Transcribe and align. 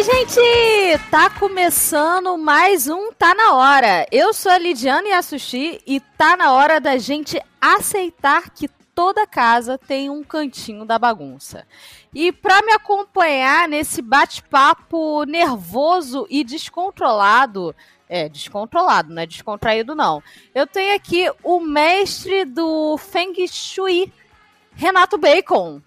Oi, 0.00 0.04
gente! 0.04 0.40
Tá 1.10 1.28
começando 1.28 2.38
mais 2.38 2.88
um 2.88 3.12
Tá 3.12 3.34
Na 3.34 3.52
Hora. 3.52 4.06
Eu 4.10 4.32
sou 4.32 4.50
a 4.50 4.56
Lidiane 4.56 5.10
Yasushi 5.10 5.82
e 5.86 6.00
tá 6.00 6.38
na 6.38 6.54
hora 6.54 6.80
da 6.80 6.96
gente 6.96 7.38
aceitar 7.60 8.48
que 8.48 8.66
toda 8.94 9.26
casa 9.26 9.76
tem 9.76 10.08
um 10.08 10.24
cantinho 10.24 10.86
da 10.86 10.98
bagunça. 10.98 11.66
E 12.14 12.32
para 12.32 12.62
me 12.62 12.72
acompanhar 12.72 13.68
nesse 13.68 14.00
bate-papo 14.00 15.24
nervoso 15.24 16.26
e 16.30 16.44
descontrolado, 16.44 17.76
é, 18.08 18.26
descontrolado, 18.26 19.12
não 19.12 19.20
é 19.20 19.26
descontraído 19.26 19.94
não. 19.94 20.22
Eu 20.54 20.66
tenho 20.66 20.96
aqui 20.96 21.30
o 21.44 21.60
mestre 21.60 22.46
do 22.46 22.96
Feng 22.96 23.46
Shui, 23.46 24.10
Renato 24.74 25.18
Bacon. 25.18 25.82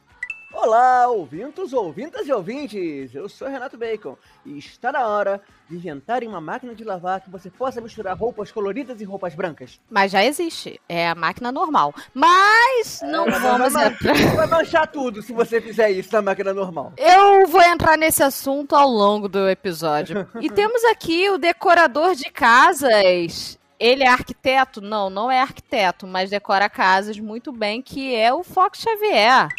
Olá, 0.53 1.07
ouvintos, 1.07 1.73
ouvintas 1.73 2.27
e 2.27 2.31
ouvintes! 2.31 3.13
Eu 3.15 3.27
sou 3.27 3.47
Renato 3.47 3.75
Bacon 3.75 4.15
e 4.45 4.57
está 4.59 4.91
na 4.91 5.07
hora 5.07 5.41
de 5.67 5.75
inventarem 5.75 6.29
uma 6.29 6.39
máquina 6.39 6.75
de 6.75 6.83
lavar 6.83 7.21
que 7.21 7.29
você 7.29 7.49
possa 7.49 7.81
misturar 7.81 8.15
roupas 8.15 8.51
coloridas 8.51 9.01
e 9.01 9.03
roupas 9.03 9.33
brancas. 9.33 9.81
Mas 9.89 10.11
já 10.11 10.23
existe, 10.23 10.79
é 10.87 11.09
a 11.09 11.15
máquina 11.15 11.51
normal. 11.51 11.93
Mas 12.13 13.01
não 13.03 13.25
é, 13.27 13.39
vamos 13.39 13.73
vai, 13.73 13.87
entrar. 13.87 14.13
Vai 14.35 14.47
manchar 14.47 14.87
tudo 14.87 15.23
se 15.23 15.33
você 15.33 15.59
fizer 15.59 15.89
isso 15.89 16.13
na 16.13 16.21
máquina 16.21 16.53
normal. 16.53 16.93
Eu 16.97 17.47
vou 17.47 17.61
entrar 17.63 17.97
nesse 17.97 18.21
assunto 18.21 18.75
ao 18.75 18.87
longo 18.87 19.27
do 19.27 19.49
episódio. 19.49 20.27
e 20.39 20.49
temos 20.53 20.83
aqui 20.85 21.31
o 21.31 21.39
decorador 21.39 22.13
de 22.13 22.29
casas 22.29 23.57
ele 23.79 24.03
é 24.03 24.07
arquiteto? 24.07 24.79
Não, 24.79 25.09
não 25.09 25.29
é 25.29 25.41
arquiteto, 25.41 26.07
mas 26.07 26.29
decora 26.29 26.69
casas 26.69 27.19
muito 27.19 27.51
bem, 27.51 27.81
que 27.81 28.15
é 28.15 28.33
o 28.33 28.41
Fox 28.41 28.79
Xavier. 28.79 29.49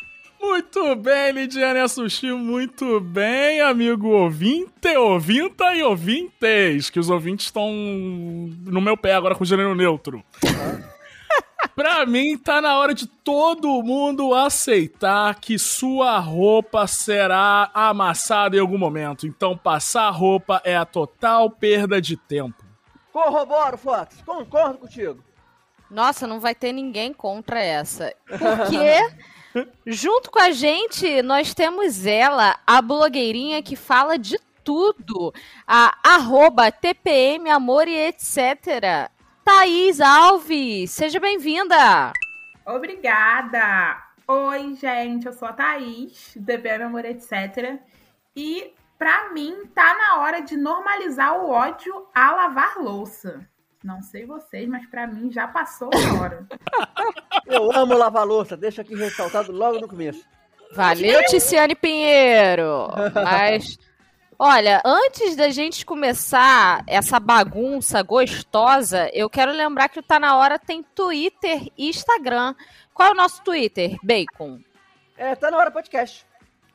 Muito 0.46 0.94
bem, 0.96 1.32
Lidiane 1.32 1.88
Sushi, 1.88 2.30
muito 2.30 3.00
bem, 3.00 3.62
amigo 3.62 4.08
ouvinte, 4.08 4.94
ouvinta 4.96 5.74
e 5.74 5.82
ouvintes, 5.82 6.90
que 6.90 7.00
os 7.00 7.08
ouvintes 7.08 7.46
estão 7.46 7.72
no 7.72 8.80
meu 8.80 8.94
pé 8.94 9.14
agora 9.14 9.34
com 9.34 9.42
o 9.42 9.46
gênero 9.46 9.74
neutro. 9.74 10.22
pra 11.74 12.04
mim, 12.04 12.36
tá 12.36 12.60
na 12.60 12.78
hora 12.78 12.94
de 12.94 13.06
todo 13.06 13.82
mundo 13.82 14.34
aceitar 14.34 15.34
que 15.40 15.58
sua 15.58 16.18
roupa 16.18 16.86
será 16.86 17.70
amassada 17.72 18.54
em 18.54 18.60
algum 18.60 18.78
momento. 18.78 19.26
Então, 19.26 19.56
passar 19.56 20.10
roupa 20.10 20.60
é 20.62 20.76
a 20.76 20.84
total 20.84 21.50
perda 21.50 22.00
de 22.02 22.18
tempo. 22.18 22.62
Corroboro, 23.10 23.78
Fox, 23.78 24.22
concordo 24.24 24.78
contigo. 24.78 25.24
Nossa, 25.90 26.26
não 26.26 26.38
vai 26.38 26.54
ter 26.54 26.72
ninguém 26.72 27.14
contra 27.14 27.62
essa. 27.62 28.14
Porque 28.28 29.24
Junto 29.86 30.30
com 30.30 30.40
a 30.40 30.50
gente, 30.50 31.22
nós 31.22 31.54
temos 31.54 32.06
ela, 32.06 32.58
a 32.66 32.82
blogueirinha 32.82 33.62
que 33.62 33.76
fala 33.76 34.18
de 34.18 34.38
tudo. 34.64 35.32
A 35.66 35.96
arroba 36.02 36.72
TPM 36.72 37.50
Amor 37.50 37.86
e 37.86 37.96
etc. 37.96 39.10
Thaís 39.44 40.00
Alves, 40.00 40.90
seja 40.90 41.20
bem-vinda. 41.20 42.12
Obrigada. 42.66 44.02
Oi, 44.26 44.74
gente, 44.74 45.26
eu 45.26 45.32
sou 45.32 45.46
a 45.46 45.52
Thaís, 45.52 46.36
TPM 46.46 46.84
Amor 46.84 47.04
etc. 47.04 47.78
E 48.34 48.72
para 48.98 49.30
mim 49.32 49.66
tá 49.74 49.94
na 49.94 50.20
hora 50.20 50.40
de 50.40 50.56
normalizar 50.56 51.38
o 51.38 51.50
ódio 51.50 52.06
a 52.14 52.30
lavar 52.32 52.78
louça. 52.78 53.46
Não 53.84 54.00
sei 54.00 54.24
vocês, 54.24 54.66
mas 54.66 54.86
para 54.86 55.06
mim 55.06 55.30
já 55.30 55.46
passou 55.46 55.90
a 55.92 56.20
hora. 56.22 56.46
Eu 57.44 57.70
amo 57.70 57.94
lavar 57.94 58.26
louça, 58.26 58.56
deixa 58.56 58.80
aqui 58.80 58.94
ressaltado 58.94 59.52
logo 59.52 59.78
no 59.78 59.86
começo. 59.86 60.24
Valeu, 60.74 61.22
Ticiane 61.26 61.74
Pinheiro. 61.74 62.88
Mas, 63.14 63.78
olha, 64.38 64.80
antes 64.84 65.36
da 65.36 65.50
gente 65.50 65.84
começar 65.84 66.82
essa 66.86 67.20
bagunça 67.20 68.02
gostosa, 68.02 69.10
eu 69.12 69.28
quero 69.28 69.52
lembrar 69.52 69.90
que 69.90 70.00
o 70.00 70.02
Tá 70.02 70.18
Na 70.18 70.34
Hora 70.38 70.58
tem 70.58 70.82
Twitter 70.82 71.68
e 71.76 71.90
Instagram. 71.90 72.54
Qual 72.94 73.10
é 73.10 73.12
o 73.12 73.14
nosso 73.14 73.42
Twitter, 73.44 73.98
Bacon? 74.02 74.60
É, 75.18 75.34
Tá 75.36 75.50
Na 75.50 75.58
Hora 75.58 75.70
Podcast. 75.70 76.24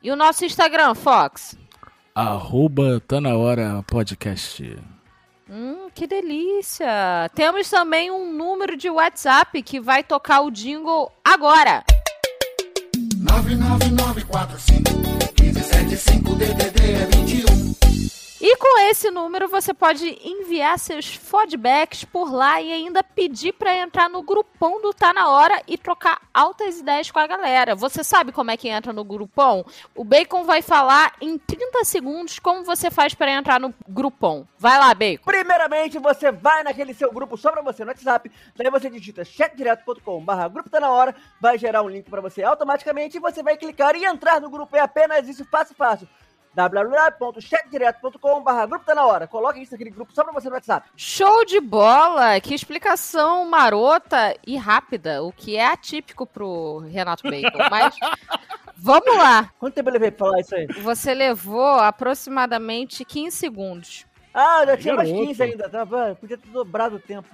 E 0.00 0.12
o 0.12 0.16
nosso 0.16 0.44
Instagram, 0.44 0.94
Fox? 0.94 1.58
Arroba 2.14 3.00
Tá 3.00 3.20
Na 3.20 3.36
Hora 3.36 3.82
Podcast. 3.86 4.78
Hum, 5.52 5.88
que 5.92 6.06
delícia! 6.06 7.28
Temos 7.34 7.68
também 7.68 8.08
um 8.08 8.32
número 8.32 8.76
de 8.76 8.88
WhatsApp 8.88 9.60
que 9.64 9.80
vai 9.80 10.04
tocar 10.04 10.42
o 10.42 10.50
jingle 10.50 11.10
agora. 11.24 11.82
99945 13.18 14.92
1575 15.40 16.34
DDD 16.36 16.92
é 16.92 17.06
21. 17.16 17.89
E 18.42 18.56
com 18.56 18.78
esse 18.88 19.10
número 19.10 19.46
você 19.48 19.74
pode 19.74 20.18
enviar 20.24 20.78
seus 20.78 21.04
feedbacks 21.14 22.04
por 22.04 22.32
lá 22.32 22.58
e 22.58 22.72
ainda 22.72 23.04
pedir 23.04 23.52
para 23.52 23.76
entrar 23.76 24.08
no 24.08 24.22
grupão 24.22 24.80
do 24.80 24.94
Tá 24.94 25.12
Na 25.12 25.28
Hora 25.28 25.62
e 25.68 25.76
trocar 25.76 26.22
altas 26.32 26.78
ideias 26.78 27.10
com 27.10 27.18
a 27.18 27.26
galera. 27.26 27.74
Você 27.74 28.02
sabe 28.02 28.32
como 28.32 28.50
é 28.50 28.56
que 28.56 28.66
entra 28.66 28.94
no 28.94 29.04
grupão? 29.04 29.62
O 29.94 30.04
Bacon 30.04 30.44
vai 30.44 30.62
falar 30.62 31.12
em 31.20 31.36
30 31.36 31.84
segundos 31.84 32.38
como 32.38 32.64
você 32.64 32.90
faz 32.90 33.12
para 33.12 33.30
entrar 33.30 33.60
no 33.60 33.74
grupão. 33.86 34.48
Vai 34.58 34.78
lá, 34.78 34.94
Bacon. 34.94 35.24
Primeiramente, 35.26 35.98
você 35.98 36.32
vai 36.32 36.62
naquele 36.62 36.94
seu 36.94 37.12
grupo 37.12 37.36
só 37.36 37.52
pra 37.52 37.60
você 37.60 37.84
no 37.84 37.90
WhatsApp, 37.90 38.32
daí 38.56 38.70
você 38.70 38.88
digita 38.88 39.22
chatdireto.com 39.22 40.24
barra 40.24 40.48
grupo 40.48 40.70
Tá 40.70 40.80
Na 40.80 40.90
Hora, 40.90 41.14
vai 41.38 41.58
gerar 41.58 41.82
um 41.82 41.90
link 41.90 42.08
para 42.08 42.22
você 42.22 42.42
automaticamente 42.42 43.18
e 43.18 43.20
você 43.20 43.42
vai 43.42 43.58
clicar 43.58 43.94
e 43.96 44.06
entrar 44.06 44.40
no 44.40 44.48
grupo. 44.48 44.74
É 44.74 44.80
apenas 44.80 45.28
isso, 45.28 45.44
fácil, 45.44 45.74
fácil 45.74 46.08
www.chatdireto.com.br 46.54 48.66
Grupo 48.68 48.84
Tá 48.84 48.94
Na 48.94 49.06
Hora. 49.06 49.26
Coloque 49.26 49.60
isso 49.60 49.72
naquele 49.72 49.90
grupo 49.90 50.12
só 50.12 50.24
pra 50.24 50.32
você 50.32 50.48
no 50.48 50.54
WhatsApp. 50.54 50.88
Show 50.96 51.44
de 51.44 51.60
bola! 51.60 52.40
Que 52.40 52.54
explicação 52.54 53.48
marota 53.48 54.36
e 54.46 54.56
rápida, 54.56 55.22
o 55.22 55.32
que 55.32 55.56
é 55.56 55.66
atípico 55.66 56.26
pro 56.26 56.78
Renato 56.90 57.22
Bacon. 57.22 57.58
Mas 57.70 57.94
vamos 58.76 59.16
lá. 59.16 59.50
Quanto 59.58 59.74
tempo 59.74 59.88
eu 59.88 59.94
levei 59.94 60.10
pra 60.10 60.26
falar 60.26 60.40
isso 60.40 60.54
aí? 60.54 60.66
Você 60.82 61.14
levou 61.14 61.78
aproximadamente 61.78 63.04
15 63.04 63.36
segundos. 63.36 64.06
Ah, 64.32 64.64
já 64.64 64.76
tinha 64.76 64.94
mais 64.94 65.10
15 65.10 65.42
ainda. 65.42 65.68
Tá? 65.68 65.84
Podia 66.14 66.38
ter 66.38 66.48
dobrado 66.48 66.96
o 66.96 67.00
tempo. 67.00 67.28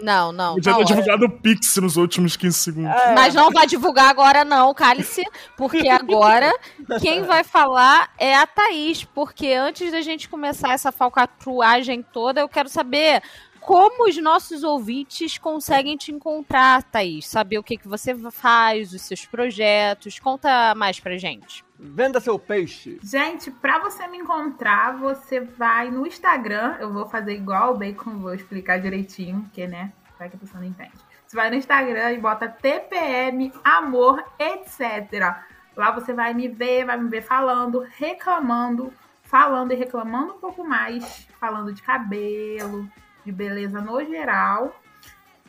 Não, 0.00 0.32
não. 0.32 0.54
Podia 0.54 0.76
ter 0.76 0.84
divulgado 0.84 1.26
o 1.26 1.30
Pix 1.30 1.76
nos 1.76 1.96
últimos 1.96 2.36
15 2.36 2.58
segundos. 2.58 2.90
É. 2.92 3.14
Mas 3.14 3.34
não 3.34 3.50
vai 3.50 3.66
divulgar 3.66 4.08
agora, 4.08 4.44
não, 4.44 4.72
cálice, 4.72 5.22
porque 5.56 5.88
agora 5.88 6.52
quem 7.00 7.22
vai 7.22 7.44
falar 7.44 8.10
é 8.18 8.34
a 8.34 8.46
Thaís. 8.46 9.04
Porque 9.04 9.52
antes 9.52 9.90
da 9.90 10.00
gente 10.00 10.28
começar 10.28 10.72
essa 10.72 10.92
falcatruagem 10.92 12.02
toda, 12.02 12.40
eu 12.40 12.48
quero 12.48 12.68
saber 12.68 13.22
como 13.62 14.08
os 14.08 14.16
nossos 14.16 14.64
ouvintes 14.64 15.38
conseguem 15.38 15.96
te 15.96 16.10
encontrar, 16.10 16.82
Thaís? 16.82 17.28
Saber 17.28 17.58
o 17.58 17.62
que, 17.62 17.76
que 17.76 17.86
você 17.86 18.14
faz, 18.30 18.92
os 18.92 19.02
seus 19.02 19.24
projetos. 19.24 20.18
Conta 20.18 20.74
mais 20.74 20.98
pra 20.98 21.16
gente. 21.16 21.64
Venda 21.84 22.20
seu 22.20 22.38
peixe. 22.38 23.00
Gente, 23.02 23.50
pra 23.50 23.80
você 23.80 24.06
me 24.06 24.16
encontrar, 24.16 24.96
você 24.96 25.40
vai 25.40 25.90
no 25.90 26.06
Instagram. 26.06 26.76
Eu 26.78 26.92
vou 26.92 27.06
fazer 27.08 27.34
igual 27.34 27.74
o 27.74 27.76
Bacon, 27.76 28.20
vou 28.20 28.32
explicar 28.32 28.78
direitinho, 28.78 29.40
porque, 29.42 29.66
né? 29.66 29.92
Vai 30.16 30.30
que 30.30 30.36
a 30.36 30.38
pessoa 30.38 30.60
não 30.60 30.68
entende. 30.68 30.92
Você 31.26 31.34
vai 31.36 31.50
no 31.50 31.56
Instagram 31.56 32.12
e 32.12 32.20
bota 32.20 32.46
TPM, 32.46 33.52
amor, 33.64 34.24
etc. 34.38 35.42
Lá 35.76 35.90
você 35.90 36.12
vai 36.12 36.32
me 36.32 36.46
ver, 36.46 36.84
vai 36.84 36.96
me 36.96 37.08
ver 37.08 37.22
falando, 37.22 37.80
reclamando, 37.80 38.92
falando 39.24 39.72
e 39.72 39.74
reclamando 39.74 40.34
um 40.34 40.38
pouco 40.38 40.62
mais, 40.62 41.26
falando 41.40 41.72
de 41.72 41.82
cabelo, 41.82 42.88
de 43.24 43.32
beleza 43.32 43.80
no 43.80 44.04
geral. 44.04 44.72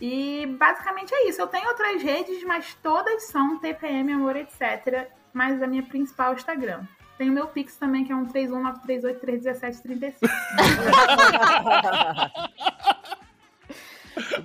E 0.01 0.47
basicamente 0.57 1.13
é 1.13 1.29
isso. 1.29 1.39
Eu 1.39 1.47
tenho 1.47 1.67
outras 1.67 2.01
redes, 2.01 2.43
mas 2.43 2.73
todas 2.81 3.25
são 3.27 3.59
TPM, 3.59 4.13
amor, 4.13 4.35
etc 4.35 5.11
mas 5.33 5.61
a 5.61 5.67
minha 5.67 5.83
principal 5.83 6.31
é 6.31 6.35
o 6.35 6.37
Instagram. 6.37 6.83
Tem 7.17 7.29
o 7.29 7.33
meu 7.33 7.47
Pix 7.47 7.75
também, 7.75 8.05
que 8.05 8.11
é 8.11 8.15
um 8.15 8.25
3193831731735. 8.27 10.19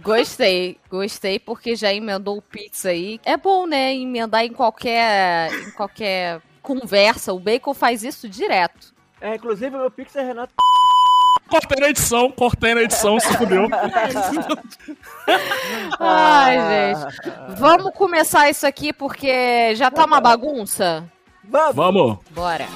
Gostei, 0.03 0.81
gostei 0.89 1.39
porque 1.39 1.77
já 1.77 1.93
emendou 1.93 2.39
o 2.39 2.43
Pix 2.43 2.87
aí. 2.87 3.21
É 3.25 3.37
bom, 3.37 3.67
né, 3.67 3.95
emendar 3.95 4.45
em 4.45 4.53
qualquer, 4.53 5.53
em 5.53 5.71
qualquer 5.73 6.41
conversa. 6.63 7.35
O 7.35 7.39
Bacon 7.39 7.75
faz 7.75 8.03
isso 8.03 8.29
direto. 8.29 8.95
É, 9.21 9.35
inclusive 9.35 9.77
o 9.77 9.81
meu 9.81 9.91
Pix 9.91 10.17
é 10.17 10.23
Renato 10.23 10.55
Cortei 11.49 11.81
na 11.81 11.89
edição, 11.89 12.31
cortei 12.31 12.75
na 12.75 12.83
edição, 12.83 13.19
se 13.19 13.33
fudeu. 13.37 13.67
Ai, 15.99 16.59
gente. 16.95 17.59
Vamos 17.59 17.95
começar 17.95 18.51
isso 18.51 18.67
aqui 18.67 18.93
porque 18.93 19.75
já 19.75 19.91
tá 19.91 20.05
uma 20.05 20.21
bagunça? 20.21 21.11
Vamos. 21.43 21.75
Vamos. 21.75 22.19
Bora. 22.31 22.67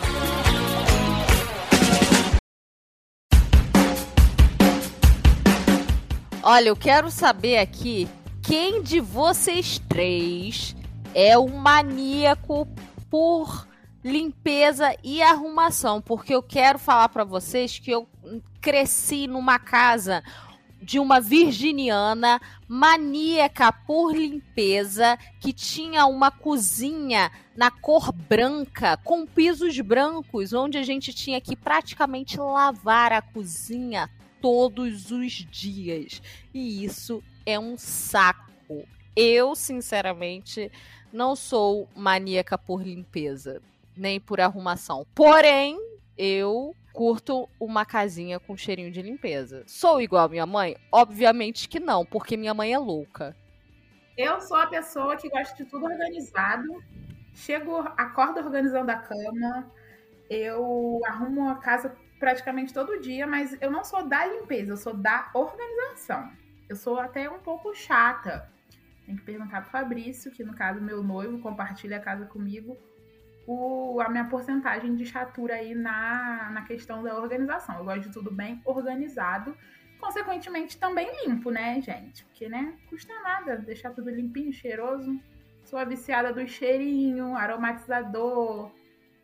Olha, 6.43 6.69
eu 6.69 6.77
quero 6.77 7.11
saber 7.11 7.59
aqui 7.59 8.09
quem 8.43 8.83
de 8.83 8.99
vocês 8.99 9.79
três 9.89 10.75
é 11.15 11.37
o 11.39 11.47
maníaco 11.47 12.67
por 13.11 13.69
limpeza 14.03 14.97
e 15.05 15.23
arrumação, 15.23 16.01
porque 16.01 16.35
eu 16.35 16.43
quero 16.43 16.79
falar 16.79 17.09
para 17.11 17.23
vocês 17.23 17.79
que 17.79 17.91
eu 17.91 18.09
cresci 18.63 19.27
numa 19.27 19.59
casa 19.59 20.23
de 20.81 20.99
uma 20.99 21.21
virginiana 21.21 22.41
maníaca 22.67 23.73
por 23.73 24.17
limpeza 24.17 25.19
que 25.41 25.53
tinha 25.53 26.07
uma 26.07 26.31
cozinha 26.31 27.31
na 27.57 27.71
cor 27.71 28.13
branca 28.13 28.97
com 28.97 29.27
pisos 29.27 29.79
brancos, 29.81 30.53
onde 30.53 30.79
a 30.79 30.83
gente 30.83 31.13
tinha 31.13 31.41
que 31.41 31.55
praticamente 31.55 32.39
lavar 32.39 33.13
a 33.13 33.23
cozinha 33.23 34.09
todos 34.41 35.11
os 35.11 35.33
dias. 35.51 36.21
E 36.53 36.85
isso 36.85 37.23
é 37.47 37.59
um 37.59 37.77
saco. 37.77 38.85
Eu, 39.15 39.55
sinceramente, 39.55 40.73
não 41.13 41.37
sou 41.37 41.89
maníaca 41.95 42.59
por 42.59 42.83
limpeza, 42.83 43.63
nem 43.97 44.19
por 44.19 44.41
arrumação. 44.41 45.07
Porém, 45.15 45.79
eu 46.17 46.75
curto 46.93 47.49
uma 47.59 47.85
casinha 47.85 48.39
com 48.39 48.57
cheirinho 48.57 48.91
de 48.91 49.01
limpeza. 49.01 49.63
Sou 49.67 50.01
igual 50.01 50.27
a 50.27 50.29
minha 50.29 50.47
mãe? 50.47 50.77
Obviamente 50.91 51.69
que 51.69 51.81
não, 51.81 52.05
porque 52.05 52.37
minha 52.37 52.55
mãe 52.55 52.73
é 52.73 52.79
louca. 52.79 53.37
Eu 54.17 54.41
sou 54.41 54.57
a 54.57 54.67
pessoa 54.67 55.17
que 55.17 55.29
gosta 55.29 55.57
de 55.57 55.65
tudo 55.69 55.87
organizado. 55.87 56.83
Chego, 57.35 57.79
acordo 57.97 58.41
organizando 58.41 58.91
a 58.91 58.97
cama. 58.97 59.71
Eu 60.29 61.01
arrumo 61.07 61.49
a 61.49 61.57
casa 61.57 61.97
praticamente 62.19 62.73
todo 62.73 63.01
dia, 63.01 63.27
mas 63.27 63.57
eu 63.61 63.71
não 63.71 63.83
sou 63.83 64.07
da 64.07 64.25
limpeza, 64.27 64.73
eu 64.73 64.77
sou 64.77 64.95
da 64.95 65.31
organização. 65.35 66.31
Eu 66.69 66.77
sou 66.77 67.01
até 67.01 67.29
um 67.29 67.41
pouco 67.41 67.75
chata. 67.75 68.49
Tem 69.05 69.17
que 69.17 69.23
perguntar 69.23 69.63
pro 69.63 69.71
Fabrício, 69.71 70.31
que 70.31 70.45
no 70.45 70.55
caso 70.55 70.81
meu 70.81 71.03
noivo 71.03 71.41
compartilha 71.41 71.97
a 71.97 72.01
casa 72.01 72.27
comigo, 72.27 72.79
o, 73.47 74.01
a 74.01 74.09
minha 74.09 74.25
porcentagem 74.25 74.95
de 74.95 75.05
chatura 75.05 75.55
aí 75.55 75.75
na, 75.75 76.51
na 76.53 76.63
questão 76.63 77.03
da 77.03 77.17
organização. 77.17 77.79
Eu 77.79 77.85
gosto 77.85 78.03
de 78.03 78.13
tudo 78.13 78.31
bem 78.31 78.61
organizado, 78.65 79.57
consequentemente 79.99 80.79
também 80.79 81.11
limpo, 81.25 81.51
né, 81.51 81.81
gente? 81.81 82.25
Porque, 82.25 82.49
né, 82.49 82.77
custa 82.89 83.13
nada 83.23 83.57
deixar 83.57 83.91
tudo 83.91 84.11
limpinho, 84.11 84.53
cheiroso. 84.53 85.19
Sou 85.65 85.79
a 85.79 85.85
viciada 85.85 86.33
do 86.33 86.47
cheirinho, 86.47 87.37
aromatizador. 87.37 88.71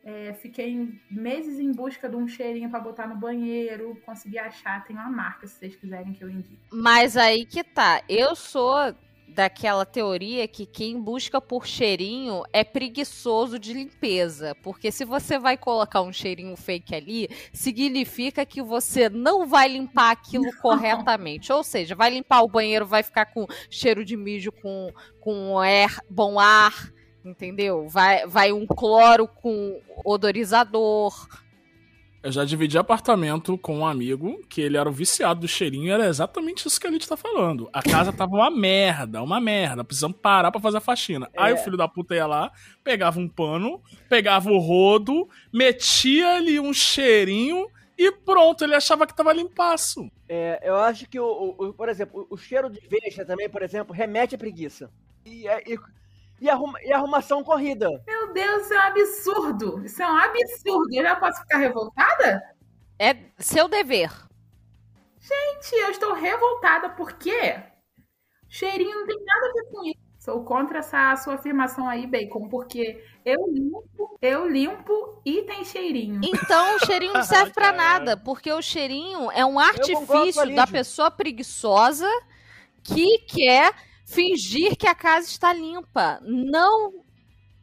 É, 0.05 0.33
fiquei 0.35 0.99
meses 1.11 1.59
em 1.59 1.73
busca 1.73 2.09
de 2.09 2.17
um 2.17 2.27
cheirinho 2.27 2.71
para 2.71 2.81
botar 2.81 3.07
no 3.07 3.17
banheiro. 3.17 4.01
Consegui 4.07 4.39
achar, 4.39 4.85
tem 4.85 4.97
uma 4.97 5.11
marca, 5.11 5.47
se 5.47 5.59
vocês 5.59 5.77
quiserem 5.77 6.13
que 6.13 6.23
eu 6.23 6.31
indique. 6.31 6.59
Mas 6.73 7.17
aí 7.17 7.45
que 7.45 7.63
tá. 7.63 8.03
Eu 8.09 8.35
sou 8.35 8.95
daquela 9.29 9.85
teoria 9.85 10.49
que 10.49 10.67
quem 10.67 11.01
busca 11.01 11.41
por 11.41 11.67
cheirinho 11.67 12.43
é 12.53 12.65
preguiçoso 12.65 13.59
de 13.59 13.73
limpeza. 13.73 14.55
Porque 14.63 14.91
se 14.91 15.05
você 15.05 15.39
vai 15.39 15.57
colocar 15.57 16.03
um 16.03 16.13
cheirinho 16.13 16.57
fake 16.57 16.95
ali, 16.95 17.29
significa 17.53 18.45
que 18.45 18.63
você 18.63 19.09
não 19.09 19.47
vai 19.47 19.69
limpar 19.69 20.11
aquilo 20.11 20.51
corretamente. 20.61 21.53
Ou 21.53 21.63
seja, 21.63 21.95
vai 21.95 22.11
limpar 22.11 22.43
o 22.43 22.49
banheiro, 22.49 22.87
vai 22.87 23.03
ficar 23.03 23.27
com 23.27 23.47
cheiro 23.71 24.05
de 24.05 24.17
mijo 24.17 24.51
com, 24.51 24.93
com 25.21 25.59
ar, 25.59 26.01
bom 26.09 26.39
ar. 26.39 26.93
Entendeu? 27.25 27.87
Vai, 27.89 28.27
vai 28.27 28.53
um 28.53 28.67
cloro 28.67 29.29
com 29.29 29.81
odorizador, 30.05 31.29
eu 32.23 32.33
já 32.33 32.45
dividi 32.45 32.77
apartamento 32.77 33.57
com 33.59 33.79
um 33.79 33.87
amigo 33.87 34.43
que 34.49 34.61
ele 34.61 34.77
era 34.77 34.89
o 34.89 34.93
viciado 34.93 35.41
do 35.41 35.49
cheirinho 35.49 35.87
e 35.87 35.91
era 35.91 36.07
exatamente 36.07 36.67
isso 36.67 36.81
que 36.81 36.87
a 36.87 36.91
gente 36.91 37.09
tá 37.09 37.17
falando. 37.17 37.69
A 37.73 37.83
casa 37.83 38.13
tava 38.13 38.35
uma 38.35 38.51
merda, 38.51 39.23
uma 39.23 39.41
merda. 39.41 39.85
Precisamos 39.85 40.17
parar 40.21 40.51
pra 40.51 40.61
fazer 40.61 40.79
a 40.79 40.81
faxina. 40.81 41.29
É. 41.33 41.43
Aí 41.43 41.53
o 41.53 41.59
filho 41.59 41.77
da 41.77 41.87
puta 41.87 42.15
ia 42.15 42.27
lá, 42.27 42.51
pegava 42.83 43.21
um 43.21 43.29
pano, 43.29 43.81
pegava 44.09 44.51
o 44.51 44.59
rodo, 44.59 45.29
metia 45.53 46.37
ali 46.37 46.59
um 46.59 46.73
cheirinho 46.73 47.69
e 47.97 48.13
pronto, 48.13 48.63
ele 48.63 48.77
achava 48.77 49.07
que 49.07 49.15
tava 49.15 49.33
limpaço. 49.33 50.09
É, 50.29 50.61
eu 50.63 50.77
acho 50.77 51.09
que, 51.09 51.19
o, 51.19 51.57
o, 51.59 51.73
por 51.73 51.89
exemplo, 51.89 52.27
o 52.31 52.37
cheiro 52.37 52.71
de 52.71 52.81
veja 52.89 53.25
também, 53.25 53.49
por 53.49 53.63
exemplo, 53.63 53.95
remete 53.95 54.37
à 54.37 54.39
preguiça. 54.39 54.91
E, 55.25 55.49
é, 55.49 55.63
e 55.67 55.77
e, 56.41 56.49
arruma, 56.49 56.81
e 56.83 56.93
arrumação 56.93 57.43
corrida. 57.43 57.89
Meu 58.07 58.33
Deus, 58.33 58.63
isso 58.63 58.75
é 58.75 58.77
um 58.77 58.81
absurdo. 58.81 59.85
Isso 59.85 60.03
é 60.03 60.07
um 60.07 60.17
absurdo. 60.17 60.95
Eu 60.95 61.03
já 61.03 61.17
posso 61.17 61.41
ficar 61.43 61.59
revoltada? 61.59 62.43
É 62.99 63.17
seu 63.39 63.69
dever. 63.69 64.11
Gente, 65.21 65.75
eu 65.75 65.91
estou 65.91 66.15
revoltada 66.15 66.91
porque 66.91 67.61
cheirinho 68.49 69.01
não 69.01 69.07
tem 69.07 69.25
nada 69.25 69.47
a 69.47 69.53
ver 69.53 69.71
com 69.71 69.85
isso. 69.85 70.09
Sou 70.19 70.45
contra 70.45 70.81
essa 70.81 71.17
sua 71.17 71.35
afirmação 71.35 71.89
aí, 71.89 72.07
Bacon, 72.07 72.49
porque 72.49 73.03
eu 73.25 73.39
limpo, 73.51 74.19
eu 74.21 74.49
limpo 74.49 75.23
e 75.25 75.43
tem 75.43 75.65
cheirinho. 75.65 76.21
Então 76.23 76.77
o 76.77 76.85
cheirinho 76.85 77.15
não 77.15 77.23
serve 77.23 77.53
para 77.53 77.73
nada, 77.73 78.17
porque 78.17 78.53
o 78.53 78.61
cheirinho 78.61 79.31
é 79.31 79.45
um 79.45 79.59
artifício 79.59 80.55
da 80.55 80.67
pessoa 80.67 81.11
preguiçosa 81.11 82.09
que 82.83 83.19
quer 83.21 83.73
fingir 84.09 84.77
que 84.77 84.87
a 84.87 84.95
casa 84.95 85.27
está 85.27 85.53
limpa. 85.53 86.19
Não 86.23 87.05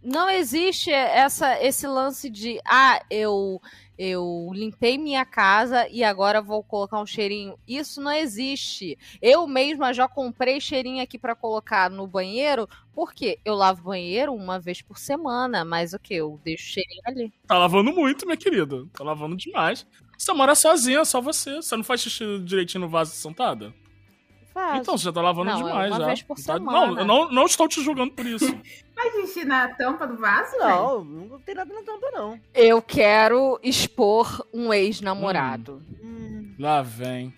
não 0.04 0.30
existe 0.30 0.92
essa 0.92 1.60
esse 1.60 1.88
lance 1.88 2.30
de 2.30 2.60
ah, 2.64 3.04
eu 3.10 3.60
eu 3.98 4.52
limpei 4.54 4.98
minha 4.98 5.26
casa 5.26 5.88
e 5.90 6.04
agora 6.04 6.42
vou 6.42 6.62
colocar 6.62 7.00
um 7.00 7.06
cheirinho. 7.06 7.58
Isso 7.68 8.00
não 8.00 8.12
existe. 8.12 8.98
Eu 9.22 9.48
mesma 9.48 9.94
já 9.94 10.08
comprei 10.08 10.60
cheirinho 10.62 11.02
aqui 11.02 11.18
para 11.18 11.34
colocar 11.34 11.90
no 11.90 12.06
banheiro, 12.06 12.70
porque 12.94 13.40
eu 13.44 13.56
lavo 13.56 13.84
banheiro 13.84 14.34
uma 14.34 14.60
vez 14.60 14.82
por 14.82 15.00
semana, 15.00 15.66
mas 15.66 15.94
o 15.94 16.00
que? 16.00 16.14
Eu 16.14 16.40
deixo 16.44 16.66
cheirinho 16.66 17.02
ali. 17.06 17.34
Tá 17.48 17.58
lavando 17.58 17.92
muito, 17.92 18.26
minha 18.26 18.38
querida. 18.38 18.86
Tá 18.94 19.04
lavando 19.04 19.36
demais. 19.36 19.88
Você 20.18 20.32
mora 20.34 20.54
sozinha, 20.56 21.04
só 21.06 21.20
você. 21.22 21.56
Você 21.56 21.76
não 21.76 21.84
faz 21.84 22.02
xixi 22.02 22.40
direitinho 22.44 22.82
no 22.82 22.90
vaso 22.90 23.12
sentada? 23.12 23.74
Faz. 24.56 24.80
Então, 24.80 24.98
você 24.98 25.04
já 25.04 25.12
tá 25.12 25.22
lavando 25.22 25.52
não, 25.52 25.58
demais 25.58 25.92
uma 25.92 26.00
já. 26.00 26.06
Vez 26.06 26.22
por 26.24 26.38
tá... 26.38 26.54
semana. 26.54 26.88
Não, 26.88 27.00
eu 27.00 27.06
não, 27.06 27.30
não 27.30 27.46
estou 27.46 27.68
te 27.68 27.84
julgando 27.84 28.14
por 28.14 28.26
isso. 28.26 28.58
Faz 28.96 29.14
xixi 29.16 29.44
na 29.44 29.68
tampa 29.68 30.08
do 30.08 30.16
vaso? 30.16 30.56
Não, 30.58 31.04
véio? 31.04 31.30
não 31.30 31.40
tem 31.42 31.56
nada 31.56 31.74
na 31.74 31.84
tampa, 31.84 32.10
não. 32.14 32.40
Eu 32.54 32.82
quero 32.82 33.60
expor 33.62 34.48
um 34.54 34.74
ex-namorado. 34.74 35.84
Hum. 36.02 36.56
Lá 36.58 36.82
vem. 36.82 37.34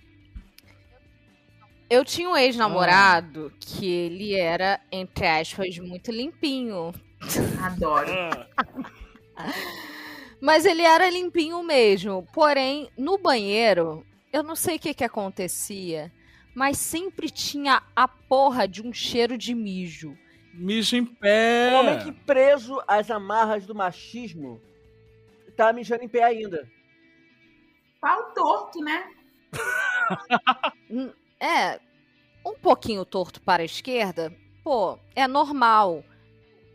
Eu 1.90 2.06
tinha 2.06 2.30
um 2.30 2.38
ex-namorado 2.38 3.52
ah. 3.52 3.58
que 3.60 3.88
ele 3.88 4.36
era, 4.36 4.80
entre 4.92 5.26
aspas, 5.26 5.80
muito 5.80 6.12
limpinho. 6.12 6.94
Adoro. 7.64 8.12
Mas 10.40 10.68
ele 10.68 10.84
era 10.84 11.10
limpinho 11.10 11.64
mesmo. 11.64 12.28
Porém, 12.32 12.92
no 12.96 13.18
banheiro, 13.18 14.06
eu 14.32 14.44
não 14.44 14.56
sei 14.56 14.76
o 14.76 14.80
que, 14.80 14.94
que 14.94 15.04
acontecia 15.04 16.12
mas 16.58 16.80
sempre 16.80 17.30
tinha 17.30 17.84
a 17.96 18.08
porra 18.08 18.68
de 18.68 18.82
um 18.82 18.92
cheiro 18.92 19.38
de 19.38 19.54
mijo. 19.54 20.18
Mijo 20.56 20.96
em 20.96 21.06
pé. 21.06 21.70
O 21.72 21.76
homem 21.76 22.00
que 22.00 22.12
preso 22.12 22.82
às 22.88 23.12
amarras 23.12 23.68
do 23.68 23.76
machismo 23.76 24.60
tá 25.56 25.72
mijando 25.72 26.04
em 26.04 26.10
pé 26.10 26.24
ainda. 26.24 26.68
Pau 28.02 28.34
torto, 28.34 28.80
né? 28.80 29.08
é, 31.40 31.80
um 32.44 32.56
pouquinho 32.56 33.06
torto 33.06 33.40
para 33.40 33.62
a 33.62 33.66
esquerda, 33.66 34.36
pô, 34.64 34.98
é 35.16 35.28
normal. 35.28 36.04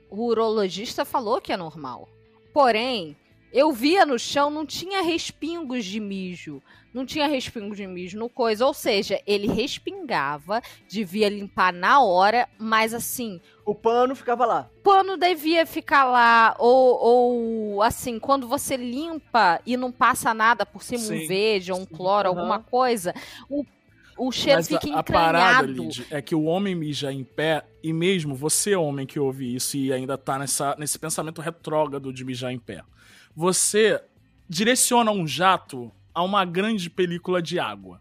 O 0.08 0.26
urologista 0.26 1.04
falou 1.04 1.40
que 1.40 1.52
é 1.52 1.56
normal. 1.56 2.08
Porém, 2.54 3.16
eu 3.52 3.72
via 3.72 4.06
no 4.06 4.16
chão, 4.16 4.48
não 4.48 4.64
tinha 4.64 5.02
respingos 5.02 5.84
de 5.84 5.98
mijo 5.98 6.62
não 6.92 7.06
tinha 7.06 7.26
respingo 7.26 7.74
de 7.74 7.86
mijo 7.86 8.18
no 8.18 8.28
coisa. 8.28 8.66
Ou 8.66 8.74
seja, 8.74 9.20
ele 9.26 9.46
respingava, 9.46 10.62
devia 10.88 11.28
limpar 11.28 11.72
na 11.72 12.00
hora, 12.02 12.48
mas 12.58 12.92
assim. 12.94 13.40
O 13.64 13.74
pano 13.74 14.14
ficava 14.14 14.44
lá. 14.44 14.70
O 14.78 14.82
pano 14.82 15.16
devia 15.16 15.64
ficar 15.64 16.04
lá. 16.04 16.54
Ou, 16.58 16.98
ou 17.00 17.82
assim, 17.82 18.18
quando 18.18 18.46
você 18.46 18.76
limpa 18.76 19.60
e 19.64 19.76
não 19.76 19.92
passa 19.92 20.34
nada 20.34 20.66
por 20.66 20.82
cima, 20.82 21.02
Sim. 21.02 21.24
um 21.24 21.28
verde, 21.28 21.72
um 21.72 21.86
cloro, 21.86 22.30
uhum. 22.30 22.38
alguma 22.38 22.60
coisa, 22.60 23.14
o 23.48 23.64
o 24.16 24.30
cheiro 24.30 24.58
Mas 24.58 24.68
fica 24.68 24.94
a, 24.94 24.98
a 25.00 25.02
parada, 25.02 25.66
Lid, 25.66 26.06
é 26.10 26.20
que 26.20 26.34
o 26.34 26.44
homem 26.44 26.74
mija 26.74 27.12
em 27.12 27.24
pé, 27.24 27.64
e 27.82 27.92
mesmo 27.92 28.34
você, 28.34 28.76
homem 28.76 29.06
que 29.06 29.18
ouve 29.18 29.54
isso 29.54 29.76
e 29.76 29.92
ainda 29.92 30.16
tá 30.18 30.38
nessa, 30.38 30.76
nesse 30.78 30.98
pensamento 30.98 31.40
retrógrado 31.40 32.12
de 32.12 32.24
mijar 32.24 32.52
em 32.52 32.58
pé, 32.58 32.82
você 33.34 34.00
direciona 34.48 35.10
um 35.10 35.26
jato 35.26 35.90
a 36.14 36.22
uma 36.22 36.44
grande 36.44 36.88
película 36.90 37.40
de 37.40 37.58
água. 37.58 38.00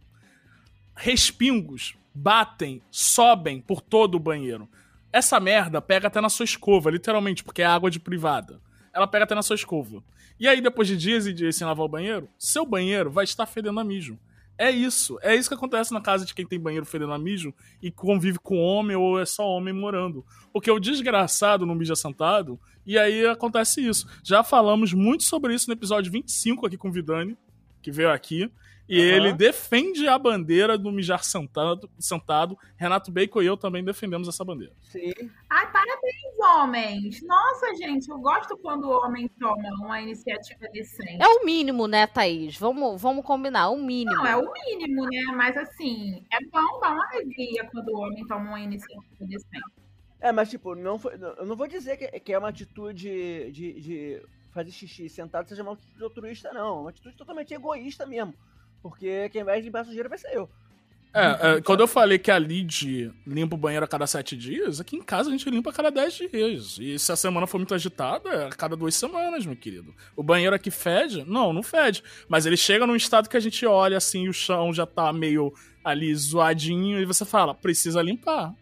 Respingos 0.95 1.95
batem, 2.13 2.81
sobem 2.91 3.61
por 3.61 3.81
todo 3.81 4.15
o 4.15 4.19
banheiro. 4.19 4.69
Essa 5.11 5.39
merda 5.39 5.81
pega 5.81 6.07
até 6.07 6.21
na 6.21 6.29
sua 6.29 6.43
escova, 6.43 6.89
literalmente, 6.91 7.43
porque 7.43 7.61
é 7.61 7.65
água 7.65 7.89
de 7.89 7.99
privada. 7.99 8.61
Ela 8.93 9.07
pega 9.07 9.23
até 9.23 9.35
na 9.35 9.41
sua 9.41 9.55
escova. 9.55 10.03
E 10.39 10.47
aí, 10.47 10.61
depois 10.61 10.87
de 10.87 10.97
dias 10.97 11.25
e 11.25 11.33
dias 11.33 11.55
sem 11.55 11.67
lavar 11.67 11.85
o 11.85 11.89
banheiro, 11.89 12.29
seu 12.37 12.65
banheiro 12.65 13.11
vai 13.11 13.23
estar 13.23 13.45
fedendo 13.45 13.79
a 13.79 13.83
mijo. 13.83 14.17
É 14.57 14.69
isso. 14.69 15.17
É 15.21 15.35
isso 15.35 15.49
que 15.49 15.55
acontece 15.55 15.93
na 15.93 16.01
casa 16.01 16.25
de 16.25 16.35
quem 16.35 16.45
tem 16.45 16.59
banheiro 16.59 16.85
fedendo 16.85 17.13
a 17.13 17.17
mijo 17.17 17.53
e 17.81 17.89
convive 17.89 18.37
com 18.39 18.57
homem 18.57 18.95
ou 18.95 19.19
é 19.19 19.25
só 19.25 19.47
homem 19.47 19.73
morando. 19.73 20.25
Porque 20.53 20.69
o 20.69 20.79
desgraçado 20.79 21.65
não 21.65 21.73
mija 21.73 21.95
sentado 21.95 22.59
e 22.85 22.97
aí 22.97 23.25
acontece 23.25 23.81
isso. 23.81 24.07
Já 24.23 24.43
falamos 24.43 24.93
muito 24.93 25.23
sobre 25.23 25.55
isso 25.55 25.67
no 25.67 25.73
episódio 25.73 26.11
25 26.11 26.67
aqui 26.67 26.77
com 26.77 26.89
o 26.89 26.91
Vidani, 26.91 27.37
que 27.81 27.91
veio 27.91 28.11
aqui. 28.11 28.51
E 28.89 28.97
Aham. 28.99 29.15
ele 29.15 29.33
defende 29.33 30.05
a 30.05 30.19
bandeira 30.19 30.77
do 30.77 30.91
mijar 30.91 31.23
sentado, 31.23 31.89
sentado. 31.97 32.57
Renato 32.75 33.09
Bacon 33.09 33.41
e 33.41 33.45
eu 33.45 33.55
também 33.55 33.81
defendemos 33.85 34.27
essa 34.27 34.43
bandeira. 34.43 34.73
Sim. 34.81 35.13
Ai, 35.49 35.71
parabéns, 35.71 36.39
homens. 36.39 37.21
Nossa, 37.23 37.73
gente, 37.75 38.09
eu 38.09 38.19
gosto 38.19 38.57
quando 38.57 38.89
o 38.89 38.91
homem 39.05 39.29
toma 39.39 39.69
uma 39.79 40.01
iniciativa 40.01 40.67
decente. 40.73 41.23
É 41.23 41.27
o 41.27 41.45
mínimo, 41.45 41.87
né, 41.87 42.05
Thaís? 42.05 42.57
Vamos, 42.57 43.01
vamos 43.01 43.23
combinar, 43.25 43.69
o 43.69 43.77
mínimo. 43.77 44.17
Não, 44.17 44.25
é 44.27 44.35
o 44.35 44.51
mínimo, 44.51 45.05
né? 45.05 45.23
Mas 45.37 45.55
assim, 45.55 46.25
é 46.29 46.43
bom 46.51 46.79
dar 46.81 46.91
uma 46.91 47.07
alegria 47.13 47.63
quando 47.71 47.87
o 47.93 47.99
homem 47.99 48.27
toma 48.27 48.45
uma 48.49 48.59
iniciativa 48.59 49.05
decente. 49.21 49.71
É, 50.19 50.33
mas 50.33 50.49
tipo, 50.49 50.75
não 50.75 50.99
foi, 50.99 51.17
não- 51.17 51.33
eu 51.35 51.45
não 51.45 51.55
vou 51.55 51.67
dizer 51.67 51.95
que, 51.95 52.19
que 52.19 52.33
é 52.33 52.37
uma 52.37 52.49
atitude 52.49 53.51
de, 53.51 53.79
de 53.79 54.21
fazer 54.53 54.71
xixi 54.71 55.09
sentado 55.09 55.47
seja 55.47 55.63
uma 55.63 55.73
atitude 55.73 56.03
altruísta, 56.03 56.53
não. 56.53 56.77
É 56.77 56.81
uma 56.81 56.89
atitude 56.89 57.15
totalmente 57.15 57.53
egoísta 57.53 58.05
mesmo. 58.05 58.33
Porque 58.81 59.29
quem 59.29 59.43
vai 59.43 59.61
limpar 59.61 59.81
a 59.81 59.85
sujeira 59.85 60.09
vai 60.09 60.17
ser 60.17 60.35
eu. 60.35 60.49
É, 61.13 61.57
é, 61.57 61.61
quando 61.61 61.81
eu 61.81 61.87
falei 61.87 62.17
que 62.17 62.31
a 62.31 62.39
Lid 62.39 63.11
limpa 63.27 63.55
o 63.55 63.57
banheiro 63.57 63.83
a 63.83 63.87
cada 63.87 64.07
sete 64.07 64.35
dias, 64.35 64.79
aqui 64.79 64.95
em 64.95 65.01
casa 65.01 65.27
a 65.27 65.31
gente 65.31 65.49
limpa 65.49 65.69
a 65.69 65.73
cada 65.73 65.91
dez 65.91 66.13
dias. 66.13 66.77
E 66.79 66.97
se 66.97 67.11
a 67.11 67.17
semana 67.17 67.45
for 67.45 67.57
muito 67.57 67.75
agitada, 67.75 68.29
é 68.29 68.45
a 68.47 68.49
cada 68.49 68.77
duas 68.77 68.95
semanas, 68.95 69.45
meu 69.45 69.55
querido. 69.55 69.93
O 70.15 70.23
banheiro 70.23 70.55
aqui 70.55 70.71
fede? 70.71 71.25
Não, 71.27 71.51
não 71.51 71.61
fede. 71.61 72.01
Mas 72.29 72.45
ele 72.45 72.55
chega 72.55 72.87
num 72.87 72.95
estado 72.95 73.27
que 73.27 73.35
a 73.35 73.41
gente 73.41 73.65
olha 73.65 73.97
assim, 73.97 74.29
o 74.29 74.33
chão 74.33 74.73
já 74.73 74.85
tá 74.85 75.11
meio 75.11 75.53
ali 75.83 76.15
zoadinho, 76.15 76.99
e 76.99 77.05
você 77.05 77.25
fala, 77.25 77.53
precisa 77.53 78.01
limpar. 78.01 78.53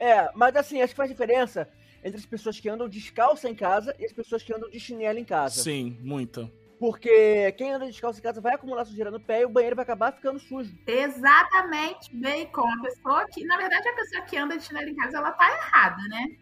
É, 0.00 0.30
mas 0.34 0.56
assim, 0.56 0.80
acho 0.80 0.92
que 0.92 0.96
faz 0.96 1.10
diferença 1.10 1.68
entre 2.06 2.18
as 2.18 2.26
pessoas 2.26 2.58
que 2.60 2.68
andam 2.68 2.88
descalça 2.88 3.48
em 3.48 3.54
casa 3.54 3.94
e 3.98 4.04
as 4.04 4.12
pessoas 4.12 4.42
que 4.42 4.52
andam 4.54 4.70
de 4.70 4.78
chinelo 4.80 5.18
em 5.18 5.24
casa. 5.24 5.62
Sim, 5.62 5.98
muita. 6.02 6.50
Porque 6.78 7.52
quem 7.52 7.72
anda 7.72 7.86
descalço 7.86 8.18
em 8.20 8.22
casa 8.22 8.40
vai 8.40 8.54
acumular 8.54 8.84
sujeira 8.84 9.10
no 9.10 9.18
pé 9.18 9.40
e 9.40 9.44
o 9.46 9.48
banheiro 9.48 9.74
vai 9.74 9.82
acabar 9.82 10.12
ficando 10.12 10.38
sujo. 10.38 10.76
Exatamente, 10.86 12.14
bacon. 12.14 12.68
A 12.68 12.82
pessoa 12.82 13.26
que. 13.26 13.44
Na 13.44 13.56
verdade, 13.56 13.88
a 13.88 13.94
pessoa 13.94 14.22
que 14.22 14.36
anda 14.36 14.56
de 14.58 14.64
chinelo 14.64 14.88
em 14.88 14.94
casa, 14.94 15.16
ela 15.18 15.32
tá 15.32 15.48
errada, 15.50 16.02
né? 16.08 16.36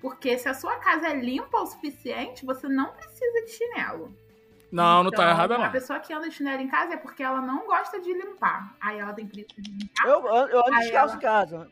Porque 0.00 0.38
se 0.38 0.48
a 0.48 0.54
sua 0.54 0.76
casa 0.76 1.08
é 1.08 1.14
limpa 1.16 1.58
o 1.60 1.66
suficiente, 1.66 2.44
você 2.44 2.68
não 2.68 2.92
precisa 2.92 3.44
de 3.44 3.50
chinelo. 3.50 4.16
Não, 4.70 5.04
não 5.04 5.10
tá 5.10 5.16
Então, 5.22 5.28
errada, 5.30 5.54
A 5.56 5.58
não. 5.58 5.70
pessoa 5.72 6.00
que 6.00 6.12
anda 6.12 6.28
de 6.28 6.34
chinelo 6.34 6.62
em 6.62 6.68
casa 6.68 6.94
é 6.94 6.96
porque 6.96 7.22
ela 7.22 7.40
não 7.42 7.66
gosta 7.66 8.00
de 8.00 8.12
limpar. 8.12 8.74
Aí 8.80 8.98
ela 8.98 9.12
tem 9.12 9.26
preguiça 9.26 9.60
de 9.60 9.70
limpar. 9.70 10.06
Eu, 10.06 10.26
eu, 10.26 10.48
eu 10.48 10.60
ando 10.60 10.78
descalço 10.78 11.14
ela- 11.14 11.16
em 11.16 11.20
casa. 11.20 11.70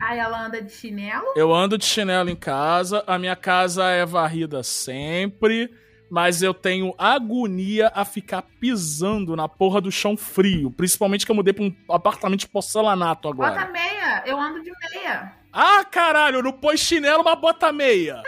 Aí 0.00 0.18
ela 0.18 0.46
anda 0.46 0.62
de 0.62 0.72
chinelo. 0.72 1.34
Eu 1.36 1.52
ando 1.54 1.76
de 1.76 1.84
chinelo 1.84 2.30
em 2.30 2.36
casa, 2.36 3.04
a 3.06 3.18
minha 3.18 3.36
casa 3.36 3.84
é 3.88 4.04
varrida 4.06 4.62
sempre, 4.62 5.70
mas 6.10 6.42
eu 6.42 6.54
tenho 6.54 6.94
agonia 6.96 7.92
a 7.94 8.04
ficar 8.04 8.42
pisando 8.58 9.36
na 9.36 9.46
porra 9.48 9.80
do 9.80 9.92
chão 9.92 10.16
frio. 10.16 10.70
Principalmente 10.70 11.26
que 11.26 11.30
eu 11.30 11.36
mudei 11.36 11.52
pra 11.52 11.64
um 11.64 11.74
apartamento 11.90 12.40
de 12.40 12.48
porcelanato 12.48 13.28
agora. 13.28 13.52
Bota 13.60 13.68
meia. 13.72 14.22
Eu 14.26 14.40
ando 14.40 14.62
de 14.62 14.72
meia. 14.92 15.34
Ah, 15.52 15.84
caralho, 15.84 16.42
não 16.42 16.52
põe 16.52 16.76
chinelo, 16.76 17.22
mas 17.22 17.38
bota 17.38 17.70
meia. 17.72 18.22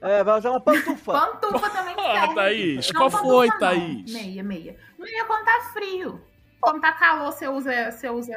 É, 0.00 0.22
vai 0.22 0.38
usar 0.38 0.50
uma 0.50 0.60
pantufa. 0.60 1.12
Pantufa 1.12 1.70
também 1.70 1.94
Ah, 1.98 2.20
serve. 2.20 2.34
Thaís, 2.36 2.90
Não, 2.92 3.00
qual 3.00 3.10
foi, 3.10 3.48
não. 3.48 3.58
Thaís? 3.58 4.12
Meia, 4.12 4.42
meia. 4.44 4.76
Meia 4.96 5.24
quando 5.24 5.44
tá 5.44 5.60
frio. 5.72 6.20
Quando 6.60 6.80
tá 6.80 6.92
calor, 6.92 7.32
você 7.32 7.46
usa, 7.46 7.90
você 7.90 8.10
usa 8.10 8.34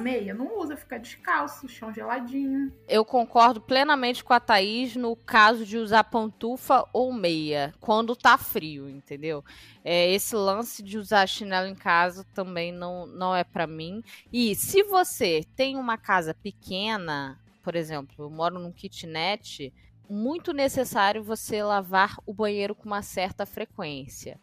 meia? 0.00 0.32
Não 0.32 0.58
usa, 0.58 0.76
fica 0.76 0.98
descalço, 0.98 1.68
chão 1.68 1.92
geladinho. 1.92 2.72
Eu 2.88 3.04
concordo 3.04 3.60
plenamente 3.60 4.22
com 4.22 4.32
a 4.32 4.38
Thaís 4.38 4.94
no 4.94 5.16
caso 5.16 5.66
de 5.66 5.76
usar 5.76 6.04
pantufa 6.04 6.86
ou 6.92 7.12
meia, 7.12 7.74
quando 7.80 8.14
tá 8.14 8.38
frio, 8.38 8.88
entendeu? 8.88 9.44
É, 9.84 10.08
esse 10.12 10.36
lance 10.36 10.82
de 10.82 10.98
usar 10.98 11.26
chinelo 11.26 11.66
em 11.66 11.74
casa 11.74 12.24
também 12.32 12.70
não, 12.70 13.06
não 13.06 13.34
é 13.34 13.42
pra 13.42 13.66
mim. 13.66 14.02
E 14.32 14.54
se 14.54 14.84
você 14.84 15.44
tem 15.56 15.76
uma 15.76 15.98
casa 15.98 16.32
pequena, 16.32 17.40
por 17.62 17.74
exemplo, 17.74 18.14
eu 18.24 18.30
moro 18.30 18.58
num 18.60 18.70
kitnet, 18.72 19.72
muito 20.08 20.52
necessário 20.52 21.24
você 21.24 21.62
lavar 21.62 22.16
o 22.24 22.32
banheiro 22.32 22.74
com 22.74 22.84
uma 22.84 23.02
certa 23.02 23.44
frequência. 23.44 24.38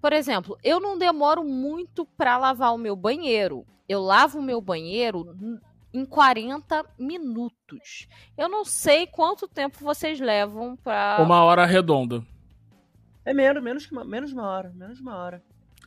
Por 0.00 0.12
exemplo, 0.12 0.58
eu 0.64 0.80
não 0.80 0.98
demoro 0.98 1.44
muito 1.44 2.06
pra 2.16 2.38
lavar 2.38 2.74
o 2.74 2.78
meu 2.78 2.96
banheiro. 2.96 3.66
Eu 3.88 4.00
lavo 4.00 4.38
o 4.38 4.42
meu 4.42 4.60
banheiro 4.60 5.36
em 5.92 6.04
40 6.04 6.84
minutos. 6.98 8.08
Eu 8.36 8.48
não 8.48 8.64
sei 8.64 9.06
quanto 9.06 9.48
tempo 9.48 9.78
vocês 9.80 10.20
levam 10.20 10.76
pra. 10.76 11.18
Uma 11.20 11.42
hora 11.44 11.66
redonda. 11.66 12.24
É 13.24 13.34
menos, 13.34 13.62
menos, 13.62 13.86
que 13.86 13.92
uma, 13.92 14.04
menos 14.04 14.30
de 14.30 14.36
uma 14.36 14.48
hora. 14.48 14.72
Menos 14.74 14.96
de 14.96 15.02
uma 15.02 15.16
hora. 15.16 15.42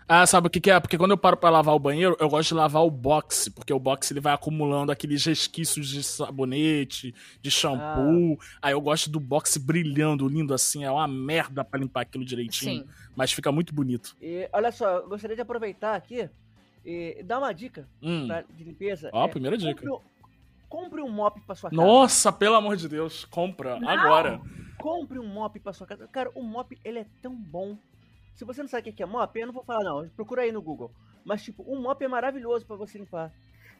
Ah, 0.07 0.25
sabe 0.27 0.47
o 0.47 0.49
que, 0.49 0.59
que 0.59 0.69
é? 0.69 0.79
Porque 0.79 0.97
quando 0.97 1.11
eu 1.11 1.17
paro 1.17 1.37
pra 1.37 1.49
lavar 1.49 1.73
o 1.73 1.79
banheiro, 1.79 2.15
eu 2.19 2.29
gosto 2.29 2.49
de 2.49 2.55
lavar 2.55 2.83
o 2.83 2.91
boxe, 2.91 3.49
porque 3.49 3.71
o 3.73 3.79
boxe 3.79 4.13
ele 4.13 4.19
vai 4.19 4.33
acumulando 4.33 4.91
aqueles 4.91 5.23
resquícios 5.25 5.87
de 5.87 6.03
sabonete, 6.03 7.13
de 7.41 7.49
shampoo. 7.51 8.37
Aí 8.61 8.73
eu 8.73 8.81
gosto 8.81 9.09
do 9.09 9.19
boxe 9.19 9.59
brilhando, 9.59 10.27
lindo 10.27 10.53
assim, 10.53 10.83
é 10.83 10.91
uma 10.91 11.07
merda 11.07 11.63
pra 11.63 11.79
limpar 11.79 12.01
aquilo 12.01 12.25
direitinho, 12.25 12.83
Sim. 12.83 12.89
mas 13.15 13.31
fica 13.31 13.51
muito 13.51 13.73
bonito. 13.73 14.15
E 14.21 14.47
olha 14.51 14.71
só, 14.71 14.97
eu 14.97 15.07
gostaria 15.09 15.35
de 15.35 15.41
aproveitar 15.41 15.95
aqui 15.95 16.29
e 16.85 17.23
dar 17.23 17.39
uma 17.39 17.53
dica 17.53 17.87
Hum. 18.01 18.27
pra- 18.27 18.41
de 18.41 18.63
limpeza. 18.63 19.09
Ó, 19.13 19.25
É, 19.25 19.27
primeira 19.29 19.57
dica. 19.57 19.73
Compre, 19.73 19.89
um- 19.89 19.99
compre 20.67 21.01
um 21.01 21.09
mop 21.09 21.39
pra 21.41 21.55
sua 21.55 21.69
casa. 21.69 21.81
Nossa, 21.81 22.31
pelo 22.31 22.55
amor 22.55 22.75
de 22.75 22.89
Deus, 22.89 23.23
compra 23.25 23.79
Não. 23.79 23.87
agora. 23.89 24.41
Compre 24.77 25.17
um 25.17 25.25
mop 25.27 25.57
pra 25.61 25.71
sua 25.71 25.87
casa. 25.87 26.07
Cara, 26.09 26.29
o 26.35 26.43
mop, 26.43 26.77
ele 26.83 26.99
é 26.99 27.05
tão 27.21 27.33
bom. 27.33 27.77
Se 28.33 28.45
você 28.45 28.61
não 28.61 28.69
sabe 28.69 28.89
o 28.89 28.93
que 28.93 29.03
é 29.03 29.05
mop, 29.05 29.39
eu 29.39 29.47
não 29.47 29.53
vou 29.53 29.63
falar 29.63 29.83
não. 29.83 30.07
Procura 30.09 30.41
aí 30.41 30.51
no 30.51 30.61
Google. 30.61 30.91
Mas, 31.23 31.43
tipo, 31.43 31.63
um 31.67 31.81
mop 31.81 32.03
é 32.03 32.07
maravilhoso 32.07 32.65
pra 32.65 32.75
você 32.75 32.97
limpar. 32.97 33.31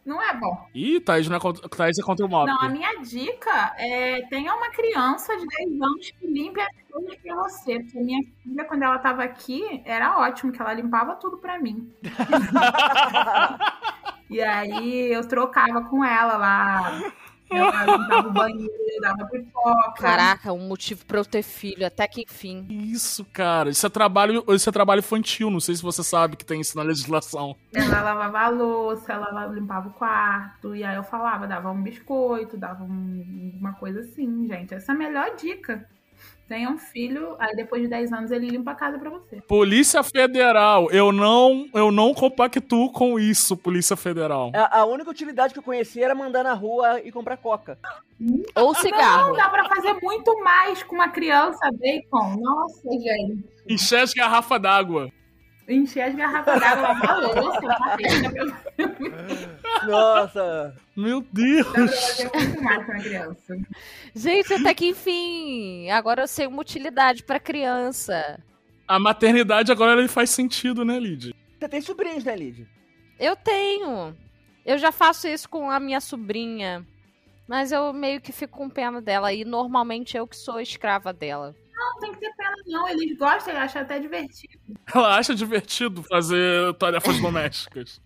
Não 0.05 0.22
é 0.22 0.38
bom. 0.38 0.67
Ih, 0.75 1.00
Thaís, 1.00 1.29
não 1.29 1.38
é 1.38 1.39
contra, 1.39 1.67
Thaís 1.69 1.98
é 1.98 2.03
contra 2.03 2.25
o 2.25 2.29
mop. 2.29 2.45
Não, 2.45 2.62
a 2.62 2.69
minha 2.69 3.01
dica 3.01 3.74
é 3.77 4.22
tenha 4.27 4.53
uma 4.53 4.69
criança 4.69 5.36
de 5.38 5.48
10 5.48 5.81
anos 5.81 6.12
que 6.12 6.27
limpe 6.27 6.60
as 6.60 6.67
coisas 6.91 7.15
pra 7.15 7.36
você. 7.36 7.79
Porque 7.79 8.00
minha 8.00 8.22
filha, 8.43 8.65
quando 8.65 8.83
ela 8.83 9.00
tava 9.00 9.24
aqui, 9.24 9.81
era 9.86 10.19
ótimo, 10.19 10.51
que 10.51 10.62
ela 10.62 10.74
limpava 10.74 11.15
tudo 11.15 11.38
pra 11.38 11.60
mim. 11.60 11.91
E 14.29 14.41
aí 14.41 15.13
eu 15.13 15.27
trocava 15.27 15.83
com 15.83 16.03
ela 16.03 16.38
lá. 16.38 17.13
Ela 17.51 17.97
limpava 17.97 18.27
o 18.27 18.31
banheiro, 18.33 18.71
dava 19.01 19.25
pipoca. 19.27 19.91
Caraca, 20.01 20.53
um 20.53 20.67
motivo 20.67 21.05
pra 21.05 21.19
eu 21.19 21.25
ter 21.25 21.43
filho, 21.43 21.85
até 21.85 22.07
que 22.07 22.21
enfim. 22.21 22.65
Isso, 22.69 23.25
cara, 23.25 23.69
isso 23.69 23.85
é 23.85 23.89
trabalho, 23.89 24.43
isso 24.50 24.69
é 24.69 24.71
trabalho 24.71 25.00
infantil, 25.00 25.50
não 25.51 25.59
sei 25.59 25.75
se 25.75 25.81
você 25.83 26.03
sabe 26.03 26.35
que 26.35 26.45
tem 26.45 26.62
isso 26.62 26.75
na 26.77 26.83
legislação. 26.83 27.55
Ela 27.73 28.01
lavava 28.01 28.39
a 28.39 28.50
louça, 28.50 29.13
ela 29.13 29.45
limpava 29.47 29.89
o 29.89 29.93
quarto. 29.93 30.75
E 30.75 30.83
aí 30.83 30.95
eu 30.95 31.03
falava, 31.03 31.47
dava 31.47 31.71
um 31.71 31.81
biscoito, 31.81 32.57
dava 32.57 32.83
um- 32.83 33.53
uma 33.59 33.73
coisa 33.73 34.00
assim, 34.01 34.47
gente. 34.47 34.73
Essa 34.73 34.91
é 34.91 34.95
a 34.95 34.97
melhor 34.97 35.35
dica. 35.35 35.88
Tenha 36.53 36.69
um 36.69 36.77
filho, 36.77 37.36
aí 37.39 37.55
depois 37.55 37.81
de 37.81 37.88
10 37.88 38.13
anos 38.13 38.29
ele 38.29 38.48
limpa 38.48 38.69
a 38.69 38.75
casa 38.75 39.00
pra 39.00 39.10
você. 39.10 39.41
Polícia 39.48 40.03
Federal, 40.03 40.88
eu 40.91 41.12
não, 41.12 41.67
eu 41.74 41.91
não 41.91 42.13
compactuo 42.13 42.91
com 42.91 43.17
isso, 43.17 43.57
Polícia 43.57 43.95
Federal. 43.95 44.51
A, 44.53 44.81
a 44.81 44.86
única 44.86 45.10
utilidade 45.10 45.51
que 45.51 45.57
eu 45.57 45.63
conhecia 45.63 46.05
era 46.05 46.13
mandar 46.13 46.43
na 46.43 46.53
rua 46.53 47.01
e 47.03 47.12
comprar 47.12 47.38
coca. 47.38 47.75
Ou 48.53 48.75
cigarro. 48.75 49.29
Não, 49.29 49.36
dá 49.36 49.50
pra 49.50 49.67
fazer 49.67 49.93
muito 50.00 50.43
mais 50.43 50.83
com 50.83 50.93
uma 50.93 51.10
criança, 51.10 51.72
bacon. 51.72 52.38
Nossa, 52.39 52.91
gente. 52.91 53.43
Encher 53.67 54.01
as 54.01 54.13
garrafas 54.13 54.62
d'água. 54.62 55.10
Encher 55.67 56.10
as 56.10 56.15
garrafas 56.15 56.60
d'água, 56.60 56.82
lavar 56.82 57.10
a 57.10 57.17
louça, 57.17 57.62
bater. 57.62 58.08
Nossa! 59.88 60.75
Meu 60.96 61.25
Deus. 61.32 61.67
muito 62.34 62.62
mais 62.62 62.88
uma 62.88 63.00
criança. 63.00 63.58
Gente, 64.13 64.53
até 64.53 64.74
que 64.74 64.88
enfim. 64.88 65.89
Agora 65.89 66.24
eu 66.24 66.27
sei 66.27 66.48
uma 66.48 66.62
utilidade 66.62 67.24
pra 67.24 67.39
criança. 67.39 68.39
A 68.88 69.00
maternidade 69.00 69.72
agora 69.72 70.00
ele 70.00 70.10
faz 70.10 70.29
sentido, 70.29 70.84
né, 70.84 71.00
Lid? 71.00 71.34
Você 71.58 71.70
tem 71.70 71.82
sobrinhos, 71.82 72.24
né, 72.25 72.36
Lid? 72.36 72.67
Eu 73.17 73.36
tenho. 73.36 74.15
Eu 74.65 74.77
já 74.77 74.91
faço 74.91 75.27
isso 75.27 75.48
com 75.50 75.72
a 75.72 75.79
minha 75.79 76.01
sobrinha. 76.01 76.86
Mas 77.48 77.72
eu 77.72 77.93
meio 77.93 78.22
que 78.22 78.32
fico 78.32 78.58
com 78.58 78.70
pena 78.70 79.01
dela. 79.01 79.32
E 79.34 79.46
normalmente 79.46 80.17
eu 80.17 80.27
que 80.27 80.36
sou 80.36 80.60
escrava 80.60 81.13
dela. 81.13 81.55
Tem 82.03 82.13
que 82.13 82.19
ter 82.19 82.33
pena, 82.36 82.55
não. 82.67 82.88
Eles 82.89 83.17
gostam, 83.17 83.53
eles 83.53 83.63
acham 83.63 83.81
até 83.81 84.00
divertido. 84.00 84.60
Ela 84.93 85.15
acha 85.17 85.33
divertido 85.33 86.03
fazer 86.03 86.74
tarefas 86.75 87.19
domésticas. 87.22 88.01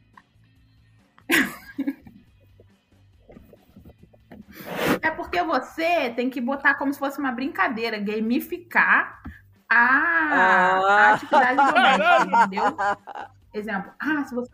É 5.02 5.12
porque 5.12 5.42
você 5.44 6.10
tem 6.16 6.30
que 6.30 6.42
botar 6.42 6.76
como 6.76 6.92
se 6.94 7.00
fosse 7.00 7.20
uma 7.20 7.32
brincadeira, 7.32 7.98
gamificar 8.00 9.22
a, 9.70 9.76
a 9.78 11.10
Ah. 11.10 11.14
atividade 11.14 11.56
doméstica, 11.74 12.26
entendeu? 12.46 12.78
exemplo, 13.54 13.92
ah, 14.00 14.24
se 14.26 14.36
você 14.36 14.52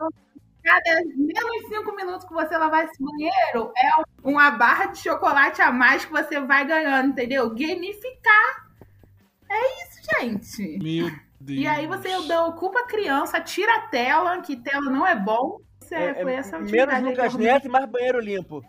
cada 0.63 1.01
menos 1.17 1.67
cinco 1.67 1.93
minutos 1.95 2.25
que 2.25 2.33
você 2.33 2.57
lavar 2.57 2.85
esse 2.85 2.97
banheiro, 3.03 3.73
é 3.77 3.89
uma 4.23 4.50
barra 4.51 4.85
de 4.88 5.00
chocolate 5.00 5.62
a 5.62 5.71
mais 5.71 6.05
que 6.05 6.12
você 6.12 6.39
vai 6.39 6.65
ganhando, 6.65 7.09
entendeu? 7.09 7.50
Gamificar. 7.50 8.62
É 9.55 9.83
isso, 9.83 10.00
gente. 10.19 10.83
Meu 10.83 11.12
Deus. 11.39 11.60
E 11.60 11.67
aí 11.67 11.86
você 11.88 12.15
ocupa 12.38 12.79
a 12.79 12.88
criança, 12.88 13.39
tira 13.39 13.75
a 13.75 13.81
tela, 13.81 14.41
que 14.41 14.55
tela 14.55 14.89
não 14.89 15.05
é 15.05 15.15
bom. 15.15 15.60
Isso 15.81 15.93
é, 15.93 16.10
É, 16.10 16.22
foi 16.24 16.31
é 16.33 16.36
essa 16.36 16.57
menos 16.60 17.01
Lucas 17.01 17.36
Neto 17.36 17.65
e 17.67 17.69
mais 17.69 17.86
banheiro 17.91 18.19
limpo. 18.19 18.63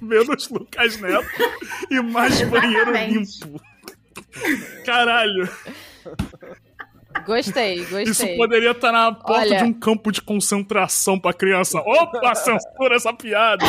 Menos 0.00 0.48
Lucas 0.48 0.96
Neto 1.00 1.26
e 1.90 2.00
mais 2.00 2.42
banheiro 2.42 2.92
limpo. 2.92 3.60
Caralho. 4.84 5.48
Gostei, 7.26 7.74
Isso 7.80 7.90
gostei. 8.06 8.36
poderia 8.36 8.70
estar 8.72 8.90
na 8.90 9.12
porta 9.12 9.32
Olha- 9.42 9.58
de 9.58 9.64
um 9.64 9.72
campo 9.72 10.10
de 10.10 10.20
concentração 10.22 11.18
pra 11.20 11.32
criança. 11.32 11.78
Opa, 11.80 12.34
censura 12.34 12.96
essa 12.96 13.12
piada. 13.12 13.64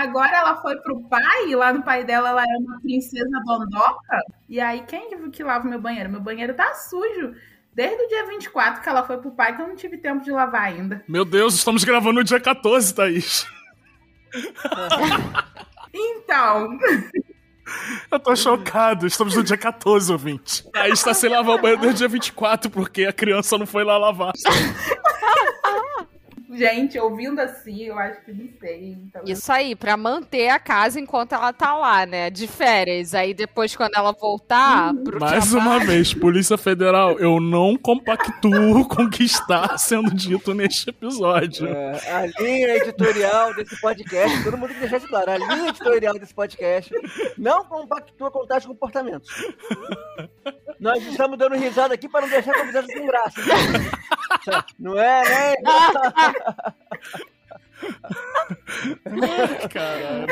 Agora 0.00 0.36
ela 0.36 0.56
foi 0.62 0.76
pro 0.80 1.00
pai, 1.08 1.48
e 1.48 1.56
lá 1.56 1.72
no 1.72 1.82
pai 1.82 2.04
dela 2.04 2.28
ela 2.28 2.42
é 2.42 2.56
uma 2.58 2.80
princesa 2.80 3.28
dondoca. 3.44 4.20
E 4.48 4.60
aí, 4.60 4.82
quem 4.86 5.08
que- 5.10 5.30
que 5.30 5.42
lava 5.42 5.66
o 5.66 5.70
meu 5.70 5.80
banheiro? 5.80 6.08
Meu 6.10 6.20
banheiro 6.20 6.54
tá 6.54 6.72
sujo. 6.74 7.34
Desde 7.74 8.02
o 8.02 8.08
dia 8.08 8.26
24 8.26 8.82
que 8.82 8.88
ela 8.88 9.04
foi 9.04 9.18
pro 9.18 9.30
pai, 9.30 9.54
que 9.56 9.62
eu 9.62 9.68
não 9.68 9.76
tive 9.76 9.98
tempo 9.98 10.22
de 10.24 10.30
lavar 10.30 10.62
ainda. 10.62 11.02
Meu 11.08 11.24
Deus, 11.24 11.54
estamos 11.54 11.84
gravando 11.84 12.14
no 12.20 12.24
dia 12.24 12.40
14, 12.40 12.94
Thaís. 12.94 13.46
Então, 15.92 16.78
Eu 18.10 18.18
tô 18.18 18.34
chocado. 18.34 19.06
Estamos 19.06 19.36
no 19.36 19.42
dia 19.44 19.56
14, 19.58 20.10
ouvinte. 20.10 20.64
Thaís 20.72 20.94
está 21.00 21.12
sem 21.12 21.28
lavar 21.28 21.56
o 21.56 21.60
banheiro 21.60 21.82
desde 21.82 21.96
o 21.96 21.98
dia 21.98 22.08
24, 22.08 22.70
porque 22.70 23.04
a 23.04 23.12
criança 23.12 23.58
não 23.58 23.66
foi 23.66 23.84
lá 23.84 23.98
lavar. 23.98 24.32
gente, 26.58 26.98
ouvindo 26.98 27.40
assim, 27.40 27.84
eu 27.84 27.98
acho 27.98 28.20
que 28.24 28.32
não 28.32 28.48
sei. 28.58 28.96
Então, 29.04 29.22
Isso 29.24 29.50
aí, 29.52 29.76
pra 29.76 29.96
manter 29.96 30.48
a 30.48 30.58
casa 30.58 30.98
enquanto 31.00 31.34
ela 31.34 31.52
tá 31.52 31.74
lá, 31.74 32.04
né? 32.04 32.28
De 32.28 32.46
férias. 32.46 33.14
Aí 33.14 33.32
depois, 33.32 33.74
quando 33.76 33.94
ela 33.94 34.12
voltar 34.12 34.92
pro 35.04 35.20
Mais 35.20 35.50
trabalho... 35.50 35.70
uma 35.70 35.78
vez, 35.86 36.12
Polícia 36.12 36.58
Federal, 36.58 37.18
eu 37.18 37.40
não 37.40 37.76
compactuo 37.76 38.86
com 38.88 39.02
o 39.04 39.10
que 39.10 39.24
está 39.24 39.78
sendo 39.78 40.12
dito 40.14 40.52
neste 40.52 40.90
episódio. 40.90 41.68
É, 41.68 42.12
a 42.12 42.26
linha 42.42 42.76
editorial 42.76 43.54
desse 43.54 43.80
podcast, 43.80 44.42
todo 44.42 44.56
mundo 44.56 44.68
tem 44.68 44.76
que 44.76 44.80
deixar 44.80 44.96
isso 44.98 45.08
claro. 45.08 45.30
A 45.30 45.38
linha 45.38 45.68
editorial 45.68 46.18
desse 46.18 46.34
podcast 46.34 46.92
não 47.38 47.64
compactua 47.64 48.30
com 48.30 48.46
tais 48.46 48.66
comportamentos. 48.66 49.30
Nós 50.80 51.04
estamos 51.04 51.36
dando 51.38 51.56
risada 51.56 51.94
aqui 51.94 52.08
para 52.08 52.22
não 52.22 52.28
deixar 52.28 52.52
a 52.52 52.60
convidada 52.60 52.86
sem 52.86 53.06
graça. 53.06 53.40
Não 54.78 54.98
é, 54.98 55.22
né? 55.28 55.54
Caralho. 59.70 60.26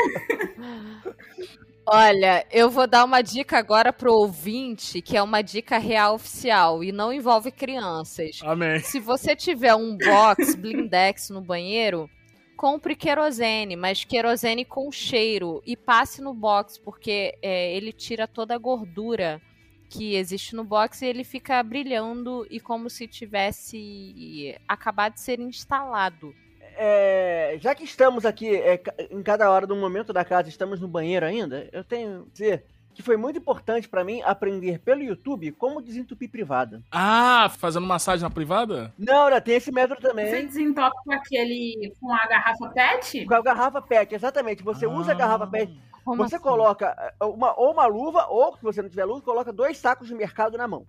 Olha, 1.88 2.44
eu 2.50 2.68
vou 2.68 2.88
dar 2.88 3.04
uma 3.04 3.22
dica 3.22 3.56
agora 3.56 3.92
pro 3.92 4.12
ouvinte, 4.12 5.00
que 5.00 5.16
é 5.16 5.22
uma 5.22 5.40
dica 5.40 5.78
real 5.78 6.16
oficial 6.16 6.82
e 6.82 6.90
não 6.90 7.12
envolve 7.12 7.52
crianças. 7.52 8.40
Amém. 8.42 8.80
Se 8.80 8.98
você 8.98 9.36
tiver 9.36 9.72
um 9.76 9.96
box 9.96 10.56
blindex 10.56 11.30
no 11.30 11.40
banheiro, 11.40 12.10
compre 12.56 12.96
querosene, 12.96 13.76
mas 13.76 14.02
querosene 14.02 14.64
com 14.64 14.90
cheiro 14.90 15.62
e 15.64 15.76
passe 15.76 16.20
no 16.20 16.34
box, 16.34 16.76
porque 16.76 17.38
é, 17.40 17.76
ele 17.76 17.92
tira 17.92 18.26
toda 18.26 18.56
a 18.56 18.58
gordura 18.58 19.40
que 19.88 20.16
existe 20.16 20.54
no 20.54 20.64
box 20.64 21.02
e 21.02 21.06
ele 21.06 21.24
fica 21.24 21.62
brilhando 21.62 22.46
e 22.50 22.60
como 22.60 22.90
se 22.90 23.06
tivesse 23.06 24.56
acabado 24.66 25.14
de 25.14 25.20
ser 25.20 25.40
instalado. 25.40 26.34
É, 26.78 27.56
já 27.58 27.74
que 27.74 27.84
estamos 27.84 28.26
aqui 28.26 28.54
é, 28.54 28.80
em 29.10 29.22
cada 29.22 29.50
hora 29.50 29.66
do 29.66 29.74
momento 29.74 30.12
da 30.12 30.24
casa, 30.24 30.48
estamos 30.48 30.80
no 30.80 30.86
banheiro 30.86 31.24
ainda, 31.24 31.68
eu 31.72 31.82
tenho 31.82 32.24
que 32.26 32.32
dizer 32.32 32.64
que 32.96 33.02
foi 33.02 33.18
muito 33.18 33.38
importante 33.38 33.86
para 33.90 34.02
mim 34.02 34.22
aprender 34.22 34.78
pelo 34.78 35.02
YouTube 35.02 35.52
como 35.52 35.82
desentupir 35.82 36.30
privada. 36.30 36.82
Ah, 36.90 37.50
fazendo 37.58 37.86
massagem 37.86 38.22
na 38.22 38.30
privada? 38.30 38.90
Não, 38.98 39.28
não, 39.28 39.38
tem 39.40 39.54
esse 39.56 39.70
método 39.70 40.00
você 40.00 40.08
também. 40.08 40.46
desentope 40.46 40.96
com 41.04 41.12
aquele. 41.12 41.92
com 42.00 42.10
a 42.10 42.26
garrafa 42.26 42.68
PET? 42.70 43.26
Com 43.26 43.34
a 43.34 43.42
garrafa 43.42 43.82
PET, 43.82 44.14
exatamente. 44.14 44.62
Você 44.62 44.86
usa 44.86 45.12
a 45.12 45.14
garrafa 45.14 45.46
PET 45.46 45.78
Como 46.02 46.16
Você 46.26 46.36
assim? 46.36 46.42
coloca 46.42 46.96
eh, 47.20 47.24
uma, 47.26 47.52
ou 47.60 47.70
uma 47.72 47.84
luva, 47.86 48.26
ou 48.28 48.56
se 48.56 48.62
você 48.62 48.80
não 48.80 48.88
tiver 48.88 49.04
luva, 49.04 49.20
coloca 49.20 49.52
dois 49.52 49.76
sacos 49.76 50.08
de 50.08 50.14
mercado 50.14 50.56
na 50.56 50.66
mão. 50.66 50.86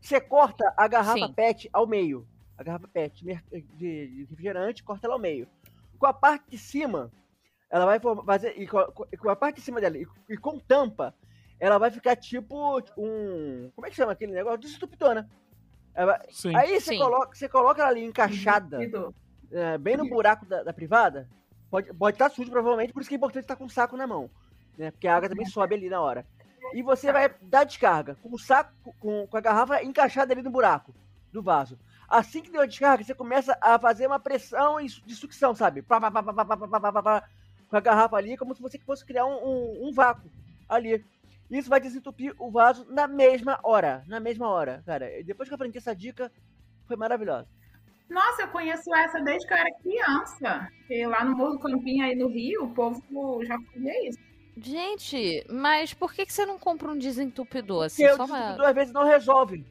Você 0.00 0.20
corta 0.20 0.74
a 0.76 0.88
garrafa 0.88 1.26
Sim. 1.26 1.32
PET 1.32 1.70
ao 1.72 1.86
meio. 1.86 2.26
A 2.58 2.64
garrafa 2.64 2.88
PET 2.88 3.24
de, 3.24 3.40
de 3.76 4.26
refrigerante, 4.28 4.82
corta 4.82 5.06
ela 5.06 5.14
ao 5.14 5.20
meio. 5.20 5.46
Com 5.96 6.06
a 6.06 6.12
parte 6.12 6.50
de 6.50 6.58
cima, 6.58 7.08
ela 7.70 7.84
vai 7.86 8.00
fazer. 8.24 8.54
E 8.60 8.66
com, 8.66 8.78
a- 8.78 8.90
com 8.90 9.30
a 9.30 9.36
parte 9.36 9.56
de 9.56 9.62
cima 9.62 9.80
dela, 9.80 9.96
e, 9.96 10.06
e 10.28 10.36
com 10.36 10.58
tampa, 10.58 11.14
ela 11.58 11.78
vai 11.78 11.90
ficar 11.90 12.16
tipo 12.16 12.78
um. 12.96 13.70
Como 13.74 13.86
é 13.86 13.90
que 13.90 13.96
chama 13.96 14.12
aquele 14.12 14.32
negócio? 14.32 14.58
Desentupidona. 14.58 15.28
Ela 15.94 16.12
vai- 16.12 16.26
Sim. 16.30 16.54
Aí 16.54 16.80
você 16.80 16.92
Sim. 16.92 16.98
coloca, 16.98 17.34
você 17.34 17.48
coloca 17.48 17.80
ela 17.80 17.90
ali 17.90 18.04
encaixada 18.04 18.78
é, 19.50 19.78
bem 19.78 19.96
no 19.96 20.08
buraco 20.08 20.44
da, 20.44 20.62
da 20.62 20.72
privada, 20.72 21.28
pode 21.70 21.86
estar 21.86 21.98
pode 21.98 22.18
tá 22.18 22.28
sujo 22.28 22.50
provavelmente, 22.50 22.92
por 22.92 23.00
isso 23.00 23.08
que 23.08 23.14
é 23.14 23.18
importante 23.18 23.44
estar 23.44 23.56
com 23.56 23.64
o 23.64 23.70
saco 23.70 23.96
na 23.96 24.06
mão. 24.06 24.30
Né? 24.76 24.90
Porque 24.90 25.08
a 25.08 25.16
água 25.16 25.28
também 25.28 25.46
sobe 25.46 25.74
ali 25.74 25.88
na 25.88 26.00
hora. 26.00 26.26
E 26.74 26.82
você 26.82 27.12
vai 27.12 27.32
dar 27.40 27.64
descarga 27.64 28.16
com 28.22 28.34
o 28.34 28.38
saco, 28.38 28.72
com, 29.00 29.26
com 29.26 29.36
a 29.36 29.40
garrafa 29.40 29.82
encaixada 29.82 30.32
ali 30.34 30.42
no 30.42 30.50
buraco 30.50 30.94
do 31.32 31.42
vaso. 31.42 31.78
Assim 32.08 32.42
que 32.42 32.50
deu 32.50 32.60
a 32.60 32.66
descarga, 32.66 33.02
você 33.02 33.14
começa 33.14 33.56
a 33.60 33.78
fazer 33.78 34.06
uma 34.06 34.20
pressão 34.20 34.80
e 34.80 34.86
de 34.86 35.14
sucção, 35.14 35.54
sabe? 35.54 35.82
Pá, 35.82 36.00
pá, 36.00 36.10
pá, 36.10 36.22
pá, 36.22 36.44
pá, 36.44 36.56
pá, 36.56 36.92
pá, 36.92 37.02
pá, 37.02 37.28
com 37.68 37.76
a 37.76 37.80
garrafa 37.80 38.16
ali, 38.16 38.36
como 38.36 38.54
se 38.54 38.62
você 38.62 38.78
fosse 38.78 39.04
criar 39.04 39.26
um, 39.26 39.36
um, 39.44 39.88
um 39.88 39.92
vácuo 39.92 40.30
ali. 40.68 41.04
Isso 41.50 41.68
vai 41.70 41.80
desentupir 41.80 42.34
o 42.38 42.50
vaso 42.50 42.84
na 42.90 43.06
mesma 43.06 43.58
hora. 43.62 44.02
Na 44.06 44.18
mesma 44.20 44.48
hora, 44.48 44.82
cara. 44.84 45.18
E 45.18 45.22
Depois 45.22 45.48
que 45.48 45.52
eu 45.54 45.56
aprendi 45.56 45.78
essa 45.78 45.94
dica, 45.94 46.30
foi 46.86 46.96
maravilhosa. 46.96 47.46
Nossa, 48.08 48.42
eu 48.42 48.48
conheço 48.48 48.94
essa 48.94 49.20
desde 49.20 49.46
que 49.46 49.52
eu 49.52 49.58
era 49.58 49.70
criança. 49.82 50.68
Porque 50.78 51.06
lá 51.06 51.24
no 51.24 51.36
Morro 51.36 51.52
do 51.54 51.58
Campinho, 51.60 52.04
aí 52.04 52.14
no 52.14 52.28
Rio, 52.28 52.64
o 52.64 52.74
povo 52.74 53.00
já 53.44 53.58
fazia 53.72 54.08
isso. 54.08 54.18
Gente, 54.56 55.44
mas 55.50 55.92
por 55.92 56.14
que, 56.14 56.24
que 56.24 56.32
você 56.32 56.46
não 56.46 56.58
compra 56.58 56.90
um 56.90 56.96
desentupidor? 56.96 57.84
Assim, 57.86 58.04
Porque 58.06 58.14
o 58.14 58.16
só 58.16 58.24
uma... 58.24 58.36
desentupidor 58.38 58.68
às 58.68 58.74
vezes 58.74 58.92
não 58.94 59.04
resolve. 59.04 59.66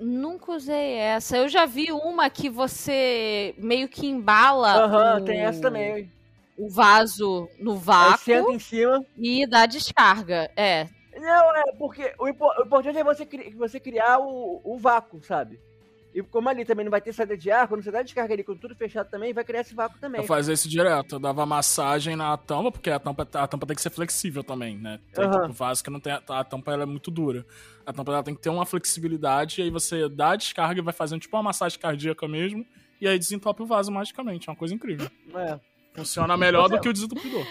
Nunca 0.00 0.52
usei 0.52 0.94
essa. 0.94 1.36
Eu 1.36 1.48
já 1.48 1.64
vi 1.66 1.90
uma 1.92 2.28
que 2.30 2.48
você 2.48 3.54
meio 3.58 3.88
que 3.88 4.06
embala 4.06 4.84
Aham, 4.84 5.20
o, 5.20 5.24
tem 5.24 5.40
essa 5.40 5.60
também. 5.60 6.10
o 6.56 6.68
vaso 6.68 7.48
no 7.58 7.72
Aí 7.72 7.78
vácuo 7.78 8.18
senta 8.24 8.50
em 8.52 8.58
cima. 8.58 9.04
e 9.16 9.46
dá 9.46 9.66
descarga. 9.66 10.50
É. 10.56 10.86
Não, 11.20 11.56
é 11.56 11.72
porque 11.78 12.12
o, 12.18 12.28
impo- 12.28 12.52
o 12.58 12.62
importante 12.64 12.98
é 12.98 13.04
você, 13.04 13.28
você 13.56 13.78
criar 13.80 14.18
o, 14.18 14.60
o 14.64 14.78
vácuo, 14.78 15.22
sabe? 15.22 15.58
E 16.12 16.22
como 16.22 16.48
ali 16.48 16.64
também 16.64 16.84
não 16.84 16.90
vai 16.90 17.00
ter 17.00 17.12
saída 17.12 17.36
de 17.36 17.52
ar, 17.52 17.68
quando 17.68 17.84
você 17.84 17.90
dá 17.92 18.02
descarga 18.02 18.34
ali 18.34 18.42
com 18.42 18.56
tudo 18.56 18.74
fechado 18.74 19.08
também, 19.08 19.32
vai 19.32 19.44
criar 19.44 19.60
esse 19.60 19.72
vácuo 19.74 19.96
também. 20.00 20.20
Eu 20.22 20.26
fazia 20.26 20.52
isso 20.52 20.68
direto. 20.68 21.14
Eu 21.14 21.18
dava 21.20 21.46
massagem 21.46 22.16
na 22.16 22.36
tampa, 22.36 22.72
porque 22.72 22.90
a 22.90 22.98
tampa, 22.98 23.22
a 23.34 23.46
tampa 23.46 23.64
tem 23.64 23.76
que 23.76 23.82
ser 23.82 23.90
flexível 23.90 24.42
também, 24.42 24.76
né? 24.76 24.98
Tem 25.14 25.24
Aham. 25.24 25.42
tipo 25.42 25.52
vaso 25.52 25.84
que 25.84 25.90
não 25.90 26.00
tem. 26.00 26.12
A, 26.12 26.20
a 26.28 26.42
tampa 26.42 26.72
é 26.72 26.84
muito 26.84 27.12
dura. 27.12 27.46
A 27.86 27.92
tampa 27.92 28.10
ela 28.10 28.24
tem 28.24 28.34
que 28.34 28.40
ter 28.40 28.50
uma 28.50 28.66
flexibilidade, 28.66 29.60
e 29.60 29.64
aí 29.64 29.70
você 29.70 30.08
dá 30.08 30.30
a 30.32 30.36
descarga 30.36 30.80
e 30.80 30.82
vai 30.82 30.92
fazendo 30.92 31.20
tipo 31.20 31.36
uma 31.36 31.44
massagem 31.44 31.78
cardíaca 31.78 32.26
mesmo, 32.26 32.66
e 33.00 33.06
aí 33.06 33.16
desentope 33.16 33.62
o 33.62 33.66
vaso 33.66 33.92
magicamente. 33.92 34.48
É 34.48 34.52
uma 34.52 34.58
coisa 34.58 34.74
incrível. 34.74 35.08
É. 35.34 35.60
Funciona 35.94 36.36
melhor 36.36 36.68
Você- 36.68 36.76
do 36.76 36.80
que 36.80 36.88
o 36.88 36.92
desentupidor. 36.92 37.46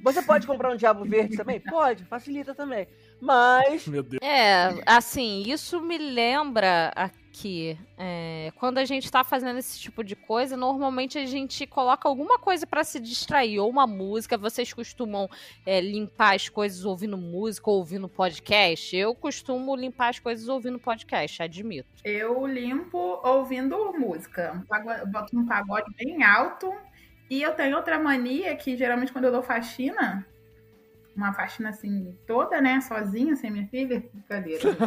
Você 0.00 0.22
pode 0.22 0.46
comprar 0.46 0.72
um 0.72 0.76
diabo 0.76 1.04
verde 1.04 1.36
também? 1.36 1.60
Pode, 1.60 2.04
facilita 2.04 2.54
também. 2.54 2.86
Mas. 3.20 3.86
Meu 3.86 4.02
Deus. 4.02 4.20
É, 4.22 4.80
assim, 4.86 5.42
isso 5.46 5.80
me 5.80 5.98
lembra 5.98 6.92
aqui. 6.94 7.78
é, 7.96 8.52
quando 8.56 8.78
a 8.78 8.84
gente 8.84 9.10
tá 9.10 9.22
fazendo 9.22 9.58
esse 9.58 9.78
tipo 9.78 10.02
de 10.02 10.16
coisa, 10.16 10.56
normalmente 10.56 11.18
a 11.18 11.26
gente 11.26 11.66
coloca 11.66 12.08
alguma 12.08 12.38
coisa 12.38 12.66
pra 12.66 12.82
se 12.82 12.98
distrair, 12.98 13.58
ou 13.60 13.68
uma 13.68 13.86
música. 13.86 14.38
Vocês 14.38 14.72
costumam 14.72 15.28
é, 15.66 15.80
limpar 15.80 16.34
as 16.34 16.48
coisas 16.48 16.84
ouvindo 16.84 17.16
música 17.16 17.70
ou 17.70 17.78
ouvindo 17.78 18.08
podcast? 18.08 18.96
Eu 18.96 19.14
costumo 19.14 19.74
limpar 19.76 20.08
as 20.08 20.18
coisas 20.18 20.48
ouvindo 20.48 20.78
podcast, 20.78 21.42
admito. 21.42 21.88
Eu 22.04 22.46
limpo 22.46 23.20
ouvindo 23.24 23.92
música. 23.98 24.64
Boto 25.10 25.38
um 25.38 25.46
pagode 25.46 25.92
bem 25.96 26.22
alto. 26.22 26.72
E 27.30 27.42
eu 27.42 27.52
tenho 27.54 27.76
outra 27.76 27.98
mania 27.98 28.54
que 28.56 28.76
geralmente 28.76 29.12
quando 29.12 29.26
eu 29.26 29.32
dou 29.32 29.42
faxina, 29.42 30.26
uma 31.14 31.32
faxina 31.32 31.70
assim 31.70 32.16
toda, 32.26 32.60
né? 32.60 32.80
Sozinha, 32.80 33.36
sem 33.36 33.50
minha 33.50 33.66
filha. 33.68 34.02
Brincadeira. 34.12 34.64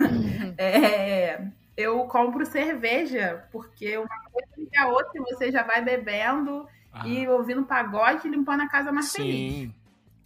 É, 0.58 1.40
eu 1.76 2.04
compro 2.06 2.44
cerveja, 2.44 3.46
porque 3.52 3.96
uma 3.96 4.08
coisa 4.32 4.48
liga 4.56 4.82
a 4.82 4.88
outra 4.88 5.12
e 5.14 5.20
você 5.20 5.50
já 5.52 5.62
vai 5.62 5.80
bebendo 5.82 6.66
Ah, 6.92 7.06
e 7.06 7.28
ouvindo 7.28 7.64
pagode 7.64 8.26
e 8.26 8.30
limpando 8.30 8.62
a 8.62 8.68
casa 8.68 8.90
mais 8.90 9.12
feliz. 9.12 9.54
sim. 9.54 9.74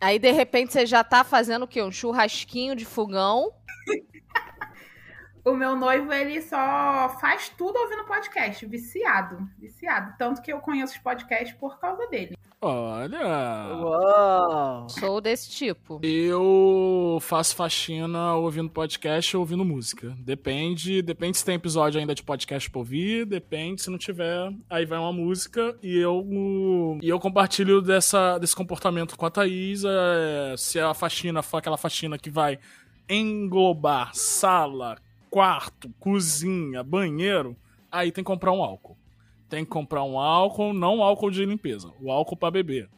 Aí, 0.01 0.19
de 0.19 0.33
repente, 0.33 0.73
você 0.73 0.85
já 0.87 1.05
tá 1.05 1.23
fazendo 1.23 1.63
o 1.65 1.69
quê? 1.69 1.81
Um 1.83 1.93
churrasquinho 1.93 2.75
de 2.75 2.85
fogão. 2.85 3.53
O 5.45 5.55
meu 5.55 5.75
noivo, 5.75 6.13
ele 6.13 6.41
só 6.41 7.17
faz 7.21 7.49
tudo 7.49 7.77
ouvindo 7.77 8.05
podcast, 8.05 8.65
viciado, 8.65 9.49
viciado. 9.59 10.15
Tanto 10.17 10.41
que 10.41 10.53
eu 10.53 10.61
conheço 10.61 10.95
os 10.95 11.01
podcasts 11.01 11.53
por 11.59 11.81
causa 11.81 12.07
dele. 12.07 12.37
Olha. 12.61 13.75
Uau! 13.75 14.89
Sou 14.89 15.21
desse 15.21 15.51
tipo. 15.51 15.99
Eu 16.01 17.19
faço 17.21 17.57
faxina 17.57 18.37
ouvindo 18.37 18.71
podcast 18.71 19.37
ou 19.37 19.41
ouvindo 19.41 19.65
música. 19.65 20.15
Depende, 20.21 21.03
depende 21.03 21.39
se 21.39 21.45
tem 21.45 21.57
episódio 21.57 21.99
ainda 21.99 22.15
de 22.15 22.23
podcast 22.23 22.71
pra 22.71 22.79
ouvir, 22.79 23.27
depende 23.27 23.83
se 23.83 23.91
não 23.91 23.99
tiver, 23.99 24.53
aí 24.71 24.87
vai 24.87 24.97
uma 24.97 25.13
música 25.13 25.77
e 25.83 25.99
eu 25.99 26.25
e 27.03 27.09
eu 27.09 27.19
compartilho 27.19 27.83
dessa, 27.83 28.39
desse 28.39 28.55
comportamento 28.55 29.17
com 29.17 29.27
a 29.27 29.31
Thaís, 29.31 29.83
é, 29.85 30.55
se 30.57 30.79
a 30.79 30.95
faxina 30.95 31.43
for 31.43 31.57
aquela 31.57 31.77
faxina 31.77 32.17
que 32.17 32.31
vai 32.31 32.61
englobar 33.09 34.13
sala, 34.15 34.99
quarto, 35.33 35.88
cozinha, 35.99 36.83
banheiro, 36.85 37.57
aí 37.90 38.12
tem 38.12 38.23
que 38.23 38.29
comprar 38.31 38.53
um 38.53 38.62
álcool. 38.62 38.99
Tem 39.49 39.64
que 39.64 39.71
comprar 39.71 40.05
um 40.05 40.18
álcool, 40.18 40.75
não 40.75 41.03
álcool 41.03 41.31
de 41.31 41.42
limpeza, 41.47 41.90
o 42.03 42.12
álcool 42.12 42.37
pra 42.37 42.51
beber. 42.51 42.90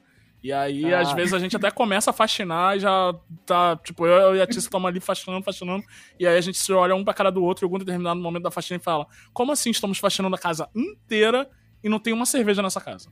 E 0.42 0.52
aí, 0.52 0.92
Ah. 0.92 1.00
às 1.00 1.12
vezes, 1.12 1.32
a 1.32 1.38
gente 1.38 1.54
até 1.56 1.70
começa 1.70 2.10
a 2.10 2.12
faxinar 2.12 2.76
e 2.76 2.80
já 2.80 3.14
tá, 3.46 3.76
tipo, 3.76 4.04
eu 4.04 4.34
e 4.34 4.42
a 4.42 4.46
Tissa 4.48 4.66
estamos 4.66 4.88
ali 4.88 4.98
faxinando, 4.98 5.44
faxinando, 5.44 5.84
e 6.18 6.26
aí 6.26 6.36
a 6.36 6.40
gente 6.40 6.58
se 6.58 6.72
olha 6.72 6.94
um 6.96 7.04
pra 7.04 7.14
cara 7.14 7.30
do 7.30 7.42
outro 7.42 7.64
em 7.64 7.66
algum 7.66 7.78
determinado 7.78 8.20
momento 8.20 8.42
da 8.42 8.50
faxina 8.50 8.78
e 8.80 8.82
fala: 8.82 9.06
Como 9.32 9.52
assim 9.52 9.70
estamos 9.70 9.98
faxinando 9.98 10.34
a 10.34 10.38
casa 10.38 10.68
inteira 10.74 11.48
e 11.84 11.88
não 11.88 12.00
tem 12.00 12.12
uma 12.12 12.26
cerveja 12.26 12.60
nessa 12.62 12.80
casa? 12.80 13.10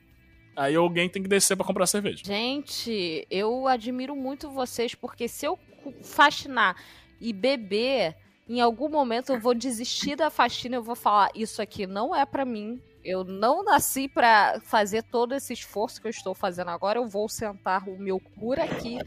Aí 0.57 0.75
alguém 0.75 1.09
tem 1.09 1.23
que 1.23 1.29
descer 1.29 1.57
pra 1.57 1.65
comprar 1.65 1.87
cerveja. 1.87 2.23
Gente, 2.25 3.25
eu 3.31 3.69
admiro 3.69 4.15
muito 4.17 4.51
vocês, 4.51 4.95
porque 4.97 5.27
se 5.29 5.47
eu 5.47 5.59
faxinar 6.03 6.77
e 7.21 7.33
beber, 7.33 8.15
em 8.53 8.61
algum 8.61 8.89
momento 8.89 9.33
eu 9.33 9.41
vou 9.41 9.55
desistir 9.55 10.17
da 10.17 10.31
faxina, 10.31 10.77
eu 10.77 10.83
vou 10.83 10.95
falar, 10.95 11.31
isso 11.35 11.63
aqui 11.63 11.87
não 11.87 12.15
é 12.15 12.25
pra 12.27 12.45
mim. 12.45 12.81
Eu 13.05 13.25
não 13.25 13.65
nasci 13.65 14.07
pra 14.09 14.61
fazer 14.65 15.03
todo 15.03 15.35
esse 15.35 15.53
esforço 15.53 16.01
que 16.01 16.07
eu 16.07 16.11
estou 16.11 16.35
fazendo 16.35 16.69
agora. 16.69 17.01
Eu 17.01 17.09
vou 17.09 17.29
sentar 17.29 17.89
o 17.89 17.99
meu 17.99 18.21
cura 18.21 18.63
aqui 18.63 18.99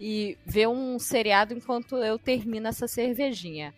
e 0.00 0.36
ver 0.44 0.66
um 0.68 0.98
seriado 0.98 1.54
enquanto 1.54 1.96
eu 1.96 2.18
termino 2.18 2.66
essa 2.66 2.88
cervejinha. 2.88 3.72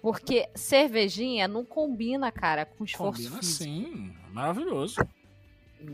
Porque 0.00 0.48
cervejinha 0.56 1.46
não 1.46 1.64
combina, 1.64 2.32
cara, 2.32 2.64
com 2.66 2.84
esforço 2.84 3.22
Combina 3.22 3.40
físico. 3.40 3.62
sim, 3.62 4.12
maravilhoso. 4.32 4.96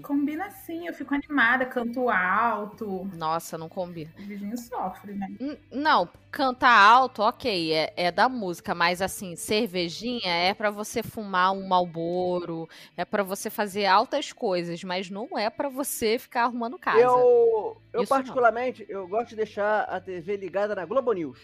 Combina 0.03 0.51
sim, 0.51 0.87
eu 0.87 0.95
fico 0.95 1.15
animada, 1.15 1.65
canto 1.67 2.09
alto. 2.09 3.09
Nossa, 3.15 3.57
não 3.59 3.69
combina. 3.69 4.11
O 4.19 4.23
vizinho 4.23 4.57
sofre, 4.57 5.13
né? 5.15 5.29
N- 5.41 5.59
Não, 5.71 6.09
cantar 6.31 6.73
alto, 6.79 7.23
ok, 7.23 7.73
é, 7.73 7.93
é 7.97 8.13
da 8.13 8.29
música, 8.29 8.75
mas 8.75 9.01
assim, 9.03 9.35
cervejinha 9.37 10.31
é 10.33 10.55
pra 10.55 10.71
você 10.71 11.03
fumar 11.03 11.53
um 11.53 11.67
malboro, 11.67 12.69
é 12.97 13.05
pra 13.05 13.23
você 13.23 13.51
fazer 13.51 13.87
altas 13.87 14.33
coisas, 14.33 14.83
mas 14.85 15.11
não 15.11 15.29
é 15.39 15.49
pra 15.51 15.69
você 15.69 16.19
ficar 16.19 16.45
arrumando 16.45 16.79
casa. 16.79 17.01
Eu, 17.01 17.77
eu 17.93 18.03
Isso 18.03 18.13
não. 18.13 18.19
particularmente, 18.19 18.85
eu 18.89 19.07
gosto 19.09 19.31
de 19.31 19.37
deixar 19.37 19.83
a 19.83 20.01
TV 20.01 20.37
ligada 20.37 20.75
na 20.75 20.85
Globo 20.85 21.13
News. 21.13 21.39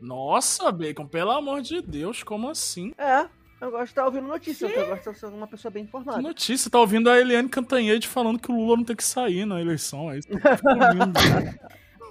Nossa, 0.00 0.72
Bacon, 0.72 1.06
pelo 1.06 1.30
amor 1.30 1.60
de 1.60 1.82
Deus, 1.82 2.22
como 2.22 2.48
assim? 2.48 2.92
É, 2.96 3.28
eu 3.60 3.70
gosto 3.70 3.84
de 3.84 3.90
estar 3.90 4.04
ouvindo 4.06 4.26
notícia, 4.26 4.66
eu 4.66 4.88
gosto 4.88 5.12
de 5.12 5.18
ser 5.18 5.26
uma 5.26 5.46
pessoa 5.46 5.70
bem 5.70 5.84
Que 5.84 5.88
informada. 5.88 6.20
notícia, 6.22 6.70
tá 6.70 6.78
ouvindo 6.80 7.10
a 7.10 7.18
Eliane 7.18 7.48
Cantanhede 7.48 8.08
falando 8.08 8.38
que 8.38 8.50
o 8.50 8.54
Lula 8.54 8.76
não 8.78 8.84
tem 8.84 8.96
que 8.96 9.04
sair 9.04 9.44
na 9.44 9.60
eleição. 9.60 10.10
É 10.10 10.18
isso 10.18 10.28
que 10.28 10.34
eu 10.34 10.40
fico 10.56 10.68
ouvindo. 10.68 11.18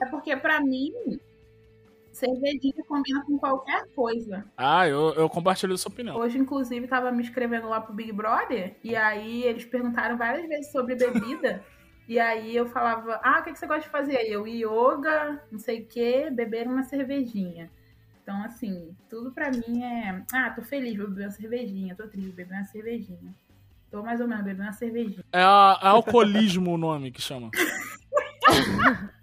É 0.02 0.06
porque 0.06 0.36
pra 0.38 0.62
mim, 0.62 0.92
cervejinha 2.12 2.84
combina 2.88 3.24
com 3.26 3.38
qualquer 3.38 3.86
coisa. 3.96 4.46
ah, 4.58 4.88
eu, 4.88 5.14
eu 5.14 5.30
compartilho 5.30 5.74
essa 5.74 5.88
opinião. 5.88 6.18
Hoje, 6.18 6.38
inclusive, 6.38 6.88
tava 6.88 7.12
me 7.12 7.24
inscrevendo 7.24 7.68
lá 7.70 7.80
pro 7.82 7.94
Big 7.94 8.12
Brother, 8.12 8.76
e 8.84 8.96
aí 8.96 9.44
eles 9.44 9.66
perguntaram 9.66 10.18
várias 10.18 10.48
vezes 10.48 10.72
sobre 10.72 10.96
bebida. 10.96 11.64
E 12.08 12.20
aí 12.20 12.56
eu 12.56 12.66
falava, 12.68 13.20
ah, 13.24 13.40
o 13.40 13.44
que, 13.44 13.52
que 13.52 13.60
você 13.60 13.68
gosta 13.68 13.84
de 13.84 13.90
fazer? 13.90 14.18
Aí 14.18 14.32
Eu, 14.32 14.48
yoga, 14.48 15.44
não 15.52 15.60
sei 15.60 15.82
o 15.82 15.86
quê, 15.86 16.30
beber 16.32 16.66
uma 16.68 16.84
cervejinha. 16.84 17.70
Então, 18.30 18.44
assim, 18.44 18.96
tudo 19.10 19.32
pra 19.32 19.50
mim 19.50 19.82
é. 19.84 20.22
Ah, 20.32 20.52
tô 20.52 20.62
feliz, 20.62 20.96
vou 20.96 21.08
beber 21.08 21.24
uma 21.26 21.32
cervejinha, 21.32 21.96
tô 21.96 22.04
triste, 22.08 22.28
vou 22.28 22.36
beber 22.36 22.54
uma 22.58 22.64
cervejinha. 22.66 23.34
Tô 23.90 24.04
mais 24.04 24.22
ou 24.22 24.28
menos 24.28 24.44
bebendo 24.44 24.62
uma 24.68 24.72
cervejinha. 24.72 25.24
É, 25.34 25.42
a- 25.42 25.80
é 25.82 25.88
alcoolismo 25.88 26.72
o 26.72 26.78
nome 26.78 27.10
que 27.10 27.20
chama. 27.20 27.50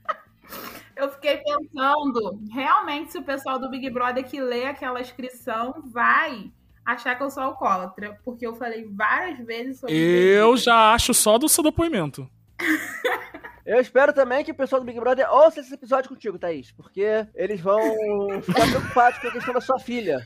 Eu 0.96 1.12
fiquei 1.12 1.36
pensando, 1.36 2.40
realmente, 2.50 3.12
se 3.12 3.18
o 3.18 3.22
pessoal 3.22 3.60
do 3.60 3.70
Big 3.70 3.88
Brother 3.90 4.24
que 4.24 4.40
lê 4.40 4.64
aquela 4.64 5.00
inscrição 5.00 5.82
vai 5.84 6.50
achar 6.84 7.14
que 7.14 7.22
eu 7.22 7.30
sou 7.30 7.42
alcoólatra. 7.42 8.18
Porque 8.24 8.44
eu 8.46 8.56
falei 8.56 8.88
várias 8.90 9.38
vezes 9.46 9.78
sobre. 9.78 9.94
Eu 9.94 10.56
já 10.56 10.94
acho 10.94 11.12
só 11.14 11.36
do 11.38 11.48
seu 11.50 11.62
depoimento. 11.62 12.28
Eu 13.66 13.80
espero 13.80 14.12
também 14.12 14.44
que 14.44 14.52
o 14.52 14.54
pessoal 14.54 14.80
do 14.80 14.84
Big 14.86 15.00
Brother 15.00 15.28
ouça 15.28 15.58
esse 15.58 15.74
episódio 15.74 16.08
contigo, 16.08 16.38
Thaís, 16.38 16.70
porque 16.70 17.26
eles 17.34 17.60
vão 17.60 17.80
ficar 18.40 18.68
preocupados 18.68 19.18
com 19.18 19.26
a 19.26 19.32
questão 19.32 19.52
da 19.54 19.60
sua 19.60 19.80
filha. 19.80 20.24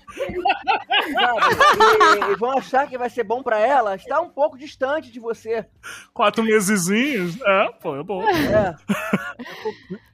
Sabe? 1.15 2.29
E, 2.29 2.33
e 2.33 2.37
vão 2.37 2.59
achar 2.59 2.87
que 2.87 2.99
vai 2.99 3.09
ser 3.09 3.25
bom 3.25 3.43
pra 3.43 3.59
ela 3.59 3.97
estar 3.97 4.21
um 4.21 4.29
pouco 4.29 4.59
distante 4.59 5.11
de 5.11 5.19
você. 5.19 5.65
Quatro 6.13 6.45
mesezinhos. 6.45 7.41
É, 7.41 7.73
pô, 7.81 7.97
é 7.97 8.03
bom. 8.03 8.23
É. 8.29 8.77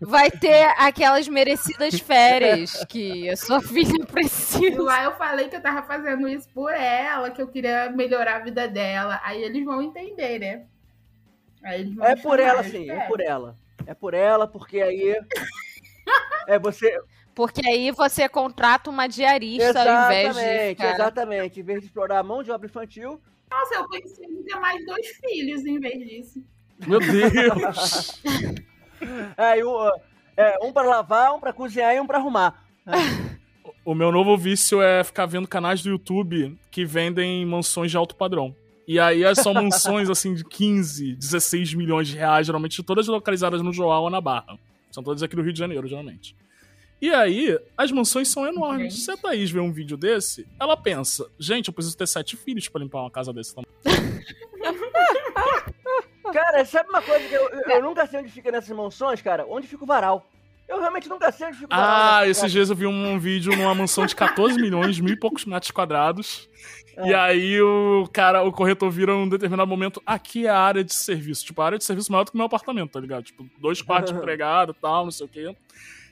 Vai 0.01 0.31
ter 0.31 0.65
aquelas 0.79 1.27
merecidas 1.27 1.99
férias 1.99 2.85
que 2.89 3.29
a 3.29 3.37
sua 3.37 3.61
filha 3.61 3.93
E 4.01 4.07
precisa. 4.07 4.81
lá 4.81 5.03
eu 5.03 5.17
falei 5.17 5.49
que 5.49 5.57
eu 5.57 5.61
tava 5.61 5.83
fazendo 5.83 6.29
isso 6.29 6.49
por 6.51 6.73
ela, 6.73 7.31
que 7.31 7.43
eu 7.43 7.49
queria 7.49 7.91
melhorar 7.91 8.37
a 8.37 8.45
vida 8.45 8.69
dela. 8.69 9.21
Aí 9.25 9.43
eles 9.43 9.65
vão 9.65 9.83
entender, 9.83 10.39
né? 10.39 10.67
É 12.03 12.17
por 12.17 12.39
ela, 12.41 12.61
eu 12.61 12.71
sim, 12.71 12.91
é 12.91 13.01
por 13.07 13.21
ela. 13.21 13.57
É 13.87 13.95
por 13.95 14.15
ela, 14.15 14.47
porque 14.47 14.81
aí. 14.81 15.17
É 16.49 16.59
você. 16.61 17.01
Porque 17.35 17.61
aí 17.67 17.91
você 17.91 18.29
contrata 18.29 18.89
uma 18.89 19.09
diarista 19.09 19.81
ao 19.81 20.05
invés 20.05 20.23
de 20.23 20.41
Exatamente, 20.41 20.69
ficar... 20.77 20.95
exatamente. 20.95 21.61
Em 21.61 21.63
vez 21.65 21.81
de 21.81 21.87
explorar 21.87 22.21
a 22.21 22.23
mão 22.23 22.41
de 22.43 22.53
obra 22.53 22.69
infantil, 22.69 23.21
Nossa, 23.51 23.75
eu 23.75 23.89
pensei 23.89 24.25
em 24.27 24.45
ter 24.45 24.55
mais 24.61 24.87
dois 24.87 25.09
filhos 25.09 25.67
em 25.67 25.81
vez 25.81 25.99
disso. 25.99 26.45
Meu 26.87 27.01
Deus. 27.01 28.23
é, 29.37 29.59
e 29.59 29.65
o- 29.65 29.93
é, 30.37 30.57
um 30.63 30.73
pra 30.73 30.83
lavar, 30.83 31.35
um 31.35 31.41
pra 31.41 31.53
cozinhar 31.53 31.95
e 31.95 32.01
um 32.01 32.07
pra 32.07 32.19
arrumar. 32.19 32.65
O 33.85 33.93
meu 33.95 34.13
novo 34.13 34.37
vício 34.37 34.81
é 34.81 35.03
ficar 35.03 35.27
vendo 35.27 35.49
canais 35.49 35.83
do 35.83 35.89
YouTube 35.89 36.57
que 36.71 36.85
vendem 36.85 37.45
mansões 37.45 37.91
de 37.91 37.97
alto 37.97 38.15
padrão. 38.15 38.55
E 38.87 39.01
aí 39.01 39.23
são 39.35 39.53
mansões 39.53 40.09
assim 40.09 40.35
de 40.35 40.45
15, 40.45 41.17
16 41.17 41.75
milhões 41.75 42.07
de 42.09 42.17
reais, 42.17 42.47
geralmente 42.47 42.83
todas 42.83 43.07
localizadas 43.09 43.61
no 43.63 43.73
Joal 43.73 44.05
ou 44.05 44.11
na 44.11 44.21
Barra. 44.21 44.57
São 44.91 45.03
todas 45.03 45.23
aqui 45.23 45.35
do 45.35 45.43
Rio 45.43 45.53
de 45.53 45.59
Janeiro, 45.59 45.87
geralmente. 45.89 46.37
E 47.03 47.13
aí, 47.13 47.59
as 47.77 47.91
mansões 47.93 48.29
são 48.29 48.47
enormes. 48.47 48.95
Gente. 48.95 49.05
Se 49.05 49.11
a 49.11 49.17
Thaís 49.17 49.51
vê 49.51 49.61
um 49.61 49.73
vídeo 49.73 49.97
desse, 49.97 50.47
ela 50.59 50.77
pensa: 50.77 51.29
gente, 51.39 51.69
eu 51.69 51.75
preciso 51.75 51.97
ter 51.97 52.07
sete 52.07 52.37
filhos 52.37 52.69
pra 52.69 52.81
limpar 52.81 53.01
uma 53.03 53.11
casa 53.11 53.33
desse 53.33 53.55
tamanho. 53.55 53.67
Cara, 56.33 56.65
sabe 56.65 56.89
uma 56.91 57.03
coisa 57.03 57.27
que 57.29 57.35
eu, 57.35 57.49
eu- 57.51 57.71
eu 57.71 57.83
nunca 57.83 58.07
sei 58.07 58.21
onde 58.21 58.31
fica 58.31 58.51
nessas 58.51 58.75
mansões, 58.77 59.23
cara? 59.23 59.47
Onde 59.49 59.67
fica 59.67 59.85
o 59.85 59.87
varal? 59.87 60.27
Eu 60.69 60.81
realmente 60.81 61.09
nunca 61.09 61.31
sei 61.31 61.47
onde 61.47 61.59
fica. 61.59 61.69
Ah, 61.71 62.21
nessas 62.21 62.39
esses 62.39 62.53
dias 62.53 62.71
eu 62.71 62.77
vi 62.77 62.87
um 62.87 63.19
vídeo 63.19 63.57
numa 63.57 63.75
mansão 63.75 64.05
de 64.05 64.17
14 64.17 64.61
milhões, 64.61 64.99
mil 64.99 65.15
e 65.15 65.17
poucos 65.17 65.45
metros 65.45 65.71
quadrados. 65.71 66.49
É. 66.97 67.09
E 67.09 67.15
aí 67.15 67.61
o 67.61 68.09
cara, 68.13 68.43
o 68.43 68.51
corretor 68.51 68.91
vira 68.91 69.13
num 69.13 69.29
determinado 69.29 69.69
momento, 69.69 70.03
aqui 70.05 70.47
é 70.47 70.51
a 70.51 70.59
área 70.59 70.83
de 70.83 70.93
serviço. 70.93 71.45
Tipo, 71.45 71.63
a 71.63 71.67
área 71.67 71.79
de 71.79 71.85
serviço 71.85 72.11
maior 72.11 72.25
do 72.25 72.31
que 72.31 72.37
o 72.37 72.39
meu 72.39 72.47
apartamento, 72.47 72.93
tá 72.93 73.01
ligado? 73.01 73.23
Tipo, 73.25 73.47
dois 73.59 73.81
quartos 73.81 74.13
de 74.13 74.19
empregado 74.19 74.75
e 74.77 74.81
tal, 74.81 75.05
não 75.05 75.13
sei 75.13 75.27
o 75.27 75.29
quê. 75.29 75.55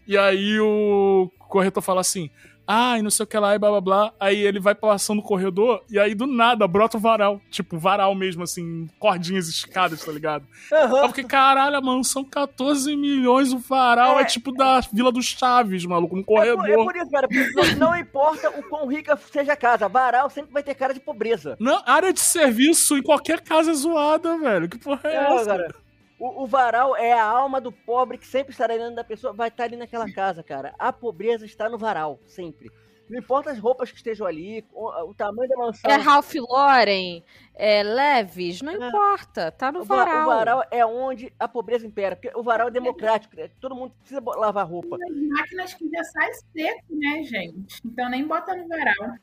E 0.07 0.17
aí 0.19 0.61
o 0.61 1.31
corretor 1.39 1.83
fala 1.83 2.01
assim, 2.01 2.31
ah, 2.67 2.99
e 2.99 3.03
não 3.03 3.11
sei 3.11 3.25
o 3.25 3.27
que 3.27 3.39
lá, 3.39 3.55
e 3.55 3.59
blá 3.59 3.71
blá 3.71 3.81
blá. 3.81 4.13
Aí 4.19 4.39
ele 4.39 4.59
vai 4.61 4.75
passando 4.75 5.17
no 5.19 5.23
corredor, 5.23 5.83
e 5.91 5.99
aí 5.99 6.15
do 6.15 6.27
nada 6.27 6.67
brota 6.67 6.97
o 6.97 7.01
varal. 7.01 7.41
Tipo, 7.51 7.79
varal 7.79 8.15
mesmo, 8.15 8.43
assim, 8.43 8.89
cordinhas 8.99 9.49
esticadas, 9.49 10.05
tá 10.05 10.11
ligado? 10.13 10.47
É 10.73 10.87
porque, 11.07 11.25
caralho, 11.25 11.83
mano, 11.83 12.03
são 12.05 12.25
14 12.25 12.95
milhões 12.97 13.53
o 13.53 13.59
varal. 13.59 14.19
É, 14.19 14.23
É. 14.23 14.25
tipo 14.25 14.53
da 14.53 14.81
Vila 14.93 15.13
dos 15.13 15.27
Chaves, 15.27 15.85
maluco, 15.85 16.17
um 16.17 16.21
É 16.21 16.25
por, 16.25 16.39
é 16.47 16.55
corredor. 16.57 16.85
por 16.85 16.97
isso, 16.97 17.11
cara, 17.11 17.29
porque 17.29 17.51
não, 17.53 17.89
não 17.91 17.97
importa 17.97 18.51
o 18.51 18.63
quão 18.65 18.87
rica 18.87 19.19
seja 19.33 19.53
a 19.53 19.57
casa, 19.57 19.89
varal 19.89 20.31
sempre 20.31 20.53
vai 20.53 20.63
ter 20.63 20.75
cara 20.75 20.95
de 20.95 21.01
pobreza. 21.01 21.57
Não, 21.61 21.83
área 21.87 22.13
de 22.13 22.21
serviço 22.21 22.97
em 22.97 23.03
qualquer 23.03 23.41
casa 23.41 23.71
é 23.71 23.75
zoada, 23.75 24.37
velho. 24.39 24.69
Que 24.69 24.79
porra 24.79 25.01
é, 25.05 25.17
É, 25.17 25.35
essa? 25.35 25.45
cara. 25.47 25.75
O, 26.19 26.45
o 26.45 26.47
varal 26.47 26.97
é 26.97 27.13
a 27.13 27.25
alma 27.25 27.61
do 27.61 27.73
pobre 27.73 28.19
que 28.19 28.27
sempre 28.27 28.53
estará 28.53 28.77
dentro 28.77 28.95
da 28.95 29.05
pessoa, 29.05 29.33
vai 29.33 29.49
estar 29.49 29.65
ali 29.65 29.77
naquela 29.77 30.11
casa, 30.13 30.43
cara. 30.43 30.75
A 30.79 30.93
pobreza 30.93 31.45
está 31.45 31.69
no 31.69 31.77
varal, 31.79 32.19
sempre. 32.27 32.71
Não 33.11 33.19
importa 33.19 33.51
as 33.51 33.59
roupas 33.59 33.91
que 33.91 33.99
estejam 33.99 34.27
ali, 34.27 34.65
o, 34.73 35.11
o 35.11 35.15
tamanho 35.15 35.47
da 35.49 35.57
mansão. 35.59 35.91
É 35.91 35.97
Ralph 35.97 36.33
Lauren, 36.49 37.23
é 37.55 37.83
Leves, 37.83 38.63
não 38.63 38.73
É. 38.73 38.89
importa, 38.89 39.53
tá 39.53 39.71
no 39.71 39.81
o, 39.81 39.85
va- 39.85 39.97
varal. 40.07 40.23
o 40.23 40.27
varal 40.27 40.65
é 40.71 40.87
onde 40.87 41.31
a 41.39 41.47
pobreza 41.47 41.87
impera, 41.87 42.17
porque 42.17 42.33
o 42.35 42.43
varal 42.43 42.69
é 42.69 42.71
democrático, 42.71 43.37
né? 43.37 43.51
todo 43.61 43.75
mundo 43.75 43.93
precisa 44.01 44.23
lavar 44.25 44.67
roupa. 44.67 44.97
As 44.97 45.17
máquinas 45.29 45.75
que 45.75 45.87
já 45.91 46.03
sai 46.05 46.33
seco, 46.33 46.85
né, 46.97 47.23
gente? 47.25 47.79
Então 47.85 48.09
nem 48.09 48.27
bota 48.27 48.57
no 48.57 48.67
varal. 48.69 49.17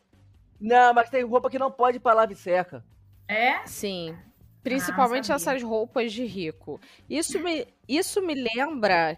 Não, 0.59 0.93
mas 0.93 1.09
tem 1.09 1.23
roupa 1.23 1.49
que 1.49 1.57
não 1.57 1.71
pode 1.71 1.97
ir 1.97 2.01
pra 2.01 2.13
lava 2.13 2.31
e 2.31 2.35
seca. 2.35 2.83
É? 3.27 3.65
Sim. 3.65 4.15
Principalmente 4.63 5.27
sabia. 5.27 5.35
essas 5.35 5.63
roupas 5.63 6.13
de 6.13 6.25
rico. 6.25 6.79
Isso 7.09 7.39
me, 7.39 7.67
isso 7.87 8.21
me 8.21 8.35
lembra 8.35 9.17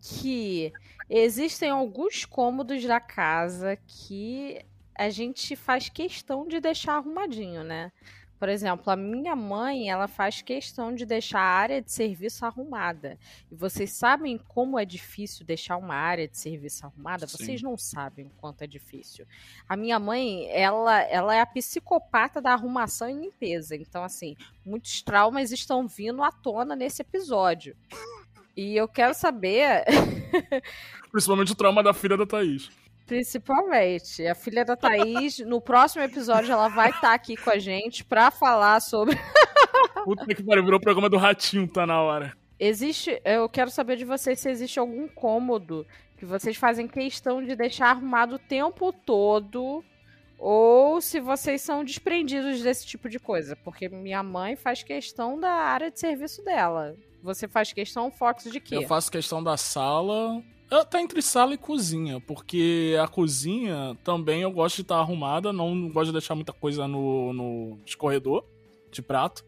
que 0.00 0.72
existem 1.08 1.70
alguns 1.70 2.24
cômodos 2.24 2.84
da 2.84 3.00
casa 3.00 3.76
que 3.86 4.64
a 4.96 5.10
gente 5.10 5.54
faz 5.54 5.88
questão 5.88 6.46
de 6.46 6.60
deixar 6.60 6.96
arrumadinho, 6.96 7.62
né? 7.62 7.92
Por 8.38 8.48
exemplo, 8.48 8.90
a 8.92 8.96
minha 8.96 9.34
mãe, 9.34 9.90
ela 9.90 10.06
faz 10.06 10.40
questão 10.40 10.94
de 10.94 11.04
deixar 11.04 11.40
a 11.40 11.58
área 11.58 11.82
de 11.82 11.90
serviço 11.90 12.44
arrumada. 12.46 13.18
E 13.50 13.54
vocês 13.54 13.92
sabem 13.92 14.38
como 14.38 14.78
é 14.78 14.84
difícil 14.84 15.44
deixar 15.44 15.76
uma 15.76 15.94
área 15.94 16.28
de 16.28 16.38
serviço 16.38 16.86
arrumada? 16.86 17.26
Sim. 17.26 17.36
Vocês 17.36 17.62
não 17.62 17.76
sabem 17.76 18.26
o 18.26 18.30
quanto 18.30 18.62
é 18.62 18.66
difícil. 18.66 19.26
A 19.68 19.76
minha 19.76 19.98
mãe, 19.98 20.48
ela, 20.50 21.00
ela 21.02 21.34
é 21.34 21.40
a 21.40 21.46
psicopata 21.46 22.40
da 22.40 22.52
arrumação 22.52 23.10
e 23.10 23.14
limpeza. 23.14 23.74
Então, 23.74 24.04
assim, 24.04 24.36
muitos 24.64 25.02
traumas 25.02 25.50
estão 25.50 25.88
vindo 25.88 26.22
à 26.22 26.30
tona 26.30 26.76
nesse 26.76 27.02
episódio. 27.02 27.76
E 28.56 28.76
eu 28.76 28.88
quero 28.88 29.14
saber, 29.14 29.84
Principalmente 31.10 31.52
o 31.52 31.54
trauma 31.54 31.82
da 31.82 31.94
filha 31.94 32.16
da 32.16 32.26
Thaís. 32.26 32.70
Principalmente, 33.08 34.24
a 34.26 34.34
filha 34.34 34.64
da 34.66 34.76
Thaís, 34.76 35.38
no 35.38 35.62
próximo 35.62 36.04
episódio, 36.04 36.52
ela 36.52 36.68
vai 36.68 36.90
estar 36.90 37.14
aqui 37.14 37.36
com 37.36 37.50
a 37.50 37.58
gente 37.58 38.04
pra 38.04 38.30
falar 38.30 38.80
sobre. 38.80 39.16
Puta 40.04 40.26
que 40.26 40.42
pariu, 40.42 40.62
virou 40.62 40.78
o 40.78 40.82
programa 40.82 41.08
do 41.08 41.16
Ratinho, 41.16 41.66
tá 41.66 41.86
na 41.86 42.00
hora. 42.00 42.36
Existe. 42.60 43.20
Eu 43.24 43.48
quero 43.48 43.70
saber 43.70 43.96
de 43.96 44.04
vocês 44.04 44.38
se 44.38 44.50
existe 44.50 44.78
algum 44.78 45.08
cômodo 45.08 45.86
que 46.18 46.26
vocês 46.26 46.56
fazem 46.56 46.86
questão 46.86 47.42
de 47.42 47.56
deixar 47.56 47.90
arrumado 47.90 48.34
o 48.34 48.38
tempo 48.38 48.92
todo. 48.92 49.82
Ou 50.38 51.00
se 51.00 51.18
vocês 51.18 51.62
são 51.62 51.82
desprendidos 51.82 52.62
desse 52.62 52.86
tipo 52.86 53.08
de 53.08 53.18
coisa. 53.18 53.56
Porque 53.56 53.88
minha 53.88 54.22
mãe 54.22 54.54
faz 54.54 54.82
questão 54.82 55.40
da 55.40 55.50
área 55.50 55.90
de 55.90 55.98
serviço 55.98 56.44
dela. 56.44 56.94
Você 57.22 57.48
faz 57.48 57.72
questão, 57.72 58.10
Fox, 58.10 58.44
de 58.44 58.60
quê? 58.60 58.76
Eu 58.76 58.82
faço 58.82 59.10
questão 59.10 59.42
da 59.42 59.56
sala. 59.56 60.42
Eu, 60.70 60.84
tá 60.84 61.00
entre 61.00 61.22
sala 61.22 61.54
e 61.54 61.58
cozinha, 61.58 62.20
porque 62.20 62.94
a 63.02 63.08
cozinha 63.08 63.96
também 64.04 64.42
eu 64.42 64.50
gosto 64.50 64.76
de 64.76 64.82
estar 64.82 64.96
arrumada, 64.98 65.52
não 65.52 65.88
gosto 65.88 66.06
de 66.08 66.12
deixar 66.12 66.34
muita 66.34 66.52
coisa 66.52 66.86
no, 66.86 67.32
no 67.32 67.78
escorredor 67.86 68.44
de 68.90 69.00
prato. 69.00 69.44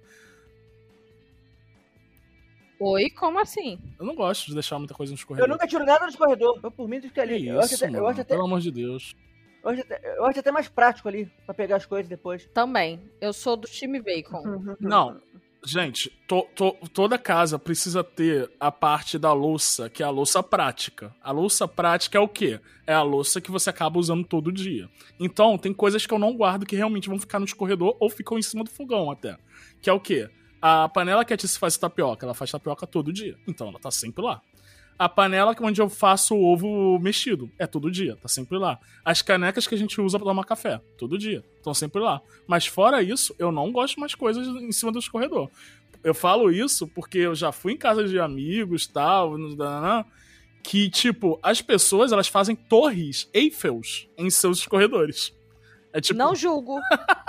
Oi, 2.79 3.11
como 3.11 3.39
assim? 3.39 3.79
Eu 3.99 4.07
não 4.07 4.15
gosto 4.15 4.47
de 4.47 4.55
deixar 4.55 4.79
muita 4.79 4.95
coisa 4.95 5.11
no 5.11 5.15
Eu 5.15 5.19
escorredor. 5.19 5.49
nunca 5.49 5.67
tiro 5.67 5.85
nada 5.85 6.05
no 6.07 6.11
escorredor. 6.11 6.59
Eu 6.63 6.71
por 6.71 6.89
mim 6.89 6.99
fica 7.03 7.13
Que 7.15 7.21
ali. 7.21 7.47
eu, 7.49 7.59
acho 7.61 7.75
isso, 7.75 7.85
até, 7.85 7.99
eu, 7.99 8.07
acho 8.07 8.21
até, 8.23 8.35
pelo 8.35 8.47
amor 8.47 8.61
de 8.61 8.71
Deus. 8.71 9.15
eu, 9.63 9.69
acho 9.71 9.81
até, 9.83 10.17
eu 10.17 10.25
acho 10.25 10.41
até 10.41 10.51
mais 10.51 10.69
prático 10.69 11.07
ali 11.07 11.31
pra 11.45 11.53
pegar 11.55 11.77
as 11.77 11.85
coisas 11.85 12.09
depois. 12.09 12.49
Também. 12.55 12.99
Eu 13.21 13.35
sou 13.35 13.55
do 13.59 13.69
time 13.69 14.01
bacon. 14.01 14.43
Não, 14.81 15.21
gente, 15.65 16.11
to- 16.27 16.47
to- 16.55 16.77
toda 16.93 17.19
casa 17.19 17.59
precisa 17.59 18.03
ter 18.03 18.51
a 18.59 18.71
parte 18.73 19.19
da 19.19 19.33
louça, 19.33 19.89
que 19.91 20.03
é 20.03 20.07
a 20.07 20.11
louça 20.11 20.43
prática. 20.43 21.15
A 21.23 21.31
louça 21.31 21.67
prática 21.69 22.17
é 22.19 22.21
o 22.21 22.29
quê? 22.29 22.61
É 22.87 22.95
a 22.95 23.03
louça 23.03 23.41
que 23.41 23.51
você 23.51 23.71
acaba 23.71 23.99
usando 23.99 24.25
todo 24.25 24.51
dia. 24.53 24.89
Então, 25.19 25.57
tem 25.59 25.73
coisas 25.73 26.05
que 26.07 26.13
eu 26.15 26.19
não 26.19 26.35
guardo 26.37 26.67
que 26.67 26.77
realmente 26.77 27.09
vão 27.09 27.19
ficar 27.19 27.39
no 27.39 27.45
escorredor 27.45 27.97
ou 28.01 28.09
ficam 28.11 28.39
em 28.39 28.43
cima 28.43 28.65
do 28.65 28.71
fogão 28.71 29.11
até. 29.11 29.37
Que 29.81 29.91
é 29.91 29.93
o 29.93 30.01
quê? 30.01 30.29
A 30.63 30.89
panela 30.89 31.25
que 31.25 31.33
a 31.33 31.37
Tice 31.37 31.59
faz 31.59 31.77
tapioca, 31.79 32.27
ela 32.27 32.35
faz 32.35 32.51
tapioca 32.51 32.87
todo 32.87 33.13
dia. 33.13 33.37
Então, 33.47 33.69
ela 33.69 33.79
tá 33.79 33.91
sempre 33.91 34.23
lá. 34.25 34.43
A 35.01 35.09
panela 35.09 35.55
que- 35.55 35.63
onde 35.65 35.81
eu 35.81 35.89
faço 35.89 36.35
o 36.35 36.45
ovo 36.45 36.99
mexido, 36.99 37.51
é 37.59 37.67
todo 37.67 37.91
dia, 37.91 38.17
tá 38.17 38.29
sempre 38.29 38.59
lá. 38.59 38.79
As 39.03 39.23
canecas 39.23 39.67
que 39.67 39.75
a 39.75 39.79
gente 39.79 39.99
usa 39.99 40.19
pra 40.19 40.27
tomar 40.29 40.45
café, 40.45 40.79
todo 40.99 41.17
dia, 41.17 41.43
estão 41.57 41.73
sempre 41.73 42.03
lá. 42.03 42.21
Mas 42.47 42.67
fora 42.67 43.03
isso, 43.03 43.35
eu 43.39 43.51
não 43.51 43.73
gosto 43.73 43.99
mais 43.99 44.15
coisas 44.15 44.47
em 44.47 44.71
cima 44.73 44.93
do 44.93 44.99
escorredor. 44.99 45.49
Eu 46.05 46.15
falo 46.15 46.51
isso 46.51 46.87
porque 46.87 47.17
eu 47.17 47.35
já 47.35 47.51
fui 47.51 47.73
em 47.73 47.77
casa 47.79 48.07
de 48.07 48.19
amigos 48.21 48.87
tal, 48.87 49.37
que, 50.63 50.91
tipo, 50.91 51.39
as 51.43 51.63
pessoas 51.63 52.13
elas 52.13 52.29
fazem 52.29 52.55
torres 52.55 53.29
Eiffels 53.33 54.07
em 54.19 54.29
seus 54.29 54.59
escorredores. 54.59 55.33
É 55.93 56.01
tipo. 56.01 56.19
Não 56.19 56.35
julgo. 56.35 56.79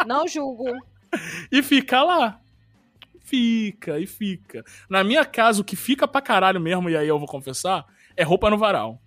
Não 0.05 0.27
julgo. 0.27 0.65
E 1.51 1.61
fica 1.61 2.01
lá. 2.03 2.39
Fica, 3.35 3.97
e 3.97 4.05
fica. 4.05 4.61
Na 4.89 5.05
minha 5.05 5.23
casa, 5.23 5.61
o 5.61 5.63
que 5.63 5.77
fica 5.77 6.05
pra 6.05 6.19
caralho 6.21 6.59
mesmo, 6.59 6.89
e 6.89 6.97
aí 6.97 7.07
eu 7.07 7.17
vou 7.17 7.29
confessar, 7.29 7.85
é 8.17 8.23
roupa 8.23 8.49
no 8.49 8.57
varal. 8.57 8.99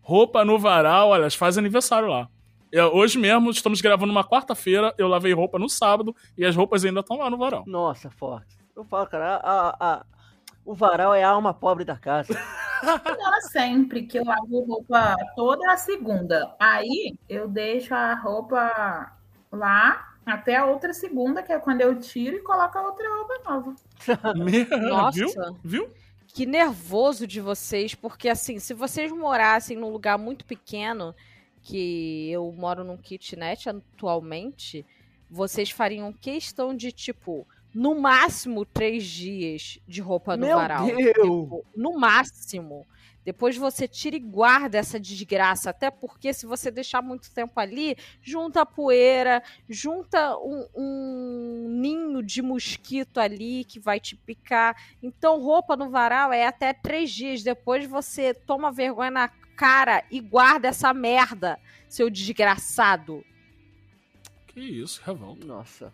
Roupa 0.00 0.44
no 0.44 0.56
varal, 0.60 1.08
olha, 1.08 1.28
faz 1.32 1.58
aniversário 1.58 2.06
lá. 2.08 2.28
Eu- 2.70 2.94
hoje 2.94 3.18
mesmo, 3.18 3.50
estamos 3.50 3.80
gravando 3.80 4.12
uma 4.12 4.22
quarta-feira, 4.22 4.94
eu 4.96 5.08
lavei 5.08 5.32
roupa 5.32 5.58
no 5.58 5.68
sábado 5.68 6.14
e 6.38 6.44
as 6.44 6.54
roupas 6.54 6.84
ainda 6.84 7.00
estão 7.00 7.16
lá 7.18 7.28
no 7.28 7.36
varal. 7.36 7.64
Nossa, 7.66 8.08
forte. 8.10 8.56
Eu 8.76 8.84
falo, 8.84 9.08
cara, 9.08 9.40
a, 9.42 9.76
a- 9.80 10.04
o 10.64 10.72
varal 10.72 11.12
é 11.12 11.24
a 11.24 11.30
alma 11.30 11.52
pobre 11.52 11.84
da 11.84 11.96
casa. 11.96 12.28
Ela 13.18 13.40
sempre 13.40 14.06
que 14.06 14.18
eu 14.20 14.24
lavo 14.24 14.64
roupa 14.66 15.16
toda 15.34 15.72
a 15.72 15.76
segunda. 15.76 16.54
Aí 16.60 17.16
eu 17.28 17.48
deixo 17.48 17.92
a 17.92 18.14
roupa 18.14 19.12
lá 19.50 20.13
até 20.24 20.56
a 20.56 20.66
outra 20.66 20.92
segunda, 20.92 21.42
que 21.42 21.52
é 21.52 21.58
quando 21.58 21.80
eu 21.80 21.98
tiro 21.98 22.36
e 22.36 22.40
coloco 22.40 22.78
a 22.78 22.82
outra 22.82 23.08
roupa 23.16 23.34
nova. 23.44 23.74
Nossa. 24.80 25.12
Viu? 25.12 25.28
Viu? 25.62 25.90
Que 26.26 26.46
nervoso 26.46 27.26
de 27.26 27.40
vocês, 27.40 27.94
porque 27.94 28.28
assim, 28.28 28.58
se 28.58 28.74
vocês 28.74 29.12
morassem 29.12 29.76
num 29.76 29.90
lugar 29.90 30.18
muito 30.18 30.44
pequeno, 30.44 31.14
que 31.62 32.30
eu 32.30 32.52
moro 32.52 32.82
num 32.82 32.96
kitnet 32.96 33.68
atualmente, 33.68 34.84
vocês 35.30 35.70
fariam 35.70 36.12
questão 36.12 36.76
de, 36.76 36.90
tipo, 36.90 37.46
no 37.74 38.00
máximo 38.00 38.64
três 38.64 39.04
dias 39.04 39.78
de 39.86 40.00
roupa 40.00 40.36
no 40.36 40.46
Meu 40.46 40.56
varal. 40.56 40.86
Deus! 40.86 41.04
Tipo, 41.04 41.64
no 41.76 41.98
máximo. 41.98 42.86
Depois 43.24 43.56
você 43.56 43.88
tira 43.88 44.16
e 44.16 44.20
guarda 44.20 44.78
essa 44.78 45.00
desgraça. 45.00 45.70
Até 45.70 45.90
porque 45.90 46.32
se 46.32 46.46
você 46.46 46.70
deixar 46.70 47.02
muito 47.02 47.32
tempo 47.32 47.58
ali, 47.58 47.96
junta 48.20 48.66
poeira, 48.66 49.42
junta 49.68 50.36
um, 50.38 50.68
um 50.74 51.68
ninho 51.68 52.22
de 52.22 52.42
mosquito 52.42 53.18
ali 53.18 53.64
que 53.64 53.80
vai 53.80 53.98
te 53.98 54.16
picar. 54.16 54.76
Então, 55.02 55.40
roupa 55.40 55.76
no 55.76 55.90
varal 55.90 56.32
é 56.32 56.46
até 56.46 56.72
três 56.72 57.10
dias. 57.10 57.42
Depois 57.42 57.86
você 57.86 58.34
toma 58.34 58.70
vergonha 58.70 59.10
na 59.10 59.28
cara 59.56 60.04
e 60.10 60.20
guarda 60.20 60.68
essa 60.68 60.92
merda, 60.92 61.58
seu 61.88 62.10
desgraçado. 62.10 63.24
Que 64.48 64.60
isso, 64.60 65.00
revolta. 65.04 65.46
Nossa. 65.46 65.92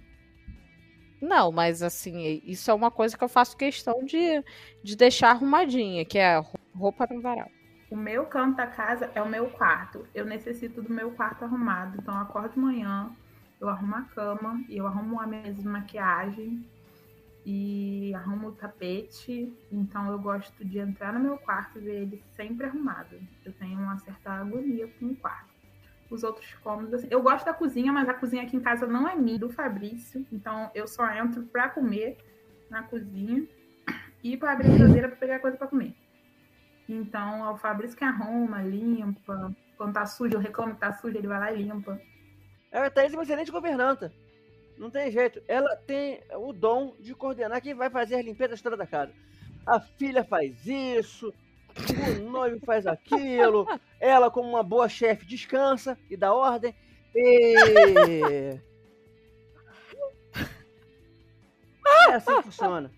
Não, 1.21 1.53
mas 1.53 1.83
assim, 1.83 2.43
isso 2.45 2.71
é 2.71 2.75
uma 2.75 2.91
coisa 2.91 3.17
que 3.17 3.23
eu 3.23 3.29
faço 3.29 3.57
questão 3.57 4.05
de, 4.05 4.43
de 4.83 4.97
deixar 4.97 5.31
arrumadinha, 5.31 6.05
que 6.05 6.19
é 6.19 6.43
roupa 6.75 7.07
no 7.11 7.21
varal. 7.21 7.51
O 7.91 7.97
meu 7.97 8.25
canto 8.27 8.57
da 8.57 8.67
casa 8.67 9.11
é 9.15 9.23
o 9.23 9.29
meu 9.29 9.51
quarto. 9.51 10.07
Eu 10.15 10.25
necessito 10.25 10.81
do 10.81 10.93
meu 10.93 11.11
quarto 11.11 11.45
arrumado. 11.45 11.99
Então 12.01 12.15
eu 12.15 12.21
acordo 12.21 12.55
de 12.55 12.59
manhã, 12.61 13.11
eu 13.61 13.69
arrumo 13.69 13.97
a 13.97 14.03
cama, 14.03 14.63
e 14.69 14.77
eu 14.77 14.87
arrumo 14.87 15.21
a 15.21 15.27
mesa 15.27 15.61
de 15.61 15.67
maquiagem 15.67 16.65
e 17.45 18.15
arrumo 18.15 18.49
o 18.49 18.53
tapete. 18.53 19.53
Então 19.73 20.09
eu 20.11 20.19
gosto 20.19 20.65
de 20.65 20.79
entrar 20.79 21.13
no 21.13 21.21
meu 21.21 21.37
quarto 21.39 21.79
e 21.79 21.83
ver 21.83 22.03
ele 22.03 22.23
sempre 22.37 22.67
arrumado. 22.67 23.17
Eu 23.45 23.53
tenho 23.53 23.79
uma 23.79 23.99
certa 23.99 24.33
agonia 24.35 24.87
com 24.99 25.07
o 25.07 25.17
quarto. 25.17 25.51
Os 26.09 26.25
outros 26.25 26.53
cômodos, 26.55 26.93
assim, 26.95 27.09
eu 27.11 27.23
gosto 27.23 27.45
da 27.45 27.55
cozinha, 27.55 27.93
mas 27.93 28.09
a 28.09 28.15
cozinha 28.15 28.43
aqui 28.43 28.57
em 28.57 28.61
casa 28.61 28.87
não 28.87 29.09
é 29.09 29.15
minha, 29.15 29.39
do 29.39 29.51
Fabrício. 29.51 30.27
Então 30.33 30.71
eu 30.75 30.87
só 30.87 31.09
entro 31.11 31.43
pra 31.45 31.69
comer 31.69 32.19
na 32.69 32.83
cozinha 32.83 33.47
e 34.23 34.37
pra 34.37 34.53
abrir 34.53 34.71
a 34.71 34.77
geladeira 34.77 35.09
pra 35.09 35.17
pegar 35.17 35.39
coisa 35.41 35.57
pra 35.57 35.67
comer. 35.67 35.95
Então, 36.93 37.47
é 37.47 37.51
o 37.53 37.57
Fabrício 37.57 37.97
que 37.97 38.03
arruma, 38.03 38.63
limpa. 38.63 39.55
Quando 39.77 39.95
tá 39.95 40.05
sujo, 40.05 40.35
eu 40.35 40.41
reclamo 40.41 40.75
que 40.75 40.81
tá 40.81 40.93
sujo, 40.93 41.17
ele 41.17 41.29
vai 41.29 41.39
lá 41.39 41.53
e 41.53 41.63
limpa. 41.63 42.01
A 42.73 42.91
Thaís 42.91 43.13
é 43.13 43.17
uma 43.17 43.23
excelente 43.23 43.53
governanta. 43.53 44.13
Não 44.77 44.91
tem 44.91 45.09
jeito. 45.11 45.41
Ela 45.47 45.77
tem 45.77 46.21
o 46.35 46.53
dom 46.53 46.97
de 46.99 47.15
coordenar 47.15 47.63
quem 47.63 47.75
vai 47.75 47.89
fazer 47.91 48.17
a 48.17 48.23
limpeza 48.23 48.61
toda 48.61 48.77
da 48.77 48.87
casa. 48.89 49.13
A 49.65 49.79
filha 49.79 50.25
faz 50.25 50.67
isso, 50.67 51.33
o 52.19 52.31
noivo 52.31 52.59
faz 52.67 52.87
aquilo, 52.87 53.67
ela, 54.01 54.31
como 54.31 54.49
uma 54.49 54.63
boa 54.63 54.89
chefe, 54.89 55.25
descansa 55.25 55.97
e 56.11 56.17
dá 56.17 56.35
ordem. 56.35 56.75
E... 57.15 58.59
É 62.09 62.15
assim 62.15 62.35
que 62.37 62.43
funciona. 62.43 62.91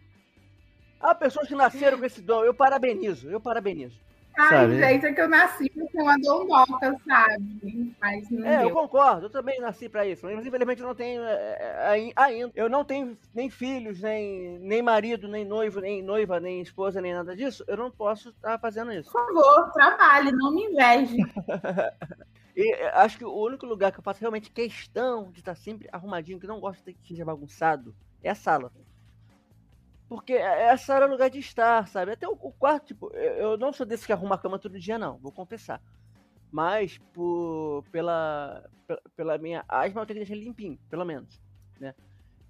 Há 1.03 1.15
pessoas 1.15 1.49
que 1.49 1.55
nasceram 1.55 1.99
com 1.99 2.05
esse 2.05 2.23
dom. 2.23 2.45
Eu 2.45 2.55
parabenizo, 2.55 3.29
eu 3.31 3.41
parabenizo. 3.41 3.99
Ai, 4.35 4.49
Sabe? 4.49 4.79
gente, 4.79 5.05
é 5.07 5.13
que 5.13 5.21
eu 5.21 5.29
nasci 5.29 5.69
com 5.69 6.03
uma 6.03 6.17
dondoca, 6.19 6.97
sabe? 7.07 7.95
Mas 8.01 8.31
não 8.31 8.47
É, 8.47 8.57
eu 8.63 8.69
deu. 8.69 8.71
concordo, 8.71 9.27
eu 9.27 9.31
também 9.31 9.61
nasci 9.61 9.91
pra 9.91 10.07
isso, 10.07 10.25
mas 10.25 10.47
infelizmente 10.47 10.81
eu 10.81 10.87
não 10.87 10.95
tenho 10.95 11.23
é, 11.23 11.35
é, 11.35 11.87
ai- 11.87 12.13
ainda. 12.17 12.51
Eu 12.55 12.71
não 12.71 12.83
tenho 12.83 13.19
nem 13.35 13.51
filhos, 13.51 14.01
nem, 14.01 14.59
nem 14.61 14.81
marido, 14.81 15.29
nem 15.29 15.45
noivo, 15.45 15.81
nem 15.81 16.03
noiva, 16.03 16.41
nem 16.41 16.63
esposa, 16.63 16.99
nem 16.99 17.13
nada 17.13 17.37
disso. 17.37 17.63
Eu 17.69 17.77
não 17.77 17.91
posso 17.91 18.31
estar 18.31 18.59
fazendo 18.59 18.91
isso. 18.95 19.13
Por 19.13 19.21
favor, 19.27 19.71
trabalhe, 19.73 20.33
não 20.33 20.55
me 20.55 20.65
inveje. 20.65 21.17
E 22.55 22.71
é, 22.75 22.89
acho 22.99 23.17
que 23.17 23.25
o 23.25 23.33
único 23.35 23.65
lugar 23.65 23.91
que 23.93 23.99
eu 23.99 24.03
faço 24.03 24.21
realmente 24.21 24.51
questão 24.51 25.31
de 25.31 25.39
estar 25.39 25.55
sempre 25.55 25.89
arrumadinho, 25.91 26.39
que 26.39 26.47
não 26.47 26.61
gosto 26.61 26.85
de 26.85 26.93
que 26.93 27.09
seja 27.09 27.25
bagunçado, 27.25 27.95
é 28.23 28.29
a 28.29 28.35
sala. 28.35 28.71
Porque 30.13 30.35
é- 30.35 30.69
a 30.69 30.77
sala 30.77 31.07
é 31.07 31.09
o 31.09 31.11
lugar 31.11 31.31
de 31.31 31.39
estar, 31.39 31.89
sabe? 31.89 32.13
Até 32.13 32.29
o, 32.29 32.33
o 32.33 32.53
quarto, 32.53 32.89
tipo, 32.89 33.11
eu, 33.15 33.57
não 33.57 33.73
sou 33.73 33.87
desse 33.87 34.05
que 34.05 34.13
arruma 34.13 34.35
a 34.35 34.39
cama 34.39 34.59
todo 34.59 34.79
dia, 34.79 34.99
não, 34.99 35.17
vou 35.17 35.33
confessar. 35.33 35.81
Mas 36.51 36.99
por, 37.15 37.83
pela, 37.91 38.63
pela, 39.17 39.39
minha 39.39 39.65
asma, 39.67 40.03
eu 40.03 40.07
tenho 40.07 40.21
que 40.21 40.27
deixar 40.27 40.45
limpinho, 40.45 40.79
pelo 40.91 41.07
menos, 41.07 41.41
né? 41.81 41.95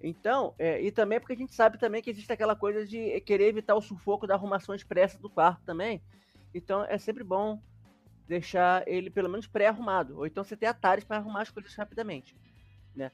Então, 0.01 0.53
é, 0.59 0.81
e 0.81 0.91
também 0.91 1.21
porque 1.21 1.31
a 1.31 1.37
gente 1.37 1.55
sabe 1.55 1.77
também 1.77 2.01
que 2.01 2.09
existe 2.09 2.33
aquela 2.33 2.53
coisa 2.53 2.85
de 2.85 3.21
querer 3.21 3.47
evitar 3.47 3.75
o 3.75 3.81
sufoco 3.81 4.27
da 4.27 4.33
arrumação 4.33 4.75
expressa 4.75 5.17
do 5.17 5.29
quarto 5.29 5.63
também. 5.63 6.03
Então, 6.53 6.83
é 6.83 6.97
sempre 6.97 7.23
bom 7.23 7.61
deixar 8.27 8.85
ele 8.85 9.09
pelo 9.09 9.29
menos 9.29 9.47
pré-arrumado. 9.47 10.17
Ou 10.17 10.27
então 10.27 10.43
você 10.43 10.57
ter 10.57 10.65
atalhos 10.65 11.05
para 11.05 11.15
arrumar 11.15 11.43
as 11.43 11.49
coisas 11.49 11.73
rapidamente, 11.73 12.35
né? 12.93 13.09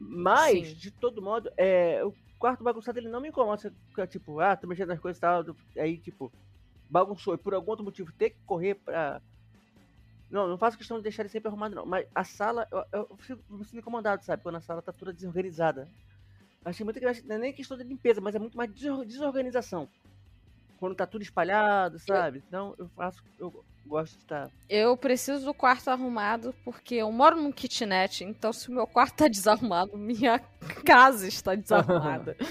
Mas, 0.00 0.68
Sim. 0.68 0.74
de 0.74 0.90
todo 0.90 1.20
modo, 1.20 1.52
é, 1.58 2.02
o 2.02 2.14
quarto 2.38 2.64
bagunçado 2.64 2.98
ele 2.98 3.10
não 3.10 3.20
me 3.20 3.28
incomoda. 3.28 3.60
Você 3.60 3.72
fica 3.90 4.06
tipo, 4.06 4.40
ah, 4.40 4.56
tô 4.56 4.66
mexendo 4.66 4.88
nas 4.88 4.98
coisas 4.98 5.18
e 5.18 5.20
tal. 5.20 5.44
Aí, 5.76 5.98
tipo, 5.98 6.32
bagunçou. 6.88 7.34
E 7.34 7.38
por 7.38 7.52
algum 7.52 7.70
outro 7.70 7.84
motivo 7.84 8.10
ter 8.12 8.30
que 8.30 8.38
correr 8.46 8.76
pra. 8.76 9.20
Não, 10.30 10.48
não 10.48 10.56
faço 10.56 10.78
questão 10.78 10.96
de 10.96 11.02
deixar 11.02 11.22
ele 11.22 11.28
sempre 11.28 11.48
arrumado, 11.48 11.74
não. 11.74 11.84
Mas 11.84 12.06
a 12.14 12.24
sala, 12.24 12.66
eu, 12.70 12.84
eu 12.92 13.16
fico, 13.18 13.42
me 13.50 13.64
sinto 13.64 13.80
incomodado, 13.80 14.24
sabe? 14.24 14.42
Quando 14.42 14.56
a 14.56 14.60
sala 14.60 14.80
tá 14.80 14.92
toda 14.92 15.12
desorganizada. 15.12 15.86
Achei 16.64 16.84
muito 16.84 16.98
engraçado. 16.98 17.26
Não 17.26 17.36
é 17.36 17.38
nem 17.38 17.52
questão 17.52 17.76
de 17.76 17.84
limpeza, 17.84 18.20
mas 18.20 18.34
é 18.34 18.38
muito 18.38 18.56
mais 18.56 18.72
desor- 18.72 19.04
desorganização. 19.04 19.88
Quando 20.78 20.94
tá 20.94 21.06
tudo 21.06 21.22
espalhado, 21.22 21.98
sabe? 21.98 22.42
Então 22.46 22.74
eu 22.78 22.88
faço. 22.90 23.22
Eu 23.38 23.64
gosto 23.90 24.14
de 24.14 24.22
estar. 24.22 24.50
Eu 24.68 24.96
preciso 24.96 25.44
do 25.44 25.52
quarto 25.52 25.88
arrumado 25.88 26.54
porque 26.64 26.94
eu 26.94 27.10
moro 27.10 27.36
num 27.36 27.50
kitnet, 27.50 28.22
então 28.24 28.52
se 28.52 28.68
o 28.68 28.72
meu 28.72 28.86
quarto 28.86 29.16
tá 29.16 29.26
desarrumado, 29.28 29.98
minha 29.98 30.38
casa 30.84 31.26
está 31.26 31.54
desarrumada. 31.54 32.36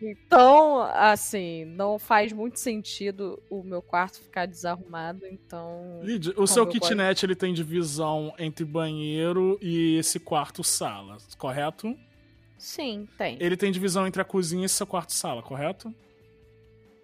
Então, 0.00 0.80
assim, 0.94 1.64
não 1.64 1.98
faz 1.98 2.32
muito 2.32 2.60
sentido 2.60 3.42
o 3.50 3.64
meu 3.64 3.82
quarto 3.82 4.20
ficar 4.20 4.46
desarrumado, 4.46 5.26
então. 5.26 6.00
Lid, 6.04 6.32
o 6.36 6.46
seu 6.46 6.62
eu 6.62 6.68
kitnet 6.68 7.24
ele 7.24 7.34
tem 7.34 7.52
divisão 7.52 8.32
entre 8.38 8.64
banheiro 8.64 9.58
e 9.60 9.96
esse 9.96 10.20
quarto-sala, 10.20 11.18
correto? 11.36 11.96
Sim, 12.56 13.08
tem. 13.18 13.36
Ele 13.40 13.56
tem 13.56 13.72
divisão 13.72 14.06
entre 14.06 14.22
a 14.22 14.24
cozinha 14.24 14.66
e 14.66 14.68
seu 14.68 14.86
quarto-sala, 14.86 15.42
correto? 15.42 15.92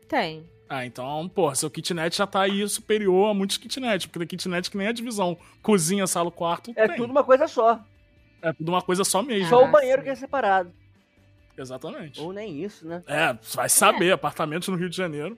Tem. 0.06 0.48
Ah, 0.68 0.84
então, 0.84 1.28
pô, 1.34 1.54
seu 1.54 1.70
kitnet 1.70 2.14
já 2.16 2.26
tá 2.26 2.42
aí 2.42 2.68
superior 2.68 3.30
a 3.30 3.34
muitos 3.34 3.56
kitnet, 3.56 4.06
porque 4.08 4.18
tem 4.26 4.28
kitnet 4.38 4.70
que 4.70 4.76
nem 4.76 4.88
a 4.88 4.92
divisão 4.92 5.36
cozinha, 5.62 6.06
sala, 6.06 6.30
quarto 6.30 6.72
É 6.76 6.86
tem. 6.86 6.96
tudo 6.98 7.10
uma 7.10 7.24
coisa 7.24 7.48
só. 7.48 7.80
É 8.42 8.52
tudo 8.52 8.68
uma 8.70 8.82
coisa 8.82 9.02
só 9.02 9.22
mesmo. 9.22 9.48
Só 9.48 9.64
Ah, 9.64 9.68
o 9.68 9.72
banheiro 9.72 10.00
sim. 10.02 10.04
que 10.04 10.10
é 10.10 10.14
separado. 10.14 10.70
Exatamente. 11.56 12.20
Ou 12.20 12.32
nem 12.32 12.62
isso, 12.62 12.86
né? 12.86 13.02
É, 13.06 13.36
vai 13.54 13.68
saber, 13.68 14.12
apartamentos 14.12 14.68
no 14.68 14.76
Rio 14.76 14.88
de 14.90 14.96
Janeiro. 14.96 15.36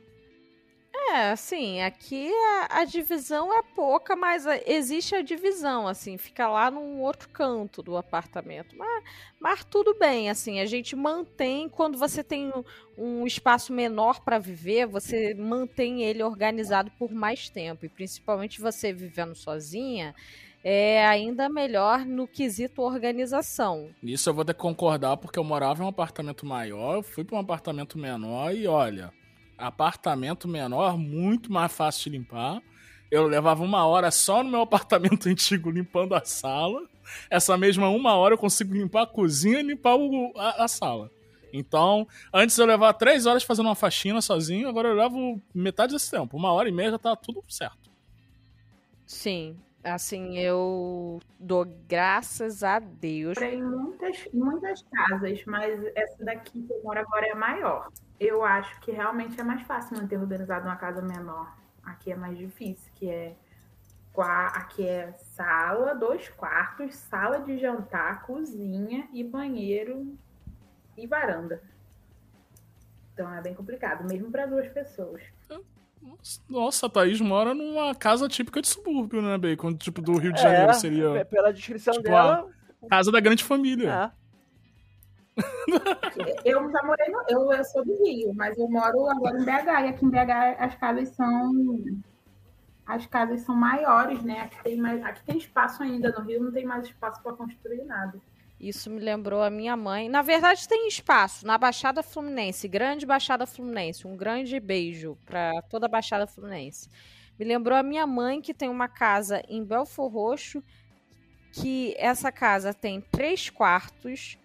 É, 1.12 1.32
assim, 1.32 1.80
aqui 1.80 2.32
a, 2.32 2.82
a 2.82 2.84
divisão 2.84 3.52
é 3.52 3.64
pouca, 3.74 4.14
mas 4.14 4.46
existe 4.64 5.12
a 5.16 5.22
divisão, 5.22 5.88
assim, 5.88 6.16
fica 6.16 6.48
lá 6.48 6.70
num 6.70 7.00
outro 7.00 7.28
canto 7.30 7.82
do 7.82 7.96
apartamento. 7.96 8.76
Mas, 8.76 9.04
mas 9.40 9.64
tudo 9.64 9.96
bem, 9.98 10.30
assim, 10.30 10.60
a 10.60 10.66
gente 10.66 10.94
mantém, 10.94 11.68
quando 11.68 11.98
você 11.98 12.22
tem 12.22 12.52
um, 12.52 12.62
um 12.96 13.26
espaço 13.26 13.72
menor 13.72 14.20
para 14.20 14.38
viver, 14.38 14.86
você 14.86 15.34
mantém 15.34 16.04
ele 16.04 16.22
organizado 16.22 16.92
por 16.92 17.10
mais 17.10 17.50
tempo. 17.50 17.84
E 17.84 17.88
principalmente 17.88 18.60
você 18.60 18.92
vivendo 18.92 19.34
sozinha, 19.34 20.14
é 20.62 21.04
ainda 21.04 21.48
melhor 21.48 22.04
no 22.04 22.28
quesito 22.28 22.82
organização. 22.82 23.90
Nisso 24.00 24.30
eu 24.30 24.34
vou 24.34 24.44
ter 24.44 24.54
que 24.54 24.60
concordar, 24.60 25.16
porque 25.16 25.40
eu 25.40 25.44
morava 25.44 25.82
em 25.82 25.86
um 25.86 25.88
apartamento 25.88 26.46
maior, 26.46 27.02
fui 27.02 27.24
para 27.24 27.36
um 27.36 27.40
apartamento 27.40 27.98
menor 27.98 28.54
e 28.54 28.68
olha, 28.68 29.12
apartamento 29.60 30.48
menor, 30.48 30.96
muito 30.98 31.52
mais 31.52 31.72
fácil 31.72 32.10
de 32.10 32.18
limpar. 32.18 32.60
Eu 33.10 33.26
levava 33.26 33.62
uma 33.62 33.84
hora 33.86 34.10
só 34.10 34.42
no 34.42 34.50
meu 34.50 34.60
apartamento 34.62 35.28
antigo 35.28 35.70
limpando 35.70 36.14
a 36.14 36.24
sala. 36.24 36.80
Essa 37.28 37.56
mesma 37.56 37.88
uma 37.88 38.14
hora 38.14 38.34
eu 38.34 38.38
consigo 38.38 38.72
limpar 38.74 39.02
a 39.02 39.06
cozinha 39.06 39.60
e 39.60 39.62
limpar 39.62 39.96
o- 39.96 40.32
a, 40.36 40.64
a 40.64 40.68
sala. 40.68 41.10
Então, 41.52 42.06
antes 42.32 42.56
eu 42.56 42.64
levava 42.66 42.94
três 42.94 43.26
horas 43.26 43.42
fazendo 43.42 43.66
uma 43.66 43.74
faxina 43.74 44.20
sozinho, 44.22 44.68
agora 44.68 44.88
eu 44.88 44.94
levo 44.94 45.42
metade 45.52 45.92
desse 45.92 46.08
tempo. 46.08 46.36
Uma 46.36 46.52
hora 46.52 46.68
e 46.68 46.72
meia 46.72 46.92
já 46.92 46.98
tá 46.98 47.16
tudo 47.16 47.42
certo. 47.48 47.90
Sim, 49.04 49.56
assim, 49.82 50.38
eu 50.38 51.20
dou 51.38 51.64
graças 51.88 52.62
a 52.62 52.78
Deus. 52.78 53.36
Morei 53.38 53.54
em 53.58 53.62
muitas, 53.62 54.28
muitas 54.32 54.82
casas, 54.82 55.44
mas 55.46 55.82
essa 55.94 56.24
daqui 56.24 56.62
que 56.62 56.72
eu 56.72 56.82
moro 56.82 57.00
agora 57.00 57.26
é 57.28 57.34
maior. 57.34 57.88
Eu 58.18 58.44
acho 58.44 58.78
que 58.80 58.90
realmente 58.90 59.40
é 59.40 59.44
mais 59.44 59.62
fácil 59.62 59.96
manter 59.96 60.18
organizado 60.18 60.66
uma 60.66 60.76
casa 60.76 61.00
menor. 61.00 61.56
Aqui 61.82 62.12
é 62.12 62.16
mais 62.16 62.36
difícil, 62.36 62.92
que 62.94 63.08
é 63.08 63.34
qua- 64.12 64.48
aqui 64.48 64.86
é 64.86 65.12
sala, 65.12 65.94
dois 65.94 66.28
quartos, 66.28 66.94
sala 66.94 67.40
de 67.40 67.58
jantar, 67.58 68.22
cozinha 68.22 69.08
e 69.12 69.24
banheiro 69.24 70.16
e 70.96 71.06
varanda. 71.06 71.62
Então 73.14 73.32
é 73.34 73.40
bem 73.40 73.54
complicado, 73.54 74.06
mesmo 74.06 74.30
para 74.30 74.46
duas 74.46 74.68
pessoas. 74.68 75.22
Nossa, 76.48 76.86
a 76.86 76.90
Thaís 76.90 77.20
mora 77.20 77.54
numa 77.54 77.94
casa 77.94 78.28
típica 78.28 78.60
de 78.60 78.68
subúrbio, 78.68 79.20
né, 79.22 79.36
Bacon? 79.38 79.74
Tipo, 79.74 80.00
do 80.02 80.16
Rio 80.18 80.32
de 80.32 80.40
Janeiro 80.42 80.70
É, 80.70 80.74
seria 80.74 81.10
pe- 81.12 81.24
Pela 81.26 81.52
descrição 81.52 81.92
Tipo, 81.94 82.04
dela. 82.04 82.46
casa 82.88 83.10
da 83.12 83.20
grande 83.20 83.44
família. 83.44 84.12
É. 84.16 84.20
Eu 86.44 86.70
já 86.70 86.82
morei 86.82 87.08
no, 87.08 87.22
eu, 87.28 87.52
eu 87.52 87.64
sou 87.64 87.84
do 87.84 87.94
Rio, 88.04 88.34
mas 88.34 88.58
eu 88.58 88.68
moro 88.68 89.06
agora 89.08 89.38
em 89.40 89.44
BH 89.44 89.66
e 89.84 89.88
aqui 89.88 90.04
em 90.04 90.10
BH 90.10 90.56
as 90.58 90.74
casas 90.74 91.08
são 91.10 91.52
as 92.86 93.06
casas 93.06 93.40
são 93.42 93.54
maiores, 93.54 94.22
né? 94.22 94.40
Aqui 94.40 94.62
tem 94.64 94.76
mais, 94.76 95.02
aqui 95.04 95.22
tem 95.24 95.38
espaço 95.38 95.82
ainda 95.82 96.10
no 96.10 96.24
Rio, 96.24 96.42
não 96.42 96.52
tem 96.52 96.66
mais 96.66 96.84
espaço 96.84 97.22
para 97.22 97.32
construir 97.34 97.84
nada. 97.84 98.18
Isso 98.60 98.90
me 98.90 99.00
lembrou 99.00 99.42
a 99.42 99.48
minha 99.48 99.74
mãe. 99.74 100.06
Na 100.06 100.20
verdade, 100.20 100.68
tem 100.68 100.86
espaço 100.86 101.46
na 101.46 101.56
Baixada 101.56 102.02
Fluminense, 102.02 102.68
grande 102.68 103.06
Baixada 103.06 103.46
Fluminense. 103.46 104.06
Um 104.06 104.14
grande 104.14 104.60
beijo 104.60 105.16
para 105.24 105.62
toda 105.62 105.86
a 105.86 105.88
Baixada 105.88 106.26
Fluminense. 106.26 106.90
Me 107.38 107.46
lembrou 107.46 107.78
a 107.78 107.82
minha 107.82 108.06
mãe 108.06 108.42
que 108.42 108.52
tem 108.52 108.68
uma 108.68 108.86
casa 108.86 109.42
em 109.48 109.64
Belfor 109.64 110.12
Roxo, 110.12 110.62
que 111.54 111.94
essa 111.96 112.30
casa 112.30 112.74
tem 112.74 113.00
três 113.00 113.48
quartos, 113.48 114.36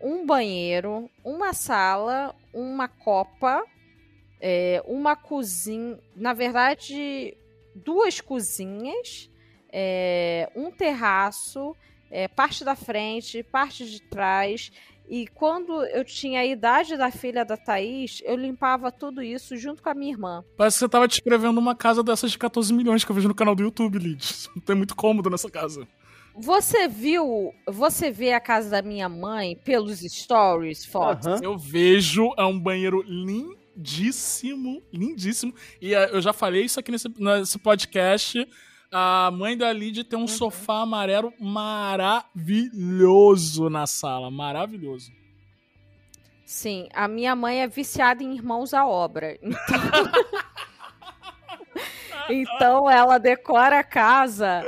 um 0.00 0.24
banheiro, 0.24 1.10
uma 1.22 1.52
sala, 1.52 2.34
uma 2.54 2.88
copa, 2.88 3.62
é, 4.40 4.82
uma 4.86 5.14
cozinha. 5.14 5.98
Na 6.16 6.32
verdade, 6.32 7.36
duas 7.74 8.18
cozinhas, 8.18 9.30
é, 9.70 10.50
um 10.56 10.70
terraço 10.70 11.76
é, 12.12 12.28
parte 12.28 12.62
da 12.62 12.76
frente, 12.76 13.42
parte 13.42 13.90
de 13.90 14.00
trás. 14.02 14.70
E 15.08 15.26
quando 15.26 15.84
eu 15.86 16.04
tinha 16.04 16.40
a 16.40 16.46
idade 16.46 16.96
da 16.96 17.10
filha 17.10 17.44
da 17.44 17.56
Thaís, 17.56 18.22
eu 18.24 18.36
limpava 18.36 18.92
tudo 18.92 19.22
isso 19.22 19.56
junto 19.56 19.82
com 19.82 19.88
a 19.88 19.94
minha 19.94 20.12
irmã. 20.12 20.44
Parece 20.56 20.76
que 20.76 20.80
você 20.80 20.88
tava 20.88 21.08
descrevendo 21.08 21.58
uma 21.58 21.74
casa 21.74 22.02
dessas 22.02 22.30
de 22.30 22.38
14 22.38 22.72
milhões 22.72 23.04
que 23.04 23.10
eu 23.10 23.16
vejo 23.16 23.28
no 23.28 23.34
canal 23.34 23.54
do 23.54 23.62
YouTube, 23.62 23.98
Lid. 23.98 24.48
Não 24.54 24.62
tem 24.62 24.76
muito 24.76 24.94
cômodo 24.94 25.28
nessa 25.28 25.50
casa. 25.50 25.88
Você 26.34 26.88
viu, 26.88 27.52
você 27.66 28.10
vê 28.10 28.32
a 28.32 28.40
casa 28.40 28.70
da 28.70 28.82
minha 28.82 29.08
mãe 29.08 29.56
pelos 29.56 30.00
stories, 30.00 30.84
fotos? 30.86 31.26
Aham. 31.26 31.40
Eu 31.42 31.58
vejo, 31.58 32.32
é 32.38 32.44
um 32.44 32.58
banheiro 32.58 33.02
lindíssimo, 33.02 34.82
lindíssimo. 34.90 35.54
E 35.80 35.94
eh, 35.94 36.10
eu 36.10 36.22
já 36.22 36.32
falei 36.32 36.64
isso 36.64 36.80
aqui 36.80 36.90
nesse, 36.90 37.08
nesse 37.18 37.58
podcast. 37.58 38.48
A 38.92 39.30
mãe 39.32 39.56
da 39.56 39.72
Lid 39.72 40.04
tem 40.04 40.18
um 40.18 40.28
sofá 40.28 40.82
amarelo 40.82 41.32
maravilhoso 41.40 43.70
na 43.70 43.86
sala. 43.86 44.30
Maravilhoso. 44.30 45.10
Sim, 46.44 46.88
a 46.92 47.08
minha 47.08 47.34
mãe 47.34 47.62
é 47.62 47.66
viciada 47.66 48.22
em 48.22 48.34
irmãos 48.34 48.74
à 48.74 48.86
obra. 48.86 49.38
Então, 52.30 52.30
então 52.30 52.88
ela 52.90 53.18
decora 53.18 53.80
a 53.80 53.84
casa 53.84 54.62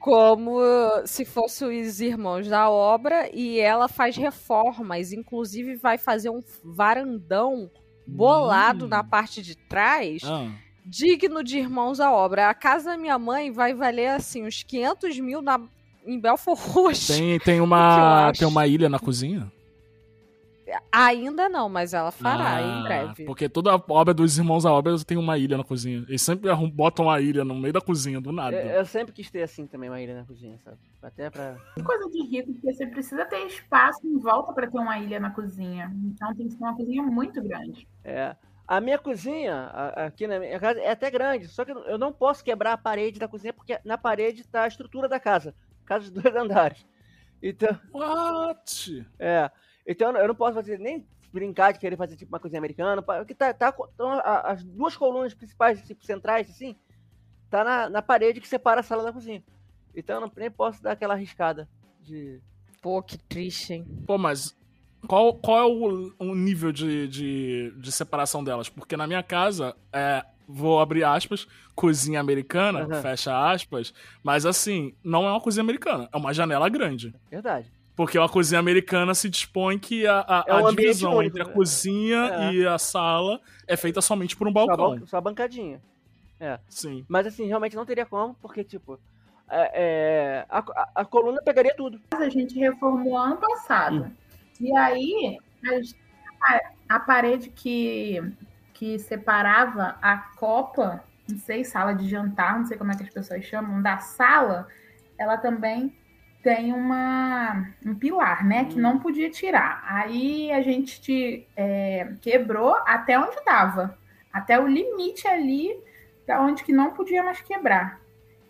como 0.00 0.58
se 1.06 1.24
fossem 1.24 1.82
os 1.82 2.00
irmãos 2.00 2.48
da 2.48 2.68
obra 2.68 3.30
e 3.32 3.60
ela 3.60 3.86
faz 3.86 4.16
reformas, 4.16 5.12
inclusive 5.12 5.76
vai 5.76 5.96
fazer 5.98 6.30
um 6.30 6.42
varandão 6.64 7.70
bolado 8.06 8.86
Hum. 8.86 8.88
na 8.88 9.04
parte 9.04 9.40
de 9.40 9.54
trás 9.56 10.22
Ah, 10.24 10.50
digno 10.84 11.42
de 11.44 11.58
irmãos 11.58 12.00
à 12.00 12.12
obra. 12.12 12.48
A 12.50 12.54
casa 12.54 12.90
da 12.92 12.96
minha 12.98 13.18
mãe 13.18 13.50
vai 13.50 13.74
valer, 13.74 14.08
assim, 14.08 14.46
uns 14.46 14.62
500 14.62 15.18
mil 15.20 15.40
na, 15.42 15.60
em 16.06 16.18
Belfort 16.18 16.58
Roxo. 16.58 17.12
Tem, 17.12 17.38
tem, 17.40 17.60
uma, 17.62 18.32
tem 18.32 18.46
uma 18.46 18.66
ilha 18.66 18.88
na 18.88 18.98
cozinha? 18.98 19.50
Ainda 20.92 21.48
não, 21.48 21.68
mas 21.68 21.92
ela 21.94 22.12
fará 22.12 22.58
Ah, 22.58 22.62
em 22.62 22.82
breve. 22.84 23.24
Porque 23.24 23.48
toda 23.48 23.74
obra 23.88 24.14
dos 24.14 24.38
irmãos 24.38 24.64
à 24.64 24.72
obra 24.72 24.96
tem 25.04 25.18
uma 25.18 25.36
ilha 25.36 25.58
na 25.58 25.64
cozinha. 25.64 26.04
Eles 26.06 26.22
sempre 26.22 26.48
arrum- 26.48 26.70
botam 26.70 27.06
uma 27.06 27.20
ilha 27.20 27.44
no 27.44 27.56
meio 27.56 27.72
da 27.72 27.80
cozinha, 27.80 28.20
do 28.20 28.30
nada. 28.30 28.54
Eu, 28.56 28.76
eu 28.78 28.86
sempre 28.86 29.12
quis 29.12 29.28
ter 29.28 29.42
assim 29.42 29.66
também 29.66 29.90
uma 29.90 30.00
ilha 30.00 30.14
na 30.14 30.24
cozinha, 30.24 30.56
sabe? 30.64 30.76
Até 31.02 31.28
pra. 31.28 31.56
Que 31.74 31.82
coisa 31.82 32.08
de 32.08 32.22
rico, 32.24 32.52
porque 32.52 32.72
você 32.72 32.86
precisa 32.86 33.24
ter 33.24 33.44
espaço 33.48 34.06
em 34.06 34.16
volta 34.20 34.52
para 34.52 34.70
ter 34.70 34.78
uma 34.78 34.96
ilha 35.00 35.18
na 35.18 35.30
cozinha. 35.30 35.90
Então 36.04 36.32
tem 36.36 36.46
que 36.46 36.52
ser 36.54 36.62
uma 36.62 36.76
cozinha 36.76 37.02
muito 37.02 37.42
grande. 37.42 37.88
É. 38.04 38.36
A 38.70 38.80
minha 38.80 39.00
cozinha, 39.00 39.64
aqui 39.96 40.28
na 40.28 40.38
minha 40.38 40.60
casa, 40.60 40.78
é 40.78 40.90
até 40.90 41.10
grande, 41.10 41.48
só 41.48 41.64
que 41.64 41.72
eu 41.72 41.98
não 41.98 42.12
posso 42.12 42.44
quebrar 42.44 42.74
a 42.74 42.78
parede 42.78 43.18
da 43.18 43.26
cozinha, 43.26 43.52
porque 43.52 43.80
na 43.84 43.98
parede 43.98 44.46
tá 44.46 44.62
a 44.62 44.68
estrutura 44.68 45.08
da 45.08 45.18
casa. 45.18 45.52
Casa 45.84 46.04
de 46.04 46.12
dois 46.12 46.32
andares. 46.36 46.86
Então, 47.42 47.76
What? 47.92 49.04
é. 49.18 49.50
Então 49.84 50.16
eu 50.16 50.28
não 50.28 50.36
posso 50.36 50.54
fazer 50.54 50.78
nem 50.78 51.04
brincar 51.32 51.72
de 51.72 51.80
querer 51.80 51.96
fazer 51.96 52.14
tipo 52.14 52.32
uma 52.32 52.38
cozinha 52.38 52.60
americana, 52.60 53.02
porque 53.02 53.34
tá, 53.34 53.52
tá 53.52 53.74
então, 53.92 54.12
as 54.24 54.62
duas 54.62 54.96
colunas 54.96 55.34
principais, 55.34 55.82
tipo 55.82 56.04
centrais, 56.04 56.48
assim, 56.48 56.76
tá 57.50 57.64
na, 57.64 57.90
na 57.90 58.00
parede 58.00 58.40
que 58.40 58.46
separa 58.46 58.82
a 58.82 58.84
sala 58.84 59.02
da 59.02 59.12
cozinha. 59.12 59.42
Então 59.92 60.14
eu 60.14 60.20
não, 60.20 60.32
nem 60.36 60.48
posso 60.48 60.80
dar 60.80 60.92
aquela 60.92 61.14
arriscada 61.14 61.68
de. 62.00 62.40
Pô, 62.80 63.02
que 63.02 63.18
triste, 63.18 63.74
hein? 63.74 63.84
Pô, 64.06 64.16
mas 64.16 64.56
qual, 65.06 65.34
qual 65.34 65.58
é 65.58 65.64
o, 65.64 66.12
o 66.18 66.34
nível 66.34 66.72
de, 66.72 67.08
de, 67.08 67.72
de 67.76 67.92
separação 67.92 68.42
delas? 68.44 68.68
Porque 68.68 68.96
na 68.96 69.06
minha 69.06 69.22
casa, 69.22 69.74
é, 69.92 70.24
vou 70.48 70.80
abrir 70.80 71.04
aspas, 71.04 71.46
cozinha 71.74 72.20
americana, 72.20 72.80
Aham. 72.80 73.02
fecha 73.02 73.50
aspas, 73.52 73.94
mas 74.22 74.44
assim, 74.44 74.94
não 75.02 75.24
é 75.26 75.30
uma 75.30 75.40
cozinha 75.40 75.62
americana, 75.62 76.08
é 76.12 76.16
uma 76.16 76.32
janela 76.34 76.68
grande. 76.68 77.14
Verdade. 77.30 77.70
Porque 77.96 78.18
uma 78.18 78.28
cozinha 78.28 78.58
americana 78.58 79.14
se 79.14 79.28
dispõe 79.28 79.78
que 79.78 80.06
a, 80.06 80.20
a, 80.26 80.44
É 80.46 80.54
um 80.54 80.66
a 80.66 80.70
divisão 80.70 81.10
único, 81.16 81.24
entre 81.24 81.42
a 81.42 81.46
né? 81.46 81.52
cozinha 81.52 82.16
É. 82.32 82.52
e 82.52 82.66
a 82.66 82.78
sala 82.78 83.40
é 83.66 83.76
feita 83.76 84.00
somente 84.00 84.34
por 84.36 84.48
um 84.48 84.52
Só, 84.52 84.60
a 84.62 84.66
balcão. 84.66 84.98
ban- 85.00 85.06
só 85.06 85.16
a 85.18 85.20
bancadinha. 85.20 85.80
Sim. 86.68 87.04
Mas 87.08 87.26
assim, 87.26 87.46
realmente 87.46 87.76
não 87.76 87.84
teria 87.84 88.06
como, 88.06 88.34
porque, 88.40 88.64
tipo, 88.64 88.98
é, 89.50 89.70
é, 89.74 90.46
a, 90.48 90.58
a- 90.60 90.88
a 90.94 91.04
coluna 91.04 91.42
pegaria 91.42 91.74
tudo. 91.76 92.00
A 92.12 92.28
gente 92.30 92.58
reformou 92.58 93.18
ano 93.18 93.36
passado. 93.36 94.10
E 94.60 94.76
aí, 94.76 95.38
a, 96.42 96.96
a 96.96 97.00
parede 97.00 97.48
que, 97.48 98.20
que 98.74 98.98
separava 98.98 99.96
a 100.02 100.18
copa, 100.36 101.02
não 101.28 101.38
sei, 101.38 101.64
sala 101.64 101.94
de 101.94 102.08
jantar, 102.08 102.58
não 102.58 102.66
sei 102.66 102.76
como 102.76 102.92
é 102.92 102.96
que 102.96 103.02
as 103.02 103.10
pessoas 103.10 103.44
chamam, 103.44 103.80
da 103.80 103.98
sala, 103.98 104.68
ela 105.18 105.36
também 105.38 105.94
tem 106.42 106.72
uma, 106.72 107.68
um 107.84 107.94
pilar, 107.94 108.46
né? 108.46 108.64
Que 108.64 108.78
não 108.78 108.98
podia 108.98 109.30
tirar. 109.30 109.82
Aí 109.86 110.50
a 110.52 110.62
gente 110.62 111.00
te, 111.00 111.46
é, 111.56 112.14
quebrou 112.20 112.74
até 112.86 113.18
onde 113.18 113.36
dava. 113.44 113.98
Até 114.32 114.58
o 114.58 114.66
limite 114.66 115.26
ali, 115.26 115.70
da 116.26 116.40
onde 116.40 116.64
que 116.64 116.72
não 116.72 116.92
podia 116.92 117.22
mais 117.22 117.40
quebrar. 117.40 117.99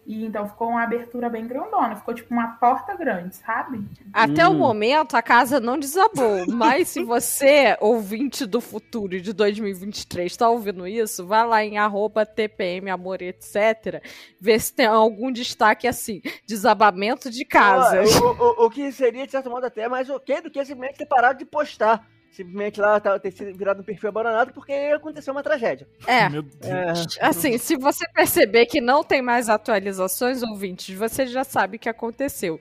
E 0.07 0.25
então 0.25 0.49
ficou 0.49 0.69
uma 0.71 0.83
abertura 0.83 1.29
bem 1.29 1.47
grandona, 1.47 1.97
ficou 1.97 2.15
tipo 2.15 2.33
uma 2.35 2.57
porta 2.59 2.97
grande, 2.97 3.37
sabe? 3.37 3.89
Até 4.13 4.49
o 4.49 4.55
Hum. 4.55 4.59
momento 4.59 5.15
a 5.17 5.23
casa 5.23 5.61
não 5.61 5.79
desabou, 5.79 6.45
mas 6.49 6.89
se 6.89 7.01
você, 7.01 7.77
ouvinte 7.81 8.45
do 8.45 8.61
futuro 8.61 9.21
de 9.21 9.33
2023, 9.33 10.37
tá 10.37 10.49
ouvindo 10.51 10.85
isso, 10.87 11.25
vai 11.27 11.47
lá 11.47 11.65
em 11.65 11.79
arroba 11.79 12.27
TPM, 12.27 12.91
amor, 12.91 13.23
etc, 13.23 14.03
ver 14.41 14.59
se 14.61 14.75
tem 14.75 14.87
algum 14.87 15.31
destaque 15.31 15.87
assim, 15.87 16.21
desabamento 16.45 17.31
de 17.31 17.45
casas. 17.45 18.11
O, 18.19 18.63
o- 18.65 18.67
o 18.67 18.71
que 18.71 18.91
seria, 18.93 19.25
de 19.27 19.33
certo 19.33 19.51
modo, 19.51 19.67
até 19.67 19.89
mais 19.89 20.09
ok 20.11 20.41
do 20.43 20.51
que 20.51 20.65
simplesmente 20.65 20.99
ter 20.99 21.07
parado 21.07 21.39
de 21.39 21.45
postar. 21.45 22.07
Simplesmente 22.31 22.81
lá 22.81 23.01
tá- 23.01 23.19
ter 23.19 23.33
sido 23.33 23.57
virado 23.57 23.81
um 23.81 23.85
perfil 23.85 24.09
abandonado 24.09 24.53
porque 24.53 24.73
aconteceu 24.73 25.33
uma 25.33 25.43
tragédia. 25.43 25.89
É, 26.07 26.29
Meu 26.29 26.43
Deus. 26.43 27.19
É, 27.19 27.27
assim, 27.27 27.59
se 27.59 27.77
você 27.77 28.07
perceber 28.13 28.67
que 28.67 28.81
não 28.81 29.03
tem 29.03 29.21
mais 29.21 29.49
atualizações, 29.49 30.43
ouvintes, 30.43 30.97
você 30.97 31.27
já 31.27 31.43
sabe 31.45 31.77
o 31.77 31.81
que 31.81 31.89
aconteceu. 31.89 32.61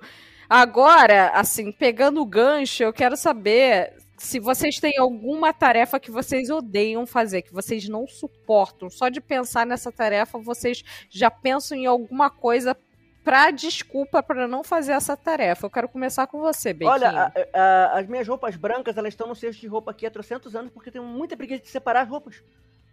Agora, 0.49 1.29
assim, 1.29 1.71
pegando 1.71 2.21
o 2.21 2.25
gancho, 2.25 2.81
eu 2.81 2.91
quero 2.91 3.15
saber 3.15 3.93
se 4.17 4.39
vocês 4.39 4.79
têm 4.79 4.97
alguma 4.97 5.53
tarefa 5.53 5.99
que 5.99 6.11
vocês 6.11 6.49
odeiam 6.49 7.05
fazer, 7.05 7.43
que 7.43 7.53
vocês 7.53 7.87
não 7.87 8.07
suportam. 8.07 8.89
Só 8.89 9.07
de 9.07 9.21
pensar 9.21 9.65
nessa 9.65 9.91
tarefa, 9.91 10.39
vocês 10.39 10.83
já 11.09 11.29
pensam 11.31 11.77
em 11.77 11.85
alguma 11.85 12.29
coisa 12.29 12.75
pra 13.23 13.51
desculpa 13.51 14.21
pra 14.23 14.47
não 14.47 14.63
fazer 14.63 14.91
essa 14.93 15.15
tarefa. 15.15 15.65
Eu 15.65 15.69
quero 15.69 15.89
começar 15.89 16.25
com 16.27 16.39
você, 16.39 16.73
Bequinho. 16.73 16.91
Olha, 16.91 17.09
a- 17.53 17.59
a- 17.59 17.99
as 17.99 18.07
minhas 18.07 18.27
roupas 18.27 18.55
brancas, 18.55 18.97
elas 18.97 19.13
estão 19.13 19.27
no 19.27 19.35
cesto 19.35 19.59
de 19.61 19.67
roupa 19.67 19.91
aqui 19.91 20.05
há 20.05 20.11
trocentos 20.11 20.55
anos 20.55 20.71
porque 20.71 20.89
eu 20.89 20.93
tenho 20.93 21.05
muita 21.05 21.35
preguiça 21.37 21.61
de 21.63 21.69
separar 21.69 22.01
as 22.01 22.09
roupas 22.09 22.41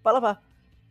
pra 0.02 0.12
lavar. 0.12 0.42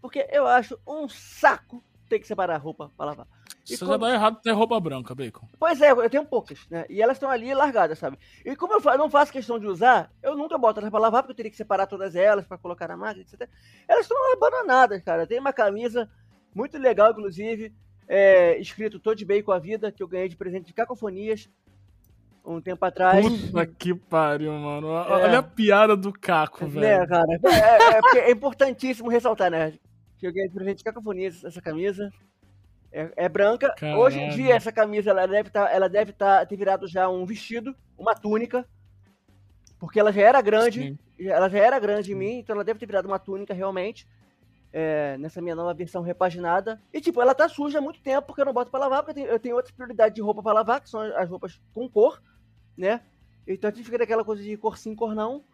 Porque 0.02 0.28
eu 0.32 0.46
acho 0.48 0.78
um 0.88 1.08
saco 1.10 1.84
ter 2.10 2.20
que 2.20 2.28
separar 2.28 2.56
a 2.56 2.60
roupa 2.60 2.92
pra 2.96 3.06
lavar. 3.08 3.28
E 3.68 3.74
Isso 3.74 3.84
quando- 3.84 4.02
já 4.04 4.10
dá 4.10 4.14
errado 4.14 4.40
ter 4.44 4.52
roupa 4.52 4.80
branca, 4.80 5.16
Bacon. 5.16 5.48
Pois 5.58 5.82
é, 5.82 5.90
eu 5.90 6.08
tenho 6.08 6.24
poucas, 6.24 6.68
né? 6.70 6.86
E 6.88 7.02
elas 7.02 7.16
estão 7.18 7.32
ali 7.32 7.52
largadas, 7.52 7.98
sabe? 7.98 8.20
E 8.46 8.56
como 8.56 8.74
eu 8.76 8.98
não 8.98 9.10
faço 9.10 9.32
questão 9.32 9.58
de 9.58 9.66
usar, 9.66 10.12
eu 10.22 10.36
nunca 10.38 10.56
boto 10.56 10.80
elas 10.80 10.92
pra 10.92 11.00
lavar, 11.00 11.24
porque 11.24 11.32
eu 11.32 11.36
teria 11.36 11.50
que 11.50 11.58
separar 11.58 11.88
todas 11.88 12.16
elas 12.16 12.46
pra 12.46 12.60
colocar 12.60 12.88
na 12.88 12.96
máquina, 12.96 13.24
etc. 13.24 13.50
Elas 13.88 14.04
estão 14.06 14.34
abandonadas, 14.34 15.02
cara. 15.02 15.26
Tem 15.26 15.40
uma 15.40 15.52
camisa 15.52 16.08
muito 16.54 16.78
legal, 16.78 17.10
inclusive, 17.10 17.74
é, 18.08 18.58
escrito 18.60 19.00
Tô 19.00 19.14
de 19.14 19.26
Bacon 19.26 19.52
a 19.52 19.60
Vida, 19.60 19.92
que 19.92 20.02
eu 20.02 20.08
ganhei 20.08 20.30
de 20.30 20.36
presente 20.36 20.68
de 20.68 20.74
Cacofonias 20.74 21.50
um 22.46 22.62
tempo 22.62 22.86
atrás. 22.86 23.26
Puta 23.28 23.66
que 23.66 23.94
pariu, 23.96 24.54
mano. 24.54 24.90
É. 24.90 25.12
Olha 25.12 25.40
a 25.40 25.44
piada 25.44 25.96
do 25.96 26.14
Caco, 26.14 26.66
Né, 26.66 27.00
velho. 27.00 27.08
cara? 27.08 27.40
É, 27.44 27.98
é 27.98 28.02
porque 28.02 28.20
é 28.20 28.32
importantíssimo 28.32 29.10
ressaltar, 29.10 29.50
né? 29.50 29.74
Que 30.18 30.28
eu 30.28 30.34
ganhei 30.34 30.48
de 30.48 30.54
presente 30.54 30.78
de 30.78 30.84
Cacofonias 30.84 31.44
essa 31.44 31.62
camisa. 31.62 32.12
É, 32.92 33.12
é 33.18 33.30
branca. 33.30 33.74
Caralho. 33.76 34.00
Hoje 34.00 34.20
em 34.20 34.30
dia, 34.30 34.56
essa 34.56 34.72
camisa 34.72 35.10
ela 35.10 35.26
deve, 35.26 35.50
tá, 35.50 35.70
ela 35.72 35.90
deve 35.90 36.14
tá, 36.14 36.46
ter 36.46 36.56
virado 36.56 36.88
já 36.88 37.10
um 37.10 37.26
vestido, 37.26 37.76
uma 37.98 38.16
túnica. 38.16 38.66
Porque 39.80 40.00
ela 40.00 40.14
já 40.14 40.22
era 40.22 40.42
grande. 40.42 40.82
Sim. 40.82 40.98
Ela 41.28 41.50
já 41.50 41.60
era 41.60 41.80
grande 41.80 42.12
em 42.12 42.16
mim, 42.16 42.40
então 42.40 42.54
ela 42.54 42.64
deve 42.64 42.80
ter 42.80 42.86
virado 42.86 43.08
uma 43.08 43.20
túnica 43.20 43.54
realmente. 43.54 44.08
É, 44.78 45.18
nessa 45.18 45.42
minha 45.42 45.56
nova 45.56 45.74
versão 45.74 46.02
repaginada. 46.02 46.82
E, 46.94 47.00
tipo, 47.00 47.22
ela 47.22 47.34
tá 47.34 47.48
suja 47.48 47.80
há 47.80 47.82
muito 47.82 48.02
tempo 48.02 48.28
porque 48.28 48.42
eu 48.42 48.46
não 48.46 48.52
boto 48.52 48.70
pra 48.70 48.82
lavar, 48.82 49.04
porque 49.04 49.12
eu 49.12 49.24
tenho, 49.24 49.34
eu 49.34 49.40
tenho 49.40 49.56
outras 49.56 49.74
prioridades 49.74 50.14
de 50.14 50.22
roupa 50.22 50.44
pra 50.44 50.52
lavar, 50.52 50.82
que 50.82 50.90
são 50.90 51.00
as 51.00 51.30
roupas 51.30 51.62
com 51.74 51.88
cor, 51.88 52.22
né? 52.78 53.00
Então 53.48 53.70
a 53.70 53.74
gente 53.74 53.86
fica 53.86 54.00
daquela 54.00 54.26
coisa 54.26 54.44
de 54.44 54.58
cor 54.58 54.78
sim, 54.78 54.94
cor 54.94 55.16
não. 55.16 55.46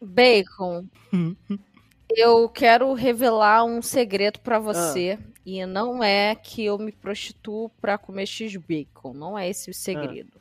Bacon, 0.00 0.86
eu 2.16 2.48
quero 2.48 2.94
revelar 2.94 3.62
um 3.64 3.82
segredo 3.82 4.40
pra 4.40 4.58
você. 4.58 5.18
E 5.44 5.66
não 5.66 6.02
é 6.02 6.34
que 6.34 6.64
eu 6.64 6.78
me 6.78 6.92
prostituo 6.92 7.68
pra 7.80 7.98
comer 7.98 8.26
X-Bacon. 8.26 9.12
Não 9.12 9.38
é 9.38 9.50
esse 9.50 9.70
o 9.70 9.74
segredo. 9.74 10.40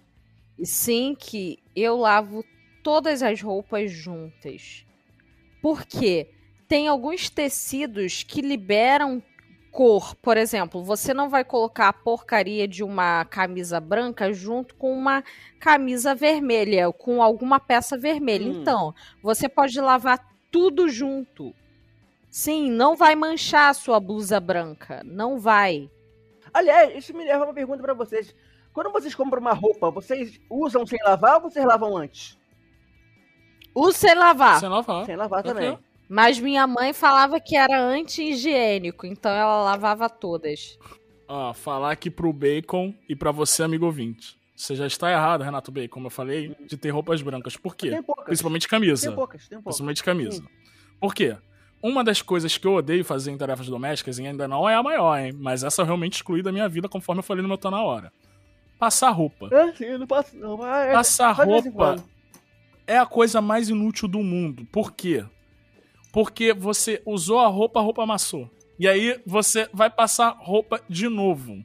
E 0.58 0.66
sim 0.66 1.16
que 1.18 1.60
eu 1.76 1.98
lavo 1.98 2.46
todas 2.82 3.22
as 3.22 3.42
roupas 3.42 3.92
juntas. 3.92 4.86
Por 5.62 5.86
quê? 5.86 6.30
Tem 6.70 6.88
alguns 6.88 7.32
tecidos 7.32 8.22
que 8.22 8.42
liberam 8.42 9.22
cor. 9.72 10.16
Por 10.18 10.38
exemplo, 10.38 10.84
você 10.84 11.16
não 11.16 11.28
vai 11.28 11.44
colocar 11.44 11.90
a 11.90 11.94
porcaria 11.94 12.68
de 12.68 12.84
uma 12.84 13.26
camisa 13.26 13.80
branca 13.80 14.32
junto 14.32 14.76
com 14.76 14.94
uma 14.94 15.24
camisa 15.60 16.14
vermelha, 16.14 16.92
com 16.92 17.24
alguma 17.24 17.60
peça 17.60 17.98
vermelha. 17.98 18.46
Hum. 18.52 18.62
Então, 18.62 18.94
você 19.24 19.50
pode 19.50 19.82
lavar 19.82 20.24
tudo 20.52 20.88
junto. 20.88 21.56
Sim, 22.30 22.70
não 22.70 22.96
vai 22.96 23.16
manchar 23.16 23.72
a 23.72 23.74
sua 23.74 24.00
blusa 24.00 24.40
branca. 24.40 25.02
Não 25.04 25.40
vai. 25.40 25.90
Aliás, 26.54 26.96
isso 26.96 27.18
me 27.18 27.26
leva 27.26 27.46
a 27.46 27.48
uma 27.48 27.54
pergunta 27.54 27.82
pra 27.82 27.96
vocês. 27.96 28.36
Quando 28.72 28.92
vocês 28.92 29.16
compram 29.16 29.42
uma 29.42 29.54
roupa, 29.54 29.90
vocês 29.90 30.40
usam 30.48 30.86
sem 30.86 31.00
lavar 31.04 31.38
ou 31.38 31.50
vocês 31.50 31.66
lavam 31.66 31.98
antes? 31.98 32.38
Usa 33.74 33.98
sem 33.98 34.14
lavar. 34.16 34.60
Sem 34.60 34.70
lavar. 34.70 35.06
Sem 35.08 35.16
lavar 35.16 35.42
também. 35.42 35.80
Mas 36.10 36.40
minha 36.40 36.66
mãe 36.66 36.92
falava 36.92 37.40
que 37.40 37.56
era 37.56 37.80
anti-higiênico, 37.80 39.06
então 39.06 39.32
ela 39.32 39.62
lavava 39.64 40.10
todas. 40.10 40.78
Ó, 41.28 41.54
falar 41.54 41.92
aqui 41.92 42.10
pro 42.10 42.34
Bacon 42.34 42.94
e 43.08 43.16
pra 43.16 43.32
você, 43.32 43.62
amigo 43.62 43.86
ouvinte. 43.86 44.36
Você 44.56 44.76
já 44.76 44.88
está 44.88 45.12
errado, 45.12 45.44
Renato 45.44 45.72
Bacon, 45.72 45.94
como 45.94 46.08
eu 46.08 46.12
falei, 46.12 46.56
de 46.68 46.76
ter 46.76 46.90
roupas 46.90 47.22
brancas. 47.22 47.56
Por 47.56 47.76
quê? 47.76 47.92
Tem 47.92 48.02
poucas. 48.02 48.26
Principalmente 48.26 48.68
camisa. 48.68 49.08
Tem 49.08 49.16
poucas, 49.16 49.48
tem 49.48 49.58
poucas. 49.58 49.64
Principalmente 49.76 50.04
camisa. 50.04 50.44
Por 51.00 51.14
quê? 51.14 51.38
Uma 51.82 52.04
das 52.04 52.22
coisas 52.22 52.58
que 52.58 52.68
eu 52.68 52.74
odeio 52.74 53.06
fazer 53.06 53.32
em 53.32 53.38
tarefas 53.38 53.68
domésticas, 53.68 54.18
e 54.20 54.26
ainda 54.28 54.48
não 54.48 54.68
é 54.68 54.76
a 54.76 54.84
maior, 54.84 55.18
hein? 55.18 55.32
Mas 55.34 55.64
essa 55.64 55.82
eu 55.82 55.86
realmente 55.86 56.16
excluí 56.16 56.42
da 56.42 56.52
minha 56.52 56.68
vida, 56.68 56.90
conforme 56.90 57.20
eu 57.20 57.24
falei 57.24 57.42
no 57.42 57.48
meu 57.48 57.58
Tá 57.58 57.72
Na 57.72 57.82
Hora. 57.82 58.12
Passar 58.80 59.12
roupa. 59.12 59.48
É, 59.54 59.74
sim, 59.74 59.98
não 59.98 60.08
posso. 60.08 60.36
Não, 60.36 60.62
Ah, 60.64 60.80
é, 60.80 60.94
Passar 60.94 61.32
roupa 61.32 62.04
é 62.88 62.98
a 62.98 63.06
coisa 63.06 63.40
mais 63.40 63.70
inútil 63.70 64.08
do 64.08 64.20
mundo. 64.24 64.66
Por 64.72 64.92
quê? 64.92 65.24
Porque 66.12 66.54
você 66.54 67.02
usou 67.06 67.40
a 67.40 67.48
roupa, 67.48 67.80
a 67.80 67.84
roupa 67.84 68.04
amassou. 68.04 68.50
E 68.80 68.88
aí 68.88 69.20
você 69.26 69.68
vai 69.74 69.90
passar 69.90 70.36
roupa 70.40 70.82
de 70.90 71.08
novo. 71.08 71.64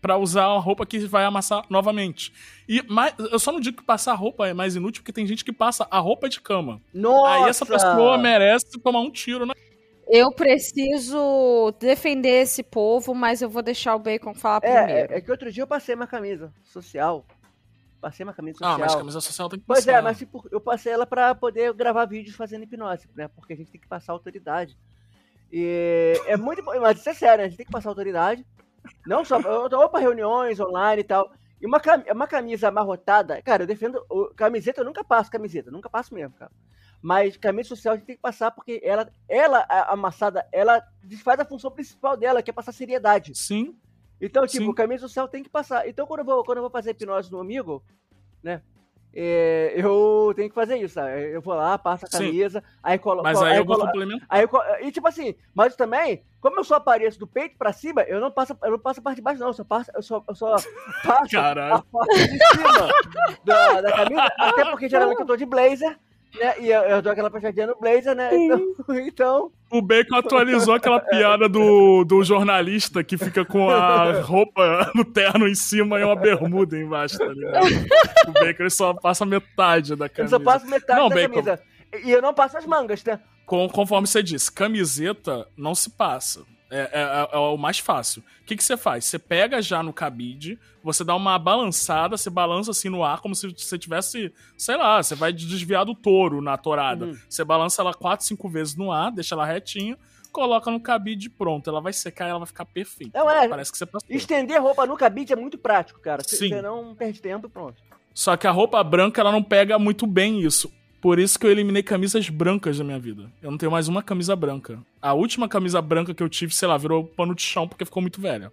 Pra 0.00 0.16
usar 0.16 0.44
a 0.44 0.58
roupa 0.58 0.86
que 0.86 0.98
vai 1.00 1.24
amassar 1.24 1.64
novamente. 1.68 2.32
E 2.68 2.82
mais, 2.88 3.12
eu 3.18 3.38
só 3.38 3.50
não 3.50 3.58
digo 3.58 3.78
que 3.78 3.82
passar 3.82 4.14
roupa 4.14 4.46
é 4.46 4.54
mais 4.54 4.76
inútil, 4.76 5.02
porque 5.02 5.12
tem 5.12 5.26
gente 5.26 5.44
que 5.44 5.52
passa 5.52 5.86
a 5.90 5.98
roupa 5.98 6.28
de 6.28 6.40
cama. 6.40 6.80
Nossa! 6.94 7.44
Aí 7.44 7.50
essa 7.50 7.66
pessoa 7.66 8.16
merece 8.16 8.78
tomar 8.80 9.00
um 9.00 9.10
tiro 9.10 9.44
na. 9.44 9.54
Eu 10.06 10.30
preciso 10.32 11.74
defender 11.78 12.42
esse 12.42 12.62
povo, 12.62 13.12
mas 13.14 13.42
eu 13.42 13.50
vou 13.50 13.60
deixar 13.60 13.94
o 13.94 13.98
Bacon 13.98 14.32
falar 14.32 14.60
primeiro. 14.60 14.90
É, 14.90 15.00
é, 15.00 15.18
é 15.18 15.20
que 15.20 15.30
outro 15.30 15.52
dia 15.52 15.64
eu 15.64 15.66
passei 15.66 15.94
uma 15.94 16.06
camisa 16.06 16.50
social. 16.64 17.26
Passei 18.00 18.24
uma 18.24 18.32
camisa 18.32 18.58
social. 18.58 18.74
Ah, 18.74 18.78
mas 18.78 18.94
camisa 18.94 19.20
social 19.20 19.48
tem 19.48 19.58
que 19.58 19.64
Pois 19.66 19.84
passar. 19.84 19.98
é, 19.98 20.02
mas 20.02 20.18
tipo, 20.18 20.46
eu 20.52 20.60
passei 20.60 20.92
ela 20.92 21.04
pra 21.06 21.34
poder 21.34 21.72
gravar 21.74 22.04
vídeos 22.06 22.36
fazendo 22.36 22.62
hipnose, 22.62 23.08
né? 23.16 23.28
Porque 23.28 23.52
a 23.52 23.56
gente 23.56 23.70
tem 23.72 23.80
que 23.80 23.88
passar 23.88 24.12
autoridade. 24.12 24.78
E 25.52 26.14
é 26.26 26.36
muito 26.36 26.62
bom, 26.62 26.78
mas 26.80 26.98
isso 26.98 27.08
é 27.08 27.14
sério, 27.14 27.38
né? 27.38 27.44
a 27.44 27.48
gente 27.48 27.56
tem 27.56 27.66
que 27.66 27.72
passar 27.72 27.88
autoridade. 27.88 28.46
Não 29.06 29.24
só 29.24 29.40
eu 29.40 29.68
tô 29.68 29.88
pra 29.88 30.00
reuniões 30.00 30.60
online 30.60 31.00
e 31.00 31.04
tal. 31.04 31.30
E 31.60 31.66
uma, 31.66 31.80
cam- 31.80 32.04
uma 32.12 32.26
camisa 32.28 32.68
amarrotada, 32.68 33.42
cara, 33.42 33.64
eu 33.64 33.66
defendo. 33.66 34.00
Camiseta 34.36 34.80
eu 34.80 34.84
nunca 34.84 35.02
passo, 35.02 35.30
camiseta, 35.30 35.70
nunca 35.70 35.90
passo 35.90 36.14
mesmo, 36.14 36.34
cara. 36.38 36.52
Mas 37.02 37.36
camisa 37.36 37.68
social 37.68 37.94
a 37.94 37.96
gente 37.96 38.06
tem 38.06 38.16
que 38.16 38.22
passar 38.22 38.50
porque 38.50 38.80
ela, 38.84 39.08
ela 39.28 39.64
amassada, 39.88 40.46
ela 40.52 40.82
desfaz 41.02 41.38
a 41.40 41.44
função 41.44 41.70
principal 41.70 42.16
dela, 42.16 42.42
que 42.42 42.50
é 42.50 42.52
passar 42.52 42.72
seriedade. 42.72 43.36
Sim. 43.36 43.76
Então, 44.20 44.46
tipo, 44.46 44.66
Sim. 44.66 44.74
camisa 44.74 45.02
social 45.06 45.28
tem 45.28 45.42
que 45.42 45.48
passar. 45.48 45.88
Então, 45.88 46.06
quando 46.06 46.20
eu 46.20 46.26
vou, 46.26 46.44
quando 46.44 46.58
eu 46.58 46.62
vou 46.62 46.70
fazer 46.70 46.90
hipnose 46.90 47.30
no 47.30 47.40
amigo, 47.40 47.82
né? 48.42 48.62
é, 49.14 49.72
eu 49.74 50.32
tenho 50.36 50.48
que 50.48 50.54
fazer 50.54 50.76
isso, 50.76 50.94
sabe? 50.94 51.32
Eu 51.32 51.40
vou 51.40 51.54
lá, 51.54 51.78
passo 51.78 52.06
a 52.06 52.08
Sim. 52.08 52.18
camisa, 52.18 52.62
aí 52.82 52.98
coloco. 52.98 53.24
Mas 53.24 53.42
aí 53.42 53.56
eu 53.56 53.64
vou 53.64 53.78
complementar. 53.78 54.26
aí 54.28 54.42
eu 54.42 54.86
E 54.86 54.92
tipo 54.92 55.08
assim, 55.08 55.34
mas 55.54 55.74
também, 55.74 56.22
como 56.40 56.60
eu 56.60 56.64
só 56.64 56.76
apareço 56.76 57.18
do 57.18 57.26
peito 57.26 57.56
pra 57.56 57.72
cima, 57.72 58.02
eu 58.02 58.20
não 58.20 58.30
passo, 58.30 58.56
eu 58.62 58.70
não 58.72 58.78
passo 58.78 59.00
a 59.00 59.02
parte 59.02 59.16
de 59.16 59.22
baixo, 59.22 59.40
não. 59.40 59.48
Eu 59.48 59.54
só 59.54 59.64
passo, 59.64 59.90
eu 59.94 60.02
só, 60.02 60.24
eu 60.28 60.34
só 60.34 60.56
passo 61.04 61.30
Caralho. 61.30 61.74
a 61.74 61.82
parte 61.82 62.28
de 62.28 62.38
cima 62.38 62.88
da, 63.44 63.80
da 63.80 63.92
camisa. 63.92 64.32
Até 64.38 64.64
porque 64.70 64.88
geralmente 64.88 65.20
eu 65.20 65.26
tô 65.26 65.36
de 65.36 65.46
blazer, 65.46 65.98
né? 66.38 66.54
E 66.60 66.68
eu, 66.70 66.82
eu 66.82 67.02
dou 67.02 67.12
aquela 67.12 67.30
fechadinha 67.30 67.66
no 67.68 67.76
blazer, 67.78 68.14
né? 68.14 68.30
Então. 68.34 68.60
então 69.06 69.52
O 69.70 69.80
Bacon 69.82 70.16
atualizou 70.16 70.74
aquela 70.74 71.00
piada 71.00 71.48
do, 71.48 72.04
do 72.04 72.22
jornalista 72.24 73.02
que 73.04 73.16
fica 73.16 73.44
com 73.44 73.70
a 73.70 74.20
roupa 74.20 74.90
no 74.94 75.04
terno 75.04 75.46
em 75.48 75.54
cima 75.54 75.98
e 76.00 76.04
uma 76.04 76.16
bermuda 76.16 76.76
embaixo, 76.76 77.18
tá 77.18 77.26
ligado? 77.26 77.66
O 78.28 78.32
Bacon 78.32 78.62
ele 78.62 78.70
só 78.70 78.94
passa 78.94 79.24
metade 79.24 79.94
da 79.96 80.06
eu 80.06 80.10
camisa. 80.10 80.36
só 80.38 80.42
passo 80.42 80.66
metade 80.66 81.00
Não, 81.00 81.08
da 81.08 81.14
Bacon. 81.14 81.42
camisa. 81.42 81.60
E 82.04 82.10
eu 82.10 82.20
não 82.20 82.34
passo 82.34 82.58
as 82.58 82.66
mangas, 82.66 83.02
né? 83.04 83.18
Com- 83.46 83.68
conforme 83.68 84.06
você 84.06 84.22
disse, 84.22 84.52
camiseta 84.52 85.46
não 85.56 85.74
se 85.74 85.88
passa. 85.90 86.42
É, 86.70 86.80
é- 86.80 86.88
é- 87.00 87.28
é 87.32 87.38
o 87.38 87.56
mais 87.56 87.78
fácil. 87.78 88.22
O 88.42 88.44
que, 88.44 88.54
que 88.56 88.62
você 88.62 88.76
faz? 88.76 89.06
Você 89.06 89.18
pega 89.18 89.62
já 89.62 89.82
no 89.82 89.92
cabide, 89.92 90.58
você 90.82 91.02
dá 91.02 91.14
uma 91.14 91.38
balançada, 91.38 92.16
você 92.16 92.28
balança 92.28 92.70
assim 92.72 92.88
no 92.90 93.02
ar, 93.02 93.20
como 93.20 93.34
se 93.34 93.48
você 93.48 93.78
tivesse, 93.78 94.32
sei 94.56 94.76
lá, 94.76 95.02
você 95.02 95.14
vai 95.14 95.32
desviar 95.32 95.84
do 95.86 95.94
touro 95.94 96.42
na 96.42 96.56
torada. 96.58 97.06
Uhum. 97.06 97.18
Você 97.28 97.42
balança 97.44 97.80
ela 97.80 97.94
quatro, 97.94 98.26
cinco 98.26 98.48
vezes 98.48 98.76
no 98.76 98.92
ar, 98.92 99.10
deixa 99.10 99.34
ela 99.34 99.46
retinha, 99.46 99.96
coloca 100.30 100.70
no 100.70 100.78
cabide 100.78 101.26
e 101.28 101.30
pronto. 101.30 101.70
Ela 101.70 101.80
vai 101.80 101.92
secar 101.92 102.26
e 102.26 102.30
ela 102.30 102.38
vai 102.40 102.46
ficar 102.46 102.66
perfeita. 102.66 103.18
Não, 103.18 103.30
é. 103.30 103.48
Parece 103.48 103.72
que 103.72 103.78
você 103.78 103.86
passou. 103.86 104.08
Estender 104.10 104.60
roupa 104.62 104.84
no 104.86 104.96
cabide 104.96 105.32
é 105.32 105.36
muito 105.36 105.56
prático, 105.56 106.00
cara. 106.00 106.22
Você 106.22 106.36
Sim. 106.36 106.48
você 106.50 106.60
não 106.60 106.94
perde 106.94 107.22
tempo 107.22 107.48
pronto. 107.48 107.82
Só 108.12 108.36
que 108.36 108.46
a 108.46 108.50
roupa 108.50 108.82
branca, 108.84 109.20
ela 109.20 109.32
não 109.32 109.42
pega 109.42 109.78
muito 109.78 110.06
bem 110.06 110.40
isso. 110.40 110.70
Por 111.00 111.18
isso 111.18 111.38
que 111.38 111.46
eu 111.46 111.50
eliminei 111.50 111.82
camisas 111.82 112.28
brancas 112.28 112.76
da 112.76 112.84
minha 112.84 112.98
vida. 112.98 113.30
Eu 113.40 113.50
não 113.50 113.58
tenho 113.58 113.70
mais 113.70 113.86
uma 113.86 114.02
camisa 114.02 114.34
branca. 114.34 114.80
A 115.00 115.14
última 115.14 115.48
camisa 115.48 115.80
branca 115.80 116.12
que 116.12 116.22
eu 116.22 116.28
tive, 116.28 116.52
sei 116.52 116.66
lá, 116.66 116.76
virou 116.76 117.04
pano 117.04 117.34
de 117.36 117.42
chão 117.42 117.68
porque 117.68 117.84
ficou 117.84 118.02
muito 118.02 118.20
velha. 118.20 118.52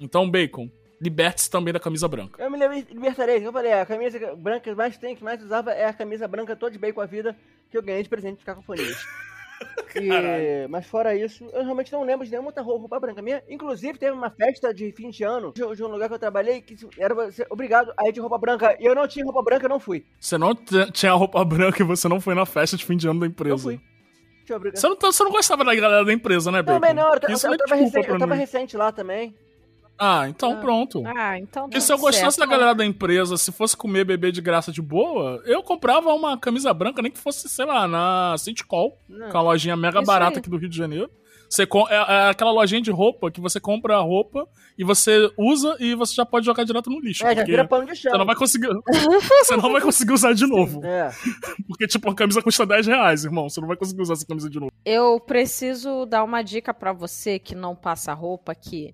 Então, 0.00 0.28
Bacon, 0.28 0.68
liberte-se 1.00 1.48
também 1.48 1.72
da 1.72 1.78
camisa 1.78 2.08
branca. 2.08 2.42
Eu 2.42 2.50
me 2.50 2.58
libertarei, 2.90 3.46
eu 3.46 3.52
falei, 3.52 3.72
a 3.72 3.86
camisa 3.86 4.34
branca 4.34 4.60
que 4.60 4.74
mais 4.74 4.98
tem, 4.98 5.14
que 5.14 5.22
mais 5.22 5.40
usava 5.42 5.70
é 5.70 5.86
a 5.86 5.92
camisa 5.92 6.26
branca 6.26 6.56
toda 6.56 6.72
de 6.72 6.78
bem 6.78 6.92
com 6.92 7.00
a 7.00 7.06
vida 7.06 7.36
que 7.70 7.78
eu 7.78 7.82
ganhei 7.82 8.02
de 8.02 8.08
presente 8.08 8.38
de 8.38 8.44
cacofonias. 8.44 8.96
E, 9.96 10.66
mas 10.68 10.86
fora 10.86 11.14
isso, 11.14 11.44
eu 11.52 11.62
realmente 11.62 11.92
não 11.92 12.02
lembro 12.02 12.24
de 12.24 12.30
nenhuma 12.30 12.48
outra 12.48 12.62
roupa, 12.62 12.98
branca 12.98 13.22
minha. 13.22 13.42
Inclusive, 13.48 13.98
teve 13.98 14.12
uma 14.12 14.30
festa 14.30 14.74
de 14.74 14.90
fim 14.92 15.10
de 15.10 15.22
ano 15.22 15.52
de, 15.52 15.76
de 15.76 15.84
um 15.84 15.88
lugar 15.88 16.08
que 16.08 16.14
eu 16.14 16.18
trabalhei 16.18 16.60
que 16.60 16.76
era 16.98 17.14
obrigado 17.48 17.92
a 17.96 18.08
ir 18.08 18.12
de 18.12 18.20
roupa 18.20 18.38
branca. 18.38 18.76
E 18.80 18.84
eu 18.84 18.94
não 18.94 19.06
tinha 19.06 19.24
roupa 19.24 19.42
branca, 19.42 19.66
eu 19.66 19.70
não 19.70 19.78
fui. 19.78 20.04
Você 20.18 20.36
não 20.36 20.54
tinha 20.92 21.12
roupa 21.12 21.42
branca 21.44 21.82
e 21.82 21.86
você 21.86 22.08
não 22.08 22.20
foi 22.20 22.34
na 22.34 22.44
festa 22.44 22.76
de 22.76 22.84
fim 22.84 22.96
de 22.96 23.06
ano 23.08 23.20
da 23.20 23.26
empresa. 23.26 23.62
Fui. 23.62 23.80
Eu 24.48 24.56
obrigar. 24.56 24.78
Você 24.78 24.88
não, 24.88 24.96
tá- 24.96 25.10
você 25.10 25.24
não 25.24 25.30
gostava 25.30 25.64
da 25.64 25.74
galera 25.74 26.04
da 26.04 26.12
empresa, 26.12 26.50
né, 26.50 26.60
Bacon? 26.60 26.80
Também 26.80 26.94
não, 26.94 27.08
eu, 27.08 27.14
eu, 27.14 27.48
não 27.48 27.54
é 27.54 27.56
tava, 27.56 27.74
recente, 27.76 28.08
eu 28.08 28.18
tava 28.18 28.34
recente 28.34 28.76
lá 28.76 28.92
também. 28.92 29.34
Ah, 29.98 30.28
então 30.28 30.52
Ah. 30.52 30.56
pronto. 30.56 31.02
Ah, 31.06 31.38
então. 31.38 31.64
Porque 31.64 31.78
tá 31.78 31.80
se 31.80 31.92
eu 31.92 31.98
gostasse 31.98 32.36
certo. 32.36 32.38
da 32.38 32.46
galera 32.46 32.74
da 32.74 32.84
empresa, 32.84 33.36
se 33.36 33.52
fosse 33.52 33.76
comer 33.76 34.04
bebê 34.04 34.32
de 34.32 34.40
graça 34.40 34.72
de 34.72 34.82
boa, 34.82 35.40
eu 35.46 35.62
comprava 35.62 36.12
uma 36.12 36.36
camisa 36.38 36.72
branca, 36.74 37.00
nem 37.00 37.12
que 37.12 37.18
fosse, 37.18 37.48
sei 37.48 37.64
lá, 37.64 37.86
na 37.86 38.34
Citcall, 38.38 38.98
Não. 39.08 39.30
que 39.30 39.36
é 39.36 39.38
uma 39.38 39.42
lojinha 39.42 39.76
mega 39.76 39.98
Isso 40.00 40.06
barata 40.06 40.32
aí. 40.36 40.38
aqui 40.40 40.50
do 40.50 40.56
Rio 40.56 40.68
de 40.68 40.76
Janeiro. 40.76 41.10
Você 41.48 41.66
com- 41.66 41.86
é, 41.88 41.94
é 41.94 42.28
aquela 42.30 42.50
lojinha 42.50 42.80
de 42.80 42.90
roupa 42.90 43.30
que 43.30 43.40
você 43.40 43.60
compra 43.60 43.96
a 43.96 44.00
roupa 44.00 44.48
e 44.76 44.82
você 44.82 45.30
usa 45.38 45.76
e 45.78 45.94
você 45.94 46.12
já 46.14 46.26
pode 46.26 46.44
jogar 46.44 46.64
direto 46.64 46.90
no 46.90 46.98
lixo. 46.98 47.24
É, 47.24 47.32
já 47.36 47.44
vira 47.44 47.64
pano 47.64 47.86
de 47.86 47.94
chão. 47.94 48.10
você 48.10 48.18
não 48.18 48.26
vai 48.26 48.34
conseguir. 48.34 48.68
você 49.44 49.56
não 49.56 49.70
vai 49.72 49.80
conseguir 49.80 50.12
usar 50.12 50.32
de 50.32 50.46
novo. 50.48 50.84
É. 50.84 51.12
Porque, 51.68 51.86
tipo, 51.86 52.10
a 52.10 52.14
camisa 52.14 52.42
custa 52.42 52.66
10 52.66 52.86
reais, 52.88 53.24
irmão. 53.24 53.48
Você 53.48 53.60
não 53.60 53.68
vai 53.68 53.76
conseguir 53.76 54.02
usar 54.02 54.14
essa 54.14 54.26
camisa 54.26 54.50
de 54.50 54.58
novo. 54.58 54.72
Eu 54.84 55.20
preciso 55.20 56.04
dar 56.06 56.24
uma 56.24 56.42
dica 56.42 56.74
pra 56.74 56.92
você 56.92 57.38
que 57.38 57.54
não 57.54 57.76
passa 57.76 58.12
roupa 58.14 58.52
que 58.54 58.92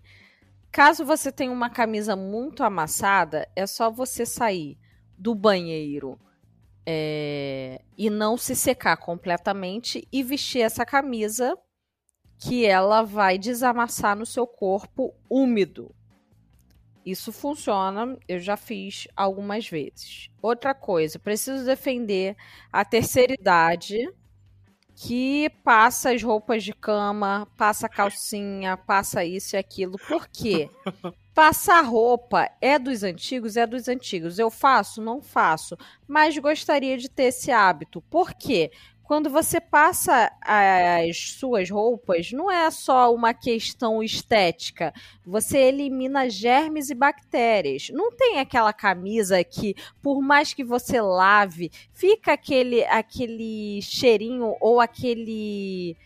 caso 0.71 1.05
você 1.05 1.31
tenha 1.31 1.53
uma 1.53 1.71
camisa 1.71 2.15
muito 2.17 2.63
amassada, 2.63 3.49
é 3.55 3.67
só 3.67 3.91
você 3.91 4.25
sair 4.25 4.79
do 5.17 5.35
banheiro 5.35 6.19
é, 6.87 7.83
e 7.97 8.09
não 8.09 8.37
se 8.37 8.57
secar 8.57 8.97
completamente 8.97 10.07
e 10.11 10.23
vestir 10.23 10.63
essa 10.63 10.85
camisa 10.85 11.57
que 12.39 12.65
ela 12.65 13.03
vai 13.03 13.37
desamassar 13.37 14.17
no 14.17 14.25
seu 14.25 14.47
corpo 14.47 15.15
úmido. 15.29 15.95
Isso 17.05 17.33
funciona, 17.33 18.17
eu 18.29 18.39
já 18.39 18.57
fiz 18.57 19.09
algumas 19.17 19.69
vezes. 19.69 20.31
Outra 20.41 20.75
coisa, 20.75 21.19
preciso 21.19 21.65
defender 21.65 22.37
a 22.73 22.85
terceira 22.85 23.35
idade 23.35 23.99
que 25.03 25.49
passa 25.65 26.13
as 26.13 26.23
roupas 26.23 26.63
de 26.63 26.75
cama, 26.75 27.49
passa 27.57 27.87
a 27.87 27.89
calcinha, 27.89 28.77
passa 28.77 29.25
isso 29.25 29.57
e 29.57 29.59
aquilo. 29.59 29.97
Por 30.07 30.29
quê? 30.29 30.69
Passar 31.35 31.81
roupa 31.81 32.51
é 32.61 32.79
dos 32.79 33.03
antigos, 33.03 33.57
é 33.57 33.67
dos 33.67 33.89
antigos. 33.89 34.39
Eu 34.39 34.51
faço? 34.51 35.01
Não 35.01 35.23
faço. 35.23 35.75
Mas 36.07 36.37
gostaria 36.37 36.99
de 36.99 37.09
ter 37.09 37.25
esse 37.25 37.51
hábito. 37.51 38.03
Por 38.11 38.35
quê? 38.35 38.71
Quando 39.11 39.29
você 39.29 39.61
passa 39.61 40.31
as 40.41 41.33
suas 41.33 41.69
roupas, 41.69 42.31
não 42.31 42.49
é 42.49 42.71
só 42.71 43.13
uma 43.13 43.35
questão 43.35 44.01
estética. 44.05 44.95
Você 45.27 45.59
elimina 45.59 46.31
germes 46.31 46.91
e 46.91 46.95
bactérias. 46.95 47.91
Não 47.93 48.13
tem 48.13 48.39
aquela 48.39 48.73
camisa 48.73 49.43
que, 49.43 49.75
por 50.01 50.23
mais 50.23 50.55
que 50.55 50.63
você 50.63 51.01
lave, 51.01 51.73
fica 51.93 52.35
aquele, 52.35 52.85
aquele 52.85 53.83
cheirinho 53.83 54.55
ou 54.61 54.81
aquele 54.81 55.97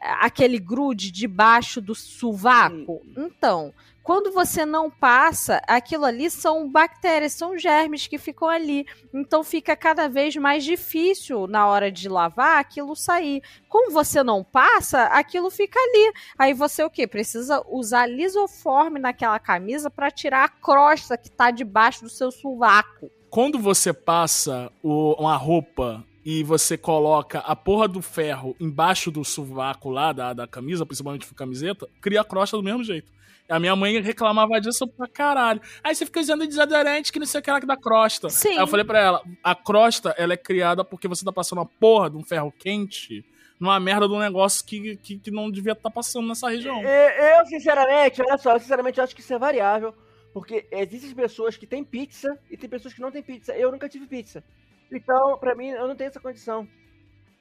aquele 0.00 0.58
grude 0.58 1.10
debaixo 1.10 1.78
do 1.82 1.94
sovaco. 1.94 3.02
Então, 3.18 3.74
quando 4.06 4.30
você 4.30 4.64
não 4.64 4.88
passa, 4.88 5.60
aquilo 5.66 6.04
ali 6.04 6.30
são 6.30 6.70
bactérias, 6.70 7.32
são 7.32 7.58
germes 7.58 8.06
que 8.06 8.18
ficam 8.18 8.48
ali. 8.48 8.86
Então 9.12 9.42
fica 9.42 9.74
cada 9.74 10.08
vez 10.08 10.36
mais 10.36 10.62
difícil 10.62 11.48
na 11.48 11.66
hora 11.66 11.90
de 11.90 12.08
lavar 12.08 12.60
aquilo 12.60 12.94
sair. 12.94 13.42
Como 13.68 13.90
você 13.90 14.22
não 14.22 14.44
passa, 14.44 15.06
aquilo 15.06 15.50
fica 15.50 15.76
ali. 15.80 16.12
Aí 16.38 16.54
você 16.54 16.84
o 16.84 16.88
quê? 16.88 17.04
Precisa 17.04 17.60
usar 17.68 18.06
lisoforme 18.06 19.00
naquela 19.00 19.40
camisa 19.40 19.90
para 19.90 20.08
tirar 20.08 20.44
a 20.44 20.48
crosta 20.48 21.18
que 21.18 21.28
tá 21.28 21.50
debaixo 21.50 22.04
do 22.04 22.08
seu 22.08 22.30
sovaco. 22.30 23.10
Quando 23.28 23.58
você 23.58 23.92
passa 23.92 24.70
o- 24.84 25.16
uma 25.20 25.36
roupa 25.36 26.04
e 26.24 26.44
você 26.44 26.78
coloca 26.78 27.40
a 27.40 27.56
porra 27.56 27.88
do 27.88 28.00
ferro 28.00 28.54
embaixo 28.60 29.10
do 29.10 29.24
sovaco 29.24 29.90
lá 29.90 30.12
da, 30.12 30.32
da 30.32 30.46
camisa, 30.46 30.86
principalmente 30.86 31.26
camiseta, 31.34 31.88
cria 32.00 32.22
crosta 32.22 32.56
do 32.56 32.62
mesmo 32.62 32.84
jeito. 32.84 33.15
A 33.48 33.58
minha 33.58 33.76
mãe 33.76 34.00
reclamava 34.00 34.60
disso 34.60 34.86
pra 34.88 35.06
caralho. 35.06 35.60
Aí 35.82 35.94
você 35.94 36.04
fica 36.04 36.20
usando 36.20 36.46
desodorante 36.46 37.12
que 37.12 37.18
não 37.18 37.26
sei 37.26 37.40
o 37.40 37.42
que 37.42 37.50
lá 37.50 37.60
que 37.60 37.66
dá 37.66 37.76
crosta. 37.76 38.28
Sim. 38.28 38.50
Aí 38.50 38.56
eu 38.58 38.66
falei 38.66 38.84
pra 38.84 38.98
ela, 38.98 39.22
a 39.42 39.54
crosta, 39.54 40.14
ela 40.18 40.32
é 40.32 40.36
criada 40.36 40.84
porque 40.84 41.06
você 41.08 41.24
tá 41.24 41.32
passando 41.32 41.60
a 41.60 41.66
porra 41.66 42.10
de 42.10 42.16
um 42.16 42.24
ferro 42.24 42.52
quente 42.58 43.24
numa 43.58 43.80
merda 43.80 44.06
de 44.06 44.14
um 44.14 44.18
negócio 44.18 44.64
que, 44.64 44.96
que, 44.96 45.18
que 45.18 45.30
não 45.30 45.50
devia 45.50 45.72
estar 45.72 45.90
passando 45.90 46.28
nessa 46.28 46.50
região. 46.50 46.82
Eu, 46.82 47.46
sinceramente, 47.46 48.20
olha 48.20 48.36
só, 48.38 48.54
eu 48.54 48.60
sinceramente 48.60 49.00
acho 49.00 49.14
que 49.14 49.20
isso 49.20 49.32
é 49.32 49.38
variável. 49.38 49.94
Porque 50.32 50.66
existem 50.70 51.14
pessoas 51.14 51.56
que 51.56 51.66
têm 51.66 51.82
pizza 51.82 52.38
e 52.50 52.58
tem 52.58 52.68
pessoas 52.68 52.92
que 52.92 53.00
não 53.00 53.10
têm 53.10 53.22
pizza. 53.22 53.56
Eu 53.56 53.72
nunca 53.72 53.88
tive 53.88 54.06
pizza. 54.06 54.44
Então, 54.92 55.38
pra 55.38 55.54
mim, 55.54 55.68
eu 55.68 55.88
não 55.88 55.96
tenho 55.96 56.08
essa 56.08 56.20
condição. 56.20 56.68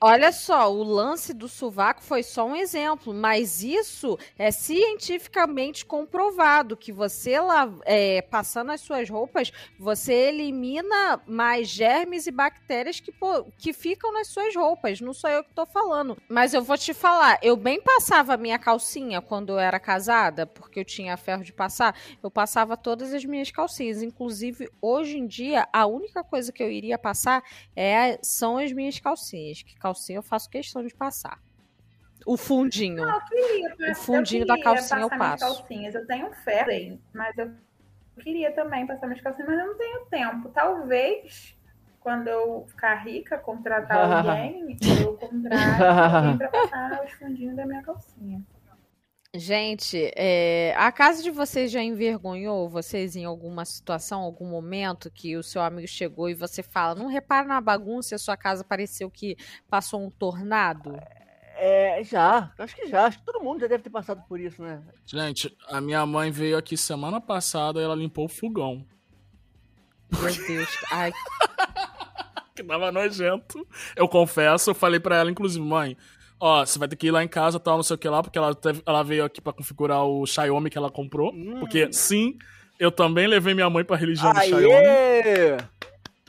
Olha 0.02 0.32
só, 0.34 0.72
o 0.72 0.84
lance 0.84 1.34
do 1.34 1.48
sovaco 1.48 2.04
foi 2.04 2.22
só 2.22 2.46
um 2.46 2.56
exemplo, 2.56 3.14
mas 3.14 3.64
isso 3.64 4.20
é 4.38 4.52
cientificamente 4.52 5.86
comprovado 5.86 6.76
que 6.76 6.92
você 6.92 7.40
lá 7.40 7.74
é, 7.86 8.22
passando 8.22 8.74
as 8.74 8.82
suas 8.82 9.10
roupas, 9.10 9.54
você 9.80 10.14
elimina 10.14 11.22
mais 11.26 11.70
germes 11.70 12.28
e 12.28 12.32
bactérias 12.32 13.00
que, 13.00 13.14
que 13.58 13.72
ficam 13.72 14.12
nas 14.12 14.28
suas 14.28 14.54
roupas. 14.54 15.00
Não 15.00 15.14
sou 15.14 15.30
eu 15.30 15.44
que 15.46 15.54
tô 15.54 15.66
falando, 15.66 16.18
mas 16.28 16.54
eu 16.54 16.62
vou 16.62 16.78
te 16.78 16.94
falar, 16.94 17.40
eu 17.42 17.56
bem 17.56 17.82
passava 17.82 18.34
a 18.34 18.38
minha 18.38 18.60
calcinha 18.60 19.22
quando 19.22 19.54
eu 19.54 19.60
era 19.60 19.80
casada, 19.80 20.46
porque 20.46 20.82
eu 20.82 20.86
tinha 20.86 21.16
ferro 21.16 21.44
de 21.44 21.54
passar, 21.54 21.98
eu 22.22 22.30
passava 22.30 22.76
todas 22.76 23.14
as 23.14 23.24
minhas 23.24 23.50
calcinhas, 23.50 24.04
inclusive 24.04 24.70
hoje 24.82 25.18
em 25.18 25.26
dia 25.26 25.66
a 25.72 25.86
única 25.86 26.22
coisa 26.22 26.52
que 26.52 26.62
eu 26.62 26.70
iria 26.70 26.98
passar 26.98 27.42
é 27.74 28.20
são 28.22 28.58
as 28.58 28.74
minhas 28.74 29.00
calcinhas, 29.00 29.64
que 29.64 29.85
calcinha 29.86 30.18
eu 30.18 30.24
faço 30.24 30.50
questão 30.50 30.84
de 30.84 30.94
passar. 30.96 31.40
O 32.26 32.36
fundinho. 32.38 33.06
Não, 33.06 33.14
eu 33.16 33.22
queria, 33.22 33.92
O 33.92 33.96
fundinho 33.96 34.44
eu 34.44 34.48
da 34.48 34.56
queria 34.56 34.64
calcinha 34.74 35.02
eu 35.02 35.10
passo. 35.10 35.46
calcinhas. 35.46 35.94
Eu 35.94 36.08
tenho 36.08 36.34
ferro, 36.34 37.00
mas 37.14 37.38
eu 37.38 37.52
queria 38.20 38.52
também 38.54 38.88
passar 38.88 39.06
minhas 39.06 39.22
calcinhas, 39.22 39.48
mas 39.48 39.60
eu 39.60 39.68
não 39.68 39.78
tenho 39.78 40.06
tempo. 40.08 40.50
Talvez, 40.50 41.56
quando 42.00 42.28
eu 42.28 42.66
ficar 42.68 42.96
rica, 42.96 43.38
contratar 43.38 44.10
alguém, 44.26 44.76
eu 45.02 45.14
contrate 45.18 45.84
alguém 45.84 46.38
pra 46.40 46.48
passar 46.48 47.04
os 47.06 47.12
fundinhos 47.12 47.56
da 47.56 47.66
minha 47.66 47.84
calcinha. 47.84 48.42
Gente, 49.38 50.12
é, 50.16 50.74
a 50.78 50.92
casa 50.92 51.22
de 51.22 51.30
vocês 51.30 51.72
já 51.72 51.82
envergonhou 51.82 52.70
vocês 52.70 53.16
em 53.16 53.26
alguma 53.26 53.66
situação, 53.66 54.22
algum 54.22 54.48
momento 54.48 55.12
que 55.12 55.36
o 55.36 55.44
seu 55.44 55.62
amigo 55.62 55.88
chegou 55.88 56.30
e 56.30 56.34
você 56.34 56.64
fala, 56.64 56.96
não 56.96 57.08
repara 57.08 57.46
na 57.46 57.60
bagunça 57.60 58.14
e 58.14 58.16
a 58.16 58.20
sua 58.20 58.38
casa 58.38 58.64
pareceu 58.64 59.12
que 59.12 59.36
passou 59.70 60.02
um 60.02 60.10
tornado? 60.10 60.98
É, 61.58 62.04
já, 62.04 62.54
acho 62.58 62.76
que 62.76 62.88
já, 62.88 63.06
acho 63.06 63.20
que 63.20 63.26
todo 63.26 63.44
mundo 63.44 63.62
já 63.62 63.68
deve 63.68 63.84
ter 63.84 63.90
passado 63.90 64.24
por 64.28 64.40
isso, 64.40 64.62
né? 64.62 64.82
Gente, 65.06 65.56
a 65.70 65.82
minha 65.82 66.06
mãe 66.06 66.32
veio 66.32 66.58
aqui 66.58 66.78
semana 66.78 67.20
passada 67.20 67.80
e 67.80 67.84
ela 67.84 67.96
limpou 67.96 68.26
o 68.26 68.30
fogão. 68.30 68.86
Meu 70.12 70.48
Deus. 70.48 70.70
Ai, 70.92 71.12
Que 72.56 72.64
tava 72.64 72.90
nojento. 72.90 73.68
Eu 73.98 74.08
confesso, 74.08 74.70
eu 74.70 74.76
falei 74.76 75.00
pra 75.00 75.18
ela, 75.18 75.30
inclusive, 75.30 75.64
mãe, 75.64 75.98
ó, 76.40 76.66
você 76.66 76.78
vai 76.80 76.88
ter 76.88 76.96
que 76.96 77.08
ir 77.08 77.12
lá 77.12 77.24
em 77.24 77.28
casa, 77.28 77.60
tal, 77.60 77.76
não 77.78 77.84
sei 77.84 77.96
o 77.96 77.98
que 77.98 78.08
lá, 78.10 78.22
porque 78.22 78.38
ela, 78.38 78.54
teve- 78.54 78.82
ela 78.86 79.04
veio 79.04 79.24
aqui 79.26 79.42
pra 79.42 79.54
configurar 79.54 80.04
o 80.06 80.26
Xiaomi 80.26 80.70
que 80.70 80.78
ela 80.78 80.90
comprou. 80.92 81.34
Hum. 81.34 81.60
Porque, 81.60 81.92
sim, 81.92 82.38
eu 82.80 82.92
também 82.92 83.28
levei 83.28 83.54
minha 83.54 83.70
mãe 83.70 83.84
pra 83.84 83.96
religião 83.98 84.32
do 84.34 84.40
Xiaomi. 84.42 84.74
Aê! 84.74 85.58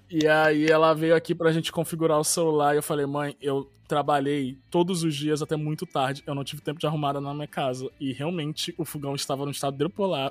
E 0.09 0.26
aí 0.28 0.66
ela 0.66 0.94
veio 0.94 1.16
aqui 1.16 1.34
pra 1.34 1.50
gente 1.50 1.72
configurar 1.72 2.18
o 2.18 2.24
celular 2.24 2.74
e 2.74 2.78
eu 2.78 2.82
falei, 2.82 3.07
mãe, 3.07 3.36
eu 3.40 3.68
trabalhei 3.88 4.57
todos 4.70 5.02
os 5.04 5.14
dias 5.14 5.42
até 5.42 5.57
muito 5.57 5.84
tarde, 5.86 6.22
eu 6.26 6.34
não 6.34 6.42
tive 6.44 6.61
tempo 6.62 6.78
de 6.78 6.86
arrumar 6.86 7.12
na 7.20 7.34
minha 7.34 7.46
casa. 7.46 7.88
E 8.00 8.12
realmente 8.12 8.72
o 8.78 8.84
fogão 8.84 9.14
estava 9.14 9.44
num 9.44 9.50
estado 9.50 9.76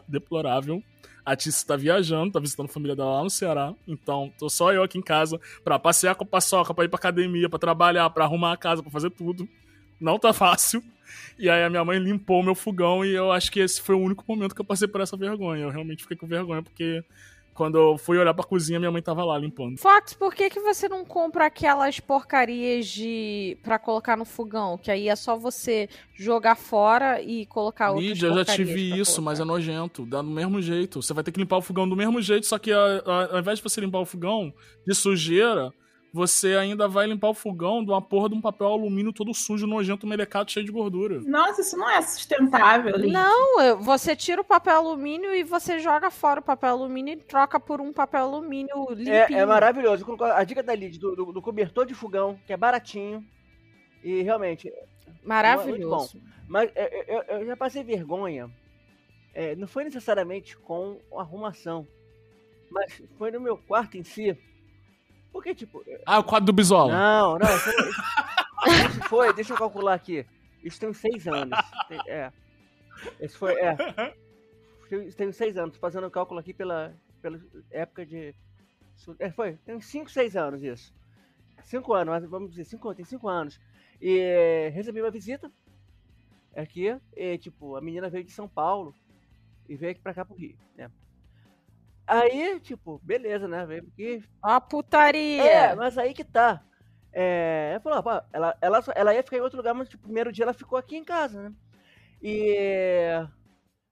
deplorável. 0.08 0.82
A 1.26 1.36
Tice 1.36 1.66
tá 1.66 1.76
viajando, 1.76 2.34
tá 2.34 2.40
visitando 2.40 2.68
a 2.70 2.72
família 2.72 2.96
dela 2.96 3.16
lá 3.18 3.24
no 3.24 3.30
Ceará. 3.30 3.74
Então, 3.88 4.32
tô 4.38 4.48
só 4.48 4.72
eu 4.72 4.84
aqui 4.84 4.98
em 4.98 5.02
casa 5.02 5.40
pra 5.64 5.80
passear 5.80 6.14
com 6.16 6.24
a 6.24 6.28
paçoca, 6.28 6.74
pra 6.74 6.86
ir 6.86 6.88
pra 6.88 6.98
academia, 6.98 7.50
pra 7.50 7.58
trabalhar, 7.58 8.10
pra 8.12 8.26
arrumar 8.26 8.52
a 8.54 8.58
casa, 8.58 8.84
pra 8.84 8.92
fazer 8.92 9.10
tudo. 9.10 9.48
Não 10.00 10.18
tá 10.20 10.34
fácil. 10.34 10.84
E 11.38 11.50
aí 11.50 11.64
a 11.64 11.70
minha 11.70 11.84
mãe 11.84 12.00
limpou 12.00 12.40
o 12.40 12.44
meu 12.44 12.56
fogão 12.56 13.04
e 13.04 13.14
eu 13.14 13.32
acho 13.32 13.52
que 13.52 13.60
esse 13.60 13.82
foi 13.82 13.96
o 13.96 14.00
único 14.00 14.24
momento 14.28 14.56
que 14.56 14.62
eu 14.62 14.66
passei 14.66 14.88
por 14.88 15.02
essa 15.02 15.18
vergonha. 15.18 15.64
Eu 15.64 15.70
realmente 15.70 16.04
fiquei 16.04 16.16
com 16.18 16.26
vergonha 16.28 16.62
porque 16.64 17.04
quando 17.54 17.78
eu 17.78 17.98
fui 17.98 18.18
olhar 18.18 18.34
pra 18.34 18.44
cozinha, 18.44 18.80
minha 18.80 18.92
mãe 18.92 19.02
tava 19.02 19.24
lá 19.24 19.38
limpando. 19.38 19.78
Fox, 19.78 20.14
por 20.14 20.34
que, 20.36 20.50
que 20.50 20.60
você 20.60 20.90
não 20.90 21.06
compra 21.06 21.46
aquelas 21.46 22.00
porcarias 22.02 22.88
de 22.88 23.58
para 23.64 23.80
colocar 23.80 24.18
no 24.18 24.26
fogão? 24.26 24.78
Que 24.78 24.92
aí 24.92 25.08
é 25.08 25.16
só 25.16 25.38
você 25.38 25.88
jogar 26.14 26.56
fora 26.56 27.22
e 27.22 27.46
colocar 27.46 27.92
outras 27.92 28.10
Mídia, 28.10 28.28
eu 28.28 28.36
já 28.36 28.46
tive 28.46 28.90
pra 28.90 28.98
isso, 28.98 29.22
mas 29.22 29.40
é 29.40 29.44
colocar. 29.44 29.60
nojento. 29.60 30.06
Dá 30.06 30.22
do 30.22 30.30
mesmo 30.30 30.62
jeito. 30.62 31.02
Você 31.02 31.14
vai 31.14 31.24
ter 31.24 31.32
que 31.32 31.40
limpar 31.40 31.58
o 31.58 31.62
fogão 31.62 31.88
do 31.88 31.96
mesmo 31.96 32.22
jeito, 32.22 32.46
só 32.46 32.58
que 32.58 32.72
a- 32.74 33.02
a- 33.06 33.34
ao 33.36 33.40
invés 33.40 33.60
de 33.60 33.64
você 33.64 33.80
limpar 33.80 34.00
o 34.00 34.06
fogão 34.06 34.54
de 34.86 34.94
sujeira, 34.94 35.72
você 36.16 36.56
ainda 36.56 36.88
vai 36.88 37.06
limpar 37.06 37.28
o 37.28 37.34
fogão 37.34 37.84
de 37.84 37.92
uma 37.92 38.02
porra 38.02 38.30
de 38.30 38.36
um 38.36 38.40
papel 38.40 38.68
alumínio 38.68 39.12
todo 39.12 39.34
sujo, 39.34 39.68
nojento, 39.68 40.08
melecado, 40.08 40.50
cheio 40.50 40.66
de 40.66 40.72
gordura. 40.72 41.20
Nossa, 41.20 41.60
isso 41.60 41.76
não 41.76 41.90
é 41.90 42.02
sustentável, 42.02 42.96
Liz. 42.96 43.12
Não, 43.12 43.78
você 43.82 44.16
tira 44.16 44.40
o 44.42 44.46
papel 44.46 44.78
alumínio 44.78 45.36
e 45.36 45.44
você 45.44 45.78
joga 45.80 46.10
fora 46.10 46.40
o 46.40 46.44
papel 46.44 46.70
alumínio 46.70 47.16
e 47.16 47.18
troca 47.18 47.60
por 47.60 47.82
um 47.82 47.92
papel 47.92 48.22
alumínio 48.24 48.88
limpinho. 48.92 49.14
É, 49.14 49.42
é 49.42 49.46
maravilhoso. 49.46 50.06
A 50.34 50.44
dica 50.46 50.64
da 50.64 50.74
Lid, 50.74 50.98
do, 50.98 51.16
do- 51.18 51.34
do 51.34 51.42
cobertor 51.42 51.86
de 51.86 51.94
fogão, 51.94 52.40
que 52.48 52.54
é 52.54 52.58
baratinho. 52.58 53.22
E 54.02 54.22
realmente, 54.22 54.72
Maravilhoso. 55.24 56.22
Mas 56.48 56.72
é, 56.76 56.84
é, 56.84 57.18
eu, 57.18 57.40
eu 57.40 57.46
já 57.46 57.58
passei 57.58 57.84
vergonha. 57.84 58.50
É, 59.34 59.54
não 59.56 59.68
foi 59.68 59.84
necessariamente 59.84 60.56
com 60.56 60.98
arrumação. 61.18 61.86
Mas 62.72 63.02
foi 63.18 63.32
no 63.32 63.40
meu 63.42 63.58
quarto 63.58 63.98
em 63.98 64.04
si. 64.04 64.38
Porque, 65.36 65.54
tipo. 65.54 65.84
Ah, 66.06 66.20
o 66.20 66.24
quadro 66.24 66.46
do 66.46 66.54
Bisola. 66.54 66.94
Não, 66.94 67.38
não. 67.38 67.48
Isso, 68.66 68.88
isso 68.88 69.04
foi, 69.10 69.34
deixa 69.34 69.52
eu 69.54 69.58
calcular 69.58 69.94
aqui. 69.94 70.26
Isso 70.64 70.80
tem 70.80 70.88
uns 70.88 70.98
seis 70.98 71.28
anos. 71.28 71.60
Tem- 71.90 72.00
É. 72.08 72.32
Esse 73.20 73.38
foi. 73.38 73.54
É. 73.60 73.76
Isso 75.06 75.18
tem 75.18 75.28
uns 75.28 75.36
seis 75.36 75.58
anos. 75.58 75.74
Tô 75.76 75.80
fazendo 75.82 76.08
o 76.08 76.10
cálculo 76.10 76.40
aqui 76.40 76.54
pela, 76.54 76.96
pela 77.22 77.38
época 77.70 78.06
de. 78.06 78.34
É, 79.20 79.30
foi. 79.30 79.58
Tem 79.66 79.76
uns 79.76 79.86
cinco, 79.88 80.10
seis 80.10 80.38
anos 80.38 80.64
isso. 80.64 80.94
Cinco 81.66 81.94
anos, 81.94 82.14
mas 82.14 82.30
vamos 82.30 82.52
dizer, 82.52 82.64
cinco, 82.64 82.96
tem 82.96 83.04
cinco 83.04 83.28
anos. 83.28 83.60
E 84.02 84.18
eh, 84.20 84.70
recebi 84.70 85.02
uma 85.02 85.12
visita 85.12 85.52
aqui. 86.56 86.98
E, 87.14 87.38
tipo, 87.38 87.76
a 87.76 87.82
menina 87.82 88.10
veio 88.10 88.24
de 88.24 88.32
São 88.32 88.48
Paulo 88.48 88.96
e 89.68 89.76
veio 89.76 89.92
aqui 89.92 90.02
pra 90.02 90.14
cá 90.14 90.24
pro 90.24 90.36
Rio, 90.38 90.56
né? 90.78 90.90
Aí, 92.08 92.60
tipo, 92.60 93.00
beleza, 93.04 93.48
né? 93.48 93.66
Veio 93.66 93.88
aqui, 93.88 94.24
a 94.42 94.62
putaria. 94.62 95.44
é, 95.44 95.76
mas 95.76 95.98
aí 95.98 96.14
que 96.14 96.24
tá. 96.24 96.62
É, 97.12 97.72
ela 97.72 97.80
falou, 97.82 98.04
pô, 98.04 98.28
ela, 98.34 98.58
ela, 98.62 98.84
ela 98.94 99.14
ia 99.14 99.24
ficar 99.24 99.38
em 99.38 99.42
outro 99.42 99.58
lugar, 99.58 99.74
mas 99.74 99.88
tipo, 99.90 100.02
o 100.02 100.06
primeiro 100.06 100.32
dia 100.32 100.44
ela 100.44 100.54
ficou 100.54 100.78
aqui 100.78 100.98
em 100.98 101.04
casa, 101.04 101.42
né? 101.50 101.54
E 102.22 103.08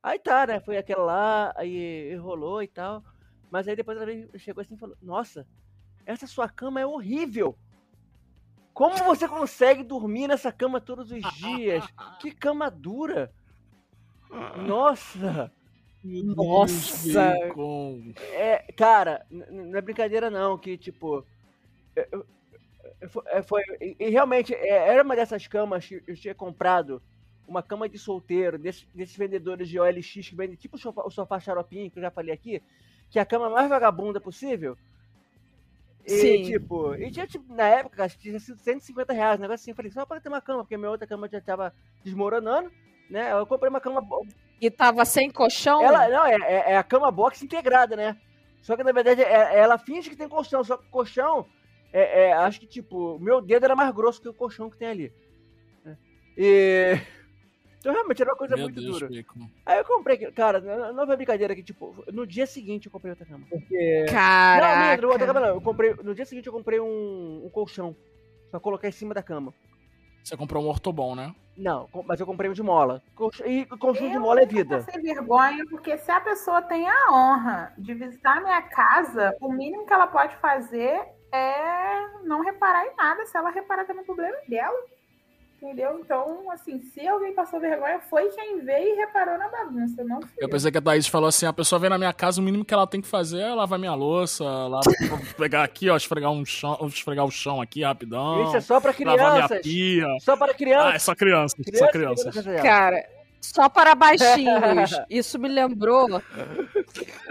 aí 0.02 0.20
tá, 0.20 0.46
né? 0.46 0.60
Foi 0.60 0.78
aquela 0.78 1.04
lá, 1.04 1.54
aí 1.56 2.14
rolou 2.16 2.62
e 2.62 2.68
tal. 2.68 3.04
Mas 3.50 3.68
aí 3.68 3.76
depois 3.76 3.98
ela 3.98 4.06
veio- 4.06 4.30
chegou 4.38 4.62
assim 4.62 4.76
e 4.76 4.78
falou, 4.80 4.98
nossa, 5.02 5.48
essa 6.06 6.28
sua 6.28 6.50
cama 6.50 6.82
é 6.82 6.86
horrível. 6.86 7.58
Como 8.74 8.96
você 8.98 9.28
consegue 9.28 9.84
dormir 9.84 10.28
nessa 10.28 10.52
cama 10.52 10.82
todos 10.82 11.12
os 11.12 11.22
dias? 11.34 11.86
Que 12.20 12.32
cama 12.32 12.70
dura! 12.70 13.32
Nossa! 14.68 15.52
Nossa. 16.04 17.34
É, 18.34 18.58
cara, 18.76 19.26
não 19.30 19.78
é 19.78 19.82
brincadeira 19.82 20.30
não, 20.30 20.58
que 20.58 20.78
tipo. 20.78 21.26
eu- 21.96 22.08
eu- 22.12 22.26
eu- 23.02 23.10
fo- 23.10 23.24
é, 23.28 23.42
Foi, 23.42 23.62
e, 23.80 23.96
e 24.00 24.10
realmente, 24.10 24.54
é, 24.54 24.90
era 24.90 25.04
uma 25.04 25.16
dessas 25.16 25.48
camas 25.48 25.86
que 25.86 26.04
eu 26.06 26.16
tinha 26.16 26.36
comprado, 26.36 27.02
uma 27.48 27.64
cama 27.64 27.88
de 27.88 27.98
solteiro, 27.98 28.58
desses, 28.58 28.86
desses 28.94 29.16
vendedores 29.16 29.70
de 29.70 29.80
OLX 29.80 30.28
que 30.30 30.36
vendem 30.36 30.56
tipo 30.56 30.76
o 30.76 30.80
sofá, 30.80 31.04
o 31.06 31.10
sofá 31.10 31.40
xaropinho, 31.40 31.90
que 31.90 32.00
eu 32.00 32.04
já 32.04 32.12
falei 32.12 32.34
aqui, 32.34 32.62
que 33.10 33.18
é 33.18 33.22
a 33.22 33.26
cama 33.26 33.50
mais 33.50 33.70
vagabunda 33.70 34.20
possível. 34.20 34.78
E, 36.06 36.10
Sim. 36.10 36.44
tipo, 36.44 36.94
e 36.96 37.10
tinha, 37.10 37.26
tipo, 37.26 37.54
na 37.54 37.66
época, 37.66 38.04
acho 38.04 38.18
que 38.18 38.24
tinha 38.24 38.40
sido 38.40 38.60
150 38.60 39.14
reais, 39.14 39.40
um 39.40 39.42
negócio 39.44 39.62
assim. 39.64 39.72
Eu 39.72 39.76
falei, 39.76 39.90
só 39.92 40.06
para 40.06 40.20
ter 40.20 40.28
uma 40.28 40.42
cama, 40.42 40.64
porque 40.64 40.76
minha 40.76 40.90
outra 40.90 41.08
cama 41.08 41.30
já 41.30 41.40
tava 41.40 41.74
desmoronando, 42.04 42.70
né? 43.10 43.32
Eu 43.32 43.48
comprei 43.48 43.70
uma 43.70 43.80
cama 43.80 44.02
bo- 44.64 44.68
E 44.68 44.72
tava 44.72 45.06
sem 45.06 45.30
colchão? 45.32 45.84
ela, 45.84 46.08
não, 46.10 46.26
é, 46.26 46.36
é- 46.36 46.72
é 46.74 46.78
a 46.78 46.84
cama 46.84 47.12
box 47.12 47.44
integrada, 47.44 47.96
né? 47.96 48.18
Só 48.62 48.76
que 48.78 48.84
na 48.84 48.92
verdade 48.92 49.22
é- 49.22 49.58
ela 49.60 49.78
finge 49.78 50.10
que 50.10 50.16
tem 50.16 50.30
colchão, 50.30 50.64
só 50.64 50.78
que 50.78 50.86
o 50.86 50.90
colchão, 50.90 51.46
é, 51.92 52.28
é, 52.30 52.34
acho 52.34 52.60
que 52.60 52.68
tipo, 52.68 53.20
meu 53.20 53.42
dedo 53.42 53.66
era 53.66 53.76
mais 53.76 53.94
grosso 53.94 54.22
que 54.22 54.30
o 54.30 54.34
colchão 54.34 54.70
que 54.70 54.78
tem 54.78 54.88
ali. 54.88 55.14
né? 55.84 55.98
E. 56.38 56.94
Então 57.84 57.92
realmente 57.92 58.22
era 58.22 58.32
uma 58.32 58.38
coisa 58.38 58.56
Meu 58.56 58.64
muito 58.64 58.80
Deus, 58.80 58.98
dura. 58.98 59.10
Aí 59.66 59.78
eu 59.78 59.84
comprei, 59.84 60.18
cara, 60.32 60.62
não, 60.62 60.94
não 60.94 61.06
foi 61.06 61.18
brincadeira 61.18 61.54
que, 61.54 61.62
tipo, 61.62 61.94
no 62.14 62.26
dia 62.26 62.46
seguinte 62.48 62.86
eu 62.86 62.92
comprei 62.94 63.10
outra 63.12 63.26
cama. 63.26 63.46
Porque. 63.50 64.06
Não, 64.06 64.14
Caraca. 64.14 64.80
minha, 64.80 64.98
não, 65.02 65.10
outra 65.10 65.28
cama 65.28 65.40
não. 65.42 65.48
Eu 65.50 65.60
comprei, 65.62 65.94
no 66.02 66.16
dia 66.16 66.24
seguinte 66.26 66.48
eu 66.48 66.54
comprei 66.54 66.80
um, 66.80 67.42
um 67.46 67.50
colchão 67.50 67.94
pra 68.50 68.58
colocar 68.62 68.88
em 68.88 68.92
cima 68.94 69.14
da 69.14 69.22
cama. 69.22 69.54
Você 70.24 70.38
comprou 70.38 70.64
um 70.64 70.68
ortobon, 70.68 71.16
né? 71.16 71.36
Não, 71.56 71.88
mas 72.06 72.20
eu 72.20 72.26
comprei 72.26 72.50
um 72.50 72.54
de 72.54 72.64
mola. 72.64 73.02
E 73.46 73.66
de 73.66 74.16
Eu 74.16 74.22
mola 74.22 74.42
é 74.42 74.46
vida. 74.46 74.78
passei 74.78 75.02
vergonha, 75.02 75.64
porque 75.70 75.98
se 75.98 76.10
a 76.10 76.20
pessoa 76.20 76.62
tem 76.62 76.88
a 76.90 77.12
honra 77.12 77.74
de 77.78 77.94
visitar 77.94 78.38
a 78.38 78.42
minha 78.42 78.62
casa, 78.62 79.36
o 79.40 79.52
mínimo 79.52 79.86
que 79.86 79.94
ela 79.94 80.08
pode 80.08 80.36
fazer 80.38 81.00
é 81.32 82.08
não 82.24 82.42
reparar 82.42 82.86
em 82.88 82.96
nada. 82.96 83.26
Se 83.26 83.38
ela 83.38 83.52
reparar 83.52 83.86
também, 83.86 84.02
o 84.02 84.06
problema 84.06 84.38
dela. 84.48 84.78
Entendeu? 85.64 85.98
Então, 85.98 86.52
assim, 86.52 86.82
se 86.94 87.08
alguém 87.08 87.34
passou 87.34 87.58
vergonha, 87.58 87.98
foi 88.10 88.28
quem 88.32 88.60
veio 88.66 88.96
e 88.96 88.98
reparou 88.98 89.38
na 89.38 89.48
bagunça, 89.48 90.04
não 90.04 90.20
fui 90.22 90.30
Eu 90.38 90.50
pensei 90.50 90.70
que 90.70 90.78
a 90.78 90.82
Thaís 90.82 91.08
falou 91.08 91.30
assim: 91.30 91.46
a 91.46 91.54
pessoa 91.54 91.80
vem 91.80 91.90
na 91.90 91.98
minha 91.98 92.12
casa, 92.12 92.42
o 92.42 92.44
mínimo 92.44 92.66
que 92.66 92.74
ela 92.74 92.86
tem 92.86 93.00
que 93.00 93.08
fazer 93.08 93.40
é 93.40 93.54
lavar 93.54 93.80
minha 93.80 93.94
louça, 93.94 94.44
lavar, 94.44 94.84
pegar 95.38 95.64
aqui, 95.64 95.90
ó, 95.90 95.96
esfregar, 95.96 96.32
um 96.32 96.44
chão, 96.46 96.78
esfregar 96.88 97.24
o 97.24 97.32
chão 97.32 97.62
aqui 97.62 97.82
rapidão. 97.82 98.44
Isso 98.44 98.58
é 98.58 98.62
só 98.62 98.82
pra 98.82 98.94
lavar 99.06 99.34
minha 99.36 99.48
crianças. 99.48 99.62
pia. 99.62 100.08
Só 100.20 100.36
para 100.36 100.48
Ah, 100.48 100.52
é 100.52 100.54
crianças. 100.58 101.02
só 101.04 101.16
crianças, 101.16 101.58
só 101.58 101.64
Crianças, 101.64 101.92
crianças. 101.92 102.44
crianças. 102.44 102.62
Cara, 102.62 103.06
só 103.44 103.68
para 103.70 103.94
baixinhos. 103.94 104.92
Isso 105.10 105.38
me 105.38 105.50
lembrou 105.50 106.08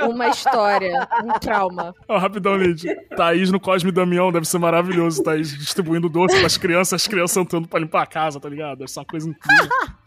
uma 0.01 0.29
história, 0.29 1.09
um 1.25 1.33
trauma. 1.39 1.95
Ó, 2.07 2.19
rapidão, 2.19 2.57
Lid. 2.57 2.85
Thaís 3.17 3.51
no 3.51 3.59
Cosme 3.59 3.91
Damião 3.91 4.31
deve 4.31 4.47
ser 4.47 4.59
maravilhoso. 4.59 5.23
Thaís 5.23 5.57
distribuindo 5.57 6.09
doce 6.09 6.39
pras 6.39 6.57
crianças, 6.57 7.03
as 7.03 7.09
crianças 7.09 7.33
sentando 7.33 7.67
pra 7.67 7.81
limpar 7.81 8.03
a 8.03 8.07
casa, 8.07 8.39
tá 8.39 8.49
ligado? 8.49 8.79
Deve 8.79 8.91
ser 8.91 9.01
uma 9.01 9.07
coisa 9.07 9.29
incrível. 9.29 9.69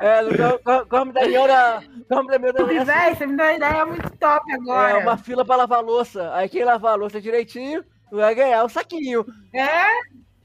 É, 0.00 0.22
no 0.22 0.58
Cor- 0.60 0.86
Corme 0.86 1.12
Daniel 1.12 1.46
da. 1.48 1.82
Corme 2.08 2.30
Daniel 2.30 2.52
da. 2.52 2.84
Véi, 2.84 3.14
você 3.16 3.26
me 3.26 3.36
deu 3.36 3.46
uma 3.46 3.52
ideia 3.54 3.86
muito 3.86 4.10
top 4.16 4.52
agora. 4.52 4.90
É 4.92 4.98
uma 5.02 5.16
fila 5.16 5.44
pra 5.44 5.56
lavar 5.56 5.78
a 5.78 5.82
louça. 5.82 6.32
Aí 6.34 6.48
quem 6.48 6.64
lavar 6.64 6.92
a 6.92 6.96
louça 6.96 7.20
direitinho 7.20 7.84
vai 8.10 8.34
ganhar 8.34 8.64
o 8.64 8.68
saquinho. 8.68 9.24
É, 9.52 9.86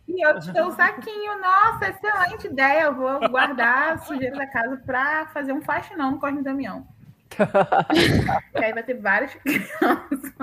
e 0.08 0.26
eu 0.26 0.40
te 0.40 0.52
dou 0.52 0.68
um 0.68 0.72
saquinho. 0.72 1.40
Nossa, 1.40 1.90
excelente 1.90 2.48
ideia. 2.48 2.84
Eu 2.84 2.96
vou 2.96 3.30
guardar 3.30 3.94
a 3.94 3.98
sujeira 3.98 4.36
da 4.36 4.48
casa 4.48 4.78
pra 4.86 5.28
fazer 5.28 5.54
um 5.54 5.62
faxinão 5.62 6.12
no 6.12 6.20
Cosme 6.20 6.44
Damião. 6.44 6.86
que 8.56 8.64
aí 8.64 8.74
vai 8.74 8.84
ter 8.84 8.96
várias 8.96 9.34
crianças. 9.36 10.34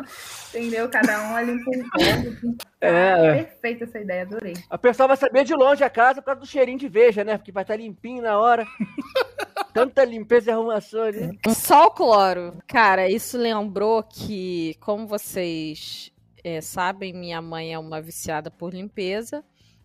Entendeu? 0.48 0.88
Cada 0.88 1.22
um 1.28 1.36
ali 1.36 1.64
com 1.64 1.70
um 1.70 1.88
pouco. 1.88 2.56
É. 2.80 3.44
Perfeita 3.44 3.84
essa 3.84 3.98
ideia, 3.98 4.22
adorei. 4.22 4.54
A 4.68 4.78
pessoa 4.78 5.08
vai 5.08 5.16
saber 5.16 5.44
de 5.44 5.54
longe 5.54 5.84
a 5.84 5.90
casa 5.90 6.20
por 6.20 6.26
causa 6.26 6.40
do 6.40 6.46
cheirinho 6.46 6.78
de 6.78 6.88
veja, 6.88 7.22
né? 7.22 7.36
Porque 7.36 7.52
vai 7.52 7.62
estar 7.62 7.76
limpinho 7.76 8.22
na 8.22 8.38
hora. 8.38 8.66
Tanta 9.72 10.04
limpeza 10.04 10.50
e 10.50 10.52
arrumação 10.52 11.02
ali. 11.02 11.38
Só 11.54 11.86
o 11.86 11.90
cloro. 11.92 12.54
Cara, 12.66 13.08
isso 13.08 13.38
lembrou 13.38 14.02
que, 14.02 14.74
como 14.80 15.06
vocês 15.06 16.12
é, 16.42 16.60
sabem, 16.60 17.12
minha 17.12 17.40
mãe 17.40 17.72
é 17.72 17.78
uma 17.78 18.00
viciada 18.00 18.50
por 18.50 18.74
limpeza. 18.74 19.44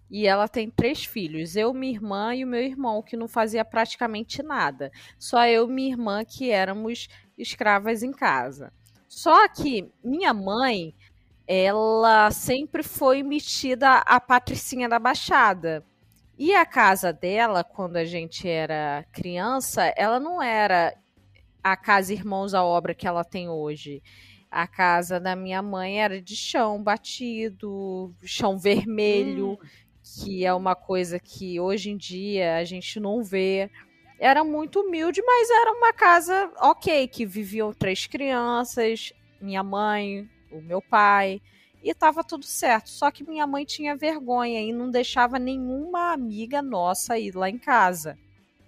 E 0.10 0.28
ela 0.28 0.48
tem 0.48 0.70
três 0.70 1.04
filhos, 1.04 1.56
eu, 1.56 1.74
minha 1.74 1.94
irmã 1.94 2.36
e 2.36 2.44
o 2.44 2.48
meu 2.48 2.62
irmão, 2.62 3.02
que 3.02 3.18
não 3.18 3.28
fazia 3.28 3.66
praticamente 3.66 4.44
nada. 4.44 4.92
Só 5.18 5.46
eu 5.48 5.68
e 5.68 5.72
minha 5.72 5.92
irmã 5.92 6.24
que 6.24 6.52
éramos 6.52 7.08
escravas 7.38 8.04
em 8.04 8.12
casa. 8.12 8.72
Só 9.08 9.48
que 9.48 9.92
minha 10.04 10.34
mãe, 10.34 10.94
ela 11.48 12.30
sempre 12.32 12.84
foi 12.84 13.24
metida 13.24 13.98
a 13.98 14.20
patricinha 14.20 14.88
da 14.88 15.00
Baixada. 15.00 15.84
E 16.38 16.54
a 16.54 16.66
casa 16.66 17.14
dela, 17.14 17.64
quando 17.64 17.96
a 17.96 18.04
gente 18.04 18.48
era 18.48 19.06
criança, 19.12 19.86
ela 19.96 20.20
não 20.20 20.42
era 20.42 20.94
a 21.64 21.76
casa 21.76 22.14
Irmãos 22.14 22.54
à 22.54 22.64
Obra 22.64 22.94
que 22.94 23.08
ela 23.08 23.24
tem 23.24 23.50
hoje. 23.50 24.04
A 24.52 24.68
casa 24.68 25.20
da 25.20 25.36
minha 25.36 25.62
mãe 25.62 26.02
era 26.02 26.22
de 26.22 26.36
chão 26.36 26.82
batido, 26.82 28.14
chão 28.24 28.58
vermelho, 28.58 29.58
que 30.06 30.46
é 30.46 30.54
uma 30.54 30.76
coisa 30.76 31.20
que 31.20 31.60
hoje 31.60 31.90
em 31.90 31.98
dia 31.98 32.58
a 32.58 32.64
gente 32.64 33.00
não 33.00 33.24
vê. 33.24 33.70
Era 34.20 34.44
muito 34.44 34.82
humilde, 34.82 35.22
mas 35.26 35.50
era 35.50 35.72
uma 35.72 35.92
casa 35.92 36.52
ok, 36.62 37.08
que 37.08 37.26
viviam 37.26 37.74
três 37.74 38.06
crianças, 38.06 39.12
minha 39.42 39.64
mãe, 39.64 40.30
o 40.52 40.62
meu 40.62 40.82
pai, 40.82 41.42
e 41.84 41.94
tava 41.94 42.24
tudo 42.24 42.46
certo. 42.46 42.90
Só 42.90 43.10
que 43.10 43.28
minha 43.28 43.48
mãe 43.48 43.66
tinha 43.66 43.96
vergonha 43.96 44.62
e 44.62 44.72
não 44.72 44.90
deixava 44.90 45.40
nenhuma 45.40 46.14
amiga 46.14 46.62
nossa 46.62 47.18
ir 47.18 47.36
lá 47.36 47.50
em 47.50 47.58
casa, 47.58 48.18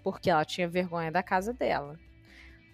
porque 0.04 0.30
ela 0.30 0.44
tinha 0.44 0.68
vergonha 0.68 1.12
da 1.12 1.22
casa 1.22 1.54
dela. 1.54 2.00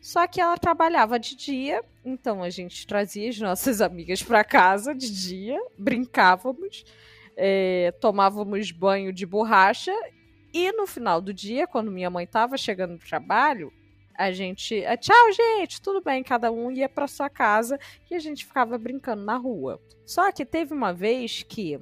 Só 0.02 0.26
que 0.26 0.42
ela 0.42 0.58
trabalhava 0.58 1.20
de 1.20 1.36
dia, 1.36 1.84
então 2.04 2.44
a 2.44 2.50
gente 2.50 2.88
trazia 2.88 3.30
as 3.30 3.40
nossas 3.40 3.80
amigas 3.82 4.24
para 4.24 4.44
casa 4.44 4.96
de 4.96 5.10
dia, 5.10 5.60
brincávamos, 5.78 6.84
é, 7.36 7.94
tomávamos 8.00 8.72
banho 8.72 9.12
de 9.12 9.26
borracha 9.26 9.94
e 10.54 10.72
no 10.72 10.86
final 10.86 11.20
do 11.20 11.34
dia, 11.34 11.66
quando 11.66 11.92
minha 11.92 12.10
mãe 12.10 12.26
estava 12.26 12.58
chegando 12.58 12.98
do 12.98 13.06
trabalho, 13.06 13.74
a 14.16 14.32
gente, 14.32 14.86
ah, 14.86 14.96
tchau 14.96 15.32
gente, 15.32 15.82
tudo 15.82 16.02
bem, 16.02 16.24
cada 16.24 16.52
um 16.52 16.72
ia 16.72 16.88
para 16.88 17.08
sua 17.08 17.30
casa 17.30 17.80
e 18.10 18.16
a 18.16 18.20
gente 18.20 18.46
ficava 18.46 18.78
brincando 18.78 19.24
na 19.24 19.36
rua. 19.36 19.82
Só 20.06 20.32
que 20.32 20.46
teve 20.46 20.74
uma 20.74 20.94
vez 20.94 21.42
que 21.42 21.80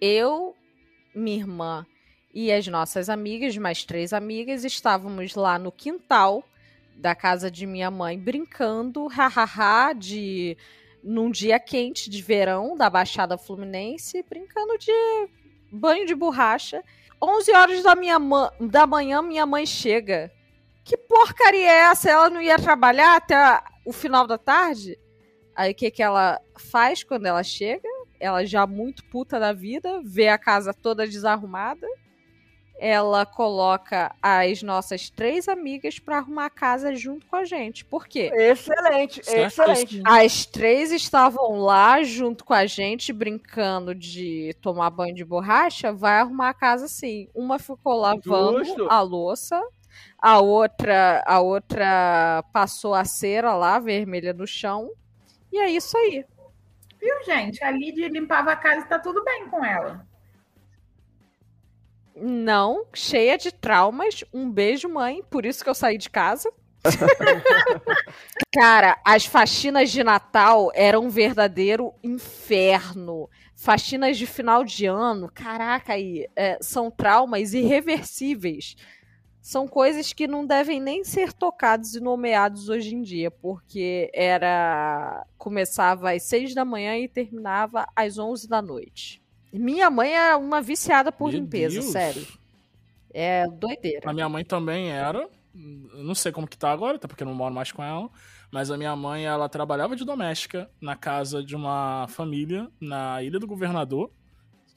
eu, 0.00 0.54
minha 1.14 1.38
irmã 1.38 1.86
e 2.34 2.52
as 2.52 2.66
nossas 2.66 3.08
amigas, 3.08 3.56
mais 3.56 3.84
três 3.84 4.12
amigas, 4.12 4.64
estávamos 4.64 5.34
lá 5.34 5.58
no 5.58 5.72
quintal 5.72 6.44
da 6.94 7.14
casa 7.14 7.50
de 7.50 7.66
minha 7.66 7.90
mãe 7.90 8.18
brincando, 8.18 9.06
hahaha, 9.06 9.94
de 9.94 10.58
num 11.02 11.30
dia 11.30 11.58
quente 11.58 12.08
de 12.10 12.22
verão 12.22 12.76
da 12.76 12.90
Baixada 12.90 13.38
Fluminense, 13.38 14.24
brincando 14.28 14.78
de 14.78 14.92
banho 15.72 16.06
de 16.06 16.14
borracha. 16.14 16.82
11 17.22 17.52
horas 17.52 17.82
da, 17.82 17.94
minha 17.94 18.18
da 18.60 18.86
manhã, 18.86 19.20
minha 19.22 19.44
mãe 19.44 19.66
chega. 19.66 20.32
Que 20.84 20.96
porcaria 20.96 21.70
é 21.70 21.78
essa? 21.90 22.10
Ela 22.10 22.30
não 22.30 22.40
ia 22.40 22.58
trabalhar 22.58 23.16
até 23.16 23.62
o 23.84 23.92
final 23.92 24.26
da 24.26 24.38
tarde? 24.38 24.98
Aí 25.54 25.72
o 25.72 25.74
que, 25.74 25.90
que 25.90 26.02
ela 26.02 26.40
faz 26.56 27.04
quando 27.04 27.26
ela 27.26 27.42
chega? 27.42 27.88
Ela 28.18 28.44
já 28.44 28.66
muito 28.66 29.04
puta 29.04 29.38
da 29.38 29.52
vida, 29.52 30.00
vê 30.04 30.28
a 30.28 30.38
casa 30.38 30.72
toda 30.72 31.06
desarrumada. 31.06 31.86
Ela 32.82 33.26
coloca 33.26 34.10
as 34.22 34.62
nossas 34.62 35.10
três 35.10 35.48
amigas 35.48 35.98
pra 35.98 36.16
arrumar 36.16 36.46
a 36.46 36.50
casa 36.50 36.94
junto 36.94 37.26
com 37.26 37.36
a 37.36 37.44
gente. 37.44 37.84
Por 37.84 38.08
quê? 38.08 38.30
Excelente, 38.32 39.20
excelente. 39.20 40.00
As 40.02 40.46
três 40.46 40.90
estavam 40.90 41.60
lá 41.60 42.02
junto 42.02 42.42
com 42.42 42.54
a 42.54 42.64
gente, 42.64 43.12
brincando 43.12 43.94
de 43.94 44.56
tomar 44.62 44.88
banho 44.88 45.14
de 45.14 45.26
borracha. 45.26 45.92
Vai 45.92 46.20
arrumar 46.20 46.48
a 46.48 46.54
casa 46.54 46.88
sim. 46.88 47.28
Uma 47.34 47.58
ficou 47.58 48.00
lavando 48.00 48.64
Justo. 48.64 48.88
a 48.88 49.02
louça, 49.02 49.62
a 50.18 50.40
outra, 50.40 51.22
a 51.26 51.38
outra 51.38 52.42
passou 52.50 52.94
a 52.94 53.04
cera 53.04 53.52
lá, 53.52 53.78
vermelha 53.78 54.32
no 54.32 54.46
chão. 54.46 54.90
E 55.52 55.58
é 55.58 55.68
isso 55.68 55.98
aí. 55.98 56.24
Viu, 56.98 57.24
gente? 57.26 57.62
A 57.62 57.70
Lidia 57.70 58.08
limpava 58.08 58.52
a 58.52 58.56
casa 58.56 58.86
e 58.86 58.88
tá 58.88 58.98
tudo 58.98 59.22
bem 59.22 59.48
com 59.50 59.62
ela. 59.62 60.08
Não, 62.20 62.84
cheia 62.92 63.38
de 63.38 63.50
traumas. 63.50 64.22
Um 64.32 64.50
beijo, 64.50 64.88
mãe. 64.88 65.22
Por 65.30 65.46
isso 65.46 65.64
que 65.64 65.70
eu 65.70 65.74
saí 65.74 65.96
de 65.96 66.10
casa. 66.10 66.52
Cara, 68.54 69.00
as 69.04 69.24
faxinas 69.24 69.90
de 69.90 70.02
Natal 70.02 70.70
eram 70.74 71.04
um 71.04 71.08
verdadeiro 71.08 71.94
inferno. 72.02 73.28
Faxinas 73.54 74.18
de 74.18 74.26
final 74.26 74.64
de 74.64 74.86
ano, 74.86 75.30
caraca, 75.32 75.92
aí, 75.92 76.26
é, 76.34 76.58
são 76.62 76.90
traumas 76.90 77.52
irreversíveis. 77.52 78.74
São 79.42 79.66
coisas 79.66 80.12
que 80.12 80.26
não 80.26 80.46
devem 80.46 80.80
nem 80.80 81.04
ser 81.04 81.32
tocados 81.32 81.94
e 81.94 82.00
nomeados 82.00 82.68
hoje 82.68 82.94
em 82.94 83.02
dia, 83.02 83.30
porque 83.30 84.10
era 84.14 85.26
começava 85.38 86.12
às 86.12 86.22
seis 86.24 86.54
da 86.54 86.64
manhã 86.64 86.96
e 86.98 87.08
terminava 87.08 87.86
às 87.96 88.18
onze 88.18 88.46
da 88.48 88.60
noite. 88.60 89.19
Minha 89.52 89.90
mãe 89.90 90.14
é 90.14 90.36
uma 90.36 90.62
viciada 90.62 91.10
por 91.10 91.30
Meu 91.30 91.40
limpeza, 91.40 91.80
Deus. 91.80 91.92
sério. 91.92 92.26
É 93.12 93.46
doideira. 93.48 94.08
A 94.08 94.12
minha 94.12 94.28
mãe 94.28 94.44
também 94.44 94.90
era. 94.90 95.28
Eu 95.54 96.04
não 96.04 96.14
sei 96.14 96.30
como 96.30 96.46
que 96.46 96.56
tá 96.56 96.70
agora, 96.70 96.96
até 96.96 97.08
porque 97.08 97.22
eu 97.22 97.26
não 97.26 97.34
moro 97.34 97.52
mais 97.52 97.72
com 97.72 97.82
ela. 97.82 98.08
Mas 98.52 98.70
a 98.70 98.76
minha 98.76 98.94
mãe, 98.96 99.24
ela 99.24 99.48
trabalhava 99.48 99.94
de 99.94 100.04
doméstica 100.04 100.70
na 100.80 100.96
casa 100.96 101.42
de 101.42 101.54
uma 101.54 102.06
família 102.08 102.68
na 102.80 103.22
Ilha 103.22 103.38
do 103.38 103.46
Governador. 103.46 104.10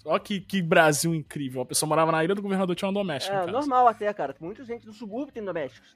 Olha 0.06 0.20
que, 0.20 0.42
que 0.42 0.62
Brasil 0.62 1.14
incrível. 1.16 1.62
A 1.62 1.66
pessoa 1.66 1.88
morava 1.88 2.12
na 2.12 2.24
Ilha 2.24 2.36
do 2.36 2.42
Governador 2.42 2.76
tinha 2.76 2.88
uma 2.90 2.94
doméstica. 2.94 3.36
É 3.36 3.48
normal 3.48 3.88
até, 3.88 4.12
cara. 4.14 4.36
Muita 4.40 4.64
gente 4.64 4.86
do 4.86 4.94
subúrbio 4.94 5.34
tem 5.34 5.44
domésticos. 5.44 5.96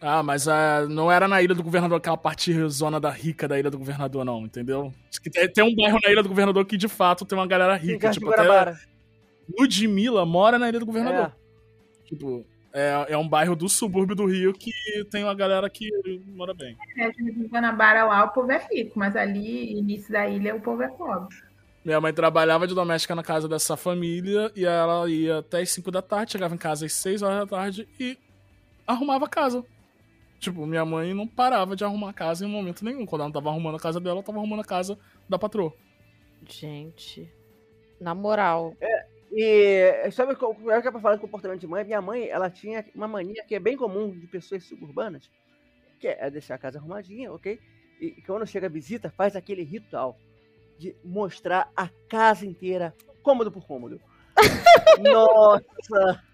Ah, 0.00 0.22
mas 0.22 0.48
ah, 0.48 0.86
não 0.88 1.12
era 1.12 1.28
na 1.28 1.42
Ilha 1.42 1.54
do 1.54 1.62
Governador, 1.62 1.98
aquela 1.98 2.16
parte 2.16 2.52
zona 2.68 2.98
da 2.98 3.10
rica 3.10 3.46
da 3.46 3.58
Ilha 3.58 3.70
do 3.70 3.78
Governador, 3.78 4.24
não, 4.24 4.46
entendeu? 4.46 4.92
Tem, 5.30 5.48
tem 5.48 5.64
um 5.64 5.74
bairro 5.74 5.98
na 6.02 6.10
Ilha 6.10 6.22
do 6.22 6.28
Governador 6.28 6.64
que 6.64 6.76
de 6.76 6.88
fato 6.88 7.26
tem 7.26 7.36
uma 7.36 7.46
galera 7.46 7.76
rica. 7.76 8.10
Tipo, 8.10 8.32
até. 8.32 8.78
Ludmilla 9.58 10.24
mora 10.24 10.58
na 10.58 10.68
Ilha 10.68 10.80
do 10.80 10.86
Governador. 10.86 11.26
É. 11.26 12.06
Tipo, 12.06 12.46
é, 12.72 13.06
é 13.10 13.18
um 13.18 13.28
bairro 13.28 13.54
do 13.54 13.68
subúrbio 13.68 14.16
do 14.16 14.26
Rio 14.26 14.52
que 14.52 14.72
tem 15.10 15.24
uma 15.24 15.34
galera 15.34 15.68
que 15.68 15.90
mora 16.28 16.54
bem. 16.54 16.76
É, 16.96 17.10
de 17.10 17.48
Guanabara 17.48 18.04
lá, 18.04 18.24
o 18.24 18.28
povo 18.30 18.50
é 18.52 18.66
rico, 18.70 18.98
mas 18.98 19.16
ali, 19.16 19.78
início 19.78 20.12
da 20.12 20.28
ilha, 20.28 20.54
o 20.54 20.60
povo 20.60 20.82
é 20.82 20.88
pobre. 20.88 21.36
Minha 21.84 22.00
mãe 22.00 22.12
trabalhava 22.12 22.66
de 22.66 22.74
doméstica 22.74 23.14
na 23.14 23.22
casa 23.22 23.48
dessa 23.48 23.76
família 23.76 24.52
e 24.54 24.64
ela 24.64 25.08
ia 25.10 25.38
até 25.38 25.60
as 25.60 25.70
5 25.70 25.90
da 25.90 26.02
tarde, 26.02 26.32
chegava 26.32 26.54
em 26.54 26.58
casa 26.58 26.86
às 26.86 26.92
6 26.92 27.22
horas 27.22 27.38
da 27.38 27.46
tarde 27.46 27.88
e 27.98 28.18
arrumava 28.86 29.24
a 29.24 29.28
casa. 29.28 29.64
Tipo, 30.40 30.66
minha 30.66 30.84
mãe 30.84 31.14
não 31.14 31.28
parava 31.28 31.76
de 31.76 31.84
arrumar 31.84 32.10
a 32.10 32.14
casa 32.14 32.44
em 32.44 32.48
momento 32.48 32.84
nenhum. 32.84 33.06
Quando 33.06 33.20
ela 33.20 33.28
não 33.28 33.32
tava 33.32 33.50
arrumando 33.50 33.76
a 33.76 33.80
casa 33.80 34.00
dela, 34.00 34.16
ela 34.16 34.22
tava 34.24 34.38
arrumando 34.38 34.60
a 34.60 34.64
casa 34.64 34.98
da 35.28 35.38
patroa. 35.38 35.72
Gente, 36.48 37.30
na 38.00 38.14
moral, 38.14 38.74
E 39.30 40.10
sabe 40.10 40.32
é 40.32 40.34
que 40.80 40.88
é 40.88 40.90
pra 40.90 41.00
falar 41.00 41.14
de 41.16 41.20
comportamento 41.20 41.60
de 41.60 41.66
mãe? 41.66 41.84
Minha 41.84 42.00
mãe, 42.00 42.28
ela 42.28 42.50
tinha 42.50 42.84
uma 42.94 43.06
mania 43.06 43.44
que 43.44 43.54
é 43.54 43.60
bem 43.60 43.76
comum 43.76 44.10
de 44.10 44.26
pessoas 44.26 44.64
suburbanas, 44.64 45.30
que 46.00 46.08
é 46.08 46.30
deixar 46.30 46.54
a 46.54 46.58
casa 46.58 46.78
arrumadinha, 46.78 47.32
ok? 47.32 47.60
E 48.00 48.22
quando 48.22 48.46
chega 48.46 48.66
a 48.66 48.70
visita, 48.70 49.10
faz 49.10 49.36
aquele 49.36 49.62
ritual 49.62 50.18
de 50.78 50.96
mostrar 51.04 51.70
a 51.76 51.88
casa 52.08 52.46
inteira, 52.46 52.94
cômodo 53.22 53.52
por 53.52 53.66
cômodo. 53.66 54.00
Nossa! 54.98 56.24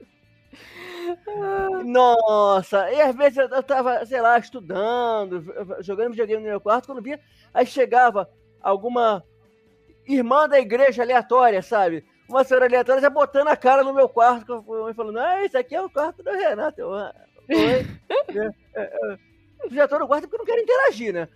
Nossa! 1.84 2.90
E 2.90 3.00
às 3.00 3.14
vezes 3.14 3.38
eu 3.38 3.62
tava, 3.62 4.04
sei 4.07 4.20
lá, 4.20 4.38
estudando, 4.38 5.44
jogando 5.80 6.11
videogame 6.11 6.42
no 6.42 6.50
meu 6.50 6.61
quarto, 6.61 6.86
quando 6.86 7.02
via, 7.02 7.20
aí 7.52 7.66
chegava 7.66 8.28
alguma 8.61 9.24
irmã 10.07 10.48
da 10.48 10.59
igreja 10.59 11.02
aleatória, 11.02 11.62
sabe? 11.62 12.04
Uma 12.28 12.44
senhora 12.44 12.66
aleatória 12.66 13.00
já 13.00 13.11
botando 13.11 13.48
a 13.48 13.57
cara 13.57 13.84
no 13.84 13.94
meu 13.94 14.09
quarto, 14.09 14.64
falando, 14.94 15.18
ah, 15.18 15.44
isso 15.44 15.57
aqui 15.57 15.74
é 15.74 15.82
o 15.82 15.90
quarto 15.90 16.22
do 16.22 16.30
Renato. 16.30 16.80
Eu, 16.80 16.90
Oi. 16.90 17.12
É, 18.28 18.82
é, 18.82 19.12
é. 19.12 19.18
já 19.70 19.88
tô 19.88 19.98
no 19.98 20.07
quarto 20.07 20.28
porque 20.28 20.36
não 20.36 20.44
quero 20.44 20.61
interagir, 20.61 21.14
né? 21.14 21.28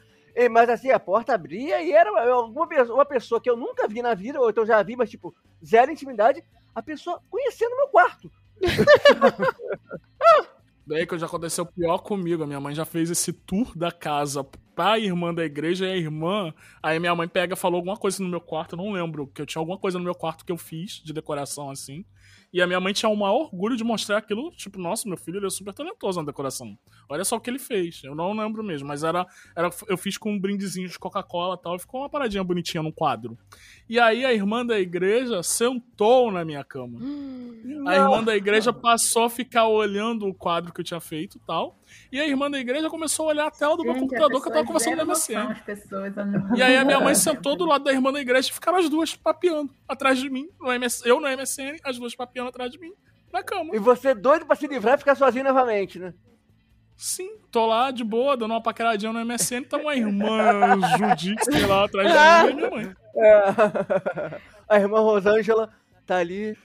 Mas 0.51 0.69
assim, 0.69 0.91
a 0.91 1.01
porta 1.01 1.33
abria 1.33 1.81
e 1.81 1.93
era 1.93 2.13
uma, 2.13 2.67
uma 2.85 3.07
pessoa 3.07 3.41
que 3.41 3.49
eu 3.49 3.57
nunca 3.57 3.89
vi 3.89 4.03
na 4.03 4.15
vida, 4.15 4.39
ou 4.39 4.51
então 4.51 4.67
já 4.67 4.83
vi, 4.83 4.97
mas 4.97 5.09
tipo, 5.09 5.35
zero 5.65 5.91
intimidade, 5.91 6.45
a 6.75 6.83
pessoa 6.83 7.23
conhecendo 7.31 7.77
meu 7.77 7.89
quarto. 7.89 8.31
Daí 10.87 11.07
que 11.07 11.19
já 11.19 11.27
aconteceu 11.27 11.65
pior 11.65 11.99
comigo. 11.99 12.43
A 12.43 12.47
minha 12.47 12.61
mãe 12.61 12.75
já 12.75 12.85
fez 12.85 13.11
esse 13.11 13.33
tour 13.33 13.77
da 13.77 13.93
casa 13.93 14.43
pra 14.75 14.99
irmã 14.99 15.33
da 15.33 15.45
igreja 15.45 15.87
e 15.87 15.93
a 15.93 15.97
irmã. 15.97 16.53
Aí 16.83 16.99
minha 16.99 17.15
mãe 17.15 17.29
pega 17.29 17.55
falou 17.55 17.77
alguma 17.77 17.97
coisa 17.97 18.23
no 18.23 18.29
meu 18.29 18.41
quarto, 18.41 18.77
não 18.77 18.91
lembro, 18.91 19.29
que 19.29 19.41
eu 19.41 19.47
tinha 19.47 19.61
alguma 19.61 19.79
coisa 19.79 19.99
no 19.99 20.05
meu 20.05 20.15
quarto 20.15 20.45
que 20.45 20.51
eu 20.51 20.57
fiz 20.57 21.01
de 21.05 21.13
decoração 21.13 21.71
assim. 21.71 22.05
E 22.53 22.61
a 22.61 22.67
minha 22.67 22.81
mãe 22.81 22.93
tinha 22.93 23.09
o 23.09 23.17
maior 23.17 23.43
orgulho 23.43 23.77
de 23.77 23.85
mostrar 23.85 24.19
aquilo, 24.19 24.51
tipo, 24.51 24.79
nossa, 24.79 25.09
meu 25.09 25.17
filho 25.17 25.39
ele 25.39 25.47
é 25.47 25.51
super 25.51 25.73
talentoso 25.73 26.19
na 26.19 26.27
decoração. 26.27 26.77
Olha 27.09 27.25
só 27.25 27.37
o 27.37 27.41
que 27.41 27.49
ele 27.49 27.59
fez. 27.59 28.03
Eu 28.03 28.15
não 28.15 28.33
lembro 28.33 28.63
mesmo, 28.63 28.89
mas 28.89 29.05
era, 29.05 29.25
era 29.57 29.71
eu 29.89 29.97
fiz 29.97 30.19
com 30.19 30.33
um 30.33 30.39
brindezinho 30.39 30.89
de 30.89 30.99
Coca-Cola 30.99 31.57
e 31.59 31.63
tal, 31.63 31.77
e 31.77 31.79
ficou 31.79 32.01
uma 32.01 32.11
paradinha 32.11 32.43
bonitinha 32.43 32.83
no 32.83 32.93
quadro. 32.93 33.39
E 33.89 34.01
aí 34.01 34.25
a 34.25 34.33
irmã 34.33 34.67
da 34.67 34.81
igreja 34.81 35.43
sentou 35.43 36.33
na 36.33 36.45
minha 36.45 36.65
cama. 36.65 36.99
Hum, 37.01 37.85
a 37.87 37.95
irmã 37.95 38.23
da 38.23 38.37
igreja 38.37 38.73
passou 38.73 39.25
a 39.25 39.31
ficar 39.31 39.69
olhando 39.69 40.27
o 40.27 40.35
quadro 40.35 40.73
que 40.73 40.81
eu 40.81 40.85
tinha 40.85 41.01
feito 41.01 41.37
e 41.37 41.41
tal. 41.41 41.80
E 42.11 42.21
a 42.21 42.27
irmã 42.27 42.51
da 42.51 42.59
igreja 42.59 42.89
começou 42.91 43.27
a 43.27 43.29
olhar 43.31 43.47
a 43.47 43.51
tela 43.51 43.77
do 43.77 43.85
meu 43.85 43.95
computador 43.95 44.43
que 44.43 44.49
eu 44.49 44.53
tava 44.53 44.67
conversando 44.67 44.97
no 44.97 45.07
MSN. 45.07 45.55
Pessoas, 45.65 46.13
e 46.57 46.63
aí 46.63 46.77
a 46.77 46.85
minha 46.85 47.01
mãe 47.01 47.15
sentou 47.17 47.57
do 47.57 47.65
lado 47.65 47.85
da 47.85 47.93
irmã 47.93 48.13
da 48.13 48.21
igreja 48.21 48.51
e 48.51 48.53
ficaram 48.53 48.79
as 48.79 48.89
duas 48.89 49.15
papeando 49.15 49.73
atrás 49.89 50.19
de 50.19 50.29
mim, 50.29 50.49
no 50.61 50.73
MS, 50.73 51.03
eu 51.07 51.21
no 51.21 51.29
MSN, 51.29 51.79
as 51.85 51.99
duas 51.99 52.15
papeando 52.15 52.49
atrás 52.49 52.71
de 52.71 52.79
mim, 52.79 52.93
na 53.33 53.43
cama. 53.43 53.75
E 53.75 53.79
você 53.79 54.15
doido 54.15 54.47
pra 54.47 54.57
se 54.57 54.67
livrar 54.67 54.95
e 54.95 54.99
ficar 54.99 55.15
sozinho 55.15 55.45
novamente, 55.45 55.99
né? 55.99 56.15
Sim, 56.97 57.39
tô 57.51 57.67
lá 57.67 57.91
de 57.91 58.05
boa, 58.05 58.37
dando 58.37 58.51
uma 58.51 58.63
paqueradinha 58.63 59.13
no 59.13 59.25
MSN, 59.25 59.63
tá 59.63 59.79
uma 59.79 59.95
irmã 59.97 60.77
Judite, 60.99 61.45
sei 61.47 61.65
lá, 61.65 61.85
atrás 61.87 62.09
de 62.09 62.15
mim 62.15 62.53
e 62.53 62.57
minha 62.57 62.71
mãe. 62.71 62.97
É. 63.17 64.41
A 64.69 64.79
irmã 64.79 65.01
Rosângela 65.01 65.71
tá 66.07 66.19
ali. 66.19 66.57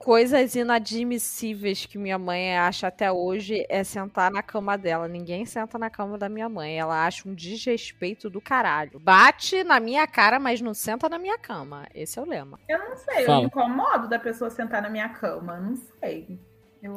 Coisas 0.00 0.54
inadmissíveis 0.54 1.84
que 1.84 1.98
minha 1.98 2.18
mãe 2.18 2.56
acha 2.56 2.86
até 2.86 3.12
hoje 3.12 3.66
é 3.68 3.84
sentar 3.84 4.30
na 4.30 4.42
cama 4.42 4.78
dela. 4.78 5.06
Ninguém 5.06 5.44
senta 5.44 5.78
na 5.78 5.90
cama 5.90 6.16
da 6.16 6.26
minha 6.26 6.48
mãe. 6.48 6.78
Ela 6.78 7.06
acha 7.06 7.28
um 7.28 7.34
desrespeito 7.34 8.30
do 8.30 8.40
caralho. 8.40 8.98
Bate 8.98 9.62
na 9.62 9.78
minha 9.78 10.06
cara, 10.06 10.40
mas 10.40 10.62
não 10.62 10.72
senta 10.72 11.06
na 11.06 11.18
minha 11.18 11.38
cama. 11.38 11.86
Esse 11.94 12.18
é 12.18 12.22
o 12.22 12.24
lema. 12.24 12.58
Eu 12.66 12.78
não 12.78 12.96
sei, 12.96 13.26
Fala. 13.26 13.38
eu 13.38 13.40
me 13.42 13.46
incomodo 13.48 14.08
da 14.08 14.18
pessoa 14.18 14.48
sentar 14.48 14.80
na 14.80 14.88
minha 14.88 15.10
cama. 15.10 15.60
Não 15.60 15.76
sei. 16.00 16.40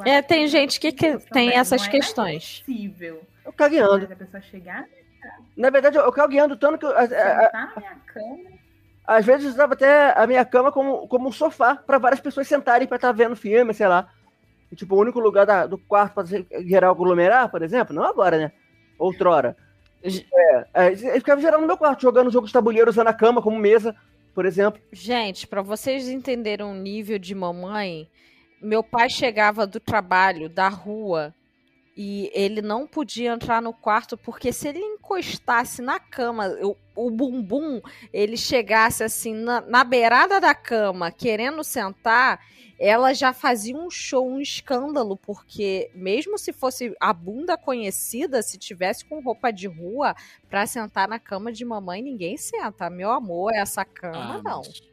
é, 0.06 0.22
tem 0.22 0.45
que 0.45 0.47
gente 0.47 0.80
que, 0.80 0.93
que 0.93 1.18
tem 1.30 1.51
essas 1.51 1.86
é 1.86 1.89
questões. 1.89 2.60
Possível. 2.60 3.22
Eu 3.45 3.51
cagueando. 3.51 4.06
a 4.06 4.16
pessoa 4.16 4.41
chegar 4.41 4.88
na 5.56 5.70
verdade, 5.70 5.97
eu 5.97 6.12
cagueando 6.12 6.58
tanto 6.58 6.80
que. 6.80 6.88
Sentar 6.88 7.51
na 7.54 7.74
minha 7.78 7.95
cama. 8.08 8.62
Às 9.06 9.26
vezes 9.26 9.45
eu 9.45 9.51
usava 9.51 9.74
até 9.74 10.14
a 10.18 10.26
minha 10.26 10.45
cama 10.45 10.72
como, 10.72 11.08
como 11.08 11.28
um 11.28 11.32
sofá 11.32 11.76
para 11.76 11.97
várias 11.97 12.22
pessoas 12.22 12.47
sentarem 12.47 12.88
para 12.88 12.95
estar 12.95 13.10
tá 13.10 13.14
vendo 13.14 13.36
filme, 13.36 13.74
sei 13.74 13.88
lá. 13.88 14.08
E, 14.72 14.76
tipo, 14.76 14.95
o 14.95 14.99
único 14.99 15.20
lugar 15.20 15.45
da, 15.45 15.68
do 15.68 15.78
quarto 15.78 16.14
para 16.14 16.26
gerar 16.66 16.89
aglomerar, 16.89 17.49
por 17.49 17.62
exemplo, 17.62 17.93
não 17.93 18.04
agora, 18.04 18.38
né? 18.38 18.51
Outrora. 18.97 19.56
É, 20.04 20.66
é, 20.74 20.91
eu 20.91 21.16
ficava 21.16 21.39
geral 21.39 21.62
no 21.62 21.68
meu 21.68 21.78
quarto, 21.78 22.01
jogando 22.01 22.32
jogo 22.32 22.47
de 22.47 22.54
tabuleiro, 22.54 22.89
usando 22.89 23.08
a 23.08 23.14
cama 23.14 23.41
como 23.41 23.58
mesa, 23.58 23.95
por 24.34 24.45
exemplo. 24.45 24.82
Gente, 24.91 25.47
para 25.47 25.62
vocês 25.62 26.10
entenderem 26.10 26.66
o 26.66 26.74
nível 26.74 27.20
de 27.20 27.36
mamãe, 27.36 28.10
meu 28.62 28.84
pai 28.84 29.10
chegava 29.10 29.68
do 29.68 29.80
trabalho, 29.80 30.49
da 30.49 30.70
rua, 30.70 31.34
e 31.96 32.32
ele 32.34 32.62
não 32.62 32.88
podia 32.88 33.34
entrar 33.34 33.62
no 33.62 33.74
quarto 33.74 34.18
porque 34.18 34.52
se 34.52 34.68
ele 34.68 34.80
encostasse 34.80 35.82
na 35.82 36.00
cama, 36.00 36.48
o, 36.62 36.76
o 36.96 37.12
bumbum, 37.12 37.82
ele 38.12 38.36
chegasse 38.36 39.04
assim 39.04 39.34
na, 39.34 39.62
na 39.62 39.84
beirada 39.84 40.39
da 40.39 40.56
cama 40.56 41.12
querendo 41.12 41.64
sentar, 41.64 42.39
ela 42.80 43.14
já 43.14 43.32
fazia 43.32 43.78
um 43.78 43.89
show, 43.89 44.28
um 44.28 44.39
escândalo, 44.39 45.16
porque 45.16 45.91
mesmo 45.94 46.38
se 46.38 46.52
fosse 46.52 46.96
a 47.00 47.14
bunda 47.14 47.58
conhecida, 47.58 48.41
se 48.41 48.58
tivesse 48.58 49.06
com 49.06 49.22
roupa 49.22 49.52
de 49.52 49.68
rua 49.68 50.16
para 50.50 50.66
sentar 50.66 51.08
na 51.08 51.20
cama 51.20 51.52
de 51.52 51.64
mamãe, 51.64 52.02
ninguém 52.02 52.36
senta. 52.36 52.89
Meu 52.89 53.12
amor, 53.12 53.54
essa 53.54 53.86
cama 53.86 54.36
ah, 54.36 54.41
não. 54.44 54.62
Mas... 54.66 54.93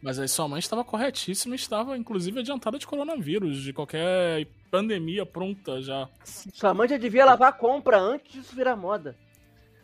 Mas 0.00 0.18
aí 0.18 0.28
sua 0.28 0.46
mãe 0.46 0.58
estava 0.60 0.84
corretíssima 0.84 1.54
e 1.54 1.58
estava, 1.58 1.96
inclusive, 1.96 2.40
adiantada 2.40 2.78
de 2.78 2.86
coronavírus, 2.86 3.62
de 3.62 3.72
qualquer 3.72 4.46
pandemia 4.70 5.26
pronta 5.26 5.82
já. 5.82 6.08
Sua 6.24 6.72
mãe 6.72 6.88
já 6.88 6.96
devia 6.96 7.24
lavar 7.24 7.48
a 7.48 7.52
compra 7.52 7.98
antes 7.98 8.32
disso 8.32 8.54
virar 8.54 8.76
moda. 8.76 9.16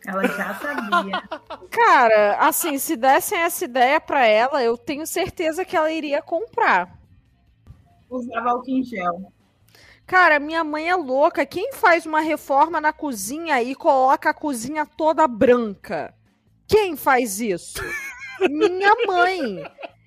Ela 0.07 0.25
já 0.27 0.53
sabia. 0.55 1.21
Cara, 1.69 2.37
assim, 2.39 2.77
se 2.77 2.95
dessem 2.95 3.39
essa 3.39 3.65
ideia 3.65 3.99
para 3.99 4.25
ela, 4.25 4.63
eu 4.63 4.77
tenho 4.77 5.05
certeza 5.05 5.65
que 5.65 5.75
ela 5.75 5.91
iria 5.91 6.21
comprar. 6.21 6.97
Usava 8.09 8.51
álcool 8.51 8.69
em 8.69 8.83
gel. 8.83 9.33
Cara, 10.05 10.39
minha 10.39 10.63
mãe 10.63 10.87
é 10.87 10.95
louca. 10.95 11.45
Quem 11.45 11.73
faz 11.73 12.05
uma 12.05 12.19
reforma 12.19 12.79
na 12.79 12.93
cozinha 12.93 13.61
e 13.61 13.73
coloca 13.73 14.29
a 14.29 14.33
cozinha 14.33 14.85
toda 14.85 15.27
branca? 15.27 16.13
Quem 16.67 16.95
faz 16.95 17.39
isso? 17.41 17.81
minha 18.47 18.93
mãe. 19.07 19.63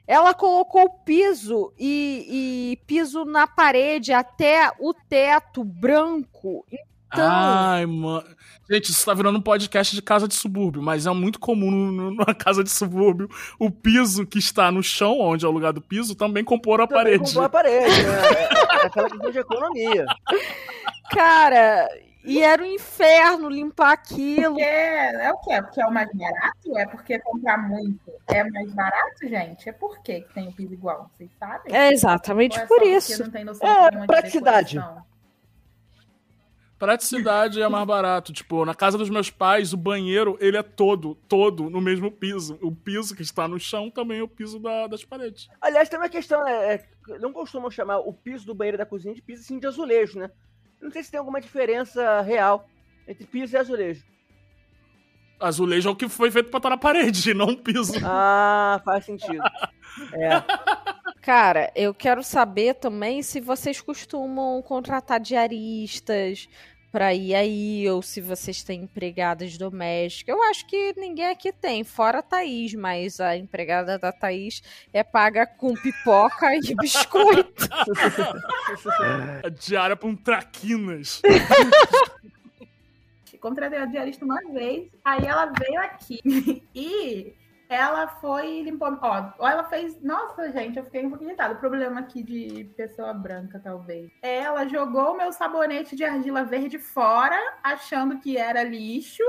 Ela 0.09 0.33
colocou 0.33 0.85
o 0.85 1.05
piso 1.05 1.71
e, 1.79 2.73
e 2.73 2.87
piso 2.87 3.27
na 3.27 3.47
parede 3.47 4.11
até 4.11 4.73
o 4.81 4.95
teto 4.95 5.63
branco. 5.63 6.65
Então... 7.13 7.29
Ai, 7.31 7.85
mano. 7.85 8.27
Gente, 8.71 8.91
isso 8.91 9.05
tá 9.05 9.13
virando 9.13 9.39
um 9.39 9.43
podcast 9.43 9.95
de 9.95 10.01
casa 10.01 10.27
de 10.27 10.35
subúrbio, 10.35 10.83
mas 10.83 11.07
é 11.07 11.11
muito 11.11 11.39
comum 11.39 11.71
numa 11.71 12.35
casa 12.35 12.65
de 12.65 12.71
subúrbio 12.71 13.29
o 13.59 13.71
piso 13.71 14.27
que 14.27 14.39
está 14.39 14.73
no 14.73 14.83
chão, 14.83 15.21
onde 15.21 15.45
é 15.45 15.49
o 15.49 15.53
lugar 15.53 15.75
do 15.75 15.81
piso, 15.83 16.15
também 16.15 16.43
compor 16.43 16.81
a 16.81 16.87
também 16.87 17.05
parede. 17.05 17.25
Compor 17.25 17.45
a 17.45 17.49
parede, 17.51 18.03
né? 18.03 18.23
É, 18.35 18.85
é 18.85 18.87
aquela 18.87 19.11
questão 19.11 19.31
de 19.31 19.39
economia. 19.39 20.07
Cara, 21.11 21.87
e 22.25 22.43
era 22.43 22.63
um 22.63 22.67
inferno 22.67 23.49
limpar 23.49 23.93
aquilo. 23.93 24.55
Porque 24.55 24.63
é 24.63 25.33
o 25.33 25.39
quê? 25.39 25.63
Porque 25.63 25.81
é 25.81 25.87
o 25.87 25.93
mais 25.93 26.11
barato? 26.13 26.79
É 26.79 26.87
porque 26.87 27.19
comprar 27.21 27.59
muito 27.59 28.13
é 28.27 28.45
mais 28.45 28.73
barato, 28.73 29.29
gente? 29.29 29.69
É 29.69 29.73
por 29.73 30.01
que 30.03 30.27
tem 30.35 30.49
o 30.49 30.53
piso 30.53 30.73
igual? 30.73 31.11
Vocês 31.17 31.31
sabem? 31.39 31.75
É 31.75 31.93
exatamente 31.93 32.59
é 32.59 32.67
por 32.67 32.83
isso. 32.83 33.23
é 33.23 34.07
praticidade. 34.07 34.79
Praticidade 36.79 37.61
é 37.61 37.69
mais 37.69 37.87
barato. 37.87 38.33
Tipo, 38.33 38.65
na 38.65 38.75
casa 38.75 38.97
dos 38.97 39.11
meus 39.11 39.31
pais, 39.31 39.73
o 39.73 39.77
banheiro, 39.77 40.37
ele 40.41 40.57
é 40.57 40.63
todo, 40.63 41.17
todo 41.29 41.69
no 41.69 41.81
mesmo 41.81 42.11
piso. 42.11 42.57
O 42.63 42.71
piso 42.71 43.17
que 43.17 43.23
está 43.23 43.49
no 43.49 43.59
chão 43.59 43.91
também 43.91 44.21
é 44.21 44.23
o 44.23 44.29
piso 44.29 44.61
da, 44.61 44.87
das 44.87 45.05
paredes. 45.05 45.49
Aliás, 45.61 45.89
tem 45.89 45.99
uma 45.99 46.09
questão, 46.09 46.45
né? 46.45 46.75
É, 46.75 46.85
não 47.19 47.33
costumam 47.33 47.71
chamar 47.71 47.99
o 47.99 48.13
piso 48.13 48.47
do 48.47 48.55
banheiro 48.55 48.79
da 48.79 48.87
cozinha 48.87 49.15
de 49.15 49.23
piso 49.23 49.43
assim 49.43 49.59
de 49.59 49.67
azulejo, 49.67 50.21
né? 50.21 50.31
Não 50.81 50.91
sei 50.91 51.03
se 51.03 51.11
tem 51.11 51.19
alguma 51.19 51.41
diferença 51.41 52.21
real 52.23 52.69
entre 53.07 53.27
piso 53.27 53.55
e 53.55 53.59
azulejo. 53.59 54.05
Azulejo 55.41 55.89
é 55.89 55.93
o 55.93 55.97
que 55.97 56.09
foi 56.09 56.31
feito 56.31 56.51
pra 56.51 56.59
estar 56.59 56.71
na 56.71 56.77
parede, 56.77 57.33
não 57.35 57.55
piso. 57.55 57.95
Ah, 58.05 58.81
faz 58.85 59.05
sentido. 59.05 59.43
é. 60.15 60.43
Cara, 61.23 61.71
eu 61.75 61.95
quero 61.95 62.23
saber 62.23 62.75
também 62.75 63.23
se 63.23 63.41
vocês 63.41 63.81
costumam 63.81 64.61
contratar 64.63 65.21
diaristas 65.21 66.49
para 66.91 67.13
ir 67.15 67.35
aí, 67.35 67.89
ou 67.89 68.01
se 68.03 68.21
vocês 68.21 68.63
têm 68.63 68.83
empregadas 68.83 69.59
domésticas. 69.59 70.35
Eu 70.35 70.43
acho 70.45 70.67
que 70.67 70.95
ninguém 70.97 71.27
aqui 71.27 71.53
tem, 71.53 71.85
fora 71.85 72.21
a 72.21 72.23
Thaís, 72.23 72.75
mas 72.75 73.21
a 73.21 73.37
empregada 73.37 73.99
da 73.99 74.11
Thaís 74.11 74.63
é 74.93 75.03
paga 75.03 75.47
com 75.47 75.75
pipoca 75.75 76.55
e 76.57 76.75
biscoito. 76.75 77.69
a 79.45 79.49
diária 79.61 79.97
para 79.97 80.09
um 80.09 80.17
traquinas. 80.17 81.21
Contratei 83.41 83.79
a 83.79 83.87
diarista 83.87 84.25
uma 84.25 84.41
vez, 84.53 84.89
aí 85.05 85.25
ela 85.25 85.47
veio 85.47 85.81
aqui 85.81 86.21
e 86.75 87.33
Ela 87.69 88.07
foi 88.07 88.61
e 88.61 88.63
limpou. 88.63 88.89
Ó, 89.03 89.47
ela 89.47 89.65
fez. 89.65 90.01
Nossa, 90.03 90.51
gente, 90.51 90.79
eu 90.79 90.85
fiquei 90.85 91.05
um 91.05 91.11
pouquinho 91.11 91.31
irritada. 91.31 91.55
O 91.55 91.59
problema 91.59 92.01
aqui 92.01 92.23
de 92.23 92.65
pessoa 92.77 93.13
branca, 93.13 93.61
talvez. 93.63 94.11
Ela 94.23 94.67
jogou 94.67 95.13
o 95.13 95.17
meu 95.17 95.31
sabonete 95.33 95.95
de 95.95 96.03
argila 96.03 96.45
verde 96.45 96.79
fora, 96.79 97.37
achando 97.63 98.19
que 98.21 98.39
era 98.39 98.63
lixo. 98.63 99.23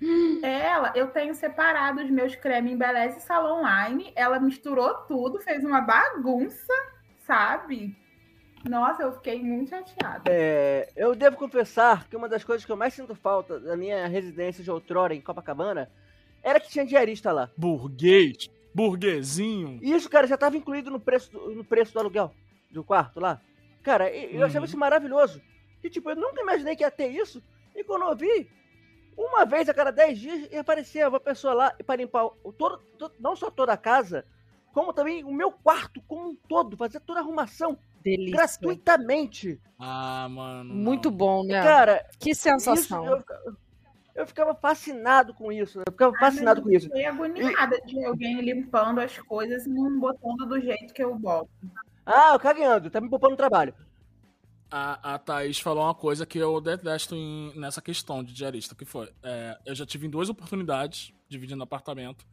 Ela, 0.42 0.92
eu 0.96 1.08
tenho 1.08 1.34
separado 1.34 2.02
os 2.02 2.10
meus 2.10 2.34
cremes 2.34 2.72
Embeleze 2.72 3.20
Salon 3.20 3.62
Line. 3.62 4.12
Ela 4.16 4.40
misturou 4.40 4.92
tudo, 5.06 5.40
fez 5.40 5.64
uma 5.64 5.80
bagunça, 5.80 6.72
sabe? 7.20 7.96
Nossa, 8.68 9.02
eu 9.02 9.12
fiquei 9.12 9.42
muito 9.42 9.70
chateada. 9.70 10.22
É, 10.26 10.88
eu 10.96 11.14
devo 11.14 11.36
confessar 11.36 12.08
que 12.08 12.16
uma 12.16 12.28
das 12.28 12.42
coisas 12.42 12.64
que 12.64 12.72
eu 12.72 12.76
mais 12.76 12.94
sinto 12.94 13.14
falta 13.14 13.60
da 13.60 13.76
minha 13.76 14.08
residência 14.08 14.64
de 14.64 14.70
outrora 14.70 15.14
em 15.14 15.20
Copacabana 15.20 15.88
era 16.44 16.60
que 16.60 16.68
tinha 16.68 16.84
diarista 16.84 17.32
lá. 17.32 17.50
Burguês, 17.56 18.50
burguesinho. 18.74 19.80
E 19.82 19.92
isso, 19.92 20.08
cara, 20.10 20.26
já 20.26 20.34
estava 20.34 20.56
incluído 20.56 20.90
no 20.90 21.00
preço, 21.00 21.32
do, 21.32 21.54
no 21.54 21.64
preço 21.64 21.92
do 21.94 21.98
aluguel 21.98 22.32
do 22.70 22.84
quarto 22.84 23.18
lá. 23.18 23.40
Cara, 23.82 24.14
eu 24.14 24.40
uhum. 24.40 24.44
achava 24.44 24.66
isso 24.66 24.76
maravilhoso. 24.76 25.40
E 25.82 25.88
tipo, 25.88 26.10
eu 26.10 26.16
nunca 26.16 26.42
imaginei 26.42 26.76
que 26.76 26.82
ia 26.82 26.90
ter 26.90 27.08
isso. 27.08 27.42
E 27.74 27.82
quando 27.82 28.04
eu 28.04 28.14
vi, 28.14 28.48
uma 29.16 29.44
vez 29.44 29.68
a 29.68 29.74
cada 29.74 29.90
10 29.90 30.18
dias 30.18 30.54
aparecia 30.54 31.08
uma 31.08 31.20
pessoa 31.20 31.54
lá 31.54 31.76
para 31.86 31.96
limpar 31.96 32.26
o, 32.42 32.52
todo, 32.52 32.78
todo, 32.98 33.14
não 33.18 33.34
só 33.34 33.50
toda 33.50 33.72
a 33.72 33.76
casa, 33.76 34.24
como 34.72 34.92
também 34.92 35.24
o 35.24 35.32
meu 35.32 35.50
quarto 35.50 36.02
como 36.06 36.30
um 36.30 36.36
todo, 36.48 36.76
fazer 36.76 37.00
toda 37.00 37.20
a 37.20 37.22
arrumação. 37.22 37.78
Delícia. 38.02 38.36
Gratuitamente. 38.36 39.58
Ah, 39.78 40.28
mano. 40.28 40.74
Muito 40.74 41.10
não. 41.10 41.16
bom, 41.16 41.44
né? 41.44 41.62
Cara, 41.62 42.04
que 42.18 42.34
sensação. 42.34 43.04
Isso, 43.04 43.24
eu, 43.46 43.56
eu, 44.14 44.26
ficava 44.26 44.54
fascinado 44.54 45.34
com 45.34 45.50
isso. 45.50 45.80
Eu 45.80 45.92
ficava 45.92 46.14
ah, 46.16 46.20
fascinado 46.20 46.62
com 46.62 46.70
isso. 46.70 46.86
Eu 46.86 46.90
fiquei 46.90 47.06
agoniada 47.06 47.76
e... 47.76 47.86
de 47.86 48.04
alguém 48.04 48.40
limpando 48.40 49.00
as 49.00 49.18
coisas 49.18 49.66
e 49.66 49.70
não 49.70 49.98
botando 49.98 50.46
do 50.46 50.60
jeito 50.60 50.92
que 50.92 51.02
eu 51.02 51.14
boto. 51.18 51.50
Ah, 52.06 52.32
eu 52.34 52.38
cagando, 52.38 52.90
tá 52.90 53.00
me 53.00 53.08
poupando 53.08 53.32
no 53.32 53.36
trabalho. 53.36 53.74
A, 54.70 55.14
a 55.14 55.18
Thaís 55.18 55.60
falou 55.60 55.84
uma 55.84 55.94
coisa 55.94 56.26
que 56.26 56.38
eu 56.38 56.60
detesto 56.60 57.14
em, 57.14 57.52
nessa 57.56 57.80
questão 57.80 58.24
de 58.24 58.34
diarista, 58.34 58.74
que 58.74 58.84
foi, 58.84 59.08
é, 59.22 59.56
eu 59.64 59.74
já 59.74 59.86
tive 59.86 60.06
em 60.06 60.10
duas 60.10 60.28
oportunidades, 60.28 61.12
dividindo 61.28 61.62
apartamento, 61.62 62.26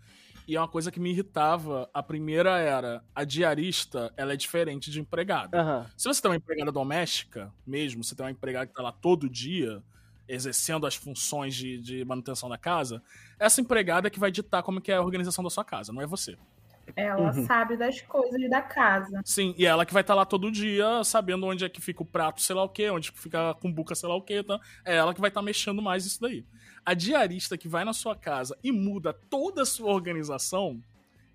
e 0.48 0.56
é 0.56 0.60
uma 0.60 0.68
coisa 0.68 0.92
que 0.92 1.00
me 1.00 1.12
irritava. 1.12 1.90
A 1.94 2.02
primeira 2.02 2.58
era, 2.58 3.04
a 3.14 3.24
diarista, 3.24 4.12
ela 4.18 4.34
é 4.34 4.36
diferente 4.36 4.90
de 4.90 5.00
empregada. 5.00 5.64
Uhum. 5.64 5.86
Se 5.96 6.08
você 6.08 6.22
tem 6.22 6.32
uma 6.32 6.38
empregada 6.38 6.72
doméstica, 6.72 7.54
mesmo, 7.66 8.04
você 8.04 8.16
tem 8.16 8.26
uma 8.26 8.32
empregada 8.32 8.66
que 8.66 8.74
tá 8.74 8.82
lá 8.82 8.92
todo 8.92 9.30
dia, 9.30 9.84
exercendo 10.34 10.86
as 10.86 10.96
funções 10.96 11.56
de, 11.56 11.78
de 11.80 12.06
manutenção 12.06 12.50
da 12.50 12.58
casa, 12.58 13.02
essa 13.40 13.62
empregada 13.62 14.08
é 14.08 14.10
que 14.10 14.20
vai 14.20 14.32
ditar 14.32 14.64
como 14.64 14.82
que 14.82 14.92
é 14.92 14.96
a 14.96 15.02
organização 15.02 15.44
da 15.44 15.50
sua 15.50 15.66
casa, 15.66 15.92
não 15.92 16.02
é 16.02 16.06
você. 16.06 16.38
Ela 16.96 17.34
uhum. 17.34 17.46
sabe 17.46 17.78
das 17.78 18.02
coisas 18.02 18.50
da 18.50 18.62
casa. 18.62 19.22
Sim, 19.24 19.54
e 19.58 19.66
ela 19.66 19.86
que 19.86 19.94
vai 19.94 20.02
estar 20.02 20.14
tá 20.14 20.18
lá 20.18 20.26
todo 20.26 20.52
dia, 20.52 21.04
sabendo 21.04 21.46
onde 21.46 21.64
é 21.64 21.70
que 21.70 21.82
fica 21.82 22.04
o 22.04 22.06
prato, 22.06 22.42
sei 22.42 22.56
lá 22.56 22.64
o 22.64 22.70
quê, 22.70 22.90
onde 22.90 23.12
fica 23.12 23.52
a 23.52 23.54
cumbuca, 23.54 23.96
sei 23.96 24.10
lá 24.10 24.16
o 24.16 24.22
quê. 24.22 24.44
Tá? 24.44 24.60
É 24.84 24.96
ela 24.96 25.14
que 25.14 25.22
vai 25.22 25.30
estar 25.30 25.42
tá 25.42 25.46
mexendo 25.46 25.82
mais 25.82 26.06
isso 26.06 26.20
daí. 26.20 26.46
A 26.86 26.94
diarista 26.94 27.58
que 27.58 27.68
vai 27.68 27.86
na 27.86 27.94
sua 27.94 28.16
casa 28.16 28.58
e 28.64 28.72
muda 28.72 29.14
toda 29.14 29.62
a 29.62 29.66
sua 29.66 29.92
organização 29.92 30.82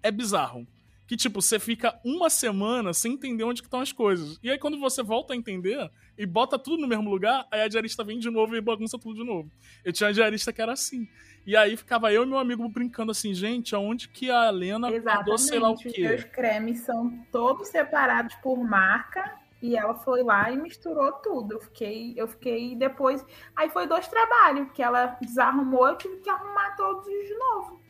é 0.02 0.10
bizarro. 0.10 0.66
Que, 1.06 1.16
tipo, 1.16 1.40
você 1.40 1.58
fica 1.58 1.98
uma 2.04 2.28
semana 2.28 2.92
sem 2.92 3.12
entender 3.12 3.44
onde 3.44 3.62
estão 3.62 3.80
as 3.80 3.92
coisas. 3.92 4.38
E 4.42 4.50
aí, 4.50 4.58
quando 4.58 4.78
você 4.78 5.02
volta 5.02 5.32
a 5.32 5.36
entender 5.36 5.90
e 6.18 6.26
bota 6.26 6.58
tudo 6.58 6.80
no 6.80 6.88
mesmo 6.88 7.08
lugar, 7.08 7.46
aí 7.50 7.60
a 7.60 7.68
diarista 7.68 8.02
vem 8.02 8.18
de 8.18 8.30
novo 8.30 8.56
e 8.56 8.60
bagunça 8.60 8.98
tudo 8.98 9.14
de 9.14 9.24
novo. 9.24 9.50
Eu 9.84 9.92
tinha 9.92 10.08
uma 10.08 10.12
diarista 10.12 10.52
que 10.52 10.60
era 10.60 10.72
assim. 10.72 11.06
E 11.46 11.56
aí 11.56 11.76
ficava 11.76 12.12
eu 12.12 12.24
e 12.24 12.26
meu 12.26 12.38
amigo 12.38 12.68
brincando 12.68 13.12
assim, 13.12 13.32
gente, 13.32 13.72
aonde 13.72 14.08
que 14.08 14.30
a 14.30 14.48
Helena 14.48 14.90
guardou 14.98 15.38
sei 15.38 15.60
lá 15.60 15.70
o 15.70 15.76
quê? 15.76 15.88
Os 15.88 15.98
meus 15.98 16.24
cremes 16.24 16.80
são 16.80 17.24
todos 17.30 17.68
separados 17.68 18.34
por 18.42 18.56
marca 18.58 19.38
e 19.62 19.76
ela 19.76 19.94
foi 19.94 20.24
lá 20.24 20.50
e 20.50 20.56
misturou 20.56 21.12
tudo. 21.12 21.54
Eu 21.54 21.60
fiquei, 21.60 22.14
eu 22.16 22.26
fiquei 22.26 22.74
depois. 22.74 23.24
Aí 23.54 23.70
foi 23.70 23.86
dois 23.86 24.08
trabalhos, 24.08 24.72
que 24.72 24.82
ela 24.82 25.16
desarrumou, 25.20 25.86
eu 25.86 25.96
tive 25.96 26.16
que 26.16 26.28
arrumar 26.28 26.74
todos 26.76 27.04
de 27.04 27.34
novo. 27.38 27.80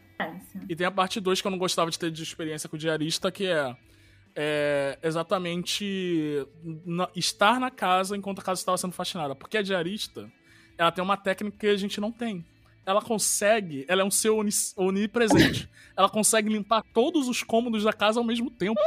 E 0.69 0.75
tem 0.75 0.87
a 0.87 0.91
parte 0.91 1.21
2 1.21 1.41
que 1.41 1.47
eu 1.47 1.51
não 1.51 1.59
gostava 1.59 1.91
de 1.91 1.99
ter 1.99 2.11
de 2.11 2.23
experiência 2.23 2.69
com 2.69 2.77
o 2.77 2.79
diarista, 2.79 3.31
que 3.31 3.47
é, 3.47 3.77
é 4.35 4.99
exatamente 5.03 6.47
na, 6.85 7.09
estar 7.15 7.61
na 7.61 7.71
casa 7.71 8.17
enquanto 8.17 8.41
a 8.41 8.43
casa 8.43 8.61
estava 8.61 8.79
sendo 8.79 8.93
faxinada. 8.93 9.35
Porque 9.35 9.59
a 9.59 9.63
diarista, 9.63 10.31
ela 10.79 10.91
tem 10.91 11.03
uma 11.05 11.17
técnica 11.17 11.59
que 11.59 11.67
a 11.67 11.77
gente 11.77 12.01
não 12.01 12.11
tem 12.11 12.45
ela 12.87 13.03
consegue, 13.03 13.85
ela 13.89 14.03
é 14.03 14.05
um 14.05 14.11
ser 14.11 14.31
onipresente. 14.77 15.69
ela 15.97 16.09
consegue 16.09 16.49
limpar 16.49 16.85
todos 16.95 17.29
os 17.29 17.43
cômodos 17.43 17.83
da 17.83 17.93
casa 17.93 18.21
ao 18.21 18.25
mesmo 18.25 18.49
tempo. 18.49 18.81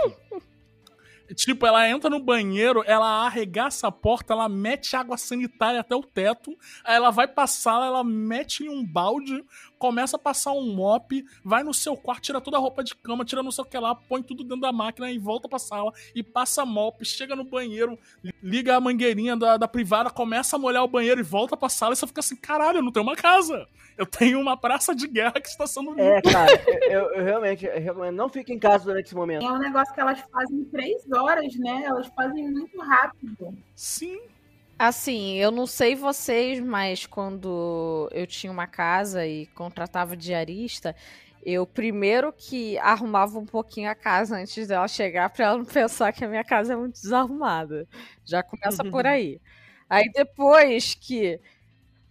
Tipo, 1.36 1.68
ela 1.68 1.88
entra 1.88 2.10
no 2.10 2.20
banheiro, 2.20 2.82
ela 2.88 3.26
arregaça 3.26 3.88
a 3.88 3.92
porta, 3.92 4.34
ela 4.34 4.50
mete 4.50 4.96
água 4.96 5.16
sanitária 5.16 5.80
até 5.80 5.96
o 5.96 6.02
teto, 6.02 6.58
aí 6.84 6.96
ela 6.96 7.12
vai 7.12 7.28
passar, 7.28 7.86
ela 7.86 8.04
mete 8.04 8.64
em 8.64 8.70
um 8.70 8.84
balde, 8.84 9.44
começa 9.80 10.18
a 10.18 10.20
passar 10.20 10.52
um 10.52 10.76
mop, 10.76 11.26
vai 11.44 11.64
no 11.64 11.74
seu 11.74 11.96
quarto, 11.96 12.24
tira 12.24 12.42
toda 12.42 12.58
a 12.58 12.60
roupa 12.60 12.84
de 12.84 12.94
cama, 12.94 13.26
tira 13.26 13.42
no 13.42 13.52
seu 13.52 13.64
que 13.64 13.80
lá, 13.80 13.96
põe 13.96 14.22
tudo 14.22 14.44
dentro 14.44 14.60
da 14.60 14.72
máquina 14.72 15.10
e 15.10 15.18
volta 15.18 15.48
pra 15.48 15.58
sala 15.58 15.92
e 16.14 16.22
passa 16.22 16.66
mop, 16.66 17.04
chega 17.06 17.36
no 17.36 17.46
banheiro, 17.46 17.98
liga 18.44 18.76
a 18.76 18.82
mangueirinha 18.82 19.38
da, 19.38 19.56
da 19.56 19.68
privada, 19.68 20.10
começa 20.10 20.58
a 20.58 20.60
molhar 20.60 20.84
o 20.84 20.88
banheiro 20.88 21.22
e 21.22 21.24
volta 21.24 21.56
pra 21.56 21.70
sala 21.70 21.94
e 21.94 21.96
você 21.96 22.06
fica 22.06 22.20
assim, 22.20 22.36
caralho, 22.36 22.80
eu 22.80 22.84
não 22.84 22.92
tenho 22.92 23.06
uma 23.06 23.16
casa. 23.16 23.68
Eu 23.98 24.06
tenho 24.06 24.40
uma 24.40 24.56
praça 24.56 24.96
de 24.96 25.06
guerra 25.08 25.34
que 25.34 25.50
está 25.50 25.68
sendo 25.68 26.00
É, 26.00 26.22
cara, 26.22 26.50
eu, 26.90 27.14
eu 27.16 27.24
realmente 27.26 27.66
eu 27.66 27.82
recomendo, 27.82 28.16
não 28.16 28.30
fique 28.30 28.54
em 28.54 28.58
casa 28.58 28.86
durante 28.86 29.08
esse 29.08 29.16
momento. 29.16 29.46
É 29.46 29.52
um 29.52 29.58
negócio 29.58 29.94
que 29.94 30.00
elas 30.00 30.22
fazem 30.32 30.60
em 30.60 30.64
três 30.64 31.04
horas, 31.12 31.54
né? 31.58 31.84
Elas 31.86 32.08
fazem 32.16 32.50
muito 32.50 32.80
rápido. 32.80 33.58
Sim. 33.76 34.22
Assim, 34.80 35.34
eu 35.36 35.52
não 35.52 35.68
sei 35.68 35.94
vocês, 35.94 36.58
mas 36.62 37.06
quando 37.06 38.08
eu 38.14 38.26
tinha 38.26 38.50
uma 38.52 38.66
casa 38.66 39.28
e 39.28 39.46
contratava 39.48 40.16
diarista, 40.16 40.96
eu 41.44 41.68
primeiro 41.68 42.32
que 42.32 42.78
arrumava 42.78 43.38
um 43.40 43.46
pouquinho 43.46 43.90
a 43.92 43.96
casa 43.96 44.38
antes 44.38 44.68
dela 44.70 44.88
chegar 44.88 45.30
para 45.32 45.46
ela 45.48 45.58
não 45.58 45.66
pensar 45.66 46.14
que 46.14 46.24
a 46.24 46.30
minha 46.30 46.46
casa 46.46 46.74
é 46.74 46.76
muito 46.78 46.94
desarrumada. 47.02 47.86
Já 48.24 48.42
começa 48.42 48.86
por 48.86 49.06
aí. 49.06 49.42
Aí 49.90 50.10
depois 50.14 50.96
que 50.96 51.42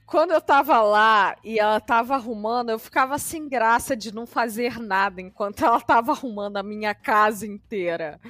quando 0.07 0.33
eu 0.33 0.41
tava 0.41 0.81
lá 0.83 1.37
e 1.45 1.59
ela 1.59 1.81
tava 1.81 2.15
arrumando, 2.17 2.71
eu 2.71 2.79
ficava 2.79 3.19
sem 3.19 3.49
graça 3.49 3.97
de 3.97 4.15
não 4.15 4.27
fazer 4.27 4.79
nada 4.81 5.21
enquanto 5.23 5.65
ela 5.65 5.81
tava 5.81 6.13
arrumando 6.13 6.59
a 6.59 6.63
minha 6.63 6.95
casa 6.95 7.47
inteira. 7.47 8.21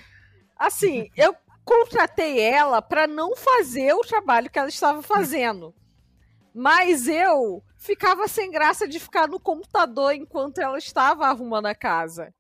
Assim, 0.57 1.09
eu 1.16 1.34
contratei 1.69 2.41
ela 2.41 2.81
para 2.81 3.07
não 3.07 3.37
fazer 3.37 3.93
o 3.93 4.01
trabalho 4.01 4.49
que 4.49 4.59
ela 4.59 4.71
estava 4.71 5.03
fazendo. 5.03 5.75
Mas 6.55 7.07
eu 7.07 7.62
ficava 7.77 8.27
sem 8.27 8.51
graça 8.51 8.89
de 8.89 8.99
ficar 8.99 9.29
no 9.29 9.39
computador 9.39 10.14
enquanto 10.14 10.59
ela 10.59 10.79
estava 10.79 11.27
arrumando 11.27 11.66
a 11.66 11.75
casa. 11.75 12.35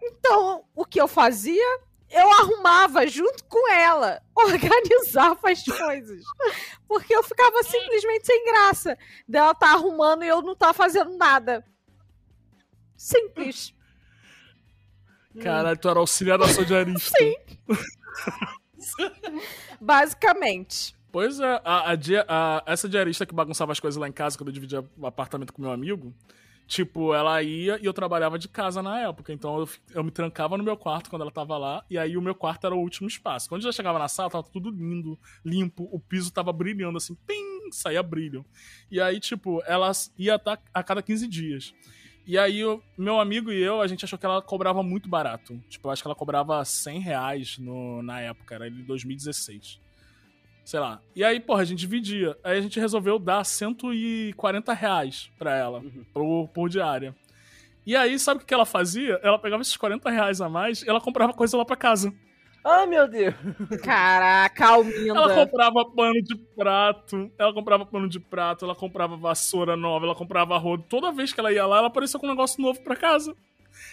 Então, 0.00 0.64
o 0.76 0.84
que 0.84 1.00
eu 1.00 1.08
fazia? 1.08 1.80
Eu 2.08 2.30
arrumava 2.34 3.04
junto 3.08 3.44
com 3.46 3.68
ela, 3.68 4.22
organizava 4.32 5.50
as 5.50 5.64
coisas. 5.64 6.22
Porque 6.86 7.14
eu 7.14 7.24
ficava 7.24 7.64
simplesmente 7.64 8.26
sem 8.26 8.44
graça 8.44 8.96
dela 9.26 9.54
tá 9.56 9.72
arrumando 9.72 10.22
e 10.22 10.28
eu 10.28 10.40
não 10.40 10.54
tá 10.54 10.72
fazendo 10.72 11.16
nada. 11.16 11.64
Simples. 12.96 13.74
Caralho, 15.42 15.76
tu 15.76 15.88
era 15.88 15.98
auxiliar 15.98 16.38
da 16.38 16.46
diarista. 16.46 17.18
Sim. 17.18 17.34
Basicamente. 19.80 20.96
Pois 21.10 21.40
é, 21.40 21.60
a, 21.64 21.92
a, 21.92 21.94
a, 22.28 22.62
essa 22.66 22.88
diarista 22.88 23.24
que 23.24 23.34
bagunçava 23.34 23.72
as 23.72 23.80
coisas 23.80 23.98
lá 23.98 24.08
em 24.08 24.12
casa 24.12 24.36
quando 24.36 24.48
eu 24.48 24.54
dividia 24.54 24.84
o 24.98 25.06
apartamento 25.06 25.52
com 25.52 25.62
meu 25.62 25.70
amigo, 25.70 26.14
tipo, 26.66 27.14
ela 27.14 27.42
ia 27.42 27.78
e 27.80 27.86
eu 27.86 27.94
trabalhava 27.94 28.38
de 28.38 28.48
casa 28.48 28.82
na 28.82 29.00
época. 29.00 29.32
Então 29.32 29.60
eu, 29.60 29.68
eu 29.94 30.04
me 30.04 30.10
trancava 30.10 30.58
no 30.58 30.64
meu 30.64 30.76
quarto 30.76 31.08
quando 31.08 31.22
ela 31.22 31.30
tava 31.30 31.56
lá, 31.56 31.84
e 31.88 31.96
aí 31.96 32.16
o 32.16 32.22
meu 32.22 32.34
quarto 32.34 32.66
era 32.66 32.74
o 32.74 32.80
último 32.80 33.08
espaço. 33.08 33.48
Quando 33.48 33.62
eu 33.62 33.72
já 33.72 33.72
chegava 33.72 33.98
na 33.98 34.08
sala, 34.08 34.30
tava 34.30 34.46
tudo 34.52 34.70
lindo, 34.70 35.18
limpo, 35.44 35.88
o 35.90 35.98
piso 35.98 36.30
tava 36.30 36.52
brilhando 36.52 36.98
assim, 36.98 37.14
pim, 37.26 37.70
saía 37.70 38.02
brilho. 38.02 38.44
E 38.90 39.00
aí, 39.00 39.18
tipo, 39.18 39.62
ela 39.66 39.90
ia 40.18 40.40
a 40.74 40.82
cada 40.82 41.02
15 41.02 41.26
dias. 41.26 41.74
E 42.26 42.36
aí, 42.36 42.64
o 42.64 42.82
meu 42.98 43.20
amigo 43.20 43.52
e 43.52 43.62
eu, 43.62 43.80
a 43.80 43.86
gente 43.86 44.04
achou 44.04 44.18
que 44.18 44.26
ela 44.26 44.42
cobrava 44.42 44.82
muito 44.82 45.08
barato. 45.08 45.62
Tipo, 45.68 45.86
eu 45.86 45.92
acho 45.92 46.02
que 46.02 46.08
ela 46.08 46.14
cobrava 46.14 46.64
100 46.64 46.98
reais 46.98 47.58
no, 47.58 48.02
na 48.02 48.20
época, 48.20 48.56
era 48.56 48.68
de 48.68 48.82
2016. 48.82 49.80
Sei 50.64 50.80
lá. 50.80 51.00
E 51.14 51.22
aí, 51.22 51.38
porra, 51.38 51.62
a 51.62 51.64
gente 51.64 51.78
dividia. 51.78 52.36
Aí 52.42 52.58
a 52.58 52.60
gente 52.60 52.80
resolveu 52.80 53.20
dar 53.20 53.44
140 53.44 54.72
reais 54.72 55.30
pra 55.38 55.56
ela, 55.56 55.78
uhum. 55.78 56.04
por, 56.12 56.48
por 56.48 56.68
diária. 56.68 57.14
E 57.86 57.94
aí, 57.94 58.18
sabe 58.18 58.42
o 58.42 58.44
que 58.44 58.52
ela 58.52 58.66
fazia? 58.66 59.20
Ela 59.22 59.38
pegava 59.38 59.62
esses 59.62 59.76
40 59.76 60.10
reais 60.10 60.40
a 60.40 60.48
mais 60.48 60.82
e 60.82 60.88
ela 60.88 61.00
comprava 61.00 61.32
coisa 61.32 61.56
lá 61.56 61.64
pra 61.64 61.76
casa. 61.76 62.12
Ai, 62.68 62.84
meu 62.86 63.06
Deus. 63.06 63.32
Caraca, 63.84 64.64
Ela 64.64 64.74
Alminda. 64.74 65.34
comprava 65.34 65.84
pano 65.84 66.20
de 66.20 66.34
prato, 66.34 67.30
ela 67.38 67.54
comprava 67.54 67.86
pano 67.86 68.08
de 68.08 68.18
prato, 68.18 68.64
ela 68.64 68.74
comprava 68.74 69.16
vassoura 69.16 69.76
nova, 69.76 70.04
ela 70.04 70.16
comprava 70.16 70.58
rodo. 70.58 70.84
Toda 70.88 71.12
vez 71.12 71.32
que 71.32 71.38
ela 71.38 71.52
ia 71.52 71.64
lá, 71.64 71.78
ela 71.78 71.86
aparecia 71.86 72.18
com 72.18 72.26
um 72.26 72.30
negócio 72.30 72.60
novo 72.60 72.80
pra 72.80 72.96
casa. 72.96 73.36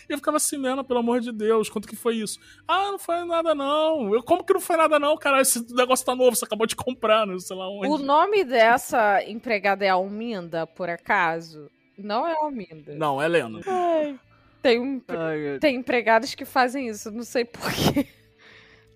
E 0.10 0.14
eu 0.14 0.18
ficava 0.18 0.38
assim, 0.38 0.58
Lena, 0.58 0.84
pelo 0.84 1.02
amor 1.02 1.20
de 1.20 1.32
Deus, 1.32 1.70
quanto 1.70 1.88
que 1.88 1.96
foi 1.96 2.16
isso? 2.16 2.40
Ah, 2.68 2.92
não 2.92 2.98
foi 2.98 3.24
nada 3.26 3.54
não. 3.54 4.12
Eu, 4.12 4.24
como 4.24 4.44
que 4.44 4.54
não 4.54 4.62
foi 4.62 4.76
nada 4.76 4.98
não, 4.98 5.16
cara? 5.18 5.42
Esse 5.42 5.64
negócio 5.74 6.04
tá 6.04 6.16
novo, 6.16 6.36
você 6.36 6.46
acabou 6.46 6.66
de 6.66 6.76
comprar, 6.76 7.28
não 7.28 7.38
sei 7.40 7.56
lá 7.56 7.70
onde. 7.70 7.88
O 7.88 7.98
nome 8.00 8.44
dessa 8.44 9.24
empregada 9.24 9.86
é 9.86 9.90
Alminda, 9.90 10.66
por 10.66 10.90
acaso? 10.90 11.70
Não 11.96 12.26
é 12.26 12.34
Alminda. 12.34 12.96
Não, 12.96 13.22
é 13.22 13.28
Lena. 13.28 13.60
Ai, 13.68 14.20
tem, 14.64 14.80
um, 14.80 15.00
Ai, 15.10 15.60
tem 15.60 15.76
empregados 15.76 16.34
que 16.34 16.44
fazem 16.46 16.88
isso, 16.88 17.12
não 17.12 17.24
sei 17.24 17.46
porquê. 17.46 18.08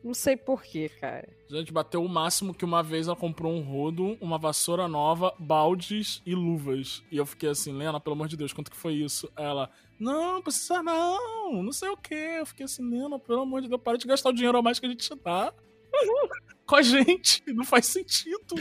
Não 0.08 0.14
sei 0.14 0.38
porquê, 0.38 0.88
cara. 0.88 1.28
A 1.52 1.56
gente 1.58 1.74
bateu 1.74 2.02
o 2.02 2.08
máximo 2.08 2.54
que 2.54 2.64
uma 2.64 2.82
vez 2.82 3.08
ela 3.08 3.16
comprou 3.16 3.52
um 3.52 3.62
rodo, 3.62 4.18
uma 4.22 4.38
vassoura 4.38 4.88
nova, 4.88 5.34
baldes 5.38 6.22
e 6.26 6.34
luvas. 6.34 7.04
E 7.12 7.18
eu 7.18 7.26
fiquei 7.26 7.50
assim, 7.50 7.74
Lena, 7.74 8.00
pelo 8.00 8.16
amor 8.16 8.30
de 8.30 8.38
Deus, 8.38 8.54
quanto 8.54 8.72
que 8.72 8.78
foi 8.78 8.94
isso? 8.94 9.30
Ela, 9.36 9.70
não, 10.00 10.42
precisa 10.42 10.82
não, 10.82 11.62
não 11.62 11.74
sei 11.74 11.90
o 11.90 11.98
que. 11.98 12.16
Eu 12.16 12.46
fiquei 12.46 12.64
assim, 12.64 12.90
Lena, 12.90 13.20
pelo 13.20 13.42
amor 13.42 13.62
de 13.62 13.68
Deus, 13.68 13.82
para 13.82 13.98
de 13.98 14.08
gastar 14.08 14.30
o 14.30 14.34
dinheiro 14.34 14.58
a 14.58 14.62
mais 14.62 14.80
que 14.80 14.86
a 14.86 14.90
gente 14.90 15.10
te 15.10 15.16
dá. 15.16 15.54
Com 16.68 16.76
a 16.76 16.82
gente, 16.82 17.42
não 17.54 17.64
faz 17.64 17.86
sentido. 17.88 18.56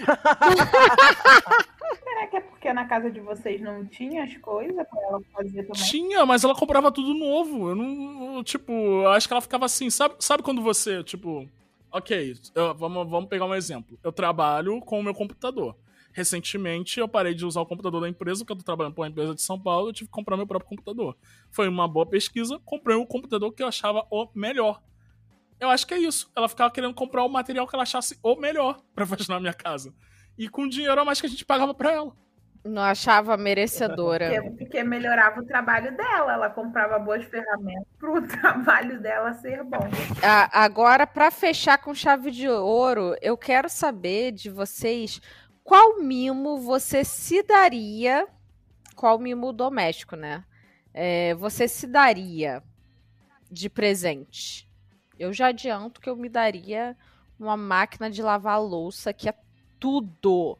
Será 2.02 2.26
que 2.28 2.36
é 2.36 2.40
porque 2.40 2.72
na 2.72 2.84
casa 2.86 3.10
de 3.10 3.20
vocês 3.20 3.60
não 3.60 3.84
tinha 3.84 4.24
as 4.24 4.36
coisas 4.38 4.74
pra 4.88 5.02
ela 5.02 5.20
fazer 5.32 5.64
também? 5.64 5.82
Tinha, 5.84 6.24
mas 6.24 6.44
ela 6.44 6.54
comprava 6.54 6.90
tudo 6.92 7.12
novo. 7.14 7.70
Eu 7.70 7.74
não. 7.76 8.42
Tipo, 8.44 8.72
eu 8.72 9.08
acho 9.08 9.26
que 9.26 9.32
ela 9.34 9.40
ficava 9.42 9.64
assim, 9.66 9.90
sabe, 9.90 10.14
sabe 10.20 10.42
quando 10.42 10.62
você, 10.62 11.02
tipo. 11.04 11.48
Ok, 11.92 12.34
eu- 12.54 12.74
vamos, 12.74 13.08
vamos 13.08 13.28
pegar 13.28 13.44
um 13.46 13.54
exemplo. 13.54 13.98
Eu 14.02 14.12
trabalho 14.12 14.80
com 14.80 15.00
o 15.00 15.02
meu 15.02 15.14
computador. 15.14 15.76
Recentemente 16.12 16.98
eu 16.98 17.06
parei 17.08 17.34
de 17.34 17.44
usar 17.44 17.60
o 17.60 17.66
computador 17.66 18.00
da 18.00 18.08
empresa, 18.08 18.40
porque 18.40 18.52
eu 18.52 18.56
tô 18.56 18.62
trabalhando 18.64 18.94
para 18.94 19.02
uma 19.02 19.08
empresa 19.08 19.34
de 19.34 19.42
São 19.42 19.58
Paulo, 19.60 19.88
eu 19.88 19.92
tive 19.92 20.08
que 20.08 20.14
comprar 20.14 20.36
meu 20.36 20.46
próprio 20.46 20.68
computador. 20.68 21.14
Foi 21.50 21.68
uma 21.68 21.86
boa 21.86 22.06
pesquisa, 22.06 22.58
comprei 22.64 22.96
o 22.96 23.06
computador 23.06 23.52
que 23.52 23.62
eu 23.62 23.66
achava 23.68 24.06
o 24.10 24.26
melhor. 24.34 24.80
Eu 25.58 25.70
acho 25.70 25.86
que 25.86 25.94
é 25.94 25.98
isso. 25.98 26.30
Ela 26.36 26.48
ficava 26.48 26.70
querendo 26.70 26.94
comprar 26.94 27.24
o 27.24 27.28
material 27.28 27.66
que 27.66 27.74
ela 27.74 27.82
achasse 27.82 28.18
o 28.22 28.36
melhor 28.36 28.78
pra 28.94 29.06
fazer 29.06 29.28
na 29.28 29.40
minha 29.40 29.54
casa. 29.54 29.92
E 30.36 30.48
com 30.48 30.68
dinheiro 30.68 31.00
a 31.00 31.04
mais 31.04 31.20
que 31.20 31.26
a 31.26 31.30
gente 31.30 31.44
pagava 31.44 31.72
pra 31.72 31.92
ela. 31.92 32.12
Não 32.62 32.82
achava 32.82 33.36
merecedora. 33.36 34.42
Porque, 34.42 34.50
porque 34.64 34.82
melhorava 34.82 35.40
o 35.40 35.46
trabalho 35.46 35.96
dela, 35.96 36.32
ela 36.32 36.50
comprava 36.50 36.98
boas 36.98 37.24
ferramentas 37.24 37.86
pro 37.98 38.20
trabalho 38.26 39.00
dela 39.00 39.32
ser 39.34 39.62
bom. 39.62 39.88
A- 40.22 40.64
agora, 40.64 41.06
pra 41.06 41.30
fechar 41.30 41.78
com 41.78 41.94
chave 41.94 42.30
de 42.32 42.48
ouro, 42.48 43.14
eu 43.22 43.36
quero 43.36 43.68
saber 43.68 44.32
de 44.32 44.50
vocês 44.50 45.20
qual 45.62 46.00
mimo 46.02 46.58
você 46.58 47.04
se 47.04 47.42
daria. 47.44 48.26
Qual 48.96 49.18
mimo 49.18 49.52
doméstico, 49.52 50.16
né? 50.16 50.44
É, 50.92 51.34
você 51.34 51.68
se 51.68 51.86
daria 51.86 52.62
de 53.50 53.70
presente. 53.70 54.65
Eu 55.18 55.32
já 55.32 55.48
adianto 55.48 56.00
que 56.00 56.08
eu 56.08 56.16
me 56.16 56.28
daria 56.28 56.96
uma 57.38 57.56
máquina 57.56 58.10
de 58.10 58.22
lavar 58.22 58.60
louça 58.60 59.12
que 59.12 59.28
é 59.28 59.34
tudo. 59.78 60.58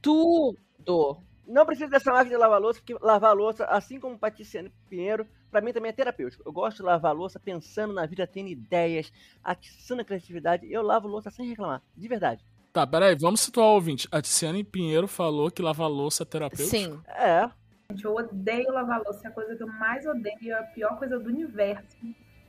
Tudo. 0.00 1.18
Não 1.46 1.64
precisa 1.64 1.88
dessa 1.88 2.12
máquina 2.12 2.36
de 2.36 2.40
lavar 2.40 2.60
louça, 2.60 2.80
porque 2.80 2.96
lavar 3.00 3.34
louça, 3.34 3.64
assim 3.66 4.00
como 4.00 4.18
Patrícia 4.18 4.70
Pinheiro, 4.88 5.26
pra 5.50 5.60
mim 5.60 5.72
também 5.72 5.90
é 5.90 5.92
terapêutico. 5.92 6.42
Eu 6.44 6.52
gosto 6.52 6.78
de 6.78 6.82
lavar 6.82 7.14
louça 7.14 7.38
pensando 7.38 7.94
na 7.94 8.04
vida, 8.06 8.26
tendo 8.26 8.48
ideias, 8.48 9.12
atiçando 9.42 10.02
a 10.02 10.04
criatividade. 10.04 10.70
Eu 10.70 10.82
lavo 10.82 11.06
louça 11.06 11.30
sem 11.30 11.48
reclamar, 11.48 11.82
de 11.96 12.08
verdade. 12.08 12.44
Tá, 12.72 12.86
peraí, 12.86 13.14
vamos 13.14 13.40
situar 13.40 13.68
o 13.68 13.74
ouvinte. 13.74 14.08
A 14.10 14.20
Tiziane 14.20 14.62
Pinheiro 14.62 15.08
falou 15.08 15.50
que 15.50 15.62
lavar 15.62 15.88
louça 15.88 16.24
é 16.24 16.26
terapêutico. 16.26 16.68
Sim. 16.68 17.00
É, 17.06 17.48
Gente, 17.90 18.04
eu 18.04 18.14
odeio 18.14 18.72
lavar 18.72 19.00
louça, 19.02 19.20
é 19.24 19.28
a 19.28 19.32
coisa 19.32 19.54
que 19.54 19.62
eu 19.62 19.68
mais 19.68 20.04
odeio, 20.04 20.52
é 20.52 20.52
a 20.52 20.62
pior 20.62 20.98
coisa 20.98 21.18
do 21.18 21.28
universo. 21.28 21.96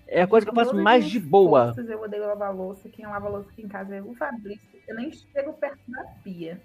É 0.08 0.22
a 0.24 0.28
coisa 0.28 0.46
que 0.46 0.52
eu 0.52 0.56
faço 0.56 0.76
mais 0.76 1.06
de 1.06 1.20
boa. 1.20 1.68
forças, 1.68 1.90
eu 1.90 2.02
odeio 2.02 2.26
lavar 2.28 2.56
louça. 2.56 2.90
Quem 2.90 3.06
lava 3.06 3.28
louça 3.30 3.50
aqui 3.50 3.62
em 3.62 3.68
casa 3.68 3.96
é 3.96 4.02
o 4.02 4.14
Fabrício. 4.16 4.68
Eu 4.88 4.96
nem 4.96 5.12
chego 5.12 5.54
perto 5.54 5.80
da 5.88 6.04
pia. 6.24 6.62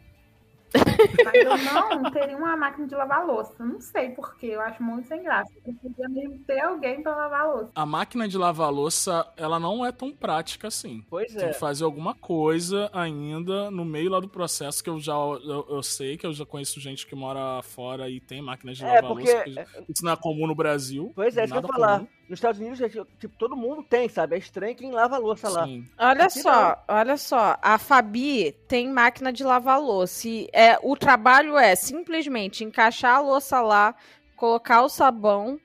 Mas 1.24 1.34
eu 1.34 1.98
não 2.00 2.10
teria 2.10 2.34
uma 2.34 2.56
máquina 2.56 2.86
de 2.86 2.94
lavar 2.94 3.26
louça. 3.26 3.52
Não 3.62 3.78
sei 3.78 4.08
porquê, 4.10 4.46
eu 4.46 4.60
acho 4.62 4.82
muito 4.82 5.06
sem 5.06 5.22
graça. 5.22 5.52
Eu 5.66 5.74
preferia 5.74 6.08
mesmo 6.08 6.38
ter 6.46 6.60
alguém 6.60 7.02
pra 7.02 7.14
lavar 7.14 7.46
louça. 7.46 7.70
A 7.74 7.84
máquina 7.84 8.26
de 8.26 8.38
lavar 8.38 8.72
louça, 8.72 9.26
ela 9.36 9.60
não 9.60 9.84
é 9.84 9.92
tão 9.92 10.10
prática 10.12 10.68
assim. 10.68 11.04
Pois 11.10 11.34
Tem 11.34 11.44
é. 11.44 11.48
que 11.48 11.58
fazer 11.58 11.84
alguma 11.84 12.14
coisa 12.14 12.88
ainda 12.92 13.70
no 13.70 13.84
meio 13.84 14.10
lá 14.10 14.18
do 14.18 14.28
processo 14.28 14.82
que 14.82 14.88
eu 14.88 14.98
já 14.98 15.12
eu, 15.12 15.66
eu 15.68 15.82
sei 15.82 16.16
que 16.16 16.26
eu 16.26 16.32
já 16.32 16.46
conheço 16.46 16.80
gente 16.80 17.06
que 17.06 17.14
mora 17.14 17.60
fora 17.62 18.08
e 18.08 18.18
tem 18.18 18.40
máquinas 18.40 18.78
de 18.78 18.84
É, 18.84 18.94
lavar 18.94 19.10
porque. 19.10 19.30
louça. 19.30 19.44
porque 19.74 19.92
Isso 19.92 20.02
não 20.04 20.12
é 20.12 20.16
comum 20.16 20.46
no 20.46 20.54
Brasil. 20.54 21.12
Pois 21.14 21.36
é, 21.36 21.44
isso 21.44 21.52
que 21.52 21.58
eu 21.58 21.62
ia 21.62 21.68
falar. 21.68 21.98
comum. 21.98 22.08
Nos 22.32 22.38
Estados 22.38 22.58
Unidos, 22.58 22.78
gente, 22.78 22.98
tipo, 23.20 23.36
todo 23.36 23.54
mundo 23.54 23.82
tem, 23.82 24.08
sabe? 24.08 24.36
É 24.36 24.38
estranho 24.38 24.74
quem 24.74 24.90
lava 24.90 25.16
a 25.16 25.18
louça 25.18 25.50
lá. 25.50 25.66
Sim. 25.66 25.84
Olha 25.98 26.24
Aqui 26.24 26.40
só, 26.40 26.82
olha 26.88 27.18
só. 27.18 27.58
A 27.60 27.76
Fabi 27.76 28.52
tem 28.66 28.88
máquina 28.88 29.30
de 29.30 29.44
lavar 29.44 29.78
louça. 29.78 30.26
E 30.26 30.48
é, 30.50 30.78
o 30.82 30.96
trabalho 30.96 31.58
é 31.58 31.76
simplesmente 31.76 32.64
encaixar 32.64 33.16
a 33.16 33.20
louça 33.20 33.60
lá, 33.60 33.94
colocar 34.34 34.80
o 34.80 34.88
sabão, 34.88 35.60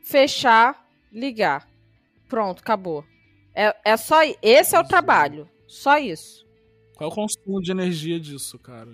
fechar, 0.00 0.86
ligar. 1.10 1.68
Pronto, 2.28 2.60
acabou. 2.60 3.04
É, 3.52 3.74
é 3.84 3.96
só. 3.96 4.20
Esse 4.40 4.76
é 4.76 4.78
o 4.78 4.86
trabalho. 4.86 5.50
Só 5.66 5.98
isso. 5.98 6.46
Qual 6.94 7.10
é 7.10 7.12
o 7.12 7.14
consumo 7.16 7.60
de 7.60 7.72
energia 7.72 8.20
disso, 8.20 8.56
cara? 8.56 8.92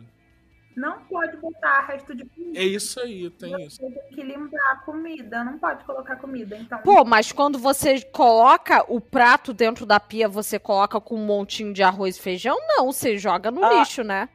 Não 0.77 1.05
pode 1.05 1.37
botar 1.37 1.87
resto 1.87 2.14
de 2.14 2.25
comida. 2.25 2.59
É 2.59 2.64
isso 2.64 2.99
aí, 3.01 3.31
tem 3.31 3.64
isso. 3.64 3.77
Você 3.81 3.91
tem 3.91 4.09
que 4.12 4.22
limpar 4.22 4.72
a 4.72 4.77
comida, 4.77 5.45
não 5.45 5.59
pode 5.59 5.85
colocar 5.85 6.16
comida. 6.16 6.57
Então, 6.57 6.79
Pô, 6.81 7.05
mas 7.05 7.31
quando 7.31 7.59
você 7.59 8.01
coloca 8.01 8.85
o 8.93 9.01
prato 9.01 9.53
dentro 9.53 9.87
da 9.87 10.01
pia, 10.01 10.29
você 10.29 10.59
coloca 10.59 11.01
com 11.01 11.14
um 11.14 11.25
montinho 11.25 11.72
de 11.72 11.83
arroz 11.83 12.16
e 12.16 12.20
feijão? 12.20 12.57
Não, 12.66 12.93
você 12.93 13.16
joga 13.16 13.51
no 13.53 13.64
Ah. 13.64 13.75
lixo, 13.75 14.03
né? 14.03 14.29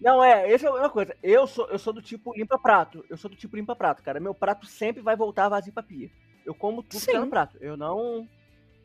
Não, 0.00 0.22
é, 0.22 0.50
essa 0.52 0.66
é 0.66 0.70
uma 0.70 0.90
coisa. 0.90 1.14
Eu 1.22 1.46
sou, 1.46 1.66
eu 1.68 1.78
sou 1.78 1.92
do 1.92 2.02
tipo 2.02 2.32
limpa-prato. 2.36 3.04
Eu 3.08 3.16
sou 3.16 3.30
do 3.30 3.36
tipo 3.36 3.56
limpa-prato, 3.56 4.02
cara. 4.02 4.20
Meu 4.20 4.34
prato 4.34 4.66
sempre 4.66 5.02
vai 5.02 5.16
voltar 5.16 5.48
vazio 5.48 5.72
pra 5.72 5.82
pia. 5.82 6.10
Eu 6.44 6.54
como 6.54 6.82
tudo 6.82 7.00
que 7.00 7.06
tá 7.06 7.12
Sim. 7.12 7.18
no 7.18 7.26
prato. 7.28 7.56
Eu 7.60 7.76
não. 7.76 8.28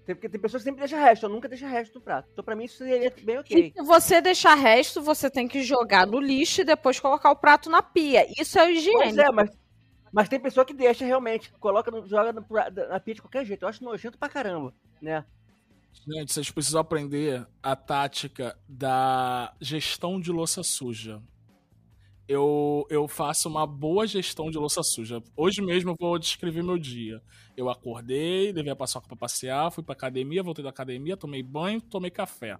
Tem, 0.05 0.13
porque 0.15 0.27
tem 0.27 0.39
pessoas 0.39 0.63
que 0.63 0.69
sempre 0.69 0.81
deixam 0.81 0.99
resto, 0.99 1.25
eu 1.25 1.29
nunca 1.29 1.47
deixo 1.47 1.65
resto 1.65 1.95
no 1.95 2.01
prato. 2.01 2.27
Então 2.33 2.43
pra 2.43 2.55
mim 2.55 2.65
isso 2.65 2.77
seria 2.79 3.13
bem 3.23 3.37
ok. 3.37 3.71
Se 3.75 3.81
você 3.83 4.19
deixar 4.19 4.55
resto, 4.55 5.01
você 5.01 5.29
tem 5.29 5.47
que 5.47 5.63
jogar 5.63 6.05
no 6.05 6.19
lixo 6.19 6.61
e 6.61 6.65
depois 6.65 6.99
colocar 6.99 7.31
o 7.31 7.35
prato 7.35 7.69
na 7.69 7.81
pia. 7.81 8.25
Isso 8.39 8.59
é 8.59 8.63
o 8.63 8.93
Pois 8.93 9.17
é, 9.17 9.31
mas, 9.31 9.49
mas 10.11 10.27
tem 10.27 10.39
pessoa 10.39 10.65
que 10.65 10.73
deixa 10.73 11.05
realmente, 11.05 11.53
coloca, 11.53 11.89
no- 11.89 12.05
joga 12.07 12.33
na 12.33 12.99
pia 12.99 13.13
de 13.15 13.21
qualquer 13.21 13.45
jeito. 13.45 13.63
Eu 13.63 13.69
acho 13.69 13.83
nojento 13.83 14.17
pra 14.17 14.27
caramba, 14.27 14.73
né? 15.01 15.23
Gente, 16.05 16.33
vocês 16.33 16.49
precisam 16.51 16.81
aprender 16.81 17.45
a 17.61 17.75
tática 17.75 18.57
da 18.67 19.53
gestão 19.61 20.19
de 20.19 20.31
louça 20.31 20.63
suja. 20.63 21.21
Eu, 22.33 22.87
eu 22.89 23.07
faço 23.07 23.47
uma 23.47 23.67
boa 23.67 24.07
gestão 24.07 24.49
de 24.49 24.57
louça 24.57 24.81
suja. 24.81 25.21
Hoje 25.37 25.61
mesmo 25.61 25.91
eu 25.91 25.95
vou 25.99 26.17
descrever 26.17 26.63
meu 26.63 26.79
dia. 26.79 27.21
Eu 27.55 27.69
acordei, 27.69 28.51
levei 28.51 28.71
a 28.71 28.75
paçoca 28.75 29.07
pra 29.07 29.15
passear, 29.15 29.69
fui 29.71 29.83
pra 29.83 29.93
academia, 29.93 30.41
voltei 30.41 30.63
da 30.63 30.71
academia, 30.71 31.15
tomei 31.15 31.43
banho, 31.43 31.79
tomei 31.79 32.09
café. 32.09 32.57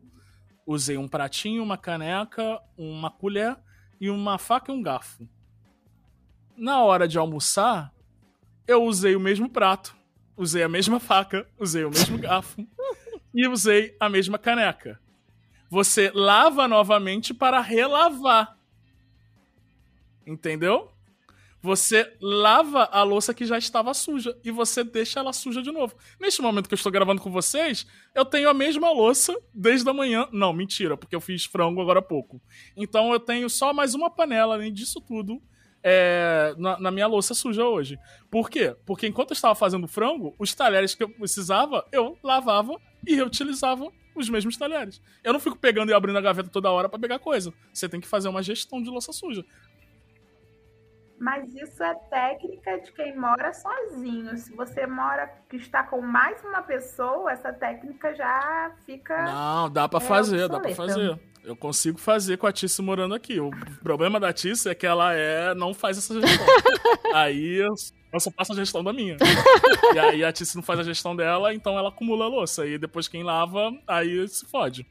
Usei 0.63 0.95
um 0.95 1.07
pratinho, 1.07 1.63
uma 1.63 1.75
caneca, 1.75 2.61
uma 2.77 3.09
colher 3.09 3.57
e 3.99 4.11
uma 4.11 4.37
faca 4.37 4.71
e 4.71 4.75
um 4.75 4.79
garfo. 4.79 5.27
Na 6.55 6.83
hora 6.83 7.07
de 7.07 7.17
almoçar, 7.17 7.91
eu 8.67 8.83
usei 8.83 9.15
o 9.15 9.19
mesmo 9.19 9.49
prato, 9.49 9.95
usei 10.37 10.61
a 10.61 10.69
mesma 10.69 10.99
faca, 10.99 11.49
usei 11.59 11.83
o 11.83 11.89
mesmo 11.89 12.19
garfo 12.19 12.63
e 13.33 13.47
usei 13.47 13.97
a 13.99 14.07
mesma 14.07 14.37
caneca. 14.37 15.01
Você 15.67 16.11
lava 16.13 16.67
novamente 16.67 17.33
para 17.33 17.59
relavar. 17.59 18.55
Entendeu? 20.25 20.89
Você 21.63 22.13
lava 22.19 22.83
a 22.91 23.03
louça 23.03 23.33
que 23.33 23.45
já 23.45 23.57
estava 23.57 23.93
suja 23.93 24.37
e 24.43 24.51
você 24.51 24.83
deixa 24.83 25.21
ela 25.21 25.31
suja 25.31 25.61
de 25.61 25.71
novo. 25.71 25.95
Neste 26.19 26.41
momento 26.41 26.67
que 26.67 26.73
eu 26.73 26.77
estou 26.77 26.91
gravando 26.91 27.21
com 27.21 27.31
vocês, 27.31 27.87
eu 28.13 28.25
tenho 28.25 28.49
a 28.49 28.53
mesma 28.53 28.91
louça 28.91 29.33
desde 29.53 29.89
a 29.89 29.93
manhã. 29.93 30.27
Não, 30.33 30.51
mentira, 30.51 30.97
porque 30.97 31.15
eu 31.15 31.21
fiz 31.21 31.45
frango 31.45 31.81
agora 31.81 31.99
há 31.99 32.01
pouco. 32.01 32.41
Então 32.75 33.13
eu 33.13 33.19
tenho 33.19 33.49
só 33.49 33.73
mais 33.73 33.95
uma 33.95 34.09
panela, 34.09 34.55
além 34.55 34.73
disso 34.73 34.99
tudo, 34.99 35.41
é, 35.81 36.53
na, 36.57 36.77
na 36.79 36.91
minha 36.91 37.07
louça 37.07 37.33
suja 37.33 37.63
hoje. 37.63 37.97
Por 38.29 38.49
quê? 38.49 38.75
Porque 38.85 39.07
enquanto 39.07 39.31
eu 39.31 39.35
estava 39.35 39.55
fazendo 39.55 39.87
frango, 39.87 40.35
os 40.37 40.53
talheres 40.53 40.93
que 40.93 41.03
eu 41.03 41.09
precisava, 41.09 41.85
eu 41.93 42.17
lavava 42.21 42.77
e 43.07 43.15
reutilizava 43.15 43.89
os 44.15 44.29
mesmos 44.29 44.57
talheres. 44.57 45.01
Eu 45.23 45.33
não 45.33 45.39
fico 45.39 45.57
pegando 45.57 45.89
e 45.89 45.93
abrindo 45.93 46.17
a 46.17 46.21
gaveta 46.21 46.49
toda 46.49 46.71
hora 46.71 46.87
para 46.87 46.99
pegar 46.99 47.19
coisa. 47.19 47.53
Você 47.73 47.89
tem 47.89 47.99
que 47.99 48.07
fazer 48.07 48.29
uma 48.29 48.43
gestão 48.43 48.81
de 48.81 48.89
louça 48.89 49.11
suja. 49.11 49.43
Mas 51.23 51.55
isso 51.55 51.81
é 51.81 51.95
técnica 52.09 52.81
de 52.81 52.91
quem 52.91 53.17
mora 53.17 53.53
sozinho. 53.53 54.35
Se 54.37 54.53
você 54.53 54.85
mora 54.85 55.25
que 55.49 55.55
está 55.55 55.81
com 55.81 56.01
mais 56.01 56.43
uma 56.43 56.61
pessoa, 56.61 57.31
essa 57.31 57.53
técnica 57.53 58.13
já 58.13 58.75
fica. 58.85 59.23
Não, 59.23 59.69
dá 59.69 59.87
pra 59.87 59.99
É 59.99 60.01
fazer, 60.01 60.49
dá 60.49 60.59
pra 60.59 60.69
obsoleta. 60.69 60.75
fazer. 60.75 61.19
Eu 61.45 61.55
consigo 61.55 61.97
fazer 61.97 62.35
com 62.37 62.45
a 62.45 62.51
Tice 62.51 62.81
morando 62.81 63.15
aqui. 63.15 63.39
O 63.39 63.51
problema 63.81 64.19
da 64.19 64.33
Tice 64.33 64.67
é 64.67 64.75
que 64.75 64.85
ela 64.85 65.13
é 65.13 65.55
não 65.55 65.73
faz 65.73 65.97
essa 65.97 66.19
gestão. 66.19 66.45
aí 67.15 67.53
eu 67.55 67.73
eu 68.11 68.19
só 68.19 68.29
faço 68.29 68.51
a 68.51 68.55
gestão 68.55 68.83
da 68.83 68.91
minha. 68.91 69.15
e 69.95 69.99
aí 69.99 70.25
a 70.25 70.33
Tice 70.33 70.57
não 70.57 70.61
faz 70.63 70.81
a 70.81 70.83
gestão 70.83 71.15
dela, 71.15 71.53
então 71.53 71.77
ela 71.77 71.87
acumula 71.87 72.25
a 72.25 72.27
louça. 72.27 72.67
E 72.67 72.77
depois 72.77 73.07
quem 73.07 73.23
lava, 73.23 73.71
aí 73.87 74.27
se 74.27 74.45
fode. 74.45 74.85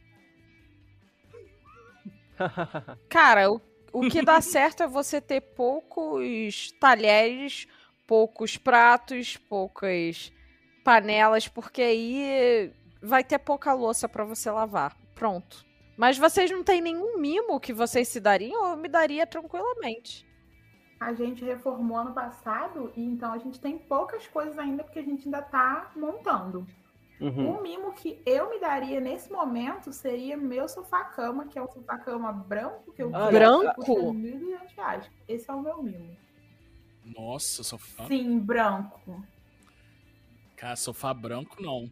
Cara, 3.11 3.51
o, 3.51 3.61
o 3.93 4.09
que 4.09 4.23
dá 4.23 4.41
certo 4.43 4.83
é 4.83 4.87
você 4.87 5.21
ter 5.21 5.41
poucos 5.41 6.73
talheres, 6.81 7.67
poucos 8.07 8.57
pratos, 8.57 9.37
poucas 9.37 10.33
panelas, 10.85 11.49
porque 11.49 11.83
aí 11.83 12.73
vai 13.01 13.23
ter 13.23 13.39
pouca 13.39 13.73
louça 13.73 14.09
pra 14.09 14.25
você 14.25 14.51
lavar. 14.51 14.97
Pronto. 15.15 15.65
Mas 15.97 16.19
vocês 16.19 16.51
não 16.51 16.65
têm 16.65 16.81
nenhum 16.81 17.19
mimo 17.19 17.61
que 17.61 17.73
vocês 17.73 18.09
se 18.09 18.19
dariam? 18.19 18.71
Eu 18.71 18.77
me 18.77 18.89
daria 18.89 19.27
tranquilamente. 19.27 20.27
A 20.99 21.13
gente 21.13 21.45
reformou 21.45 21.99
ano 21.99 22.15
passado 22.15 22.93
e 22.97 23.05
então 23.05 23.33
a 23.33 23.39
gente 23.39 23.61
tem 23.61 23.77
poucas 23.77 24.27
coisas 24.29 24.59
ainda 24.59 24.85
porque 24.85 25.01
a 25.01 25.05
gente 25.05 25.25
ainda 25.27 25.43
tá 25.43 25.91
montando. 25.97 26.67
Uhum. 27.23 27.57
O 27.57 27.63
mimo 27.63 27.93
que 27.93 28.21
eu 28.27 28.51
me 28.51 28.59
daria 28.59 29.01
nesse 29.01 29.31
momento 29.31 29.93
seria 29.93 30.37
meu 30.37 30.69
sofá-cama, 30.69 31.47
que 31.47 31.57
é 31.57 31.63
um 31.63 31.71
sofá-cama 31.71 32.33
branco 32.33 32.93
que 32.93 33.01
eu 33.01 33.13
Olha, 33.13 33.31
Branco? 33.31 33.75
custa 33.77 33.93
1.200 33.93 34.75
reais. 34.77 35.11
Esse 35.29 35.49
é 35.49 35.55
o 35.55 35.63
meu 35.63 35.81
mimo. 35.81 36.17
Nossa, 37.05 37.63
sofá. 37.63 38.07
Sim, 38.09 38.41
branco. 38.41 39.25
Cara, 40.57 40.75
sofá 40.75 41.15
branco 41.15 41.63
não. 41.63 41.89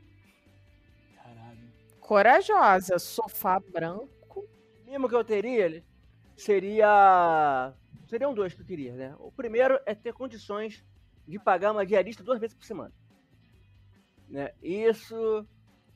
Caralho. 1.15 1.73
Corajosa, 2.01 2.99
sofá 2.99 3.61
branco. 3.61 4.45
mimo 4.85 5.09
que 5.09 5.15
eu 5.15 5.25
teria 5.25 5.65
ele, 5.65 5.85
seria. 6.37 7.73
Seriam 8.09 8.35
dois 8.35 8.53
que 8.53 8.63
eu 8.63 8.67
queria, 8.67 8.93
né? 8.95 9.15
O 9.21 9.31
primeiro 9.31 9.79
é 9.87 9.95
ter 9.95 10.13
condições 10.13 10.85
de 11.29 11.39
pagar 11.39 11.71
uma 11.71 11.87
diarista 11.87 12.25
duas 12.25 12.41
vezes 12.41 12.57
por 12.57 12.65
semana. 12.65 12.93
Né? 14.31 14.53
Isso 14.63 15.45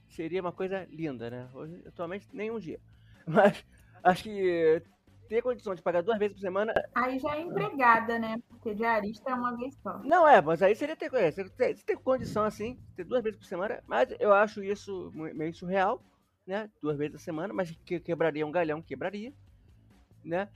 seria 0.09 0.41
uma 0.41 0.53
coisa 0.53 0.87
linda, 0.91 1.31
né? 1.31 1.49
Hoje, 1.55 1.81
atualmente, 1.87 2.29
nenhum 2.33 2.59
dia. 2.59 2.81
Mas 3.27 3.65
acho 4.03 4.25
que 4.25 4.83
ter 5.29 5.41
condição 5.41 5.75
de 5.75 5.83
pagar 5.83 6.03
duas 6.03 6.19
vezes 6.19 6.35
por 6.35 6.41
semana. 6.41 6.75
Aí 6.95 7.19
já 7.19 7.37
é 7.37 7.41
empregada, 7.41 8.19
né? 8.19 8.37
Porque 8.49 8.75
diarista 8.75 9.31
é 9.31 9.35
uma 9.35 9.57
vez 9.57 9.75
só. 9.77 9.99
Não 10.01 10.29
é, 10.29 10.41
mas 10.43 10.63
aí 10.63 10.75
seria 10.77 10.95
ter, 10.95 11.13
é, 11.15 11.31
você 11.31 11.49
ter, 11.49 11.77
você 11.77 11.83
ter 11.83 11.97
condição 11.97 12.45
assim, 12.45 12.79
ter 12.95 13.05
duas 13.05 13.23
vezes 13.23 13.39
por 13.39 13.47
semana. 13.47 13.83
Mas 13.87 14.15
eu 14.21 14.33
acho 14.35 14.63
isso 14.63 15.11
meio 15.15 15.55
surreal, 15.55 16.03
né? 16.47 16.71
Duas 16.83 16.99
vezes 16.99 17.13
por 17.13 17.21
semana, 17.21 17.55
mas 17.55 17.71
que 17.85 17.99
quebraria 17.99 18.47
um 18.47 18.53
galhão, 18.53 18.83
quebraria, 18.83 19.33
né? 20.23 20.49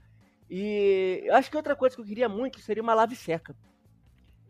E 0.49 1.21
eu 1.23 1.35
acho 1.35 1.49
que 1.49 1.57
outra 1.57 1.75
coisa 1.75 1.95
que 1.95 2.01
eu 2.01 2.05
queria 2.05 2.29
muito 2.29 2.59
seria 2.59 2.83
uma 2.83 2.93
lave 2.93 3.15
seca. 3.15 3.55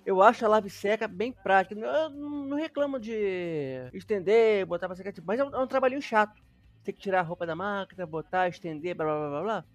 Eu 0.05 0.21
acho 0.21 0.45
a 0.45 0.47
lave 0.47 0.69
seca 0.69 1.07
bem 1.07 1.31
prática. 1.31 1.80
Eu 1.80 2.09
não 2.09 2.57
reclamo 2.57 2.99
de 2.99 3.89
estender, 3.93 4.65
botar 4.65 4.88
pra 4.88 4.95
secar, 4.95 5.11
tipo, 5.11 5.27
mas 5.27 5.39
é 5.39 5.43
um, 5.43 5.53
é 5.53 5.59
um 5.59 5.67
trabalhinho 5.67 6.01
chato. 6.01 6.41
Ter 6.84 6.93
que 6.93 6.99
tirar 6.99 7.19
a 7.19 7.23
roupa 7.23 7.45
da 7.45 7.55
máquina, 7.55 8.05
botar, 8.05 8.47
estender, 8.47 8.95
blá 8.95 9.05
blá 9.05 9.30
blá 9.30 9.41
blá. 9.41 9.65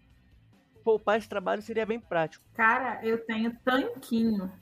Poupar 0.82 1.18
esse 1.18 1.28
trabalho 1.28 1.62
seria 1.62 1.86
bem 1.86 2.00
prático. 2.00 2.44
Cara, 2.54 3.00
eu 3.04 3.24
tenho 3.24 3.56
tanquinho. 3.64 4.52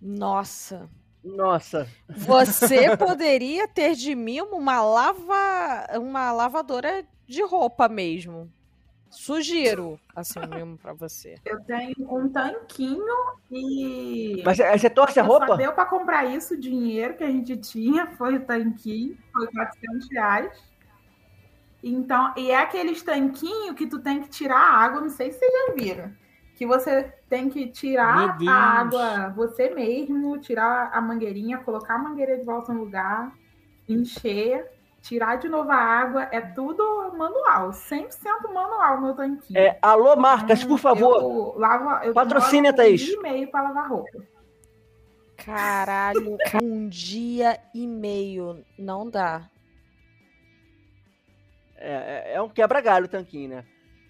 Nossa. 0.00 0.88
Nossa, 1.26 1.88
Você 2.08 2.94
poderia 2.96 3.66
ter 3.66 3.96
de 3.96 4.14
mimo 4.14 4.56
uma 4.56 4.80
lava, 4.80 5.98
uma 5.98 6.30
lavadora 6.30 7.04
de 7.26 7.42
roupa 7.42 7.88
mesmo. 7.88 8.48
Sugiro, 9.10 9.98
assim 10.14 10.40
mesmo 10.46 10.76
pra 10.78 10.92
você. 10.92 11.36
Eu 11.44 11.60
tenho 11.64 11.94
um 11.98 12.28
tanquinho 12.28 13.14
e. 13.50 14.42
mas 14.44 14.58
você 14.58 14.90
torce 14.90 15.18
a 15.20 15.24
Só 15.24 15.28
roupa? 15.30 15.56
deu 15.56 15.72
pra 15.72 15.86
comprar 15.86 16.24
isso, 16.26 16.54
o 16.54 16.60
dinheiro 16.60 17.14
que 17.14 17.24
a 17.24 17.30
gente 17.30 17.56
tinha 17.56 18.06
foi 18.16 18.36
o 18.36 18.44
tanquinho, 18.44 19.16
foi 19.32 19.46
400 19.52 20.10
reais. 20.10 20.76
Então, 21.82 22.34
e 22.36 22.50
é 22.50 22.58
aqueles 22.58 23.02
tanquinho 23.02 23.74
que 23.74 23.86
tu 23.86 24.00
tem 24.00 24.20
que 24.20 24.28
tirar 24.28 24.58
a 24.58 24.76
água, 24.80 25.00
não 25.00 25.10
sei 25.10 25.30
se 25.30 25.38
vocês 25.38 25.52
já 25.52 25.74
viram. 25.74 26.12
Que 26.56 26.66
você 26.66 27.12
tem 27.28 27.48
que 27.48 27.68
tirar 27.68 28.36
a 28.48 28.52
água 28.52 29.28
você 29.36 29.70
mesmo, 29.70 30.38
tirar 30.38 30.90
a 30.92 31.00
mangueirinha, 31.00 31.58
colocar 31.58 31.94
a 31.94 31.98
mangueira 31.98 32.36
de 32.38 32.44
volta 32.44 32.72
no 32.72 32.80
lugar, 32.80 33.32
encher, 33.88 34.68
tirar 35.06 35.36
de 35.36 35.48
novo 35.48 35.70
a 35.70 35.76
água. 35.76 36.28
É 36.32 36.40
tudo 36.40 37.12
manual, 37.16 37.70
100% 37.70 38.08
manual 38.52 39.00
meu 39.00 39.14
tanquinho. 39.14 39.58
É, 39.58 39.78
alô, 39.80 40.16
marcas, 40.16 40.64
por 40.64 40.78
favor. 40.78 41.22
Eu 41.22 41.58
lavo, 41.58 42.04
eu 42.04 42.12
Patrocina, 42.12 42.70
um 42.70 42.74
Thaís. 42.74 43.00
dia 43.02 43.14
e 43.14 43.22
meio 43.22 43.50
pra 43.50 43.62
lavar 43.62 43.88
roupa. 43.88 44.18
Caralho, 45.36 46.36
um 46.62 46.88
dia 46.88 47.58
e 47.74 47.86
meio 47.86 48.64
não 48.78 49.08
dá. 49.08 49.48
É, 51.76 52.32
é- 52.32 52.34
é 52.36 52.42
um 52.42 52.48
quebra-galho 52.48 53.04
o 53.04 53.08
tanquinho, 53.08 53.50
né? 53.50 53.64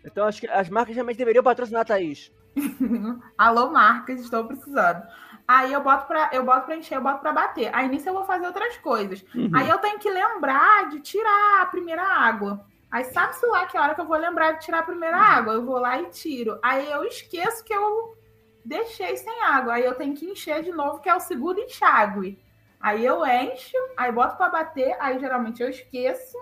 Então 0.05 0.25
acho 0.27 0.41
que 0.41 0.49
as 0.49 0.69
marcas 0.69 0.95
realmente 0.95 1.17
deveriam 1.19 1.43
patrocinar 1.43 1.83
a 1.83 1.85
Thaís. 1.85 2.33
Alô, 3.37 3.71
marcas, 3.71 4.21
estou 4.21 4.45
precisando. 4.45 5.03
Aí 5.49 5.73
eu 5.73 5.81
boto 5.81 6.07
pra, 6.07 6.31
eu 6.33 6.45
boto 6.45 6.67
pra 6.67 6.77
encher, 6.77 6.97
eu 6.97 7.03
boto 7.03 7.21
pra 7.21 7.33
bater. 7.33 7.71
Aí 7.75 7.89
nisso 7.89 8.09
eu 8.09 8.15
vou 8.15 8.25
fazer 8.25 8.47
outras 8.47 8.77
coisas. 8.79 9.25
Aí 9.55 9.69
eu 9.69 9.79
tenho 9.79 9.99
que 9.99 10.11
lembrar 10.11 10.89
de 10.89 11.01
tirar 11.01 11.63
a 11.63 11.67
primeira 11.67 12.03
água. 12.03 12.65
Aí 12.91 13.05
sabe-se 13.05 13.47
lá 13.47 13.67
que 13.67 13.79
hora 13.79 13.95
que 13.95 14.01
eu 14.01 14.07
vou 14.07 14.17
lembrar 14.17 14.53
de 14.53 14.65
tirar 14.65 14.81
a 14.81 14.83
primeira 14.85 15.17
água? 15.17 15.55
Eu 15.55 15.65
vou 15.65 15.79
lá 15.79 16.01
e 16.01 16.07
tiro. 16.07 16.59
Aí 16.63 16.91
eu 16.91 17.05
esqueço 17.05 17.65
que 17.65 17.73
eu 17.75 18.17
deixei 18.65 19.17
sem 19.17 19.41
água. 19.43 19.75
Aí 19.75 19.85
eu 19.85 19.95
tenho 19.95 20.15
que 20.15 20.27
encher 20.27 20.63
de 20.63 20.73
novo, 20.73 21.01
que 21.01 21.09
é 21.09 21.15
o 21.15 21.21
segundo 21.21 21.61
enxágue. 21.61 22.39
Aí 22.81 23.05
eu 23.05 23.25
encho, 23.25 23.77
aí 23.97 24.13
boto 24.13 24.37
pra 24.37 24.49
bater, 24.49 24.97
aí 25.01 25.19
geralmente 25.19 25.63
eu 25.63 25.69
esqueço. 25.69 26.37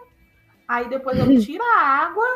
Aí 0.66 0.89
depois 0.89 1.18
eu 1.18 1.26
tiro 1.40 1.62
a 1.62 1.78
água. 1.78 2.26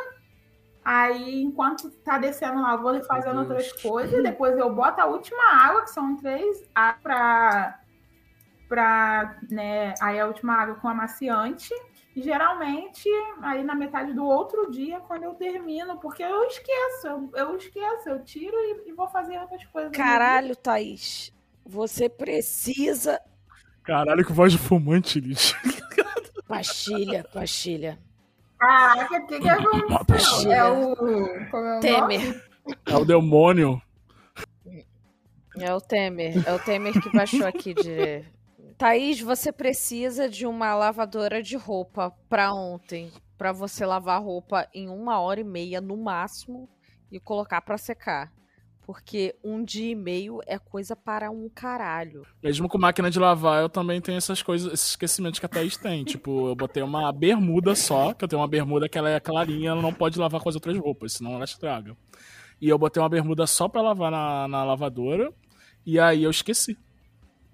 Aí, 0.90 1.42
enquanto 1.42 1.90
tá 2.02 2.16
descendo 2.16 2.62
lá, 2.62 2.72
eu 2.72 2.80
vou 2.80 3.04
fazendo 3.04 3.40
outras 3.40 3.70
coisas. 3.72 4.22
Depois 4.22 4.56
eu 4.56 4.74
boto 4.74 4.98
a 5.02 5.04
última 5.04 5.44
água, 5.44 5.82
que 5.82 5.90
são 5.90 6.16
três 6.16 6.66
águas 6.74 7.02
pra, 7.02 7.80
pra 8.66 9.38
né, 9.50 9.92
aí 10.00 10.18
a 10.18 10.26
última 10.26 10.54
água 10.54 10.76
com 10.76 10.88
amaciante. 10.88 11.74
E 12.16 12.22
geralmente, 12.22 13.06
aí 13.42 13.62
na 13.62 13.74
metade 13.74 14.14
do 14.14 14.24
outro 14.24 14.70
dia, 14.70 14.98
quando 15.00 15.24
eu 15.24 15.34
termino, 15.34 15.98
porque 15.98 16.22
eu 16.22 16.42
esqueço, 16.44 17.06
eu, 17.06 17.30
eu 17.34 17.56
esqueço, 17.58 18.08
eu 18.08 18.24
tiro 18.24 18.56
e, 18.56 18.88
e 18.88 18.92
vou 18.94 19.08
fazer 19.08 19.38
outras 19.38 19.62
coisas. 19.66 19.92
Caralho, 19.92 20.56
Thaís. 20.56 21.34
Você 21.66 22.08
precisa. 22.08 23.20
Caralho, 23.82 24.24
que 24.24 24.32
voz 24.32 24.52
de 24.52 24.58
fumante, 24.58 25.20
Liz. 25.20 25.54
Pastilha, 26.48 27.24
pastilha. 27.30 27.98
Caraca, 28.58 29.18
o 29.18 29.26
que 29.26 29.40
que 29.40 29.48
aconteceu? 29.48 30.52
É 30.52 30.64
o... 30.68 30.96
como 31.50 31.66
é 31.66 31.78
o? 31.78 31.80
Temer. 31.80 32.44
É 32.86 32.96
o 32.96 33.04
demônio. 33.04 33.80
É 35.56 35.74
o 35.74 35.80
Temer. 35.80 36.46
É 36.46 36.52
o 36.52 36.58
Temer 36.58 37.00
que 37.00 37.10
baixou 37.10 37.46
aqui 37.46 37.74
de. 37.74 38.24
Thaís, 38.76 39.20
você 39.20 39.50
precisa 39.52 40.28
de 40.28 40.46
uma 40.46 40.74
lavadora 40.74 41.42
de 41.42 41.56
roupa 41.56 42.12
pra 42.28 42.52
ontem. 42.52 43.10
Pra 43.36 43.52
você 43.52 43.86
lavar 43.86 44.22
roupa 44.22 44.68
em 44.74 44.88
uma 44.88 45.20
hora 45.20 45.40
e 45.40 45.44
meia 45.44 45.80
no 45.80 45.96
máximo 45.96 46.68
e 47.10 47.18
colocar 47.18 47.60
pra 47.60 47.78
secar. 47.78 48.32
Porque 48.88 49.36
um 49.44 49.62
dia 49.62 49.90
e 49.90 49.94
meio 49.94 50.40
é 50.46 50.58
coisa 50.58 50.96
para 50.96 51.30
um 51.30 51.46
caralho. 51.50 52.26
Mesmo 52.42 52.66
com 52.70 52.78
máquina 52.78 53.10
de 53.10 53.18
lavar, 53.18 53.60
eu 53.60 53.68
também 53.68 54.00
tenho 54.00 54.16
essas 54.16 54.42
coisas, 54.42 54.72
esses 54.72 54.88
esquecimentos 54.92 55.38
que 55.38 55.44
a 55.44 55.48
Thaís 55.48 55.76
tem. 55.76 56.04
Tipo, 56.04 56.48
eu 56.48 56.56
botei 56.56 56.82
uma 56.82 57.12
bermuda 57.12 57.74
só, 57.74 58.14
que 58.14 58.24
eu 58.24 58.28
tenho 58.28 58.40
uma 58.40 58.48
bermuda 58.48 58.88
que 58.88 58.96
ela 58.96 59.10
é 59.10 59.20
clarinha, 59.20 59.72
ela 59.72 59.82
não 59.82 59.92
pode 59.92 60.18
lavar 60.18 60.40
com 60.40 60.48
as 60.48 60.54
outras 60.54 60.74
roupas, 60.78 61.12
senão 61.12 61.34
ela 61.34 61.44
estraga. 61.44 61.94
E 62.58 62.66
eu 62.66 62.78
botei 62.78 63.02
uma 63.02 63.10
bermuda 63.10 63.46
só 63.46 63.68
pra 63.68 63.82
lavar 63.82 64.10
na, 64.10 64.48
na 64.48 64.64
lavadora, 64.64 65.34
e 65.84 66.00
aí 66.00 66.22
eu 66.22 66.30
esqueci. 66.30 66.74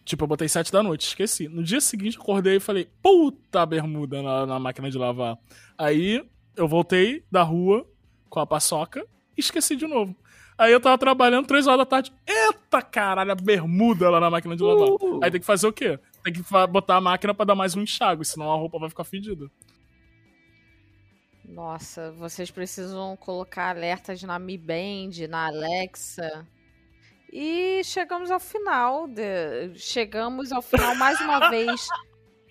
Tipo, 0.04 0.22
eu 0.22 0.28
botei 0.28 0.48
sete 0.48 0.70
da 0.70 0.84
noite, 0.84 1.08
esqueci. 1.08 1.48
No 1.48 1.64
dia 1.64 1.80
seguinte, 1.80 2.16
acordei 2.16 2.58
e 2.58 2.60
falei, 2.60 2.88
puta 3.02 3.66
bermuda 3.66 4.22
na, 4.22 4.46
na 4.46 4.60
máquina 4.60 4.88
de 4.88 4.96
lavar. 4.96 5.36
Aí, 5.76 6.24
eu 6.56 6.68
voltei 6.68 7.24
da 7.28 7.42
rua 7.42 7.84
com 8.30 8.38
a 8.38 8.46
paçoca 8.46 9.04
e 9.36 9.40
esqueci 9.40 9.74
de 9.74 9.88
novo. 9.88 10.14
Aí 10.56 10.72
eu 10.72 10.80
tava 10.80 10.96
trabalhando 10.96 11.46
três 11.46 11.66
horas 11.66 11.80
da 11.80 11.86
tarde. 11.86 12.12
Eita 12.26 12.80
caralho, 12.80 13.32
a 13.32 13.34
bermuda 13.34 14.08
lá 14.08 14.20
na 14.20 14.30
máquina 14.30 14.56
de 14.56 14.62
lavar. 14.62 14.88
Uh. 14.88 15.20
Aí 15.22 15.30
tem 15.30 15.40
que 15.40 15.46
fazer 15.46 15.66
o 15.66 15.72
quê? 15.72 15.98
Tem 16.22 16.32
que 16.32 16.42
botar 16.70 16.96
a 16.96 17.00
máquina 17.00 17.34
pra 17.34 17.44
dar 17.44 17.54
mais 17.54 17.74
um 17.76 17.82
enxágue, 17.82 18.24
senão 18.24 18.52
a 18.52 18.56
roupa 18.56 18.78
vai 18.78 18.88
ficar 18.88 19.04
fedida. 19.04 19.50
Nossa, 21.44 22.10
vocês 22.12 22.50
precisam 22.50 23.16
colocar 23.16 23.70
alertas 23.70 24.22
na 24.22 24.38
Mi 24.38 24.56
Band, 24.56 25.28
na 25.28 25.46
Alexa. 25.48 26.46
E 27.32 27.82
chegamos 27.84 28.30
ao 28.30 28.40
final. 28.40 29.06
De... 29.08 29.74
Chegamos 29.74 30.52
ao 30.52 30.62
final 30.62 30.94
mais 30.94 31.20
uma 31.20 31.48
vez. 31.50 31.86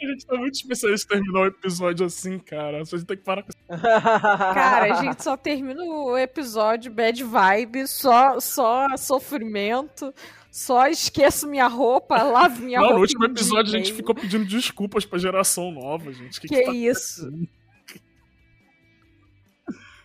A 0.03 0.07
gente 0.11 0.25
tá 0.25 0.35
muito 0.37 0.55
especialista 0.55 1.15
em 1.15 1.19
terminar 1.19 1.41
o 1.41 1.45
episódio 1.47 2.05
assim, 2.05 2.37
cara. 2.39 2.81
A 2.81 2.83
gente 2.83 3.05
tem 3.05 3.17
que 3.17 3.23
parar 3.23 3.43
com 3.43 3.49
isso. 3.49 3.57
Cara, 3.81 4.93
a 4.93 5.01
gente 5.01 5.23
só 5.23 5.37
termina 5.37 5.81
o 5.83 6.17
episódio 6.17 6.91
bad 6.91 7.23
vibe, 7.23 7.87
só, 7.87 8.39
só 8.39 8.95
sofrimento. 8.97 10.13
Só 10.51 10.87
esqueço 10.87 11.47
minha 11.47 11.67
roupa, 11.67 12.21
lavo 12.21 12.61
minha 12.61 12.77
Não, 12.79 12.85
roupa. 12.85 12.95
no 12.97 13.01
último 13.01 13.25
episódio 13.25 13.73
a 13.73 13.77
gente 13.77 13.91
ficou 13.91 14.13
pedindo 14.13 14.45
desculpas 14.45 15.03
pra 15.03 15.17
geração 15.17 15.71
nova, 15.71 16.11
gente. 16.13 16.39
Que, 16.39 16.47
Que, 16.47 16.55
que 16.59 16.65
tá 16.65 16.71
isso? 16.73 17.27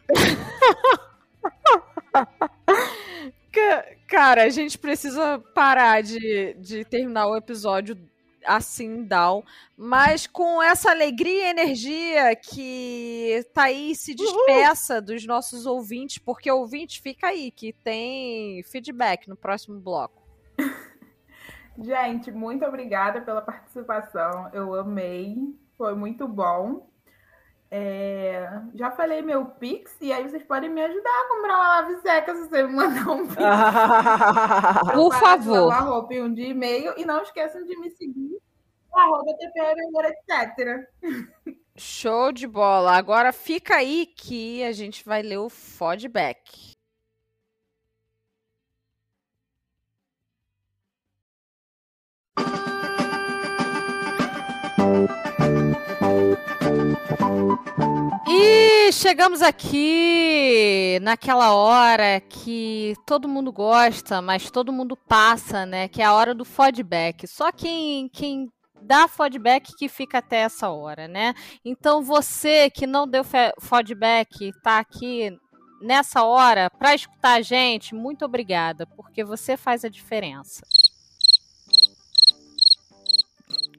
Ca- 3.52 3.84
Cara, 4.08 4.44
a 4.44 4.48
gente 4.48 4.78
precisa 4.78 5.38
parar 5.54 6.02
de, 6.02 6.54
de 6.54 6.82
terminar 6.84 7.26
o 7.28 7.36
episódio 7.36 7.94
assim, 8.44 9.04
down. 9.04 9.42
Mas 9.76 10.26
com 10.26 10.62
essa 10.62 10.90
alegria 10.90 11.46
e 11.46 11.50
energia 11.50 12.36
que 12.36 13.44
Thaís 13.52 14.00
se 14.00 14.14
despeça 14.14 15.00
dos 15.00 15.26
nossos 15.26 15.66
ouvintes, 15.66 16.18
porque 16.18 16.50
ouvinte 16.50 17.00
fica 17.00 17.28
aí, 17.28 17.50
que 17.50 17.72
tem 17.72 18.62
feedback 18.64 19.28
no 19.28 19.36
próximo 19.36 19.80
bloco. 19.80 20.22
Gente, 21.80 22.32
muito 22.32 22.64
obrigada 22.64 23.20
pela 23.20 23.40
participação. 23.40 24.50
Eu 24.52 24.74
amei. 24.74 25.36
Foi 25.76 25.94
muito 25.94 26.26
bom. 26.26 26.87
É, 27.70 28.50
Já 28.74 28.90
falei 28.90 29.20
meu 29.20 29.44
Pix 29.44 29.94
e 30.00 30.10
aí 30.10 30.26
vocês 30.26 30.42
podem 30.42 30.70
me 30.70 30.82
ajudar 30.82 31.10
a 31.10 31.28
comprar 31.28 31.56
uma 31.56 31.68
lave 31.68 32.00
seca 32.00 32.34
se 32.34 32.48
você 32.48 32.62
me 32.62 32.72
mandar 32.72 33.08
um 33.10 33.26
Pix. 33.26 33.36
Por 34.94 35.14
de 35.14 35.20
favor. 35.20 36.12
em 36.12 36.22
um 36.22 36.32
dia 36.32 36.48
e 36.48 36.54
meio. 36.54 36.94
E 36.96 37.04
não 37.04 37.22
esqueçam 37.22 37.62
de 37.64 37.78
me 37.78 37.90
seguir. 37.90 38.38
Arroba 38.94 39.32
TPM, 39.38 39.78
etc. 40.06 40.88
Show 41.76 42.32
de 42.32 42.46
bola. 42.46 42.96
Agora 42.96 43.32
fica 43.32 43.76
aí 43.76 44.06
que 44.06 44.64
a 44.64 44.72
gente 44.72 45.04
vai 45.04 45.22
ler 45.22 45.38
o 45.38 45.48
feedback. 45.48 46.67
E 58.26 58.92
chegamos 58.92 59.40
aqui 59.42 60.98
naquela 61.02 61.54
hora 61.54 62.20
que 62.20 62.94
todo 63.06 63.28
mundo 63.28 63.50
gosta, 63.52 64.20
mas 64.20 64.50
todo 64.50 64.72
mundo 64.72 64.96
passa, 64.96 65.64
né? 65.64 65.88
Que 65.88 66.02
é 66.02 66.04
a 66.04 66.12
hora 66.12 66.34
do 66.34 66.44
feedback. 66.44 67.26
Só 67.26 67.50
quem, 67.50 68.08
quem 68.08 68.50
dá 68.82 69.08
feedback 69.08 69.74
que 69.76 69.88
fica 69.88 70.18
até 70.18 70.38
essa 70.38 70.68
hora, 70.68 71.08
né? 71.08 71.34
Então 71.64 72.02
você 72.02 72.70
que 72.70 72.86
não 72.86 73.06
deu 73.08 73.24
fe- 73.24 73.54
feedback, 73.60 74.52
tá 74.62 74.78
aqui 74.78 75.36
nessa 75.80 76.22
hora 76.24 76.68
para 76.70 76.94
escutar 76.94 77.34
a 77.34 77.42
gente, 77.42 77.94
muito 77.94 78.24
obrigada, 78.24 78.86
porque 78.96 79.24
você 79.24 79.56
faz 79.56 79.84
a 79.84 79.88
diferença. 79.88 80.62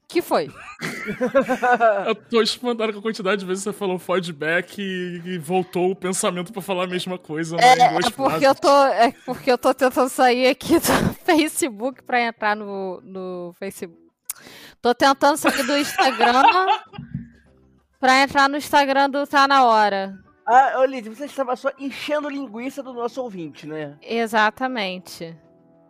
Que 0.09 0.23
foi? 0.23 0.49
Eu 2.07 2.15
tô 2.15 2.41
espantado 2.41 2.91
com 2.91 2.97
a 2.99 3.01
quantidade 3.01 3.41
de 3.41 3.45
vezes 3.45 3.63
que 3.63 3.69
você 3.69 3.77
falou 3.77 3.99
feedback 3.99 4.79
e, 4.81 5.21
e 5.23 5.37
voltou 5.37 5.91
o 5.91 5.95
pensamento 5.95 6.51
pra 6.51 6.63
falar 6.63 6.85
a 6.85 6.87
mesma 6.87 7.17
coisa 7.19 7.55
né, 7.57 7.75
duas 7.91 8.05
É 8.07 8.09
porque 8.09 8.13
frases. 8.39 8.47
eu 8.47 8.55
tô, 8.55 8.85
é 8.85 9.11
porque 9.23 9.51
eu 9.51 9.57
tô 9.57 9.71
tentando 9.73 10.09
sair 10.09 10.47
aqui 10.47 10.79
do 10.79 11.13
Facebook 11.23 12.01
para 12.01 12.21
entrar 12.21 12.55
no, 12.55 12.99
no 13.03 13.53
Facebook. 13.59 14.01
Tô 14.81 14.95
tentando 14.95 15.37
sair 15.37 15.63
do 15.63 15.77
Instagram 15.77 16.41
para 17.99 18.23
entrar 18.23 18.49
no 18.49 18.57
Instagram 18.57 19.11
do 19.11 19.27
Tá 19.27 19.47
Na 19.47 19.63
Hora. 19.65 20.17
ah, 20.47 20.79
ô 20.79 20.85
Lidia, 20.85 21.13
você 21.13 21.25
estava 21.25 21.55
só 21.55 21.69
enchendo 21.77 22.29
linguiça 22.29 22.81
do 22.81 22.93
nosso 22.93 23.21
ouvinte, 23.21 23.67
né? 23.67 23.95
Exatamente. 24.01 25.37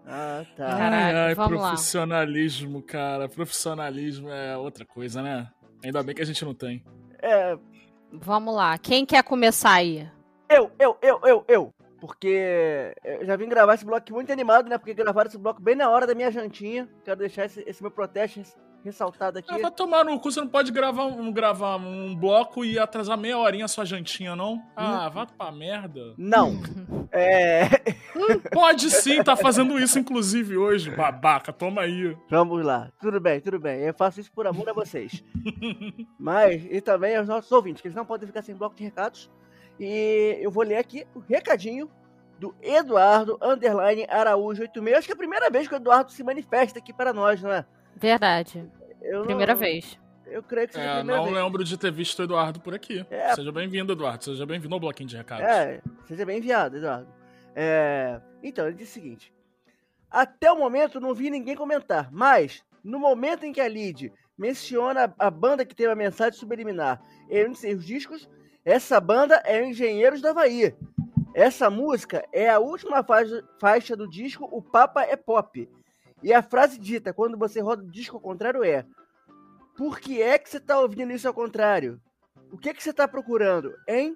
Ah, 0.09 0.43
tá. 0.55 0.65
Ai, 0.65 0.77
Caraca, 0.79 1.19
ai, 1.25 1.35
vamos 1.35 1.61
lá. 1.61 1.67
profissionalismo, 1.69 2.81
cara. 2.81 3.29
Profissionalismo 3.29 4.29
é 4.29 4.57
outra 4.57 4.83
coisa, 4.85 5.21
né? 5.21 5.47
Ainda 5.83 6.01
bem 6.01 6.15
que 6.15 6.21
a 6.21 6.25
gente 6.25 6.43
não 6.43 6.53
tem. 6.53 6.83
É, 7.21 7.57
Vamos 8.11 8.55
lá. 8.55 8.77
Quem 8.77 9.05
quer 9.05 9.23
começar 9.23 9.73
aí? 9.73 10.09
eu, 10.49 10.71
eu, 10.79 10.97
eu, 11.01 11.19
eu, 11.23 11.45
eu. 11.47 11.73
Porque 12.01 12.93
eu 13.03 13.25
já 13.25 13.35
vim 13.35 13.49
gravar 13.49 13.75
esse 13.75 13.85
bloco 13.85 14.11
muito 14.13 14.31
animado, 14.31 14.69
né? 14.69 14.77
Porque 14.77 14.93
gravaram 14.93 15.27
esse 15.27 15.37
bloco 15.37 15.61
bem 15.61 15.75
na 15.75 15.89
hora 15.89 16.07
da 16.07 16.15
minha 16.15 16.31
jantinha. 16.31 16.87
Quero 17.03 17.19
deixar 17.19 17.45
esse, 17.45 17.61
esse 17.67 17.81
meu 17.81 17.91
protesto 17.91 18.41
ressaltado 18.83 19.39
aqui. 19.39 19.49
Ah, 19.51 19.57
vai 19.57 19.71
tomar 19.71 20.03
no 20.05 20.19
cu, 20.19 20.31
você 20.31 20.39
não 20.39 20.47
pode 20.47 20.71
gravar 20.71 21.05
um, 21.05 21.31
gravar 21.31 21.77
um 21.77 22.15
bloco 22.15 22.63
e 22.63 22.77
atrasar 22.79 23.17
meia 23.17 23.37
horinha 23.37 23.65
a 23.65 23.67
sua 23.67 23.85
jantinha, 23.85 24.35
não? 24.35 24.61
Ah, 24.75 25.09
vá 25.09 25.25
pra 25.25 25.51
merda. 25.51 26.13
Não. 26.17 26.61
É. 27.11 27.63
Pode 28.51 28.89
sim, 28.89 29.23
tá 29.23 29.35
fazendo 29.35 29.79
isso 29.79 29.97
inclusive 29.97 30.57
hoje, 30.57 30.91
babaca, 30.91 31.51
toma 31.51 31.81
aí. 31.81 32.15
Vamos 32.29 32.63
lá. 32.63 32.91
Tudo 32.99 33.19
bem, 33.19 33.39
tudo 33.41 33.59
bem. 33.59 33.81
Eu 33.81 33.93
faço 33.93 34.19
isso 34.19 34.31
por 34.31 34.45
amor 34.47 34.69
a 34.69 34.73
vocês. 34.73 35.23
Mas, 36.19 36.65
e 36.69 36.81
também 36.81 37.15
aos 37.15 37.27
nossos 37.27 37.51
ouvintes, 37.51 37.81
que 37.81 37.87
eles 37.87 37.95
não 37.95 38.05
podem 38.05 38.27
ficar 38.27 38.41
sem 38.41 38.55
bloco 38.55 38.75
de 38.75 38.83
recados. 38.83 39.29
E 39.79 40.37
eu 40.41 40.51
vou 40.51 40.63
ler 40.63 40.77
aqui 40.77 41.05
o 41.15 41.19
recadinho 41.19 41.89
do 42.39 42.55
Eduardo 42.61 43.37
Underline 43.41 44.05
Araújo 44.09 44.61
86. 44.61 44.97
Acho 44.97 45.07
que 45.07 45.11
é 45.11 45.15
a 45.15 45.17
primeira 45.17 45.49
vez 45.49 45.67
que 45.67 45.73
o 45.73 45.77
Eduardo 45.77 46.11
se 46.11 46.23
manifesta 46.23 46.79
aqui 46.79 46.93
para 46.93 47.13
nós, 47.13 47.41
não 47.41 47.51
é? 47.51 47.65
Verdade. 47.99 48.65
Eu 49.01 49.19
não- 49.19 49.25
Primeira 49.25 49.55
vez. 49.55 49.99
Eu 50.25 50.43
creio 50.43 50.67
que 50.67 50.75
seja 50.75 50.85
a 50.85 50.93
É, 50.93 50.97
primeira 50.97 51.21
não 51.21 51.31
vez. 51.31 51.43
lembro 51.43 51.63
de 51.63 51.77
ter 51.77 51.91
visto 51.91 52.19
o 52.19 52.23
Eduardo 52.23 52.59
por 52.59 52.73
aqui. 52.73 53.03
É. 53.09 53.33
Seja 53.33 53.51
bem-vindo, 53.51 53.93
Eduardo. 53.93 54.23
Seja 54.23 54.45
bem-vindo 54.45 54.73
ao 54.75 54.79
bloquinho 54.79 55.09
de 55.09 55.17
recados. 55.17 55.45
É, 55.45 55.81
seja 56.07 56.25
bem 56.25 56.37
enviado, 56.37 56.77
Eduardo. 56.77 57.07
É, 57.55 58.21
então, 58.43 58.67
ele 58.67 58.75
disse 58.75 58.99
o 58.99 59.01
seguinte: 59.01 59.33
Até 60.09 60.51
o 60.51 60.57
momento 60.57 60.99
não 60.99 61.13
vi 61.15 61.29
ninguém 61.31 61.55
comentar, 61.55 62.09
mas 62.11 62.63
no 62.83 62.99
momento 62.99 63.43
em 63.45 63.51
que 63.51 63.59
a 63.61 63.67
Lid 63.67 64.13
menciona 64.37 65.13
a 65.17 65.29
banda 65.31 65.65
que 65.65 65.75
tem 65.75 65.87
uma 65.87 65.95
mensagem 65.95 66.39
subliminar 66.39 67.01
em 67.29 67.47
um 67.47 67.51
de 67.51 67.57
seus 67.57 67.83
discos, 67.85 68.29
essa 68.63 68.99
banda 69.01 69.35
é 69.45 69.59
o 69.61 69.65
Engenheiros 69.65 70.21
da 70.21 70.29
Havaí. 70.29 70.73
Essa 71.33 71.69
música 71.69 72.23
é 72.31 72.49
a 72.49 72.59
última 72.59 73.03
faixa, 73.03 73.43
faixa 73.59 73.95
do 73.95 74.07
disco 74.09 74.47
O 74.51 74.61
Papa 74.61 75.03
é 75.03 75.15
Pop. 75.15 75.67
E 76.23 76.33
a 76.33 76.41
frase 76.41 76.77
dita 76.79 77.13
quando 77.13 77.37
você 77.37 77.59
roda 77.61 77.83
o 77.83 77.89
disco 77.89 78.17
ao 78.17 78.21
contrário 78.21 78.63
é: 78.63 78.85
Por 79.77 79.99
que 79.99 80.21
é 80.21 80.37
que 80.37 80.49
você 80.49 80.59
tá 80.59 80.79
ouvindo 80.79 81.11
isso 81.13 81.27
ao 81.27 81.33
contrário? 81.33 81.99
O 82.51 82.57
que 82.57 82.69
é 82.69 82.73
que 82.73 82.83
você 82.83 82.91
tá 82.93 83.07
procurando, 83.07 83.73
hein? 83.87 84.15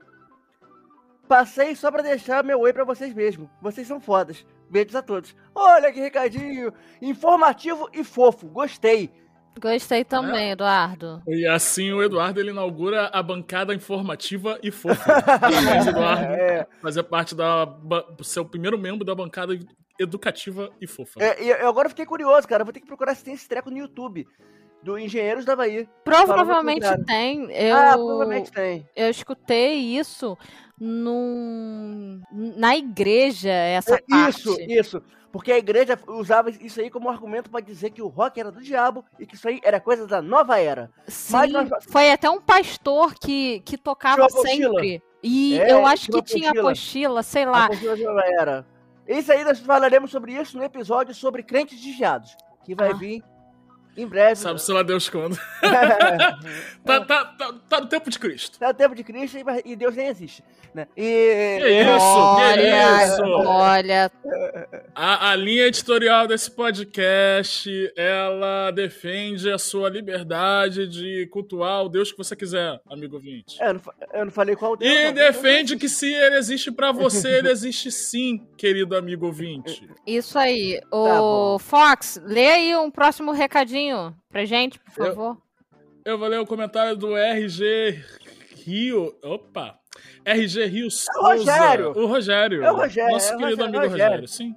Passei 1.28 1.76
só 1.76 1.90
pra 1.90 2.02
deixar 2.02 2.44
meu 2.44 2.60
oi 2.60 2.74
pra 2.74 2.84
vocês 2.84 3.14
mesmo. 3.14 3.50
Vocês 3.62 3.88
são 3.88 4.00
fodas. 4.00 4.46
Beijos 4.70 4.96
a 4.96 5.02
todos. 5.02 5.36
Olha 5.56 5.92
que 5.92 6.00
recadinho 6.00 6.74
informativo 7.02 7.90
e 7.94 8.04
fofo. 8.04 8.48
Gostei. 8.48 9.10
Gostei 9.60 10.04
também, 10.04 10.52
Eduardo. 10.52 11.22
E 11.28 11.46
assim 11.48 11.92
o 11.94 12.02
Eduardo 12.04 12.40
ele 12.40 12.50
inaugura 12.50 13.08
a 13.14 13.22
bancada 13.24 13.74
informativa 13.74 14.60
e 14.64 14.70
fofa. 14.72 15.22
Parabéns, 15.22 15.88
Eduardo. 15.88 16.24
É, 16.34 16.68
Fazer 16.82 17.04
parte 17.04 17.36
da 17.36 17.66
ba- 17.66 18.06
seu 18.24 18.44
primeiro 18.44 18.78
membro 18.78 19.06
da 19.06 19.14
bancada 19.16 19.54
educativa 20.00 20.70
e 20.82 20.88
fofa. 20.88 21.20
é, 21.24 21.44
e 21.44 21.50
eu 21.50 21.68
agora 21.70 21.90
fiquei 21.90 22.06
curioso, 22.06 22.48
cara. 22.48 22.64
Vou 22.64 22.74
ter 22.74 22.80
que 22.80 22.88
procurar 22.88 23.16
se 23.16 23.24
tem 23.24 23.34
esse 23.34 23.48
treco 23.48 23.70
no 23.70 23.78
YouTube. 23.78 24.28
Do 24.82 25.00
Engenheiros 25.00 25.46
da 25.46 25.56
Bahia. 25.56 25.88
Provavelmente 26.04 26.86
tem. 27.06 27.50
Eu, 27.54 27.74
Ah, 27.78 27.94
provavelmente 27.94 28.52
tem. 28.52 28.86
eu 28.94 29.10
escutei 29.10 29.76
isso 29.76 30.38
num, 30.78 32.22
na 32.32 32.76
igreja, 32.76 33.50
essa 33.50 33.96
É, 33.96 34.02
parte. 34.10 34.40
Isso, 34.42 34.58
isso. 34.62 35.02
Porque 35.32 35.52
a 35.52 35.58
igreja 35.58 35.98
usava 36.08 36.50
isso 36.52 36.80
aí 36.82 36.90
como 36.92 37.10
argumento 37.10 37.50
pra 37.50 37.60
dizer 37.62 37.90
que 37.92 38.02
o 38.02 38.08
rock 38.08 38.40
era 38.40 38.52
do 38.52 38.62
diabo 38.62 39.04
e 39.18 39.26
que 39.26 39.36
isso 39.36 39.48
aí 39.48 39.60
era 39.64 39.80
coisa 39.80 40.06
da 40.06 40.22
nova 40.22 40.60
era. 40.60 40.92
Sim, 41.08 41.48
nós- 41.48 41.70
foi 41.90 42.12
até 42.12 42.30
um 42.30 42.40
pastor 42.42 43.16
que, 43.16 43.62
que 43.62 43.78
tocava 43.78 44.26
apostila. 44.26 44.80
sempre. 44.82 45.02
E 45.24 45.58
É, 45.60 45.72
eu 45.72 45.88
acho 45.88 46.12
que 46.12 46.22
tinha 46.22 46.50
apostila. 46.52 46.70
apostila, 46.70 47.24
sei 47.24 47.44
A 47.46 47.50
lá. 47.50 47.68
postura 47.70 47.96
da 47.98 48.04
nova 48.04 48.24
era. 48.26 48.73
Isso 49.08 49.32
aí 49.32 49.44
nós 49.44 49.60
falaremos 49.60 50.12
sobre 50.12 50.34
isso 50.34 50.58
no 50.58 50.64
episódio 50.64 51.14
sobre 51.14 51.44
crentes 51.44 51.80
desviados. 51.82 52.36
Que 52.64 52.74
vai 52.74 52.92
Ah. 52.92 52.94
vir 52.94 53.24
Em 53.96 54.08
breve. 54.08 54.36
Sabe, 54.36 54.62
sei 54.62 54.74
lá 54.74 54.82
Deus 54.84 55.08
quando. 55.10 55.38
tá, 56.84 57.02
tá, 57.06 57.26
tá, 57.26 57.54
tá 57.70 57.82
no 57.82 57.88
tempo 57.88 58.10
de 58.10 58.18
Cristo. 58.20 58.58
Tá 58.60 58.70
no 58.70 58.74
tempo 58.74 58.96
de 58.96 59.04
Cristo 59.04 59.38
e- 59.66 59.76
Deus 59.76 59.96
nem 59.96 60.08
existe. 60.08 60.44
Né? 60.74 60.88
Que 60.96 61.02
E. 61.02 61.82
isso, 61.84 62.18
olha, 62.18 62.58
que 62.58 63.04
isso. 63.06 63.24
olha, 63.46 64.12
A, 64.96 65.30
a 65.32 65.36
linha 65.36 65.68
editorial 65.68 66.26
desse 66.28 66.50
podcast, 66.50 67.70
ela 67.96 68.72
defende 68.72 69.52
a 69.52 69.58
sua 69.60 69.90
liberdade 69.90 70.88
de 70.88 71.28
cultuar 71.32 71.84
o 71.84 71.90
Deus 71.90 72.12
que 72.12 72.18
você 72.18 72.36
quiser, 72.36 72.80
amigo 72.90 73.16
ouvinte. 73.18 73.62
É, 73.62 73.70
Eu 73.70 73.74
não, 73.76 73.82
eu 74.14 74.26
não 74.26 74.32
falei 74.32 74.56
qual 74.56 74.76
Deus. 74.76 74.92
E 74.92 75.12
defende 75.12 75.78
que 75.78 75.88
se 75.88 76.12
ele 76.12 76.38
existe 76.38 76.72
pra 76.72 76.92
você, 76.92 77.38
ele 77.38 77.52
existe 77.52 77.92
sim, 77.92 78.44
querido 78.58 78.96
amigo 78.98 79.28
ouvinte. 79.28 79.88
isso 80.08 80.40
aí. 80.40 80.80
Tá 80.82 80.88
bom. 81.20 81.60
Fox, 81.60 82.20
lê 82.26 82.48
aí 82.50 82.76
um 82.76 82.90
próximo 82.90 83.32
recadinho 83.32 83.83
pra 84.30 84.46
gente, 84.46 84.80
por 84.80 85.06
Eu- 85.06 85.16
favor. 85.16 85.38
Eu 86.06 86.18
vou 86.18 86.28
ler 86.28 86.40
o 86.40 86.46
comentário 86.46 86.96
do 86.98 87.16
RG 87.16 88.04
Rio. 88.66 89.16
Opa! 89.24 89.80
RG 90.26 90.66
Rio 90.66 90.90
Souza. 90.92 91.22
Rogério. 91.22 91.90
O 91.92 92.06
Rogério. 92.08 92.64
É 92.64 92.72
o 92.72 92.76
Rogério, 92.76 93.12
Nosso 93.14 93.32
é 93.32 93.36
o 93.36 93.40
querido 93.40 93.56
Rogério, 93.64 93.66
amigo 93.80 93.92
Rogério. 93.92 94.06
Rogério, 94.22 94.28
sim. 94.28 94.56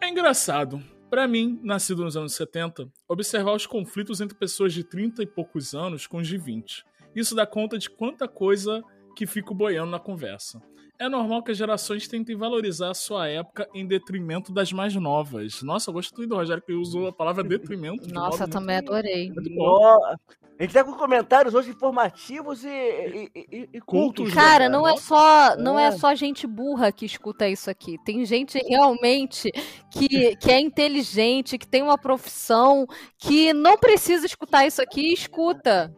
É 0.00 0.08
engraçado. 0.08 0.82
Pra 1.10 1.28
mim, 1.28 1.60
nascido 1.62 2.02
nos 2.02 2.16
anos 2.16 2.34
70, 2.34 2.88
observar 3.06 3.52
os 3.52 3.66
conflitos 3.66 4.20
entre 4.22 4.36
pessoas 4.36 4.72
de 4.72 4.82
30 4.82 5.22
e 5.22 5.26
poucos 5.26 5.74
anos 5.74 6.06
com 6.06 6.16
os 6.16 6.26
de 6.26 6.38
20. 6.38 6.82
Isso 7.14 7.34
dá 7.34 7.46
conta 7.46 7.76
de 7.78 7.90
quanta 7.90 8.26
coisa 8.26 8.82
que 9.14 9.26
fico 9.26 9.54
boiando 9.54 9.90
na 9.90 9.98
conversa. 10.00 10.62
É 10.98 11.08
normal 11.08 11.42
que 11.42 11.50
as 11.50 11.56
gerações 11.58 12.06
tentem 12.06 12.36
valorizar 12.36 12.90
a 12.90 12.94
sua 12.94 13.26
época 13.26 13.68
em 13.74 13.84
detrimento 13.86 14.52
das 14.52 14.72
mais 14.72 14.94
novas. 14.94 15.60
Nossa, 15.62 15.90
eu 15.90 15.94
gostei 15.94 16.26
do 16.26 16.36
Rogério 16.36 16.62
que 16.62 16.72
usou 16.72 17.08
a 17.08 17.12
palavra 17.12 17.42
detrimento. 17.42 18.06
de 18.06 18.12
Nossa, 18.14 18.46
também 18.46 18.76
muito- 18.76 18.92
adorei. 18.92 19.32
muito 19.32 19.50
bom. 19.54 19.62
Ó, 19.64 20.14
A 20.58 20.62
gente 20.64 20.74
tá 20.74 20.84
com 20.84 20.92
comentários 20.92 21.54
hoje 21.54 21.70
informativos 21.70 22.62
e, 22.62 22.68
e, 22.68 23.30
e- 23.34 23.68
e 23.72 23.80
cultos. 23.80 24.28
Né, 24.28 24.34
Cara, 24.34 24.68
não 24.68 24.86
é 24.86 24.92
Nossa. 24.92 25.02
só 25.02 25.56
não 25.56 25.76
é 25.78 25.86
É. 25.86 25.92
só 25.92 26.14
gente 26.14 26.46
burra 26.46 26.92
que 26.92 27.04
escuta 27.04 27.48
isso 27.48 27.68
aqui. 27.68 27.96
Tem 28.04 28.24
gente 28.24 28.58
realmente 28.68 29.50
que, 29.90 30.36
que 30.36 30.50
é 30.52 30.60
inteligente, 30.60 31.58
que 31.58 31.66
tem 31.66 31.82
uma 31.82 31.98
profissão, 31.98 32.86
que 33.18 33.52
não 33.52 33.76
precisa 33.76 34.24
escutar 34.24 34.64
isso 34.64 34.80
aqui 34.80 35.00
e 35.10 35.14
escuta. 35.14 35.92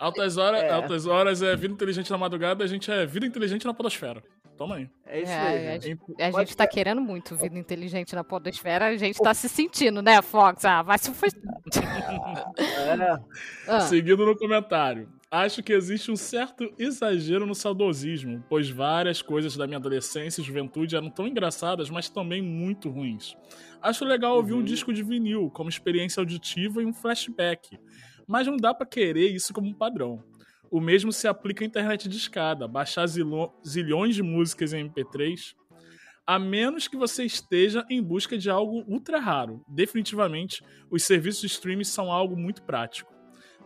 Altas 0.00 0.36
horas, 0.38 0.62
É. 0.62 0.70
altas 0.70 1.06
horas 1.06 1.42
é 1.42 1.54
vida 1.54 1.74
inteligente 1.74 2.10
na 2.10 2.16
madrugada, 2.18 2.64
a 2.64 2.66
gente 2.66 2.90
é 2.90 3.04
vida 3.04 3.26
inteligente 3.26 3.66
na 3.66 3.74
podosfera. 3.74 4.22
Toma 4.56 4.76
aí. 4.76 4.90
É 5.06 5.20
isso 5.22 5.30
É, 5.32 5.38
aí. 5.48 5.64
é, 5.66 5.80
gente. 5.80 6.00
A 6.18 6.30
gente 6.40 6.56
tá 6.56 6.66
querendo 6.66 7.00
muito 7.02 7.36
vida 7.36 7.58
inteligente 7.58 8.14
na 8.14 8.24
podosfera, 8.24 8.86
a 8.86 8.96
gente 8.96 9.18
tá 9.18 9.32
se 9.34 9.48
sentindo, 9.48 10.00
né, 10.02 10.20
Fox? 10.22 10.64
Ah, 10.64 10.82
vai 10.82 10.98
se. 10.98 11.10
É. 12.58 13.18
Ah, 13.68 13.80
Seguindo 13.80 14.24
no 14.24 14.36
comentário. 14.36 15.08
Acho 15.30 15.62
que 15.62 15.72
existe 15.72 16.10
um 16.10 16.16
certo 16.16 16.72
exagero 16.76 17.46
no 17.46 17.54
saudosismo, 17.54 18.42
pois 18.48 18.68
várias 18.68 19.22
coisas 19.22 19.56
da 19.56 19.64
minha 19.64 19.78
adolescência 19.78 20.40
e 20.40 20.44
juventude 20.44 20.96
eram 20.96 21.08
tão 21.08 21.24
engraçadas, 21.26 21.88
mas 21.88 22.08
também 22.08 22.42
muito 22.42 22.90
ruins. 22.90 23.36
Acho 23.80 24.04
legal 24.04 24.34
ouvir 24.36 24.54
um 24.54 24.56
Uhum. 24.56 24.64
disco 24.64 24.92
de 24.92 25.04
vinil, 25.04 25.48
como 25.54 25.70
experiência 25.70 26.20
auditiva 26.20 26.82
e 26.82 26.86
um 26.86 26.92
flashback, 26.92 27.78
mas 28.30 28.46
não 28.46 28.56
dá 28.56 28.72
pra 28.72 28.86
querer 28.86 29.28
isso 29.34 29.52
como 29.52 29.68
um 29.68 29.74
padrão. 29.74 30.22
O 30.70 30.80
mesmo 30.80 31.12
se 31.12 31.26
aplica 31.26 31.64
à 31.64 31.66
internet 31.66 32.08
de 32.08 32.16
escada, 32.16 32.68
baixar 32.68 33.04
zilhões 33.08 34.14
de 34.14 34.22
músicas 34.22 34.72
em 34.72 34.88
MP3, 34.88 35.56
a 36.24 36.38
menos 36.38 36.86
que 36.86 36.96
você 36.96 37.24
esteja 37.24 37.84
em 37.90 38.00
busca 38.00 38.38
de 38.38 38.48
algo 38.48 38.84
ultra 38.86 39.18
raro. 39.18 39.64
Definitivamente, 39.66 40.62
os 40.88 41.02
serviços 41.02 41.40
de 41.40 41.48
streaming 41.48 41.82
são 41.82 42.12
algo 42.12 42.36
muito 42.36 42.62
prático. 42.62 43.12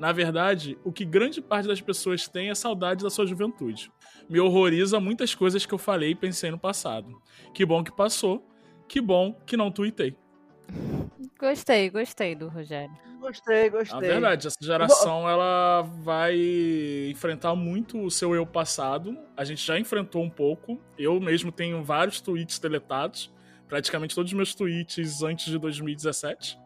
Na 0.01 0.13
verdade, 0.13 0.79
o 0.83 0.91
que 0.91 1.05
grande 1.05 1.43
parte 1.43 1.69
das 1.69 1.83
pessoas 1.83 2.27
tem 2.27 2.49
é 2.49 2.55
saudade 2.55 3.05
da 3.05 3.11
sua 3.11 3.27
juventude. 3.27 3.93
Me 4.31 4.41
horroriza 4.41 4.99
muitas 4.99 5.35
coisas 5.35 5.67
que 5.67 5.75
eu 5.75 5.79
falei 5.79 6.13
e 6.13 6.17
pensei 6.17 6.51
no 6.51 6.59
passado. 6.59 7.21
Que 7.53 7.67
bom 7.67 7.85
que 7.85 7.95
passou, 7.95 8.43
que 8.89 8.99
bom 8.99 9.35
que 9.45 9.59
não 9.59 9.71
tuitei. 9.71 10.17
Gostei, 11.39 11.91
gostei 11.91 12.35
do 12.35 12.49
Rogério. 12.49 12.95
Gostei, 13.21 13.67
A 13.67 13.71
gostei. 13.71 14.01
verdade, 14.01 14.47
essa 14.47 14.57
geração 14.61 15.27
ela 15.29 15.81
vai 16.03 16.37
enfrentar 17.11 17.55
muito 17.55 17.99
o 18.05 18.11
seu 18.11 18.35
eu 18.35 18.45
passado. 18.45 19.17
A 19.35 19.45
gente 19.45 19.65
já 19.65 19.79
enfrentou 19.79 20.23
um 20.23 20.29
pouco. 20.29 20.79
Eu 20.99 21.19
mesmo 21.19 21.51
tenho 21.51 21.83
vários 21.83 22.21
tweets 22.21 22.59
deletados. 22.59 23.33
Praticamente 23.67 24.15
todos 24.15 24.31
os 24.31 24.37
meus 24.37 24.55
tweets 24.55 25.23
antes 25.23 25.47
de 25.47 25.59
2017. 25.59 26.59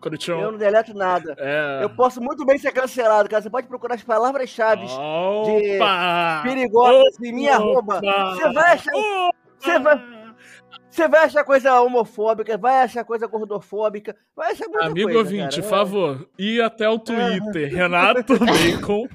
Quando 0.00 0.14
eu 0.14 0.18
tinha. 0.18 0.36
Eu 0.36 0.52
não 0.52 0.58
deleto 0.58 0.94
nada. 0.94 1.34
É... 1.36 1.80
Eu 1.82 1.90
posso 1.90 2.20
muito 2.20 2.44
bem 2.46 2.58
ser 2.58 2.70
cancelado, 2.72 3.28
cara. 3.28 3.42
Você 3.42 3.50
pode 3.50 3.66
procurar 3.66 3.96
as 3.96 4.02
palavras-chave 4.02 4.84
Opa! 4.86 6.42
perigosas 6.44 7.20
em 7.20 7.32
minha 7.32 7.58
Opa! 7.58 7.96
arroba. 7.96 8.34
Você 8.34 8.52
vai 8.52 8.72
achar. 8.72 8.92
Você 9.58 9.78
vai, 9.80 10.17
você 10.98 11.08
vai 11.08 11.24
achar 11.24 11.44
coisa 11.44 11.80
homofóbica, 11.80 12.58
vai 12.58 12.82
achar 12.82 13.04
coisa 13.04 13.26
gordofóbica, 13.26 14.16
vai 14.36 14.52
achar 14.52 14.68
muita 14.68 14.86
Amigo 14.86 15.04
coisa. 15.12 15.18
ouvinte, 15.20 15.56
cara. 15.56 15.66
É. 15.66 15.70
favor, 15.70 16.28
ir 16.38 16.60
até 16.62 16.88
o 16.88 16.98
Twitter, 16.98 17.72
Renato 17.72 18.34
Bacon, 18.38 19.06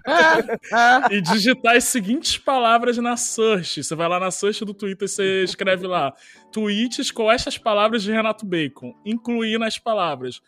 e 1.12 1.22
digitar 1.22 1.76
as 1.76 1.84
seguintes 1.86 2.38
palavras 2.38 2.98
na 2.98 3.16
search. 3.18 3.84
Você 3.84 3.96
vai 3.96 4.08
lá 4.08 4.20
na 4.20 4.32
search 4.32 4.64
do 4.66 4.74
Twitter 4.74 5.06
e 5.06 5.10
você 5.10 5.44
escreve 5.44 5.86
lá: 5.88 6.14
tweets 6.52 7.12
com 7.12 7.32
estas 7.32 7.58
palavras 7.58 8.02
de 8.04 8.12
Renato 8.12 8.46
Bacon. 8.46 8.94
Incluir 9.06 9.58
nas 9.60 9.78
palavras 9.78 10.42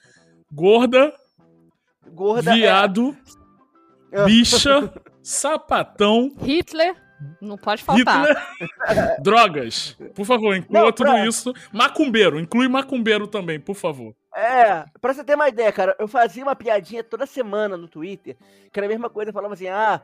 gorda, 0.51 1.13
Gorda. 2.07 2.51
é- 2.51 2.55
viado, 2.55 3.15
É. 4.11 4.23
bicha, 4.25 4.93
sapatão, 5.21 6.31
Hitler, 6.41 6.95
não 7.41 7.57
pode 7.57 7.83
faltar. 7.83 8.25
Hitler, 8.25 9.17
drogas. 9.21 9.97
Por 10.13 10.25
favor, 10.25 10.55
inclua 10.55 10.81
Não, 10.81 10.91
tudo 10.91 11.11
pra- 11.11 11.25
isso. 11.25 11.53
Macumbeiro, 11.71 12.39
inclui 12.39 12.67
macumbeiro 12.67 13.27
também, 13.27 13.59
por 13.59 13.75
favor. 13.75 14.15
É, 14.35 14.83
pra 14.99 15.13
você 15.13 15.23
ter 15.23 15.35
uma 15.35 15.47
ideia, 15.47 15.71
cara, 15.71 15.95
eu 15.97 16.07
fazia 16.07 16.43
uma 16.43 16.55
piadinha 16.55 17.03
toda 17.03 17.25
semana 17.25 17.77
no 17.77 17.87
Twitter, 17.87 18.35
que 18.71 18.77
era 18.79 18.85
a 18.85 18.89
mesma 18.89 19.09
coisa, 19.09 19.29
eu 19.29 19.33
falava 19.33 19.53
assim, 19.53 19.67
ah, 19.69 20.01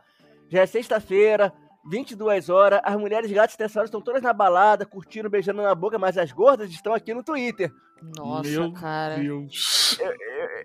já 0.49 0.61
é 0.61 0.65
sexta-feira, 0.65 1.51
22 1.89 2.47
horas, 2.49 2.79
as 2.83 2.95
mulheres 2.95 3.29
gatas 3.31 3.57
dessa 3.57 3.79
hora 3.79 3.85
estão 3.87 3.99
todas 4.01 4.21
na 4.21 4.31
balada, 4.31 4.85
curtindo, 4.85 5.29
beijando 5.29 5.61
na 5.61 5.75
boca, 5.75 5.99
mas 5.99 6.17
as 6.17 6.31
gordas 6.31 6.69
estão 6.69 6.93
aqui 6.93 7.13
no 7.13 7.23
Twitter. 7.23 7.71
Nossa, 8.17 8.49
Meu 8.49 8.71
cara. 8.71 9.15
Deus. 9.17 9.97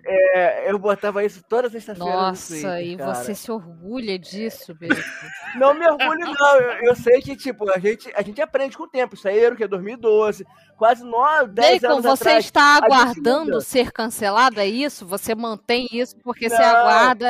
É, 0.05 0.69
eu 0.71 0.77
botava 0.77 1.23
isso 1.23 1.43
toda 1.47 1.69
sexta-feira 1.69 2.09
no 2.09 2.15
Nossa, 2.21 2.53
Twitter, 2.53 2.81
e 2.87 2.97
cara. 2.97 3.13
você 3.15 3.33
se 3.35 3.51
orgulha 3.51 4.17
disso, 4.19 4.73
Bacon. 4.75 4.95
Não 5.57 5.73
me 5.73 5.85
orgulho, 5.87 6.33
não. 6.39 6.55
Eu, 6.59 6.71
eu 6.89 6.95
sei 6.95 7.21
que, 7.21 7.35
tipo, 7.35 7.69
a 7.71 7.79
gente, 7.79 8.11
a 8.15 8.21
gente 8.21 8.39
aprende 8.41 8.77
com 8.77 8.83
o 8.83 8.87
tempo. 8.87 9.15
Isso 9.15 9.27
aí 9.27 9.39
era 9.39 9.55
o 9.55 9.57
que? 9.57 9.65
2012. 9.65 10.45
Quase 10.77 11.03
9, 11.03 11.51
10 11.51 11.81
Bacon, 11.81 11.93
anos 11.93 12.05
você 12.05 12.23
atrás. 12.29 12.45
está 12.45 12.77
aguardando 12.77 13.59
ser 13.61 13.91
cancelado, 13.91 14.59
é 14.59 14.67
isso? 14.67 15.05
Você 15.07 15.33
mantém 15.33 15.87
isso 15.91 16.15
porque 16.17 16.47
você 16.49 16.57
Não. 16.59 16.65
aguarda. 16.65 17.27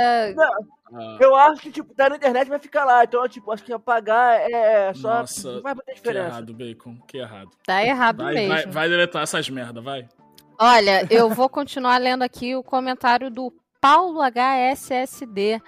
Ah, 0.89 1.18
Eu 1.19 1.35
acho 1.35 1.61
que, 1.61 1.72
tipo, 1.72 1.94
tá 1.94 2.10
na 2.10 2.15
internet 2.18 2.49
vai 2.49 2.60
ficar 2.60 2.84
lá. 2.84 3.03
Então, 3.03 3.26
tipo, 3.30 3.52
acho 3.52 3.64
que 3.64 3.72
apagar 3.72 4.39
é 4.52 4.94
só. 4.94 5.19
Nossa, 5.19 5.53
não 5.53 5.61
faz 5.61 5.76
muita 5.76 5.91
que 5.91 5.98
diferença. 5.98 6.27
errado, 6.27 6.53
Bacon. 6.53 6.98
Que 7.07 7.18
errado. 7.19 7.49
Tá 7.65 7.84
errado 7.84 8.23
Vai, 8.23 8.34
mesmo. 8.34 8.49
vai, 8.53 8.65
vai 8.68 8.89
deletar 8.89 9.23
essas 9.23 9.49
merda, 9.49 9.80
vai. 9.81 10.07
Olha, 10.60 11.08
eu 11.12 11.30
vou 11.30 11.48
continuar 11.48 12.00
lendo 12.00 12.24
aqui 12.24 12.56
o 12.56 12.64
comentário 12.64 13.30
do 13.30 13.54
Paulo 13.80 14.20
HSSD, 14.24 15.62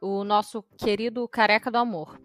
o 0.00 0.22
nosso 0.22 0.62
querido 0.78 1.26
careca 1.26 1.68
do 1.68 1.78
amor. 1.78 2.20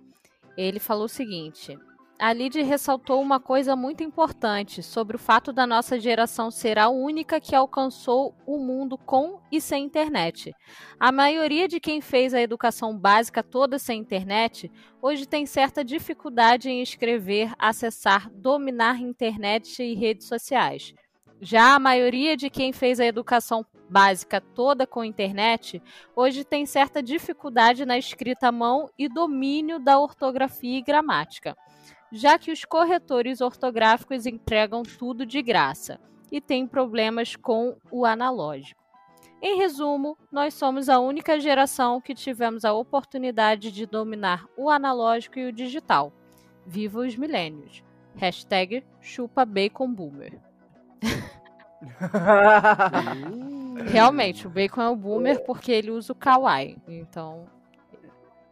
Ele 0.55 0.79
falou 0.79 1.05
o 1.05 1.09
seguinte: 1.09 1.75
a 2.19 2.31
Lid 2.31 2.61
ressaltou 2.61 3.19
uma 3.19 3.39
coisa 3.39 3.75
muito 3.75 4.03
importante 4.03 4.83
sobre 4.83 5.15
o 5.15 5.19
fato 5.19 5.51
da 5.51 5.65
nossa 5.65 5.99
geração 5.99 6.51
ser 6.51 6.77
a 6.77 6.89
única 6.89 7.41
que 7.41 7.55
alcançou 7.55 8.35
o 8.45 8.59
mundo 8.59 8.99
com 8.99 9.39
e 9.51 9.59
sem 9.59 9.83
internet. 9.83 10.53
A 10.99 11.11
maioria 11.11 11.67
de 11.67 11.79
quem 11.79 12.01
fez 12.01 12.35
a 12.35 12.41
educação 12.41 12.95
básica 12.95 13.41
toda 13.41 13.79
sem 13.79 13.99
internet 13.99 14.71
hoje 15.01 15.25
tem 15.25 15.47
certa 15.47 15.83
dificuldade 15.83 16.69
em 16.69 16.83
escrever, 16.83 17.51
acessar, 17.57 18.29
dominar 18.29 19.01
internet 19.01 19.81
e 19.81 19.95
redes 19.95 20.27
sociais. 20.27 20.93
Já 21.43 21.73
a 21.73 21.79
maioria 21.79 22.37
de 22.37 22.51
quem 22.51 22.71
fez 22.71 22.99
a 22.99 23.05
educação 23.05 23.65
básica 23.89 24.39
toda 24.39 24.85
com 24.85 25.03
internet 25.03 25.81
hoje 26.15 26.43
tem 26.43 26.67
certa 26.67 27.01
dificuldade 27.01 27.83
na 27.83 27.97
escrita 27.97 28.49
à 28.49 28.51
mão 28.51 28.91
e 28.95 29.09
domínio 29.09 29.79
da 29.79 29.97
ortografia 29.97 30.77
e 30.77 30.83
gramática, 30.83 31.57
já 32.11 32.37
que 32.37 32.51
os 32.51 32.63
corretores 32.63 33.41
ortográficos 33.41 34.27
entregam 34.27 34.83
tudo 34.83 35.25
de 35.25 35.41
graça 35.41 35.99
e 36.31 36.39
têm 36.39 36.67
problemas 36.67 37.35
com 37.35 37.75
o 37.89 38.05
analógico. 38.05 38.79
Em 39.41 39.57
resumo, 39.57 40.15
nós 40.31 40.53
somos 40.53 40.89
a 40.89 40.99
única 40.99 41.39
geração 41.39 41.99
que 41.99 42.13
tivemos 42.13 42.63
a 42.63 42.71
oportunidade 42.71 43.71
de 43.71 43.87
dominar 43.87 44.45
o 44.55 44.69
analógico 44.69 45.39
e 45.39 45.47
o 45.47 45.51
digital. 45.51 46.13
Viva 46.67 46.99
os 46.99 47.15
milênios. 47.15 47.83
Hashtag 48.15 48.83
chupa 49.01 49.43
bacon 49.43 49.91
boomer. 49.91 50.50
Realmente, 53.91 54.47
o 54.47 54.49
bacon 54.49 54.81
é 54.81 54.89
o 54.89 54.95
boomer 54.95 55.43
porque 55.45 55.71
ele 55.71 55.91
usa 55.91 56.13
o 56.13 56.15
kawaii. 56.15 56.77
Então. 56.87 57.47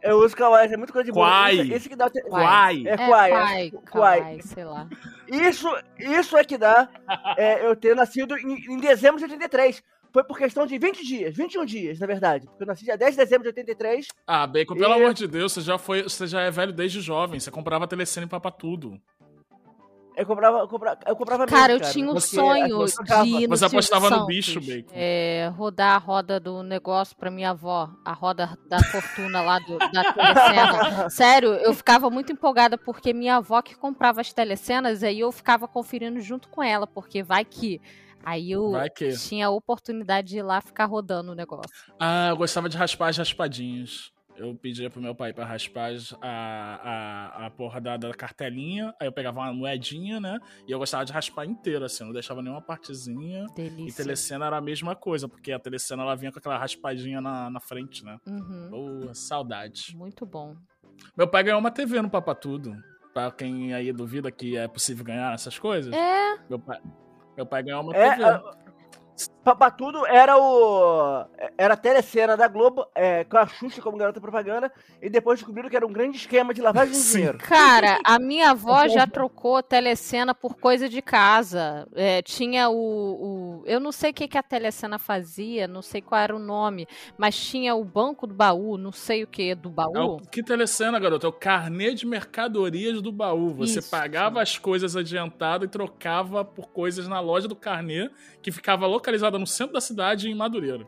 Eu 0.02 0.18
uso 0.18 0.34
kawaii, 0.34 0.72
é 0.72 0.76
muito 0.76 0.92
coisa 0.92 1.06
de 1.06 1.12
boa. 1.12 1.26
Quai. 1.28 1.60
Esse, 1.60 1.72
esse 1.74 1.88
que 1.88 1.96
dá 1.96 2.06
o 2.06 2.10
te- 2.10 2.22
Quai. 2.22 2.84
É 2.86 2.90
É, 2.92 2.96
kawaii, 2.96 3.32
é 3.32 3.36
Quai. 3.36 3.70
kawaii, 3.84 4.42
sei 4.42 4.64
lá. 4.64 4.88
Isso, 5.28 5.68
isso 5.98 6.36
é 6.36 6.44
que 6.44 6.56
dá 6.58 6.88
é, 7.36 7.64
eu 7.66 7.76
ter 7.76 7.94
nascido 7.94 8.36
em, 8.38 8.72
em 8.72 8.78
dezembro 8.78 9.18
de 9.18 9.24
83. 9.24 9.82
Foi 10.12 10.24
por 10.24 10.36
questão 10.36 10.66
de 10.66 10.76
20 10.76 11.06
dias, 11.06 11.36
21 11.36 11.64
dias, 11.64 12.00
na 12.00 12.06
verdade. 12.06 12.44
Porque 12.46 12.64
eu 12.64 12.66
nasci 12.66 12.84
dia 12.84 12.96
10 12.98 13.12
de 13.12 13.16
dezembro 13.18 13.44
de 13.44 13.48
83. 13.50 14.08
Ah, 14.26 14.44
Bacon, 14.44 14.74
pelo 14.74 14.92
E- 14.92 14.96
amor 14.96 15.14
de 15.14 15.28
Deus, 15.28 15.52
você 15.52 15.60
já 15.60 15.78
foi. 15.78 16.02
Você 16.02 16.26
já 16.26 16.40
é 16.40 16.50
velho 16.50 16.72
desde 16.72 17.00
jovem. 17.00 17.38
Você 17.38 17.50
comprava 17.50 17.86
telecena 17.86 18.26
e 18.26 18.28
papa 18.28 18.50
tudo. 18.50 19.00
Eu 20.20 20.26
comprava, 20.26 20.58
eu 20.58 20.68
comprava, 20.68 21.00
eu 21.06 21.16
comprava 21.16 21.46
Cara, 21.46 21.72
mesmo, 21.72 21.86
eu 21.86 21.92
tinha 21.92 22.04
um 22.04 22.12
porque 22.12 22.26
sonho 22.26 22.86
tocava. 22.86 23.24
de 23.24 23.30
ir 23.30 23.48
no 23.48 23.56
Você 23.56 23.64
apostava 23.64 24.10
no 24.10 24.26
bicho, 24.26 24.60
Bacon. 24.60 24.90
É, 24.92 25.50
rodar 25.56 25.94
a 25.94 25.98
roda 25.98 26.38
do 26.38 26.62
negócio 26.62 27.16
pra 27.16 27.30
minha 27.30 27.50
avó, 27.50 27.88
a 28.04 28.12
roda 28.12 28.58
da 28.68 28.82
fortuna 28.84 29.40
lá 29.40 29.58
do, 29.60 29.78
da 29.78 30.12
telecena. 30.12 31.08
Sério, 31.08 31.54
eu 31.54 31.72
ficava 31.72 32.10
muito 32.10 32.32
empolgada 32.32 32.76
porque 32.76 33.14
minha 33.14 33.36
avó 33.36 33.62
que 33.62 33.74
comprava 33.74 34.20
as 34.20 34.30
telecenas, 34.30 35.02
aí 35.02 35.20
eu 35.20 35.32
ficava 35.32 35.66
conferindo 35.66 36.20
junto 36.20 36.50
com 36.50 36.62
ela, 36.62 36.86
porque 36.86 37.22
vai 37.22 37.42
que. 37.42 37.80
Aí 38.22 38.50
eu 38.50 38.72
que. 38.94 39.16
tinha 39.16 39.46
a 39.46 39.50
oportunidade 39.50 40.28
de 40.28 40.38
ir 40.38 40.42
lá 40.42 40.60
ficar 40.60 40.84
rodando 40.84 41.32
o 41.32 41.34
negócio. 41.34 41.70
Ah, 41.98 42.28
eu 42.28 42.36
gostava 42.36 42.68
de 42.68 42.76
raspar 42.76 43.08
as 43.08 43.16
raspadinhas. 43.16 44.12
Eu 44.40 44.54
pedia 44.54 44.88
pro 44.88 45.02
meu 45.02 45.14
pai 45.14 45.34
pra 45.34 45.44
raspar 45.44 45.92
as- 45.92 46.14
a, 46.22 47.40
a, 47.42 47.46
a 47.46 47.50
porra 47.50 47.78
da, 47.80 47.96
da 47.98 48.14
cartelinha. 48.14 48.94
Aí 48.98 49.06
eu 49.06 49.12
pegava 49.12 49.38
uma 49.40 49.52
moedinha, 49.52 50.18
né? 50.18 50.38
E 50.66 50.72
eu 50.72 50.78
gostava 50.78 51.04
de 51.04 51.12
raspar 51.12 51.44
inteira, 51.44 51.84
assim. 51.84 52.02
eu 52.04 52.06
Não 52.06 52.14
deixava 52.14 52.40
nenhuma 52.40 52.62
partezinha. 52.62 53.44
E 53.50 53.54
Delícia. 53.54 54.02
telecena 54.02 54.46
era 54.46 54.56
a 54.56 54.60
mesma 54.60 54.96
coisa, 54.96 55.28
porque 55.28 55.52
a 55.52 55.58
telecena 55.58 56.02
ela 56.02 56.14
vinha 56.16 56.32
com 56.32 56.38
aquela 56.38 56.56
raspadinha 56.56 57.20
na, 57.20 57.50
na 57.50 57.60
frente, 57.60 58.02
né? 58.02 58.16
Uhum, 58.26 58.68
Boa, 58.70 59.14
saudade. 59.14 59.94
muito 59.94 60.24
bom. 60.24 60.56
Meu 61.14 61.28
pai 61.28 61.42
ganhou 61.42 61.60
uma 61.60 61.70
TV 61.70 62.00
no 62.00 62.08
Papa 62.08 62.34
Tudo. 62.34 62.74
Pra 63.12 63.30
quem 63.30 63.74
aí 63.74 63.92
duvida 63.92 64.30
que 64.30 64.56
é 64.56 64.66
possível 64.68 65.04
ganhar 65.04 65.34
essas 65.34 65.58
coisas. 65.58 65.92
É, 65.92 66.38
Meu 66.48 66.58
pai, 66.58 66.80
meu 67.36 67.44
pai 67.44 67.62
ganhou 67.62 67.82
uma 67.82 67.94
É, 67.94 68.10
TV. 68.10 68.24
a- 68.24 68.42
Papatudo 69.54 70.06
era 70.06 70.38
o. 70.38 71.24
Era 71.58 71.74
a 71.74 71.76
telecena 71.76 72.36
da 72.36 72.46
Globo, 72.46 72.86
é, 72.94 73.24
com 73.24 73.36
a 73.36 73.46
Xuxa 73.48 73.82
como 73.82 73.96
garota 73.96 74.20
propaganda, 74.20 74.70
e 75.02 75.10
depois 75.10 75.40
descobriram 75.40 75.68
que 75.68 75.74
era 75.76 75.84
um 75.86 75.92
grande 75.92 76.18
esquema 76.18 76.54
de 76.54 76.60
lavagem 76.62 76.94
de 76.94 77.10
dinheiro. 77.12 77.38
Cara, 77.38 77.98
a 78.04 78.18
minha 78.20 78.50
avó 78.52 78.86
já 78.86 79.08
trocou 79.08 79.60
telecena 79.60 80.32
por 80.34 80.54
coisa 80.54 80.88
de 80.88 81.02
casa. 81.02 81.88
É, 81.96 82.22
tinha 82.22 82.68
o, 82.70 82.74
o- 82.76 83.62
Eu 83.66 83.80
não 83.80 83.90
sei 83.90 84.12
o 84.12 84.14
que, 84.14 84.28
que 84.28 84.38
a 84.38 84.42
telecena 84.42 84.98
fazia, 85.00 85.66
não 85.66 85.82
sei 85.82 86.00
qual 86.00 86.20
era 86.20 86.36
o 86.36 86.38
nome, 86.38 86.86
mas 87.18 87.36
tinha 87.36 87.74
o 87.74 87.84
banco 87.84 88.26
do 88.28 88.34
baú, 88.34 88.76
não 88.78 88.92
sei 88.92 89.24
o 89.24 89.26
que 89.26 89.52
do 89.56 89.68
É 89.68 89.72
o, 89.72 89.74
baú. 89.74 90.20
que 90.30 90.44
telecena, 90.44 90.98
garoto? 91.00 91.26
É 91.26 91.28
o 91.28 91.32
carnê 91.32 91.92
de 91.92 92.06
mercadorias 92.06 93.02
do 93.02 93.10
baú. 93.10 93.52
Você 93.54 93.80
Isso. 93.80 93.90
pagava 93.90 94.40
as 94.40 94.56
coisas 94.58 94.94
adiantado 94.94 95.64
e 95.64 95.68
trocava 95.68 96.44
por 96.44 96.68
coisas 96.68 97.08
na 97.08 97.18
loja 97.18 97.48
do 97.48 97.56
carnê, 97.56 98.08
que 98.40 98.52
ficava 98.52 98.86
localizada 98.86 99.39
no 99.40 99.46
centro 99.46 99.72
da 99.72 99.80
cidade, 99.80 100.28
em 100.28 100.34
Madureira. 100.34 100.86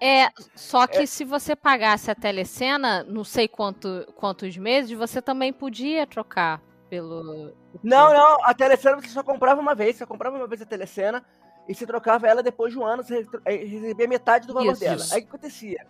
É, 0.00 0.30
só 0.54 0.86
que 0.86 1.06
se 1.06 1.24
você 1.24 1.54
pagasse 1.54 2.10
a 2.10 2.14
telecena, 2.14 3.04
não 3.04 3.22
sei 3.22 3.46
quanto, 3.46 4.06
quantos 4.16 4.56
meses, 4.56 4.90
você 4.96 5.20
também 5.20 5.52
podia 5.52 6.06
trocar 6.06 6.62
pelo. 6.88 7.52
Não, 7.82 8.12
não, 8.12 8.38
a 8.42 8.54
telecena 8.54 8.96
você 9.00 9.08
só 9.08 9.22
comprava 9.22 9.60
uma 9.60 9.74
vez, 9.74 9.96
você 9.96 10.06
comprava 10.06 10.36
uma 10.36 10.46
vez 10.46 10.62
a 10.62 10.66
telecena 10.66 11.22
e 11.68 11.74
você 11.74 11.86
trocava 11.86 12.26
ela 12.26 12.42
depois 12.42 12.72
de 12.72 12.78
um 12.78 12.84
ano, 12.84 13.04
você 13.04 13.26
eh, 13.44 13.56
recebia 13.56 14.08
metade 14.08 14.46
do 14.46 14.54
valor 14.54 14.72
Isso, 14.72 14.80
dela. 14.80 14.96
isso. 14.96 15.14
Aí 15.14 15.20
o 15.20 15.22
que 15.22 15.28
acontecia? 15.28 15.86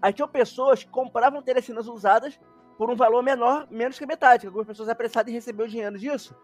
Aí 0.00 0.12
tinham 0.12 0.28
pessoas 0.28 0.84
que 0.84 0.90
compravam 0.90 1.42
telecenas 1.42 1.88
usadas 1.88 2.38
por 2.76 2.90
um 2.90 2.94
valor 2.94 3.22
menor, 3.22 3.66
menos 3.70 3.96
que 3.96 4.04
a 4.04 4.06
metade, 4.06 4.42
que 4.42 4.46
algumas 4.46 4.66
pessoas 4.66 4.90
apressadas 4.90 5.32
em 5.32 5.34
receber 5.34 5.62
o 5.62 5.68
dinheiro 5.68 5.98
disso. 5.98 6.36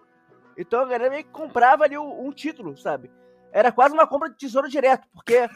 Então 0.57 0.81
a 0.81 0.85
galera 0.85 1.11
meio 1.11 1.25
que 1.25 1.31
comprava 1.31 1.85
ali 1.85 1.99
um, 1.99 2.27
um 2.27 2.33
título, 2.33 2.77
sabe? 2.79 3.11
Era 3.53 3.73
quase 3.73 3.95
uma 3.95 4.07
compra 4.07 4.29
de 4.31 4.37
tesouro 4.37 4.69
direto, 4.69 5.07
porque 5.13 5.49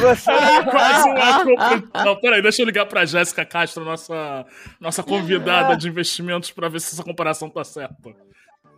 você 0.00 0.30
Quase 0.70 1.08
uma 1.08 1.44
compra. 1.44 2.04
Não, 2.04 2.20
peraí, 2.20 2.42
deixa 2.42 2.62
eu 2.62 2.66
ligar 2.66 2.86
pra 2.86 3.04
Jéssica 3.04 3.44
Castro, 3.44 3.84
nossa, 3.84 4.44
nossa 4.78 5.02
convidada 5.02 5.76
de 5.76 5.88
investimentos, 5.88 6.50
pra 6.50 6.68
ver 6.68 6.80
se 6.80 6.94
essa 6.94 7.02
comparação 7.02 7.48
tá 7.48 7.64
certa. 7.64 8.14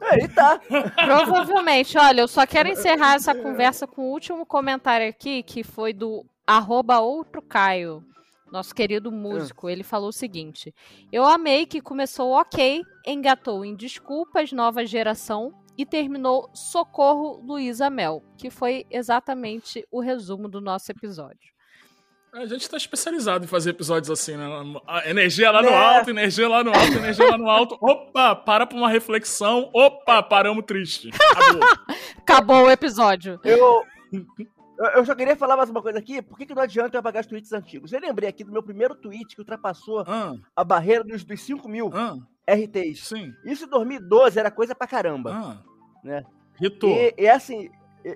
Aí 0.01 0.29
tá. 0.29 0.61
Provavelmente, 1.05 1.97
olha, 1.97 2.23
eu 2.23 2.29
só 2.29 2.47
quero 2.47 2.69
encerrar 2.69 3.15
essa 3.15 3.35
conversa 3.35 3.87
com 3.87 4.03
o 4.03 4.11
último 4.11 4.45
comentário 4.45 5.09
aqui, 5.09 5.43
que 5.43 5.63
foi 5.63 5.93
do 5.93 6.25
arroba 6.47 6.99
outro 6.99 7.41
Caio, 7.41 8.05
nosso 8.51 8.75
querido 8.75 9.13
músico. 9.13 9.69
Ele 9.69 9.83
falou 9.83 10.09
o 10.09 10.13
seguinte: 10.13 10.75
Eu 11.11 11.25
amei 11.25 11.67
que 11.67 11.81
começou 11.81 12.33
ok, 12.33 12.83
engatou 13.07 13.65
em 13.65 13.75
Desculpas, 13.75 14.53
Nova 14.53 14.85
Geração 14.85 15.62
e 15.77 15.87
terminou 15.87 16.51
Socorro 16.55 17.41
Luísa 17.45 17.89
Mel, 17.91 18.23
que 18.37 18.51
foi 18.51 18.87
exatamente 18.91 19.87
o 19.91 20.01
resumo 20.01 20.49
do 20.49 20.61
nosso 20.61 20.91
episódio. 20.93 21.53
A 22.35 22.47
gente 22.47 22.69
tá 22.69 22.79
especializado 22.79 23.45
em 23.45 23.49
fazer 23.49 23.71
episódios 23.71 24.11
assim, 24.11 24.37
né? 24.39 24.47
Energia 25.05 25.51
lá 25.51 25.61
no 25.63 25.69
Né? 25.69 25.77
alto, 25.77 26.09
energia 26.11 26.49
lá 26.49 26.65
no 26.65 26.71
alto, 26.71 26.93
energia 26.95 27.27
lá 27.31 27.37
no 27.37 27.51
alto. 27.51 27.77
Opa, 27.83 28.35
para 28.35 28.67
pra 28.67 28.77
uma 28.79 28.89
reflexão. 28.89 29.69
Opa, 29.75 30.23
paramos 30.23 30.65
triste. 30.65 31.11
Acabou. 31.13 31.61
Acabou 32.17 32.63
o 32.65 32.71
episódio. 32.71 33.39
Eu, 33.45 33.83
eu- 34.13 34.27
eu 34.97 35.05
só 35.05 35.15
queria 35.15 35.37
falar 35.37 35.57
mais 35.59 35.69
uma 35.69 35.83
coisa 35.83 35.99
aqui. 35.99 36.23
Por 36.23 36.39
que, 36.39 36.47
que 36.47 36.55
não 36.55 36.63
adianta 36.63 36.97
eu 36.97 37.01
apagar 37.01 37.21
os 37.21 37.27
tweets 37.27 37.53
antigos? 37.53 37.93
Eu 37.93 38.01
lembrei 38.01 38.29
aqui 38.31 38.43
do 38.43 38.51
meu 38.51 38.63
primeiro 38.63 38.95
tweet 38.95 39.35
que 39.35 39.41
ultrapassou 39.41 40.01
Ah, 40.01 40.33
a 40.57 40.65
barreira 40.65 41.05
dos, 41.05 41.23
dos 41.25 41.41
5 41.43 41.69
mil 41.69 41.91
ah, 41.93 42.17
RTs. 42.49 43.09
sim. 43.09 43.33
Isso 43.45 43.65
em 43.65 43.69
2012 43.69 44.39
era 44.39 44.51
coisa 44.51 44.75
pra 44.75 44.87
caramba. 44.87 45.33
Ah. 45.33 45.63
Né? 46.03 46.25
Ritou. 46.55 46.91
E, 46.91 47.15
e 47.17 47.29
assim, 47.29 47.71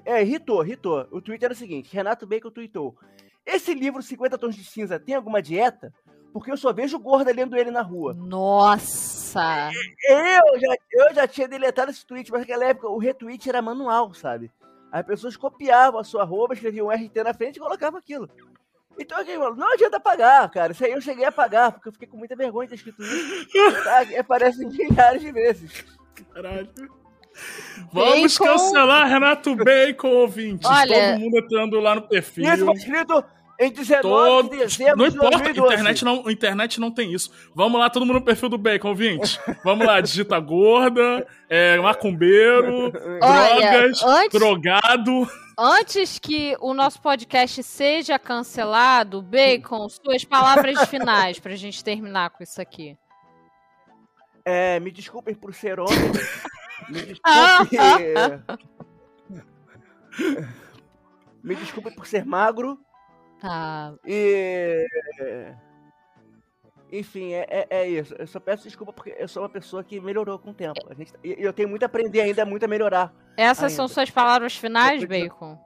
é, 0.04 0.22
irritou, 0.22 0.64
irritou. 0.64 1.06
O 1.10 1.20
tweet 1.20 1.44
era 1.44 1.54
o 1.54 1.56
seguinte: 1.56 1.94
Renato 1.94 2.26
Bacon 2.26 2.50
tweetou. 2.50 2.96
Esse 3.44 3.72
livro 3.74 4.02
50 4.02 4.36
Tons 4.36 4.56
de 4.56 4.64
Cinza 4.64 4.98
tem 4.98 5.14
alguma 5.14 5.40
dieta? 5.40 5.94
Porque 6.32 6.50
eu 6.50 6.56
só 6.56 6.72
vejo 6.72 6.98
gorda 6.98 7.32
lendo 7.32 7.56
ele 7.56 7.70
na 7.70 7.80
rua. 7.80 8.12
Nossa! 8.12 9.70
Eu 10.08 10.60
já, 10.60 10.76
eu 10.92 11.14
já 11.14 11.26
tinha 11.26 11.48
deletado 11.48 11.90
esse 11.90 12.04
tweet, 12.04 12.30
mas 12.30 12.40
naquela 12.40 12.64
época 12.64 12.88
o 12.88 12.98
retweet 12.98 13.48
era 13.48 13.62
manual, 13.62 14.12
sabe? 14.12 14.50
As 14.90 15.06
pessoas 15.06 15.36
copiavam 15.36 16.00
a 16.00 16.04
sua 16.04 16.22
arroba, 16.22 16.54
escreviam 16.54 16.88
um 16.88 16.90
RT 16.90 17.16
na 17.24 17.32
frente 17.32 17.56
e 17.56 17.60
colocavam 17.60 17.98
aquilo. 17.98 18.28
Então 18.98 19.18
alguém 19.18 19.36
falou, 19.36 19.54
não 19.56 19.72
adianta 19.72 20.00
pagar, 20.00 20.48
cara. 20.50 20.72
Isso 20.72 20.84
aí 20.84 20.92
eu 20.92 21.00
cheguei 21.00 21.24
a 21.24 21.32
pagar, 21.32 21.72
porque 21.72 21.88
eu 21.88 21.92
fiquei 21.92 22.08
com 22.08 22.16
muita 22.16 22.34
vergonha 22.34 22.66
de 22.68 22.70
ter 22.70 22.76
escrito 22.76 23.02
isso. 23.02 23.84
Tá? 23.84 24.02
Aparece 24.18 24.64
milhares 24.64 25.20
de 25.20 25.32
vezes. 25.32 25.84
Caralho. 26.32 26.68
Vamos 27.92 28.38
Bacon. 28.38 28.44
cancelar 28.52 29.06
Renato 29.08 29.54
Bacon, 29.56 30.08
ouvintes. 30.08 30.68
Olha- 30.68 31.12
Todo 31.12 31.20
mundo 31.20 31.38
entrando 31.38 31.80
lá 31.80 31.94
no 31.94 32.02
perfil. 32.08 32.50
Isso 32.52 32.64
foi 32.64 32.74
escrito 32.74 33.24
em 33.60 33.70
19 33.70 34.00
Todo... 34.02 34.50
de 34.50 34.56
dezembro 34.58 34.96
Não 34.96 35.08
de 35.08 35.14
importa, 35.16 35.30
2012. 35.38 35.74
internet 35.74 36.04
não, 36.04 36.30
internet 36.30 36.80
não 36.80 36.90
tem 36.90 37.12
isso. 37.12 37.30
Vamos 37.54 37.78
lá, 37.80 37.90
todo 37.90 38.04
mundo 38.06 38.16
no 38.16 38.24
perfil 38.24 38.48
do 38.48 38.56
Bacon, 38.58 38.88
ouvinte. 38.88 39.38
Vamos 39.62 39.86
lá, 39.86 40.00
digita 40.00 40.38
gorda, 40.40 41.26
é, 41.48 41.78
macumbeiro, 41.78 42.90
Olha, 43.22 43.56
drogas, 43.82 44.02
antes- 44.02 44.30
drogado. 44.40 45.28
Antes 45.58 46.18
que 46.18 46.54
o 46.60 46.74
nosso 46.74 47.00
podcast 47.00 47.62
seja 47.62 48.18
cancelado, 48.18 49.22
Bacon, 49.22 49.88
suas 49.88 50.22
palavras 50.22 50.86
finais 50.88 51.38
pra 51.40 51.56
gente 51.56 51.82
terminar 51.82 52.28
com 52.30 52.42
isso 52.42 52.60
aqui. 52.60 52.98
É, 54.44 54.78
me 54.80 54.90
desculpem 54.90 55.34
por 55.34 55.54
ser 55.54 55.80
homem. 55.80 56.12
me 56.90 57.18
Ah, 57.24 57.64
desculpe. 57.64 58.66
me 61.42 61.54
desculpem 61.54 61.94
por 61.94 62.06
ser 62.06 62.26
magro. 62.26 62.78
Tá. 63.40 63.94
E. 64.04 64.86
Enfim, 66.92 67.32
é, 67.32 67.46
é, 67.48 67.66
é 67.70 67.88
isso. 67.88 68.14
Eu 68.18 68.26
só 68.26 68.38
peço 68.38 68.62
desculpa 68.64 68.92
porque 68.92 69.14
eu 69.18 69.26
sou 69.26 69.42
uma 69.42 69.48
pessoa 69.48 69.82
que 69.82 70.00
melhorou 70.00 70.38
com 70.38 70.50
o 70.50 70.54
tempo. 70.54 70.80
A 70.88 70.94
gente, 70.94 71.12
e 71.24 71.34
eu 71.38 71.52
tenho 71.52 71.68
muito 71.68 71.82
a 71.82 71.86
aprender 71.86 72.20
ainda, 72.20 72.44
muito 72.44 72.64
a 72.64 72.68
melhorar. 72.68 73.12
Essas 73.36 73.72
são 73.72 73.84
Ainda. 73.86 73.94
suas 73.94 74.10
palavras 74.10 74.56
finais, 74.56 75.00
de- 75.00 75.06
Bacon? 75.06 75.58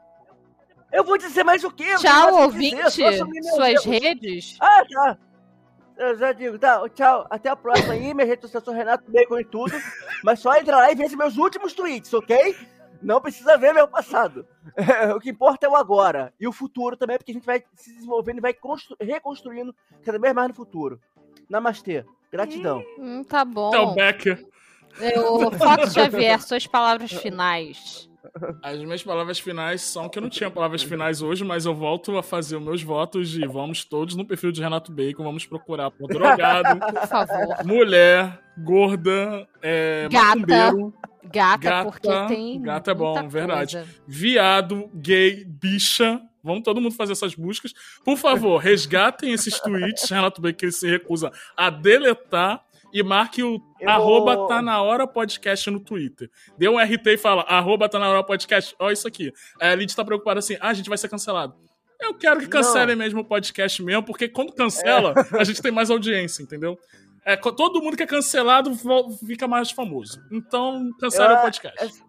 Eu 0.93 1.05
vou 1.05 1.17
dizer 1.19 1.45
mais 1.45 1.63
o 1.63 1.71
quê? 1.71 1.85
Eu 1.85 1.99
Tchau, 1.99 2.43
ouvinte. 2.43 2.75
dizer, 2.75 2.91
Suas 2.91 3.17
erros. 3.71 3.85
redes. 3.85 4.57
Ah, 4.61 4.83
tá. 4.91 5.19
Eu 5.97 6.17
já 6.19 6.33
digo, 6.33 6.59
tá, 6.59 6.89
tchau. 6.89 7.27
Até 7.31 7.49
a 7.51 7.55
próxima 7.55 7.93
aí. 7.93 8.13
Minha 8.15 8.27
rede 8.27 8.49
social 8.49 8.75
é 8.75 8.79
Renato 8.79 9.05
Bacon 9.09 9.39
e 9.39 9.45
tudo. 9.45 9.73
Mas 10.25 10.41
só 10.41 10.53
entra 10.57 10.77
lá 10.79 10.91
e 10.91 10.95
veja 10.97 11.17
meus 11.17 11.37
últimos 11.37 11.75
tweets, 11.75 12.13
ok? 12.15 12.57
Não 13.03 13.21
precisa 13.21 13.57
ver 13.57 13.73
meu 13.73 13.87
passado. 13.87 14.47
o 15.15 15.21
que 15.21 15.31
importa 15.31 15.65
é 15.67 15.69
o 15.69 15.77
agora. 15.77 16.35
E 16.41 16.49
o 16.49 16.53
futuro 16.53 16.97
também, 16.97 17.17
porque 17.19 17.31
a 17.31 17.35
gente 17.35 17.47
vai 17.47 17.63
se 17.75 17.95
desenvolvendo 17.95 18.39
e 18.39 18.41
vai 18.43 18.53
constru- 18.53 18.97
reconstruindo 19.01 19.75
cada 20.03 20.19
vez 20.19 20.35
mais 20.35 20.49
no 20.49 20.55
futuro. 20.55 21.01
Namastê. 21.51 22.05
Gratidão. 22.33 22.83
Hum, 22.99 23.25
tá 23.25 23.45
bom. 23.45 23.69
Até 23.69 23.81
o 23.81 23.95
Becker. 23.95 24.47
Eu, 25.01 25.51
Fox 25.53 25.93
Xavier, 25.93 26.41
suas 26.43 26.67
palavras 26.67 27.11
finais. 27.13 28.09
As 28.63 28.79
minhas 28.79 29.03
palavras 29.03 29.39
finais 29.41 29.81
são 29.83 30.09
que 30.09 30.19
eu 30.19 30.23
não 30.23 30.29
tinha 30.29 30.51
palavras 30.51 30.83
finais 30.83 31.23
hoje, 31.23 31.43
mas 31.43 31.65
eu 31.65 31.75
volto 31.75 32.17
a 32.19 32.23
fazer 32.23 32.57
os 32.57 32.63
meus 32.63 32.83
votos 32.83 33.29
de 33.31 33.47
vamos 33.47 33.85
todos 33.85 34.15
no 34.15 34.25
perfil 34.27 34.53
de 34.53 34.61
Renato 34.61 34.93
Bacon, 34.93 35.25
vamos 35.25 35.47
procurar 35.47 35.91
por 35.91 36.07
drogado, 36.07 36.79
Por 37.01 37.07
favor. 37.09 37.65
mulher, 37.65 38.39
gorda, 38.59 39.49
é, 39.63 40.07
Gata. 40.11 40.27
macumbeiro, 40.27 40.95
Gata, 41.25 41.59
Gata, 41.71 41.85
porque 41.91 42.09
tem. 42.29 42.61
gata 42.61 42.91
é 42.91 42.95
bom, 42.95 43.29
verdade. 43.29 43.77
coisa. 43.77 43.89
viado, 44.07 44.91
gay, 44.95 45.45
bicha. 45.47 46.21
Vamos 46.43 46.63
todo 46.63 46.81
mundo 46.81 46.95
fazer 46.95 47.13
essas 47.13 47.35
buscas. 47.35 47.73
Por 48.05 48.17
favor, 48.17 48.57
resgatem 48.59 49.33
esses 49.33 49.59
tweets, 49.61 50.09
Renato 50.11 50.41
ele 50.47 50.73
se 50.73 50.89
recusa 50.89 51.31
a 51.57 51.71
deletar. 51.71 52.65
E 52.93 53.05
marque 53.05 53.41
o 53.41 53.61
Eu 53.81 53.89
arroba 53.89 54.49
tá 54.49 54.61
na 54.61 54.83
hora 54.83 55.07
podcast 55.07 55.71
no 55.71 55.79
Twitter. 55.79 56.29
Dê 56.59 56.69
um 56.69 56.77
RT 56.77 57.07
e 57.07 57.17
fala, 57.17 57.43
arroba 57.43 57.89
tá 57.89 58.01
na 58.01 58.09
hora 58.11 58.25
podcast. 58.25 58.75
Olha 58.81 58.93
isso 58.93 59.07
aqui. 59.07 59.33
Aí 59.61 59.71
a 59.71 59.75
Lid 59.77 59.95
tá 59.95 60.05
preocupada 60.05 60.41
assim, 60.41 60.57
ah, 60.61 60.71
a 60.71 60.75
gente 60.75 60.89
vai 60.89 60.99
ser 60.99 61.09
cancelado. 61.09 61.55
Eu 62.01 62.15
quero 62.15 62.41
que 62.41 62.49
cancelem 62.49 62.97
mesmo 62.97 63.21
o 63.21 63.25
podcast 63.25 63.81
mesmo, 63.81 64.03
porque 64.03 64.27
quando 64.29 64.53
cancela, 64.53 65.15
É. 65.33 65.39
a 65.41 65.45
gente 65.45 65.63
tem 65.63 65.71
mais 65.71 65.89
audiência, 65.89 66.43
entendeu? 66.43 66.77
É, 67.25 67.37
todo 67.37 67.81
mundo 67.81 67.97
que 67.97 68.03
é 68.03 68.07
cancelado 68.07 68.73
fica 69.25 69.47
mais 69.47 69.71
famoso. 69.71 70.21
Então, 70.33 70.91
cancela 70.99 71.35
Eu- 71.35 71.39
o 71.39 71.43
podcast. 71.43 72.03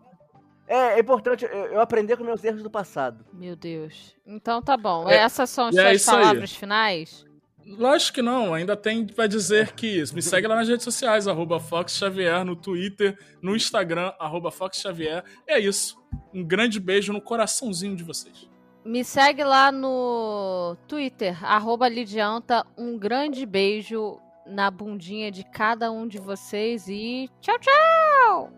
É, 0.72 0.96
é 0.96 1.00
importante 1.02 1.44
eu, 1.44 1.82
aprender 1.82 2.16
com 2.16 2.24
meus 2.24 2.42
erros 2.46 2.64
do 2.64 2.70
passado. 2.70 3.26
Meu 3.34 3.58
Deus. 3.58 4.16
Então 4.26 4.62
tá 4.62 4.78
bom. 4.78 5.10
É, 5.10 5.18
Essas 5.18 5.50
são 5.50 5.68
as 5.68 5.76
é 5.76 5.82
suas 5.82 5.96
isso 6.02 6.12
aí. 6.12 6.18
palavras 6.22 6.56
finais? 6.56 7.26
Lógico 7.66 8.16
que 8.16 8.22
não, 8.22 8.54
ainda 8.54 8.78
tem 8.78 9.06
pra 9.06 9.28
dizer 9.28 9.74
que 9.74 10.02
me 10.14 10.22
segue 10.22 10.48
lá 10.48 10.56
nas 10.56 10.70
redes 10.70 10.86
sociais, 10.86 11.28
arroba 11.28 11.60
Fox 11.60 11.98
Xavier, 11.98 12.46
no 12.46 12.56
Twitter, 12.56 13.18
no 13.42 13.54
Instagram, 13.54 14.14
arroba 14.18 14.50
Fox 14.50 14.80
Xavier. 14.80 15.26
É 15.46 15.60
isso. 15.60 16.02
Um 16.34 16.42
grande 16.42 16.80
beijo 16.80 17.12
no 17.12 17.22
coraçãozinho 17.22 17.96
de 17.96 18.04
vocês. 18.06 18.50
Me 18.86 19.04
segue 19.04 19.44
lá 19.44 19.74
no 19.74 20.78
Twitter, 20.88 21.38
arroba 21.46 21.90
Lidianta. 21.90 22.66
Um 22.78 22.98
grande 22.98 23.46
beijo 23.46 24.20
na 24.48 24.72
bundinha 24.72 25.30
de 25.30 25.44
cada 25.44 25.92
um 25.92 26.08
de 26.08 26.18
vocês 26.18 26.88
e 26.88 27.30
tchau, 27.42 27.60
tchau! 27.60 28.54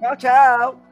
Tchau, 0.00 0.16
tchau. 0.16 0.83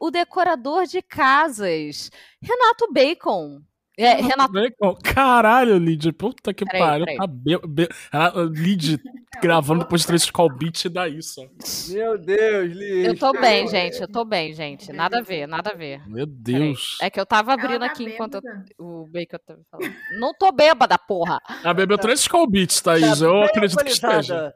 O 0.00 0.10
decorador 0.10 0.84
de 0.86 1.00
casas, 1.02 2.10
Renato 2.42 2.92
Bacon. 2.92 3.60
É, 3.98 4.12
Renato. 4.16 4.52
Bacon. 4.52 4.94
Caralho, 5.02 5.78
Lid, 5.78 6.12
puta 6.12 6.52
que 6.52 6.66
pariu. 6.66 7.06
Tá 7.16 7.26
be... 7.26 7.58
be... 7.66 7.88
Ah, 8.12 8.30
Lid 8.50 9.00
gravando 9.40 9.84
depois 9.84 10.02
de 10.02 10.06
três 10.08 10.30
call 10.30 10.50
beat 10.54 10.86
dá 10.90 11.08
isso. 11.08 11.40
Meu 11.88 12.18
Deus, 12.18 12.76
Liz. 12.76 13.06
Eu 13.06 13.18
tô 13.18 13.32
bem, 13.32 13.66
gente. 13.66 13.98
Eu 14.02 14.06
tô 14.06 14.22
bem, 14.22 14.52
gente. 14.52 14.92
Nada 14.92 15.20
a 15.20 15.22
ver, 15.22 15.46
nada 15.48 15.70
a 15.70 15.74
ver. 15.74 16.06
Meu 16.06 16.26
Peraí. 16.26 16.60
Deus. 16.68 16.98
É 17.00 17.08
que 17.08 17.18
eu 17.18 17.24
tava 17.24 17.52
Ela 17.54 17.62
abrindo 17.62 17.80
tá 17.80 17.86
aqui 17.86 18.04
enquanto 18.04 18.34
eu- 18.34 18.42
bêbada. 18.42 18.64
o 18.78 19.06
Bacon 19.10 19.38
tava 19.46 19.60
falando. 19.70 19.94
Não 20.20 20.34
tô 20.34 20.52
bêbada, 20.52 20.98
porra! 20.98 21.40
Ah, 21.64 21.72
bebeu 21.72 21.96
três 21.96 22.28
call 22.28 22.46
beats, 22.46 22.82
Thaís. 22.82 23.20
Tá 23.20 23.24
Eu 23.24 23.44
acredito 23.44 23.82
que 23.82 23.90
esteja. 23.92 24.52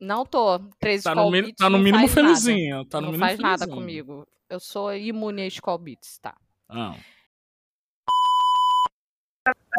Não 0.00 0.24
tô. 0.24 0.58
Três 0.80 1.02
Tá 1.02 1.14
no, 1.14 1.30
mi- 1.30 1.42
Beats 1.42 1.56
tá 1.58 1.68
no 1.68 1.76
mínimo 1.78 1.98
nada. 1.98 2.08
felizinha. 2.08 2.84
Tá 2.88 3.00
no 3.02 3.08
não 3.08 3.12
mínimo 3.12 3.26
faz 3.28 3.38
nada 3.38 3.58
felizinha. 3.66 3.76
comigo. 3.76 4.26
Eu 4.52 4.60
sou 4.60 4.94
imune 4.94 5.40
a 5.40 5.46
Skull 5.46 5.78
Beats, 5.78 6.18
tá? 6.18 6.36
Ah. 6.68 6.94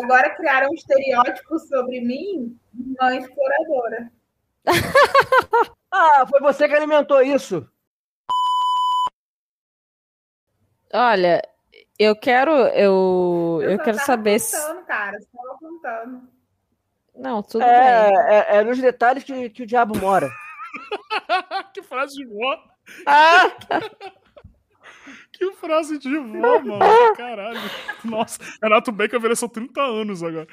Agora 0.02 0.36
criaram 0.36 0.72
um 0.72 0.74
estereótipo 0.74 1.60
sobre 1.60 2.02
mim, 2.02 2.60
mãe 3.00 3.20
exploradora. 3.20 4.12
Ah, 5.95 6.26
foi 6.26 6.40
você 6.40 6.68
que 6.68 6.74
alimentou 6.74 7.22
isso. 7.22 7.70
Olha, 10.91 11.40
eu 12.00 12.16
quero. 12.16 12.50
Eu, 12.52 13.60
eu, 13.62 13.78
só 13.78 13.84
quero 13.84 13.98
tava 13.98 14.08
saber 14.08 14.40
se. 14.40 14.56
apontando, 14.56 14.86
cara, 14.88 15.20
só 15.22 15.52
apontando. 15.52 16.30
Não, 17.14 17.44
tudo 17.44 17.60
bem. 17.60 17.70
É, 17.70 18.10
é, 18.10 18.56
é 18.56 18.64
nos 18.64 18.82
detalhes 18.82 19.24
que, 19.24 19.52
que 19.52 19.62
o 19.62 19.68
diabo 19.68 19.95
mora. 20.00 20.28
que 21.76 21.84
frase 21.84 22.16
de 22.16 22.26
vó. 22.26 22.58
Ah! 23.06 23.56
Que 25.34 25.51
frase 25.53 25.97
de 25.97 26.18
vó, 26.18 26.60
mano. 26.64 26.80
Caralho. 27.18 27.60
Nossa, 28.05 28.39
Renato 28.61 28.91
Bacon 28.91 29.18
envelheceu 29.18 29.49
30 29.49 29.81
anos 29.81 30.23
agora. 30.23 30.47